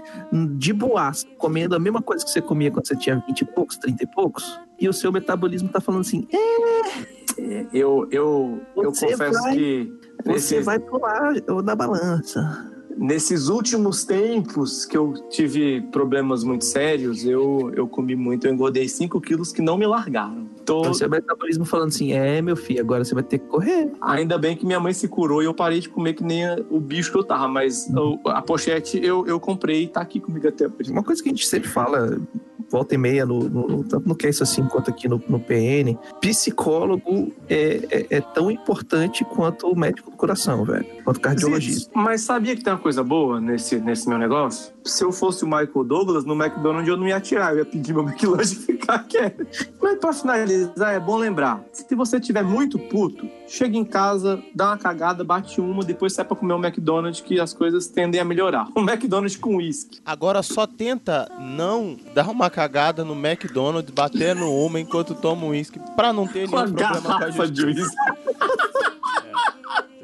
de 0.58 0.72
boas, 0.74 1.26
comendo 1.38 1.76
a 1.76 1.80
mesma 1.80 2.02
coisa 2.02 2.24
que 2.24 2.30
você 2.32 2.42
comia 2.42 2.70
quando 2.70 2.88
você 2.88 2.96
tinha 2.96 3.24
20 3.28 3.42
e 3.42 3.46
poucos, 3.46 3.78
30 3.78 4.04
e 4.04 4.08
poucos, 4.08 4.60
e 4.80 4.88
o 4.88 4.94
seu 4.94 5.12
metabolismo 5.12 5.70
tá 5.70 5.82
falando 5.82 6.02
assim: 6.02 6.28
é, 6.32 7.66
Eu, 7.74 8.08
eu, 8.12 8.60
eu 8.76 8.94
Você 8.94 9.12
confesso 9.12 9.42
vai- 9.42 9.56
que 9.56 9.94
você 10.26 10.32
nesses, 10.34 10.66
vai 10.66 10.78
pular 10.80 11.34
na 11.64 11.76
balança. 11.76 12.72
Nesses 13.00 13.48
últimos 13.48 14.04
tempos 14.04 14.86
que 14.86 14.98
eu 14.98 15.14
tive 15.30 15.82
problemas 15.84 16.44
muito 16.44 16.66
sérios, 16.66 17.24
eu, 17.26 17.72
eu 17.74 17.88
comi 17.88 18.16
muito, 18.16 18.46
eu 18.46 18.54
engordei 18.54 18.88
5 18.90 19.22
quilos 19.22 19.54
que 19.54 19.62
não 19.62 19.78
me 19.78 19.88
largaram. 19.88 20.48
Tô, 20.66 20.82
Então, 20.82 20.94
seu 20.94 21.10
metabolismo 21.10 21.64
falando 21.66 21.88
assim: 21.88 22.12
é, 22.12 22.42
meu 22.42 22.58
filho, 22.58 22.82
agora 22.82 23.04
você 23.04 23.14
vai 23.14 23.24
ter 23.24 23.40
que 23.40 23.48
correr. 23.48 23.90
Ainda 24.02 24.38
bem 24.38 24.56
que 24.56 24.66
minha 24.66 24.80
mãe 24.80 24.94
se 24.94 25.08
curou 25.08 25.42
e 25.42 25.46
eu 25.46 25.54
parei 25.54 25.80
de 25.80 25.88
comer 25.88 26.14
que 26.14 26.24
nem 26.24 26.44
o 26.70 26.80
bicho 26.80 27.12
que 27.12 27.18
eu 27.18 27.24
tava, 27.24 27.48
mas 27.48 27.88
a 28.26 28.42
pochete 28.42 29.00
eu, 29.02 29.26
eu 29.26 29.40
comprei 29.40 29.84
e 29.84 29.88
tá 29.88 30.02
aqui 30.02 30.20
comigo 30.20 30.48
até 30.48 30.68
hoje. 30.68 30.92
Uma 30.92 31.04
coisa 31.04 31.24
que 31.24 31.30
a 31.30 31.32
gente 31.32 31.48
sempre 31.48 31.70
fala, 31.70 32.20
volta 32.72 32.96
e 32.96 32.98
meia, 32.98 33.26
no, 33.26 33.40
no, 33.50 33.68
no- 33.68 33.86
no 34.06 34.16
que 34.16 34.28
é 34.28 34.30
isso 34.30 34.44
assim 34.44 34.64
quanto 34.66 34.90
aqui 34.90 35.08
no, 35.08 35.22
no 35.28 35.40
PN, 35.40 35.98
psicólogo 36.22 37.32
é, 37.50 37.82
é, 37.92 38.18
é 38.18 38.22
tão 38.22 38.50
importante 38.50 39.24
quanto 39.26 39.68
o 39.68 39.78
médico 39.78 40.10
do 40.12 40.18
coração, 40.18 40.64
velho. 40.64 40.86
Quanto 41.04 41.20
cardiologista. 41.20 41.90
Mas 41.94 42.22
sabia 42.22 42.56
que 42.56 42.64
tem 42.64 42.72
uma 42.74 42.80
coisa 42.80 43.04
boa 43.04 43.40
nesse, 43.42 43.80
nesse 43.80 44.08
meu 44.08 44.18
negócio? 44.18 44.72
Se 44.84 45.04
eu 45.04 45.12
fosse 45.12 45.44
o 45.44 45.48
Michael 45.48 45.84
Douglas, 45.84 46.26
no 46.26 46.34
McDonald's 46.34 46.88
eu 46.88 46.98
não 46.98 47.08
ia 47.08 47.20
tirar, 47.20 47.52
eu 47.54 47.60
ia 47.60 47.66
pedir 47.66 47.94
meu 47.94 48.04
McLanche 48.08 48.54
e 48.54 48.58
ficar 48.58 49.00
quieto. 49.06 49.46
Mas 49.82 50.00
pra 50.00 50.14
finalizar, 50.14 50.94
é 50.94 51.00
bom 51.00 51.18
lembrar: 51.18 51.64
se 51.72 51.94
você 51.96 52.20
tiver 52.20 52.44
muito 52.44 52.80
puto, 52.80 53.28
chega 53.48 53.78
em 53.78 53.86
casa, 53.86 54.42
dá 54.56 54.68
uma 54.68 54.78
cagada, 54.78 55.24
bate 55.24 55.60
uma, 55.60 55.84
depois 55.84 56.14
sai 56.14 56.26
pra 56.26 56.36
comer 56.36 56.54
um 56.54 56.64
McDonald's 56.64 57.22
que 57.22 57.40
as 57.40 57.54
coisas 57.54 57.88
tendem 57.88 58.20
a 58.20 58.26
melhorar. 58.26 58.68
Um 58.80 58.84
McDonald's 58.90 59.36
com 59.36 59.58
uísque. 59.58 60.00
Agora 60.06 60.42
só 60.42 60.66
tenta 60.66 61.30
não 61.38 61.98
dar 62.14 62.30
uma 62.30 62.50
cagada 62.50 63.04
no 63.04 63.14
McDonald's, 63.14 63.94
batendo 63.94 64.50
uma 64.50 64.80
enquanto 64.80 65.14
toma 65.14 65.46
um 65.46 65.50
uísque, 65.50 65.80
pra 65.98 66.14
não 66.14 66.26
ter 66.26 66.48
nenhum 66.48 66.52
problema 66.52 67.02
com 67.02 67.12
a 67.12 67.20
garrafa 67.20 67.48
de 67.48 67.62
justiça. 67.62 67.90
uísque. 67.90 68.69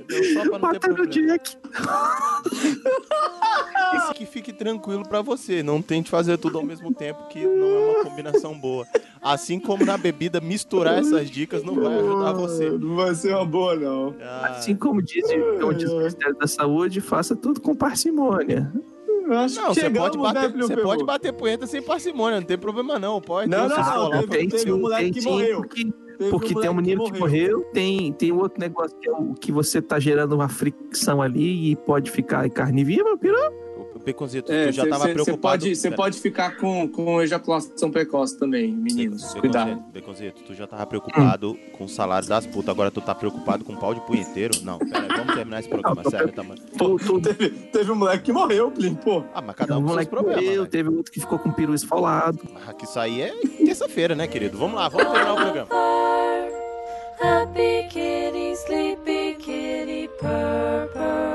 Entendeu? 0.05 0.33
Só 0.33 0.49
pra 0.49 0.59
não 0.59 0.73
no 0.73 0.79
problema. 0.79 1.07
Jack. 1.07 1.57
Isso 3.97 4.13
que 4.13 4.25
fique 4.25 4.51
tranquilo 4.53 5.03
pra 5.07 5.21
você. 5.21 5.61
Não 5.63 5.81
tente 5.81 6.09
fazer 6.09 6.37
tudo 6.37 6.57
ao 6.57 6.63
mesmo 6.63 6.93
tempo, 6.93 7.27
que 7.29 7.45
não 7.45 7.67
é 7.67 7.79
uma 7.95 8.03
combinação 8.03 8.57
boa. 8.57 8.85
Assim 9.21 9.59
como 9.59 9.85
na 9.85 9.97
bebida, 9.97 10.39
misturar 10.41 10.99
essas 10.99 11.29
dicas 11.29 11.63
não 11.63 11.75
vai 11.75 11.97
ajudar 11.97 12.33
você. 12.33 12.69
Não 12.69 12.95
vai 12.95 13.15
ser 13.15 13.33
uma 13.35 13.45
boa, 13.45 13.75
não. 13.75 14.15
Ah, 14.21 14.55
Assim 14.57 14.75
como 14.75 15.01
diz, 15.01 15.23
como 15.59 15.73
diz 15.73 15.89
o 15.89 15.97
Ministério 15.97 16.35
da 16.37 16.47
Saúde, 16.47 17.01
faça 17.01 17.35
tudo 17.35 17.59
com 17.61 17.75
parcimônia. 17.75 18.71
Eu 19.27 19.33
acho 19.39 19.55
não, 19.59 19.69
que 19.73 19.81
você 19.81 19.89
pode, 19.89 20.17
bater, 20.19 20.53
né, 20.53 20.61
você 20.61 20.77
pode 20.77 21.03
bater 21.03 21.33
punheta 21.33 21.65
sem 21.65 21.81
parcimônia, 21.81 22.39
não 22.39 22.45
tem 22.45 22.59
problema 22.59 22.99
não. 22.99 23.19
Pode 23.19 23.49
Não, 23.49 23.65
o 23.65 23.69
não, 23.69 23.75
não, 23.75 23.83
escolar. 23.83 24.27
teve- 24.27 24.47
teve 24.49 24.71
um 24.71 24.79
moleque 24.81 25.11
que 25.13 25.21
morreu. 25.23 25.57
Porque, 25.61 25.91
Teve 26.17 26.29
porque 26.31 26.57
um 26.57 26.61
tem 26.61 26.69
um 26.69 26.73
menino 26.73 27.03
que 27.03 27.19
morreu, 27.19 27.61
tem, 27.73 28.11
tem 28.13 28.31
outro 28.31 28.59
negócio 28.59 28.97
que 28.99 29.09
é 29.09 29.11
o 29.11 29.33
que 29.33 29.51
você 29.51 29.81
tá 29.81 29.99
gerando 29.99 30.35
uma 30.35 30.49
fricção 30.49 31.21
ali 31.21 31.71
e 31.71 31.75
pode 31.75 32.11
ficar 32.11 32.45
em 32.45 32.49
carne 32.49 32.83
viva, 32.83 33.17
pirou? 33.17 33.64
Beconzito, 34.03 34.51
É, 34.51 34.67
tu 34.67 34.71
já 34.73 34.83
cê- 34.83 34.89
tava 34.89 35.03
cê- 35.03 35.09
cê 35.09 35.13
preocupado. 35.13 35.39
pode, 35.63 35.75
você 35.75 35.91
pode 35.91 36.19
ficar 36.19 36.57
com, 36.57 36.87
com 36.87 37.21
ejaculação 37.21 37.89
precoce 37.91 38.37
também, 38.37 38.71
meninos. 38.71 39.21
Beconzito, 39.21 39.39
Cuidado. 39.41 39.83
Beconzito, 39.93 40.43
tu 40.43 40.53
já 40.53 40.67
tava 40.67 40.85
preocupado 40.85 41.57
com 41.77 41.85
o 41.85 41.89
salário 41.89 42.27
das 42.27 42.45
putas, 42.45 42.69
agora 42.69 42.91
tu 42.91 43.01
tá 43.01 43.15
preocupado 43.15 43.63
com 43.63 43.73
o 43.73 43.77
pau 43.77 43.93
de 43.93 44.01
punheteiro? 44.01 44.59
Não, 44.63 44.77
pera 44.77 45.01
aí, 45.01 45.07
vamos 45.17 45.33
terminar 45.35 45.59
esse 45.59 45.69
programa, 45.69 46.03
sério, 46.09 46.31
tá, 46.31 46.43
mano? 46.43 46.61
Tu, 46.77 46.97
tu, 46.97 47.21
Teve, 47.21 47.49
teve 47.49 47.91
um 47.91 47.95
moleque 47.95 48.23
que 48.25 48.31
morreu, 48.33 48.69
Plim, 48.71 48.93
pô. 48.95 49.23
Ah, 49.33 49.41
mas 49.41 49.55
cada 49.55 49.75
um 49.75 49.77
um 49.79 49.81
com 49.81 49.87
seus 49.87 49.91
moleque 49.95 50.11
problemas. 50.11 50.43
morreu, 50.43 50.61
né? 50.63 50.67
teve 50.69 50.89
outro 50.89 51.11
que 51.11 51.19
ficou 51.19 51.39
com 51.39 51.49
o 51.49 51.53
peru 51.53 51.73
esfolado. 51.73 52.39
Ah, 52.67 52.73
que 52.73 52.85
isso 52.85 52.99
aí 52.99 53.21
é 53.21 53.33
terça-feira, 53.65 54.13
né, 54.13 54.27
querido? 54.27 54.57
Vamos 54.57 54.75
lá, 54.75 54.87
vamos 54.89 55.11
terminar 55.11 55.33
o 55.33 55.37
programa. 55.37 55.67
Happy 57.21 57.87
kitty, 57.89 58.51
sleepy 58.55 59.35
kitty, 59.39 60.09
purr. 60.19 61.34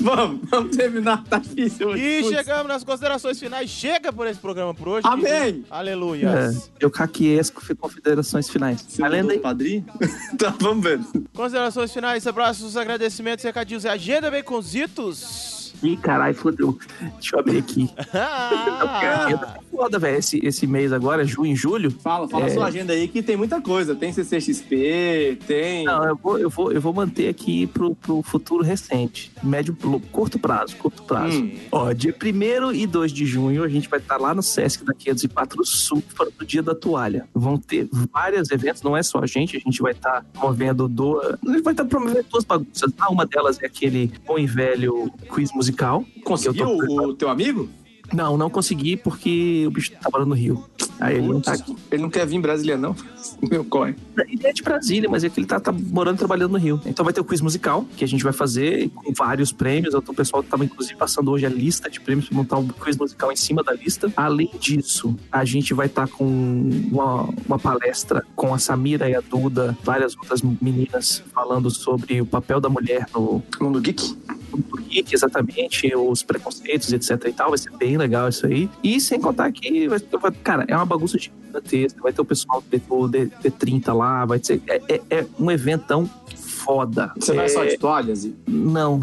Vamos, 0.00 0.40
vamos 0.48 0.76
terminar, 0.76 1.22
tá 1.24 1.38
difícil 1.38 1.88
hoje. 1.88 2.02
E 2.02 2.22
Putz. 2.22 2.36
chegamos 2.36 2.68
nas 2.68 2.84
considerações 2.84 3.38
finais. 3.38 3.70
Chega 3.70 4.12
por 4.12 4.26
esse 4.26 4.40
programa 4.40 4.74
por 4.74 4.88
hoje. 4.88 5.06
Amém. 5.06 5.24
querido. 5.24 5.66
Aleluia. 5.70 6.28
É, 6.28 6.50
eu 6.80 6.90
caquei 6.90 7.38
as 7.38 7.50
considerações 7.50 8.48
finais. 8.48 8.84
Você 8.86 9.02
Além 9.02 9.24
daí, 9.24 9.38
padrinho? 9.38 9.84
tá, 10.38 10.54
vamos 10.58 10.82
ver. 10.82 11.00
Considerações 11.34 11.92
finais, 11.92 12.26
abraços, 12.26 12.76
agradecimentos, 12.76 13.44
recadinhos 13.44 13.84
e 13.84 13.88
agenda 13.88 14.30
baconzitos. 14.30 15.59
Ih, 15.82 15.96
caralho, 15.96 16.34
fodeu. 16.34 16.78
Deixa 17.14 17.36
eu 17.36 17.40
abrir 17.40 17.58
aqui. 17.58 17.90
Ah, 18.12 19.58
Foda, 19.70 19.98
velho. 19.98 20.18
Esse, 20.18 20.38
esse 20.44 20.66
mês 20.66 20.92
agora, 20.92 21.24
junho 21.24 21.52
e 21.52 21.56
julho. 21.56 21.90
Fala, 21.90 22.28
fala 22.28 22.44
É. 22.44 22.50
a 22.50 22.54
sua 22.54 22.66
agenda 22.66 22.92
aí 22.92 23.08
que 23.08 23.22
tem 23.22 23.36
muita 23.36 23.60
coisa. 23.60 23.94
Tem 23.94 24.12
CCXP, 24.12 25.38
tem. 25.46 25.84
Não, 25.84 26.04
eu 26.04 26.16
vou, 26.16 26.38
eu 26.38 26.50
vou, 26.50 26.72
eu 26.72 26.80
vou 26.80 26.92
manter 26.92 27.28
aqui 27.28 27.66
pro, 27.66 27.94
pro 27.94 28.22
futuro 28.22 28.62
recente. 28.62 29.32
Médio, 29.42 29.74
curto 30.12 30.38
prazo, 30.38 30.76
curto 30.76 31.02
prazo. 31.04 31.42
Hum. 31.42 31.52
Ó, 31.72 31.92
dia 31.92 32.14
1 32.14 32.72
e 32.72 32.86
2 32.86 33.12
de 33.12 33.24
junho, 33.24 33.64
a 33.64 33.68
gente 33.68 33.88
vai 33.88 33.98
estar 34.00 34.18
lá 34.18 34.34
no 34.34 34.42
Sesc 34.42 34.84
da 34.84 34.92
504 34.92 35.64
Sul 35.64 36.02
para 36.14 36.28
o 36.40 36.44
Dia 36.44 36.62
da 36.62 36.74
Toalha. 36.74 37.26
Vão 37.34 37.56
ter 37.56 37.88
vários 38.12 38.50
eventos, 38.50 38.82
não 38.82 38.96
é 38.96 39.02
só 39.02 39.20
a 39.20 39.26
gente, 39.26 39.56
a 39.56 39.60
gente 39.60 39.80
vai 39.80 39.92
estar 39.92 40.24
promovendo 40.32 40.88
doa. 40.88 41.38
A 41.46 41.50
gente 41.50 41.62
vai 41.62 41.72
estar 41.72 41.84
promovendo 41.84 42.26
duas 42.30 42.44
bagunças. 42.44 42.92
Ah, 42.98 43.10
uma 43.10 43.24
delas 43.24 43.58
é 43.62 43.66
aquele 43.66 44.12
bom 44.26 44.38
e 44.38 44.46
velho 44.46 45.10
quiz 45.32 45.52
musical. 45.54 45.69
Conseguiu 46.24 46.68
Eu 46.68 46.86
tô- 46.86 47.02
o 47.08 47.14
teu 47.14 47.28
amigo? 47.28 47.68
Não, 48.12 48.36
não 48.36 48.50
consegui 48.50 48.96
porque 48.96 49.64
o 49.66 49.70
bicho 49.70 49.92
tá 49.92 50.08
morando 50.12 50.28
no 50.30 50.34
Rio. 50.34 50.64
Aí 51.00 51.16
ele 51.16 51.28
não 51.28 51.40
tá 51.40 51.52
aqui. 51.52 51.74
Ele 51.90 52.02
não 52.02 52.10
quer 52.10 52.26
vir 52.26 52.36
em 52.36 52.40
Brasília, 52.40 52.76
não? 52.76 52.94
Meu 53.50 53.64
corre. 53.64 53.94
Ele 54.28 54.46
é 54.46 54.52
de 54.52 54.62
Brasília, 54.62 55.08
mas 55.08 55.24
é 55.24 55.30
que 55.30 55.40
ele 55.40 55.46
tá, 55.46 55.58
tá 55.58 55.72
morando 55.72 56.16
e 56.16 56.18
trabalhando 56.18 56.52
no 56.52 56.58
Rio. 56.58 56.80
Então 56.84 57.04
vai 57.04 57.12
ter 57.12 57.20
o 57.20 57.24
quiz 57.24 57.40
musical, 57.40 57.86
que 57.96 58.04
a 58.04 58.08
gente 58.08 58.22
vai 58.22 58.32
fazer 58.32 58.88
com 58.90 59.12
vários 59.12 59.52
prêmios. 59.52 59.94
O 59.94 60.02
pessoal 60.02 60.42
tava, 60.42 60.64
inclusive, 60.64 60.96
passando 60.96 61.30
hoje 61.30 61.46
a 61.46 61.48
lista 61.48 61.90
de 61.90 62.00
prêmios 62.00 62.28
para 62.28 62.36
montar 62.36 62.58
um 62.58 62.68
quiz 62.68 62.96
musical 62.96 63.32
em 63.32 63.36
cima 63.36 63.62
da 63.62 63.72
lista. 63.72 64.12
Além 64.16 64.50
disso, 64.58 65.16
a 65.32 65.44
gente 65.44 65.72
vai 65.72 65.86
estar 65.86 66.06
com 66.08 66.24
uma, 66.24 67.28
uma 67.46 67.58
palestra 67.58 68.24
com 68.36 68.52
a 68.52 68.58
Samira 68.58 69.08
e 69.08 69.14
a 69.14 69.20
Duda, 69.20 69.76
várias 69.82 70.16
outras 70.16 70.42
meninas, 70.42 71.22
falando 71.32 71.70
sobre 71.70 72.20
o 72.20 72.26
papel 72.26 72.60
da 72.60 72.68
mulher 72.68 73.06
no 73.14 73.42
Mundo 73.60 73.80
Geek? 73.80 74.16
no 74.50 74.62
do 74.62 74.82
geek, 74.82 75.14
exatamente, 75.14 75.94
os 75.94 76.22
preconceitos, 76.22 76.92
etc 76.92 77.28
e 77.28 77.32
tal. 77.32 77.50
Vai 77.50 77.58
ser 77.58 77.70
bem 77.76 77.96
legal 77.96 78.28
isso 78.28 78.46
aí. 78.46 78.68
E 78.82 79.00
sem 79.00 79.20
contar 79.20 79.50
que, 79.52 79.88
cara, 80.42 80.64
é 80.68 80.76
uma 80.76 80.86
bagunça 80.90 81.18
gigantesca. 81.18 82.00
Vai 82.02 82.12
ter 82.12 82.20
o 82.20 82.24
pessoal 82.24 82.60
do 82.62 83.08
D- 83.08 83.30
D30 83.42 83.92
lá, 83.94 84.24
vai 84.24 84.40
ser. 84.42 84.60
É, 84.68 84.82
é- 84.88 85.00
é 85.10 85.26
um 85.38 85.50
eventão 85.50 86.08
foda. 86.36 87.12
Você 87.18 87.32
vai 87.32 87.46
é, 87.46 87.48
só 87.48 87.64
de 87.64 87.78
toalhas? 87.78 88.24
E... 88.24 88.34
Não. 88.46 89.00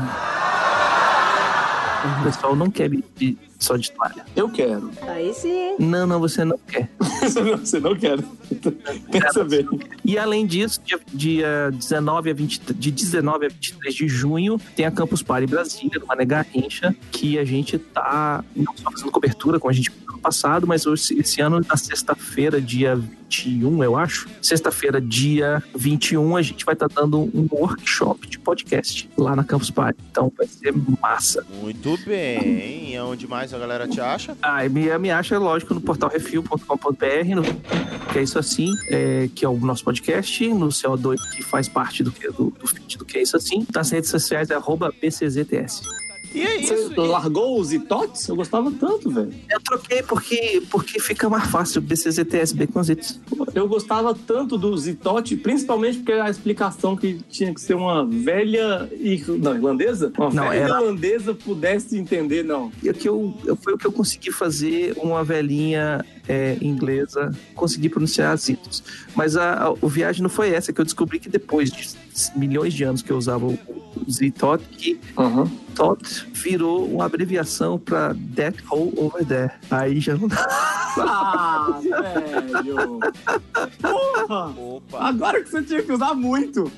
O 2.20 2.24
pessoal 2.24 2.56
não 2.56 2.70
quer 2.70 2.90
de- 2.90 3.04
de- 3.16 3.38
só 3.60 3.76
de 3.76 3.92
toalha. 3.92 4.24
Eu 4.36 4.48
quero. 4.50 4.90
Aí 5.02 5.34
sim. 5.34 5.76
Não, 5.80 6.06
não, 6.06 6.20
você 6.20 6.46
não 6.46 6.58
quer. 6.60 6.90
você, 7.00 7.42
não, 7.42 7.58
você 7.58 7.80
não 7.80 7.96
quer. 7.96 8.18
Pensa 9.12 9.44
bem. 9.44 9.68
E 10.06 10.18
além 10.18 10.46
disso, 10.46 10.80
dia, 10.86 11.00
dia 11.12 11.72
19 11.74 12.30
a 12.30 12.34
20, 12.34 12.74
de 12.76 12.92
19 12.92 13.46
a 13.48 13.50
23 13.50 13.96
de 13.96 14.08
junho, 14.08 14.62
tem 14.76 14.86
a 14.86 14.92
Campus 14.92 15.24
Party 15.24 15.48
Brasília, 15.48 16.00
no 16.00 16.06
Mané 16.06 16.24
Garrincha, 16.24 16.96
que 17.12 17.38
a 17.40 17.44
gente 17.44 17.78
tá 17.80 18.44
não 18.56 18.74
só 18.78 18.92
fazendo 18.92 19.12
cobertura, 19.12 19.60
como 19.60 19.72
a 19.72 19.74
gente 19.74 19.92
ano 20.18 20.22
passado, 20.22 20.66
mas 20.68 20.86
esse, 20.86 21.20
esse 21.20 21.40
ano, 21.42 21.62
na 21.68 21.78
sexta-feira, 21.78 22.60
dia 22.60 22.96
21, 23.30 23.84
eu 23.84 23.96
acho, 23.96 24.28
sexta-feira, 24.42 25.00
dia 25.00 25.62
21, 25.76 26.36
a 26.36 26.42
gente 26.42 26.66
vai 26.66 26.74
estar 26.74 26.88
dando 26.88 27.20
um 27.20 27.48
workshop 27.52 28.28
de 28.28 28.40
podcast 28.40 29.10
lá 29.18 29.36
na 29.36 29.44
Campus 29.44 29.70
Party. 29.70 30.00
Então 30.12 30.32
vai 30.36 30.48
ser 30.48 30.74
massa. 31.02 31.46
Muito 31.62 31.98
bem. 32.06 32.94
E 32.94 33.00
onde 33.00 33.28
mais 33.28 33.54
a 33.54 33.58
galera 33.60 33.88
te 33.88 34.00
acha? 34.02 34.36
Ah, 34.42 34.68
me, 34.68 34.98
me 34.98 35.12
acha, 35.12 35.38
lógico, 35.38 35.74
no 35.74 35.82
portal 35.82 36.10
refil.com.br, 36.10 37.36
no- 37.36 37.44
que 38.12 38.20
é 38.20 38.24
isso 38.24 38.40
assim, 38.40 38.72
é, 38.90 39.30
que 39.36 39.46
é 39.46 39.50
o 39.50 39.58
nosso 39.58 39.84
podcast, 39.84 40.48
no 40.54 40.70
CO2, 40.70 41.18
que 41.36 41.44
faz 41.44 41.68
parte 41.68 42.04
do, 42.04 42.12
que- 42.12 42.28
do, 42.30 42.50
do 42.58 42.68
feed 42.68 42.98
do 42.98 43.06
que 43.06 43.18
é 43.18 43.22
isso 43.22 43.36
assim. 43.38 43.66
Nas 43.74 43.92
redes 43.92 44.10
sociais 44.10 44.50
é 44.50 44.56
arroba 44.56 44.92
BCZTS. 45.02 45.82
E 46.38 46.44
é 46.44 46.62
Você 46.62 46.94
largou 46.96 47.60
os 47.60 47.74
itotes? 47.74 48.28
Eu 48.28 48.36
gostava 48.36 48.72
tanto, 48.72 49.10
velho. 49.10 49.34
Eu 49.50 49.60
troquei 49.62 50.04
porque, 50.04 50.62
porque 50.70 51.00
fica 51.00 51.30
mais 51.30 51.50
fácil, 51.50 51.82
BCZTS, 51.82 52.56
Baconzitos. 52.56 53.20
Eu 53.56 53.68
gostava 53.68 54.14
tanto 54.14 54.58
do 54.58 54.76
Zitote, 54.78 55.36
principalmente 55.36 55.98
porque 56.00 56.12
a 56.14 56.30
explicação 56.30 56.96
que 56.96 57.20
tinha 57.30 57.54
que 57.54 57.60
ser 57.62 57.74
uma 57.76 58.06
velha 58.06 58.90
ir... 59.00 59.26
não, 59.28 59.56
irlandesa? 59.56 60.12
Uma 60.18 60.30
Não, 60.30 60.50
velha 60.50 60.60
era- 60.60 60.76
irlandesa 60.82 61.34
pudesse 61.34 61.98
entender, 61.98 62.44
não. 62.44 62.72
E 62.84 62.92
que 62.94 63.08
eu, 63.10 63.34
eu- 63.46 63.56
foi 63.56 63.74
o 63.74 63.78
que 63.78 63.88
eu 63.88 63.92
consegui 63.92 64.32
fazer 64.32 64.94
uma 64.98 65.24
velhinha 65.24 66.06
é, 66.28 66.58
inglesa 66.62 67.32
conseguir 67.56 67.90
pronunciar 67.90 68.38
Zitos. 68.38 68.84
Mas 69.16 69.36
a, 69.38 69.64
a, 69.66 69.72
o 69.72 69.88
viagem 69.88 70.22
não 70.22 70.30
foi 70.30 70.50
essa, 70.52 70.72
que 70.74 70.80
eu 70.82 70.86
descobri 70.86 71.20
que 71.20 71.30
depois 71.30 71.72
de 71.72 71.88
milhões 72.36 72.74
de 72.74 72.84
anos 72.84 73.02
que 73.02 73.12
eu 73.12 73.18
usava 73.18 73.46
o, 73.46 73.58
o 74.06 74.12
Zitot, 74.12 74.64
que 74.78 75.00
Tot 75.78 76.28
virou 76.34 76.88
uma 76.88 77.06
abreviação 77.06 77.78
para 77.78 78.16
That 78.36 78.58
Hole 78.68 78.94
Over 78.98 79.24
There. 79.24 79.52
Aí 79.70 80.00
já 80.00 80.16
não 80.16 80.28
dá. 80.28 80.44
Ah, 80.98 81.78
velho. 81.86 83.00
Porra! 83.80 84.56
Agora 84.94 85.44
que 85.44 85.52
você 85.52 85.62
tinha 85.62 85.84
que 85.84 85.92
usar 85.92 86.16
muito. 86.16 86.72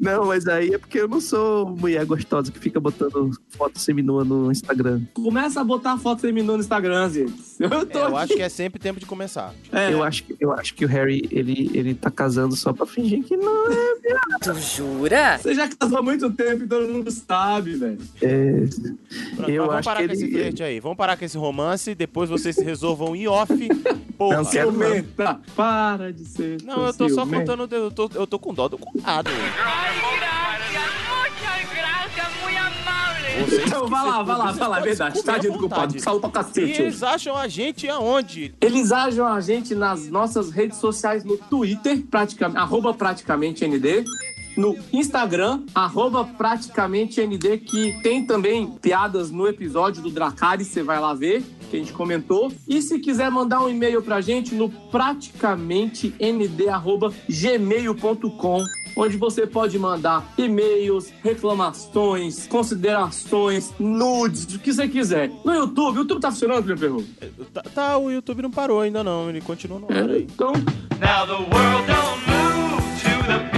Não, 0.00 0.24
mas 0.26 0.46
aí 0.46 0.72
é 0.72 0.78
porque 0.78 0.98
eu 0.98 1.06
não 1.06 1.20
sou 1.20 1.68
mulher 1.68 2.02
gostosa 2.06 2.50
que 2.50 2.58
fica 2.58 2.80
botando 2.80 3.30
foto 3.50 3.78
seminua 3.78 4.24
no 4.24 4.50
Instagram. 4.50 5.02
Começa 5.12 5.60
a 5.60 5.64
botar 5.64 5.98
foto 5.98 6.22
seminua 6.22 6.56
no 6.56 6.62
Instagram, 6.62 7.10
gente. 7.10 7.34
Eu 7.60 7.84
tô 7.84 7.98
É, 7.98 8.02
eu 8.06 8.16
acho 8.16 8.34
que 8.34 8.40
é 8.40 8.48
sempre 8.48 8.80
tempo 8.80 8.98
de 8.98 9.04
começar. 9.04 9.52
É. 9.70 9.92
Eu, 9.92 10.02
acho 10.02 10.24
que, 10.24 10.36
eu 10.40 10.52
acho 10.52 10.74
que 10.74 10.86
o 10.86 10.88
Harry, 10.88 11.28
ele, 11.30 11.70
ele 11.74 11.94
tá 11.94 12.10
casando 12.10 12.56
só 12.56 12.72
pra 12.72 12.86
fingir 12.86 13.22
que 13.24 13.36
não 13.36 13.70
é, 13.70 13.94
viado. 14.00 14.40
Tu 14.40 14.54
jura? 14.54 15.36
Você 15.36 15.54
já 15.54 15.68
casou 15.68 15.98
há 15.98 16.02
muito 16.02 16.30
tempo 16.30 16.64
e 16.64 16.66
todo 16.66 16.88
mundo 16.88 17.10
sabe, 17.10 17.74
velho. 17.74 17.98
É, 18.22 18.37
Pronto, 19.36 19.50
eu 19.50 19.62
vamos 19.62 19.76
acho 19.76 19.84
parar 19.84 20.00
que 20.00 20.06
com 20.06 20.12
esse 20.12 20.24
ele... 20.24 20.32
flerte 20.32 20.62
aí. 20.62 20.80
Vamos 20.80 20.96
parar 20.96 21.16
com 21.16 21.24
esse 21.24 21.38
romance, 21.38 21.94
depois 21.94 22.30
vocês 22.30 22.54
se 22.54 22.64
resolvam 22.64 23.14
em 23.14 23.26
off. 23.26 23.52
Porra. 24.18 24.38
Não 24.38 24.44
quero. 24.44 24.70
Ciumenta. 24.70 25.40
Para 25.54 26.12
de 26.12 26.24
ser. 26.24 26.62
Não, 26.64 26.86
eu 26.86 26.94
tô 26.94 27.08
só 27.08 27.26
contando, 27.26 27.68
eu 27.74 27.90
tô, 27.90 28.10
eu 28.14 28.26
tô 28.26 28.38
com 28.38 28.52
dó 28.52 28.68
do. 28.68 28.78
Vocês 33.38 33.66
Então, 33.66 33.86
vai 33.86 34.04
lá, 34.04 34.22
vai 34.22 34.36
lá, 34.36 34.44
vocês 34.46 34.58
vai 34.58 34.68
lá, 34.68 34.78
é 34.78 34.82
verdade. 34.82 35.22
Tadinho 35.22 35.52
do 35.52 35.58
culpado. 35.60 36.00
Salve 36.00 36.20
pra 36.20 36.30
cacete 36.30 36.80
E 36.80 36.84
eles 36.84 37.02
acham 37.02 37.36
a 37.36 37.46
gente 37.46 37.88
aonde? 37.88 38.54
Eles 38.60 38.90
ajam 38.90 39.26
a 39.26 39.40
gente 39.40 39.74
nas 39.74 40.08
nossas 40.08 40.50
redes 40.50 40.78
sociais 40.78 41.24
no 41.24 41.36
Twitter, 41.36 42.02
praticamente, 42.10 42.58
arroba 42.58 42.92
praticamente 42.92 43.66
ND. 43.66 44.04
No 44.58 44.76
Instagram, 44.92 45.62
arroba 45.72 46.24
praticamente 46.24 47.24
ND, 47.24 47.58
que 47.58 47.92
tem 48.02 48.26
também 48.26 48.66
piadas 48.66 49.30
no 49.30 49.46
episódio 49.46 50.02
do 50.02 50.10
Dracarys, 50.10 50.66
você 50.66 50.82
vai 50.82 50.98
lá 50.98 51.14
ver, 51.14 51.44
que 51.70 51.76
a 51.76 51.78
gente 51.78 51.92
comentou. 51.92 52.50
E 52.66 52.82
se 52.82 52.98
quiser 52.98 53.30
mandar 53.30 53.60
um 53.60 53.68
e-mail 53.68 54.02
pra 54.02 54.20
gente, 54.20 54.56
no 54.56 54.68
praticamente 54.68 56.12
nd, 56.18 56.68
arroba 56.68 57.14
gmail.com 57.28 58.64
onde 58.96 59.16
você 59.16 59.46
pode 59.46 59.78
mandar 59.78 60.28
e-mails, 60.36 61.12
reclamações, 61.22 62.48
considerações, 62.48 63.72
nudes, 63.78 64.56
o 64.56 64.58
que 64.58 64.72
você 64.72 64.88
quiser. 64.88 65.30
No 65.44 65.54
YouTube, 65.54 65.98
o 65.98 66.00
YouTube 66.00 66.20
tá 66.20 66.32
funcionando, 66.32 66.64
Felipe 66.64 66.80
Perru? 66.80 67.04
Tá, 67.54 67.62
tá, 67.62 67.96
o 67.96 68.10
YouTube 68.10 68.42
não 68.42 68.50
parou 68.50 68.80
ainda 68.80 69.04
não, 69.04 69.30
ele 69.30 69.40
continua 69.40 69.78
no 69.78 69.86
ar 69.86 70.10
aí. 70.10 70.26
Então, 70.28 70.52
Now 70.98 71.26
the 71.26 71.34
world 71.54 71.86
don't 71.86 72.26
move 72.26 72.82
to 73.02 73.26
the 73.28 73.57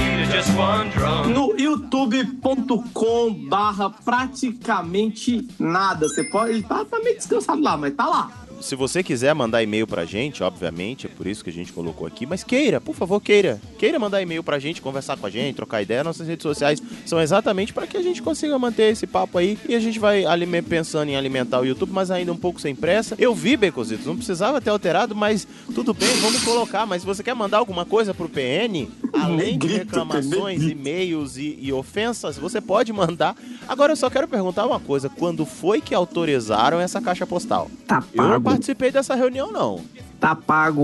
no 1.28 1.58
youtube.com 1.58 3.48
barra 3.48 3.90
praticamente 3.90 5.48
nada. 5.58 6.08
Você 6.08 6.24
pode. 6.24 6.52
Ele 6.52 6.62
tá, 6.62 6.84
tá 6.84 6.98
meio 7.00 7.16
descansado 7.16 7.60
lá, 7.60 7.76
mas 7.76 7.94
tá 7.94 8.06
lá. 8.06 8.30
Se 8.60 8.76
você 8.76 9.02
quiser 9.02 9.34
mandar 9.34 9.62
e-mail 9.62 9.86
pra 9.86 10.04
gente, 10.04 10.42
obviamente, 10.42 11.06
é 11.06 11.08
por 11.08 11.26
isso 11.26 11.42
que 11.42 11.48
a 11.48 11.52
gente 11.52 11.72
colocou 11.72 12.06
aqui, 12.06 12.26
mas 12.26 12.44
queira, 12.44 12.80
por 12.80 12.94
favor, 12.94 13.18
queira. 13.20 13.60
Queira 13.78 13.98
mandar 13.98 14.20
e-mail 14.20 14.44
pra 14.44 14.58
gente, 14.58 14.82
conversar 14.82 15.16
com 15.16 15.26
a 15.26 15.30
gente, 15.30 15.56
trocar 15.56 15.80
ideia. 15.80 16.04
Nossas 16.04 16.28
redes 16.28 16.42
sociais 16.42 16.82
são 17.06 17.20
exatamente 17.20 17.72
para 17.72 17.86
que 17.86 17.96
a 17.96 18.02
gente 18.02 18.20
consiga 18.20 18.58
manter 18.58 18.92
esse 18.92 19.06
papo 19.06 19.38
aí. 19.38 19.58
E 19.66 19.74
a 19.74 19.80
gente 19.80 19.98
vai 19.98 20.24
pensando 20.68 21.08
em 21.08 21.16
alimentar 21.16 21.60
o 21.60 21.64
YouTube, 21.64 21.90
mas 21.90 22.10
ainda 22.10 22.32
um 22.32 22.36
pouco 22.36 22.60
sem 22.60 22.74
pressa. 22.74 23.14
Eu 23.18 23.34
vi, 23.34 23.56
Becositos, 23.56 24.06
não 24.06 24.16
precisava 24.16 24.60
ter 24.60 24.70
alterado, 24.70 25.14
mas 25.14 25.48
tudo 25.74 25.94
bem, 25.94 26.14
vamos 26.20 26.44
colocar. 26.44 26.84
Mas 26.84 27.02
se 27.02 27.06
você 27.06 27.22
quer 27.22 27.34
mandar 27.34 27.58
alguma 27.58 27.86
coisa 27.86 28.12
pro 28.12 28.28
PN, 28.28 28.88
além 29.14 29.58
de 29.58 29.68
reclamações, 29.68 30.62
e-mails 30.62 31.38
e, 31.38 31.58
e 31.60 31.72
ofensas, 31.72 32.36
você 32.36 32.60
pode 32.60 32.92
mandar. 32.92 33.34
Agora 33.66 33.92
eu 33.92 33.96
só 33.96 34.10
quero 34.10 34.28
perguntar 34.28 34.66
uma 34.66 34.78
coisa: 34.78 35.08
quando 35.08 35.46
foi 35.46 35.80
que 35.80 35.94
autorizaram 35.94 36.78
essa 36.78 37.00
caixa 37.00 37.26
postal? 37.26 37.70
Tá 37.86 38.02
pago. 38.02 38.49
Participei 38.50 38.90
dessa 38.90 39.14
reunião, 39.14 39.52
não. 39.52 39.80
Tá 40.18 40.34
pago. 40.34 40.82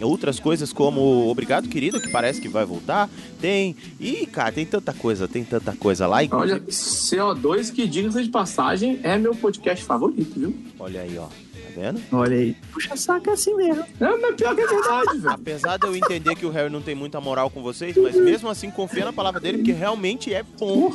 Outras 0.00 0.40
coisas 0.40 0.72
como 0.72 1.28
Obrigado 1.30 1.68
Querida, 1.68 2.00
que 2.00 2.08
parece 2.10 2.40
que 2.40 2.48
vai 2.48 2.64
voltar. 2.64 3.08
Tem. 3.40 3.76
Ih, 4.00 4.26
cara, 4.26 4.50
tem 4.50 4.66
tanta 4.66 4.92
coisa, 4.92 5.28
tem 5.28 5.44
tanta 5.44 5.76
coisa 5.76 6.08
lá. 6.08 6.16
Olha, 6.16 6.24
Inclusive, 6.56 6.66
CO2, 6.70 7.70
que 7.72 7.86
diga-se 7.86 8.24
de 8.24 8.28
passagem, 8.30 8.98
é 9.04 9.16
meu 9.16 9.32
podcast 9.32 9.84
favorito, 9.84 10.40
viu? 10.40 10.56
olha 10.80 11.02
aí, 11.02 11.16
ó. 11.18 11.26
Tá 11.74 11.80
vendo? 11.80 12.02
Olha 12.12 12.36
aí. 12.36 12.56
Puxa 12.72 12.96
saco 12.96 13.30
é 13.30 13.32
assim 13.32 13.54
mesmo. 13.54 13.84
É, 14.00 14.16
mas 14.16 14.34
pior 14.34 14.54
que 14.54 14.60
é 14.60 14.66
verdade, 14.66 15.18
velho. 15.18 15.30
Apesar 15.30 15.76
de 15.78 15.86
eu 15.86 15.96
entender 15.96 16.34
que 16.34 16.46
o 16.46 16.50
Harry 16.50 16.70
não 16.70 16.82
tem 16.82 16.94
muita 16.94 17.20
moral 17.20 17.50
com 17.50 17.62
vocês, 17.62 17.96
mas 17.96 18.14
mesmo 18.14 18.48
assim 18.48 18.70
confia 18.70 19.04
na 19.04 19.12
palavra 19.12 19.40
dele, 19.40 19.58
porque 19.58 19.72
realmente 19.72 20.32
é 20.32 20.42
bom. 20.42 20.90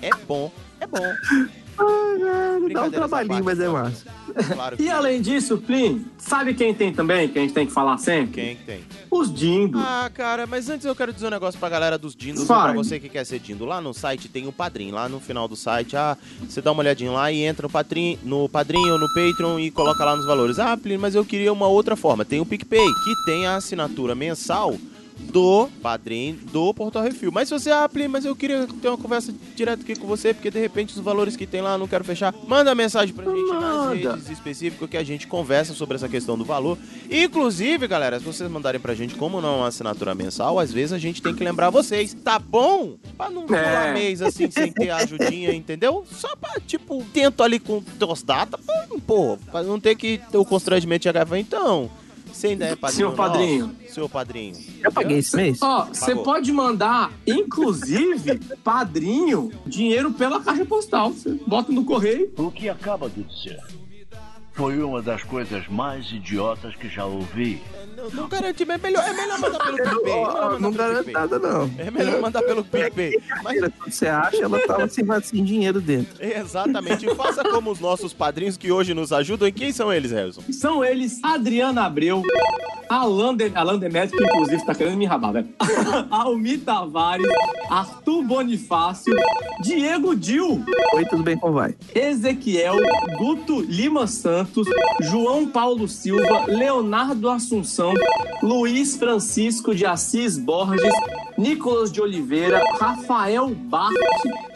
É 0.00 0.10
bom, 0.26 0.50
é 0.80 0.86
bom. 0.86 1.12
Dá 2.72 2.84
um 2.84 2.90
trabalhinho, 2.90 3.44
mas 3.44 3.60
é 3.60 3.68
massa. 3.68 4.06
Claro 4.54 4.76
E 4.78 4.88
além 4.88 5.20
disso, 5.20 5.58
Plim, 5.58 6.06
sabe 6.16 6.54
quem 6.54 6.72
tem 6.72 6.92
também, 6.92 7.28
que 7.28 7.38
a 7.38 7.42
gente 7.42 7.52
tem 7.52 7.66
que 7.66 7.72
falar 7.72 7.98
sempre? 7.98 8.32
Quem 8.42 8.56
que 8.56 8.64
tem? 8.64 8.80
Os 9.10 9.32
Dindo. 9.32 9.78
Ah, 9.78 10.10
cara, 10.12 10.46
mas 10.46 10.68
antes 10.70 10.86
eu 10.86 10.94
quero 10.94 11.12
dizer 11.12 11.26
um 11.26 11.30
negócio 11.30 11.58
pra 11.60 11.68
galera 11.68 11.98
dos 11.98 12.14
Dindos, 12.14 12.46
Fale. 12.46 12.72
pra 12.72 12.82
você 12.82 12.98
que 12.98 13.08
quer 13.08 13.24
ser 13.24 13.38
Dindo. 13.40 13.64
Lá 13.64 13.80
no 13.80 13.92
site 13.92 14.28
tem 14.28 14.46
o 14.46 14.52
Padrim, 14.52 14.90
lá 14.90 15.08
no 15.08 15.20
final 15.20 15.46
do 15.46 15.56
site, 15.56 15.96
ah, 15.96 16.16
você 16.48 16.62
dá 16.62 16.72
uma 16.72 16.80
olhadinha 16.80 17.10
lá 17.10 17.30
e 17.30 17.42
entra 17.42 17.66
no 17.66 17.70
Padrim, 17.70 18.18
no 18.22 18.48
Padrim 18.48 18.90
ou 18.90 18.98
no 18.98 19.08
Patreon 19.08 19.58
e 19.58 19.70
coloca 19.70 20.04
lá 20.04 20.16
nos 20.16 20.26
valores. 20.26 20.58
Ah, 20.58 20.76
Plínio, 20.76 21.00
mas 21.00 21.14
eu 21.14 21.24
queria 21.24 21.52
uma 21.52 21.66
outra 21.66 21.96
forma. 21.96 22.24
Tem 22.24 22.40
o 22.40 22.46
PicPay, 22.46 22.86
que 23.04 23.24
tem 23.26 23.46
a 23.46 23.56
assinatura 23.56 24.14
mensal 24.14 24.76
do 25.18 25.68
Padrim 25.82 26.38
do 26.52 26.72
Portal 26.74 27.02
Refil. 27.02 27.30
Mas 27.32 27.48
se 27.48 27.54
você, 27.58 27.70
ah, 27.70 27.88
Plínio, 27.88 28.10
mas 28.10 28.24
eu 28.24 28.34
queria 28.36 28.66
ter 28.80 28.88
uma 28.88 28.98
conversa 28.98 29.32
direto 29.54 29.82
aqui 29.82 29.94
com 29.96 30.06
você, 30.06 30.34
porque 30.34 30.50
de 30.50 30.58
repente 30.58 30.94
os 30.94 31.00
valores 31.00 31.36
que 31.36 31.46
tem 31.46 31.60
lá 31.60 31.78
não 31.78 31.86
quero 31.88 32.04
fechar, 32.04 32.34
manda 32.46 32.74
mensagem 32.74 33.14
pra 33.14 33.24
gente 33.24 33.48
nas 33.52 33.62
Manda. 33.62 33.94
redes 34.14 34.30
específicas 34.30 34.88
que 34.90 34.96
a 34.96 35.02
gente 35.04 35.26
conversa 35.26 35.74
sobre 35.74 35.94
essa 35.96 36.08
questão 36.08 36.36
do 36.36 36.44
valor. 36.44 36.76
Inclusive, 37.10 37.86
galera, 37.86 38.18
se 38.18 38.24
vocês 38.24 38.50
mandarem 38.50 38.80
pra 38.80 38.94
gente 38.94 39.14
como 39.14 39.40
não 39.40 39.54
é 39.54 39.56
uma 39.58 39.68
assinatura 39.68 40.14
mensal, 40.14 40.58
às 40.58 40.72
vezes 40.72 40.92
a 40.92 40.98
gente 40.98 41.22
tem 41.22 41.34
que 41.34 41.44
lembrar 41.44 41.70
vocês, 41.70 42.14
tá 42.14 42.38
bom? 42.38 42.96
Pra 43.16 43.30
não 43.30 43.46
pular 43.46 43.88
É. 43.88 43.92
mês 43.94 44.20
assim 44.22 44.50
sem 44.50 44.72
ter 44.72 44.90
ajudinha, 44.90 45.52
entendeu? 45.54 46.04
Só 46.10 46.34
pra, 46.36 46.58
tipo, 46.60 47.04
tento 47.12 47.42
ali 47.42 47.58
com 47.58 47.80
teus 47.98 48.22
datas, 48.22 48.60
pô, 49.06 49.38
pra 49.50 49.62
não 49.62 49.78
ter 49.78 49.94
que 49.94 50.18
ter 50.30 50.38
o 50.38 50.44
constrangimento 50.44 51.00
de 51.00 51.04
chegar 51.04 51.22
e 51.24 51.28
falar, 51.28 51.40
então, 51.40 51.90
você 52.32 52.48
ainda 52.48 52.66
é 52.66 52.76
padrinho 52.76 52.96
Senhor 52.98 53.14
padrinho. 53.14 53.66
nosso? 53.66 53.94
Senhor 53.94 54.08
padrinho. 54.08 54.56
Eu 54.82 54.92
paguei 54.92 55.18
esse 55.18 55.36
mês? 55.36 55.60
Ó, 55.62 55.86
você 55.86 56.14
pode 56.16 56.52
mandar, 56.52 57.12
inclusive, 57.26 58.38
padrinho, 58.64 59.50
dinheiro 59.66 60.12
pela 60.12 60.40
caixa 60.40 60.64
postal. 60.64 61.12
Você 61.12 61.30
bota 61.46 61.72
no 61.72 61.84
correio. 61.84 62.32
O 62.36 62.50
que 62.50 62.68
acaba 62.68 63.08
de 63.08 63.22
dizer 63.22 63.60
foi 64.54 64.78
uma 64.82 65.00
das 65.00 65.22
coisas 65.22 65.66
mais 65.68 66.10
idiotas 66.12 66.74
que 66.76 66.88
já 66.88 67.04
ouvi. 67.04 67.62
Não, 67.96 68.10
não 68.10 68.28
garante, 68.28 68.62
é 68.62 68.66
melhor, 68.78 69.04
é 69.04 69.12
melhor 69.12 69.38
mandar 69.40 69.58
pelo 69.64 69.78
PicPay. 69.82 70.12
é 70.12 70.58
Não 70.58 70.72
garante 70.72 71.10
nada, 71.10 71.38
não. 71.38 71.70
É 71.78 71.90
melhor 71.90 72.20
mandar 72.20 72.42
pelo 72.42 72.64
PicPay. 72.64 73.18
Mas 73.42 73.60
Quando 73.60 73.72
você 73.86 74.06
acha, 74.08 74.42
ela 74.42 74.58
tava 74.66 74.88
sem, 74.88 75.04
sem 75.22 75.44
dinheiro 75.44 75.80
dentro. 75.80 76.22
Exatamente. 76.24 77.06
E 77.06 77.14
faça 77.14 77.42
como 77.44 77.70
os 77.70 77.80
nossos 77.80 78.12
padrinhos 78.12 78.56
que 78.56 78.70
hoje 78.70 78.92
nos 78.94 79.12
ajudam. 79.12 79.48
E 79.48 79.52
quem 79.52 79.72
são 79.72 79.92
eles, 79.92 80.10
Harrison? 80.10 80.42
São 80.50 80.84
eles 80.84 81.18
Adriana 81.22 81.84
Abreu, 81.84 82.22
Alan, 82.88 83.34
de, 83.34 83.50
Alan 83.54 83.78
Demetrio, 83.78 84.18
que 84.18 84.24
inclusive 84.24 84.66
tá 84.66 84.74
querendo 84.74 84.96
me 84.96 85.06
rabar, 85.06 85.32
velho. 85.32 85.48
Almi 86.10 86.58
Tavares, 86.58 87.26
Arthur 87.70 88.22
Bonifácio, 88.22 89.14
Diego 89.62 90.14
Dil, 90.14 90.62
Oi, 90.94 91.04
tudo 91.06 91.22
bem, 91.22 91.38
como 91.38 91.54
vai? 91.54 91.74
Ezequiel, 91.94 92.76
Guto 93.18 93.60
Lima 93.60 94.06
Santos, 94.06 94.41
João 95.02 95.46
Paulo 95.48 95.86
Silva, 95.88 96.46
Leonardo 96.46 97.28
Assunção, 97.28 97.92
Luiz 98.42 98.96
Francisco 98.96 99.74
de 99.74 99.84
Assis 99.86 100.38
Borges, 100.38 100.92
Nicolas 101.36 101.90
de 101.92 102.00
Oliveira, 102.00 102.62
Rafael 102.78 103.48
Bart, 103.54 103.94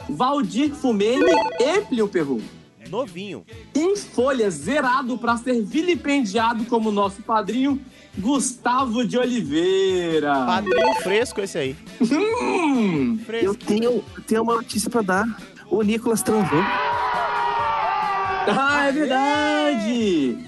Valdir 0.08 0.72
Fumene 0.74 1.32
e 1.60 1.80
Plio 1.82 2.08
Perru. 2.08 2.40
Novinho. 2.88 3.44
Em 3.74 3.96
folha, 3.96 4.48
zerado 4.48 5.18
para 5.18 5.36
ser 5.36 5.60
vilipendiado 5.62 6.64
como 6.66 6.92
nosso 6.92 7.20
padrinho, 7.22 7.80
Gustavo 8.16 9.04
de 9.04 9.18
Oliveira. 9.18 10.46
Padrinho 10.46 10.94
fresco 11.02 11.40
esse 11.40 11.58
aí. 11.58 11.76
Hum, 12.00 13.18
Eu 13.42 13.54
tenho, 13.54 13.84
eu 13.84 14.04
tenho 14.26 14.42
uma 14.42 14.54
notícia 14.54 14.88
pra 14.88 15.02
dar. 15.02 15.24
O 15.68 15.82
Nicolas 15.82 16.22
transou. 16.22 16.62
Ah, 18.46 18.86
é 18.86 18.92
verdade! 18.92 20.38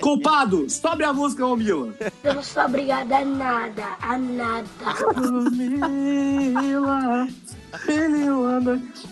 Culpado, 0.00 0.68
sobe 0.70 1.04
a 1.04 1.12
música, 1.12 1.44
Romila. 1.44 1.92
Eu 2.22 2.34
não 2.34 2.42
sou 2.42 2.64
obrigada 2.64 3.16
a 3.16 3.24
nada, 3.24 3.84
a 4.00 4.18
nada. 4.18 4.68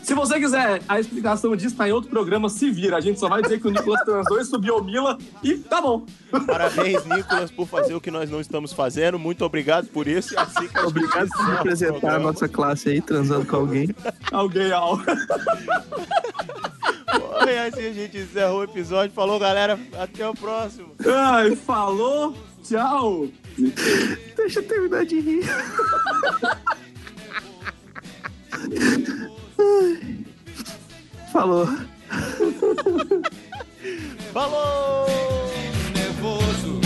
Se 0.03 0.15
você 0.15 0.41
quiser, 0.41 0.81
a 0.89 0.99
explicação 0.99 1.55
disso 1.55 1.77
tá 1.77 1.89
em 1.89 1.93
outro 1.93 2.09
programa, 2.09 2.49
se 2.49 2.71
vira. 2.71 2.97
A 2.97 3.01
gente 3.01 3.21
só 3.21 3.29
vai 3.29 3.43
dizer 3.43 3.61
que 3.61 3.69
o 3.69 3.71
Nicolas 3.71 4.03
transou 4.03 4.41
e 4.41 4.45
subiu 4.45 4.77
o 4.77 4.85
Mila 4.85 5.19
e 5.43 5.59
tá 5.59 5.81
bom. 5.81 6.07
Parabéns, 6.47 7.05
Nicolas, 7.05 7.51
por 7.51 7.67
fazer 7.67 7.95
o 7.95 8.01
que 8.01 8.11
nós 8.11 8.31
não 8.31 8.41
estamos 8.41 8.73
fazendo. 8.73 9.19
Muito 9.19 9.45
obrigado 9.45 9.89
por 9.89 10.09
isso. 10.09 10.39
Assim 10.39 10.69
Obrigado 10.85 11.29
por 11.29 11.45
representar 11.45 12.17
a 12.17 12.19
nossa 12.19 12.49
classe 12.49 12.89
aí, 12.89 13.03
transando 13.03 13.45
com 13.47 13.57
alguém. 13.57 13.89
Alguém, 14.33 14.71
ao. 17.17 17.49
E 17.49 17.59
assim 17.59 17.87
a 17.87 17.93
gente 17.93 18.19
encerra 18.19 18.53
o 18.53 18.63
episódio. 18.63 19.15
Falou, 19.15 19.39
galera. 19.39 19.79
Até 19.99 20.29
o 20.29 20.35
próximo. 20.35 20.95
Ai, 21.07 21.57
falou, 21.57 22.35
tchau. 22.63 23.29
Deixa 24.37 24.61
eu 24.61 24.69
terminar 24.69 25.05
de 25.05 25.21
rir. 25.21 25.45
Falou. 31.33 31.69
Falou! 34.33 35.07
Nervoso, 35.95 36.81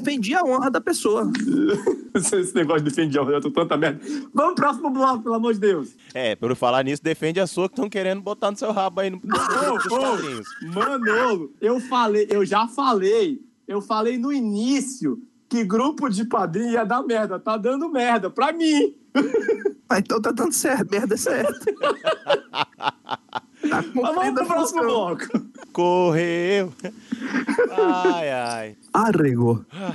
Defendi 0.00 0.34
a 0.34 0.42
honra 0.42 0.70
da 0.70 0.80
pessoa. 0.80 1.30
Esse 2.14 2.54
negócio 2.54 2.82
de 2.82 2.90
defender 2.90 3.18
eu 3.18 3.40
tô 3.40 3.50
tanta 3.50 3.76
merda. 3.76 4.00
Vamos 4.34 4.54
pro 4.54 4.64
próximo 4.64 4.90
bloco, 4.90 5.22
pelo 5.22 5.34
amor 5.34 5.54
de 5.54 5.60
Deus. 5.60 5.94
É, 6.14 6.34
por 6.34 6.54
falar 6.56 6.82
nisso, 6.82 7.02
defende 7.02 7.38
a 7.38 7.46
sua 7.46 7.68
que 7.68 7.74
estão 7.74 7.88
querendo 7.88 8.20
botar 8.22 8.50
no 8.50 8.56
seu 8.56 8.72
rabo 8.72 9.00
aí 9.00 9.10
no, 9.10 9.20
padrinhos. 9.20 10.48
Manolo, 10.74 11.52
eu 11.60 11.78
falei, 11.80 12.26
eu 12.30 12.44
já 12.44 12.66
falei, 12.66 13.40
eu 13.68 13.80
falei 13.80 14.18
no 14.18 14.32
início 14.32 15.22
que 15.48 15.64
grupo 15.64 16.08
de 16.08 16.24
padrinho 16.24 16.72
ia 16.72 16.84
dar 16.84 17.02
merda. 17.02 17.38
Tá 17.38 17.56
dando 17.56 17.88
merda 17.88 18.30
pra 18.30 18.52
mim. 18.52 18.94
Ah, 19.88 19.98
então 19.98 20.22
tá 20.22 20.30
dando 20.30 20.52
certo, 20.52 20.90
merda 20.90 21.14
é 21.14 21.18
certo. 21.18 21.66
Tá 23.68 23.84
Mas 23.94 24.14
vamos 24.14 24.34
pro 24.34 24.46
próximo 24.46 24.82
bloco. 24.82 25.26
Correu. 25.72 26.72
Ai, 27.70 28.30
ai. 28.30 28.76
Arregou. 28.92 29.64
Ah. 29.72 29.92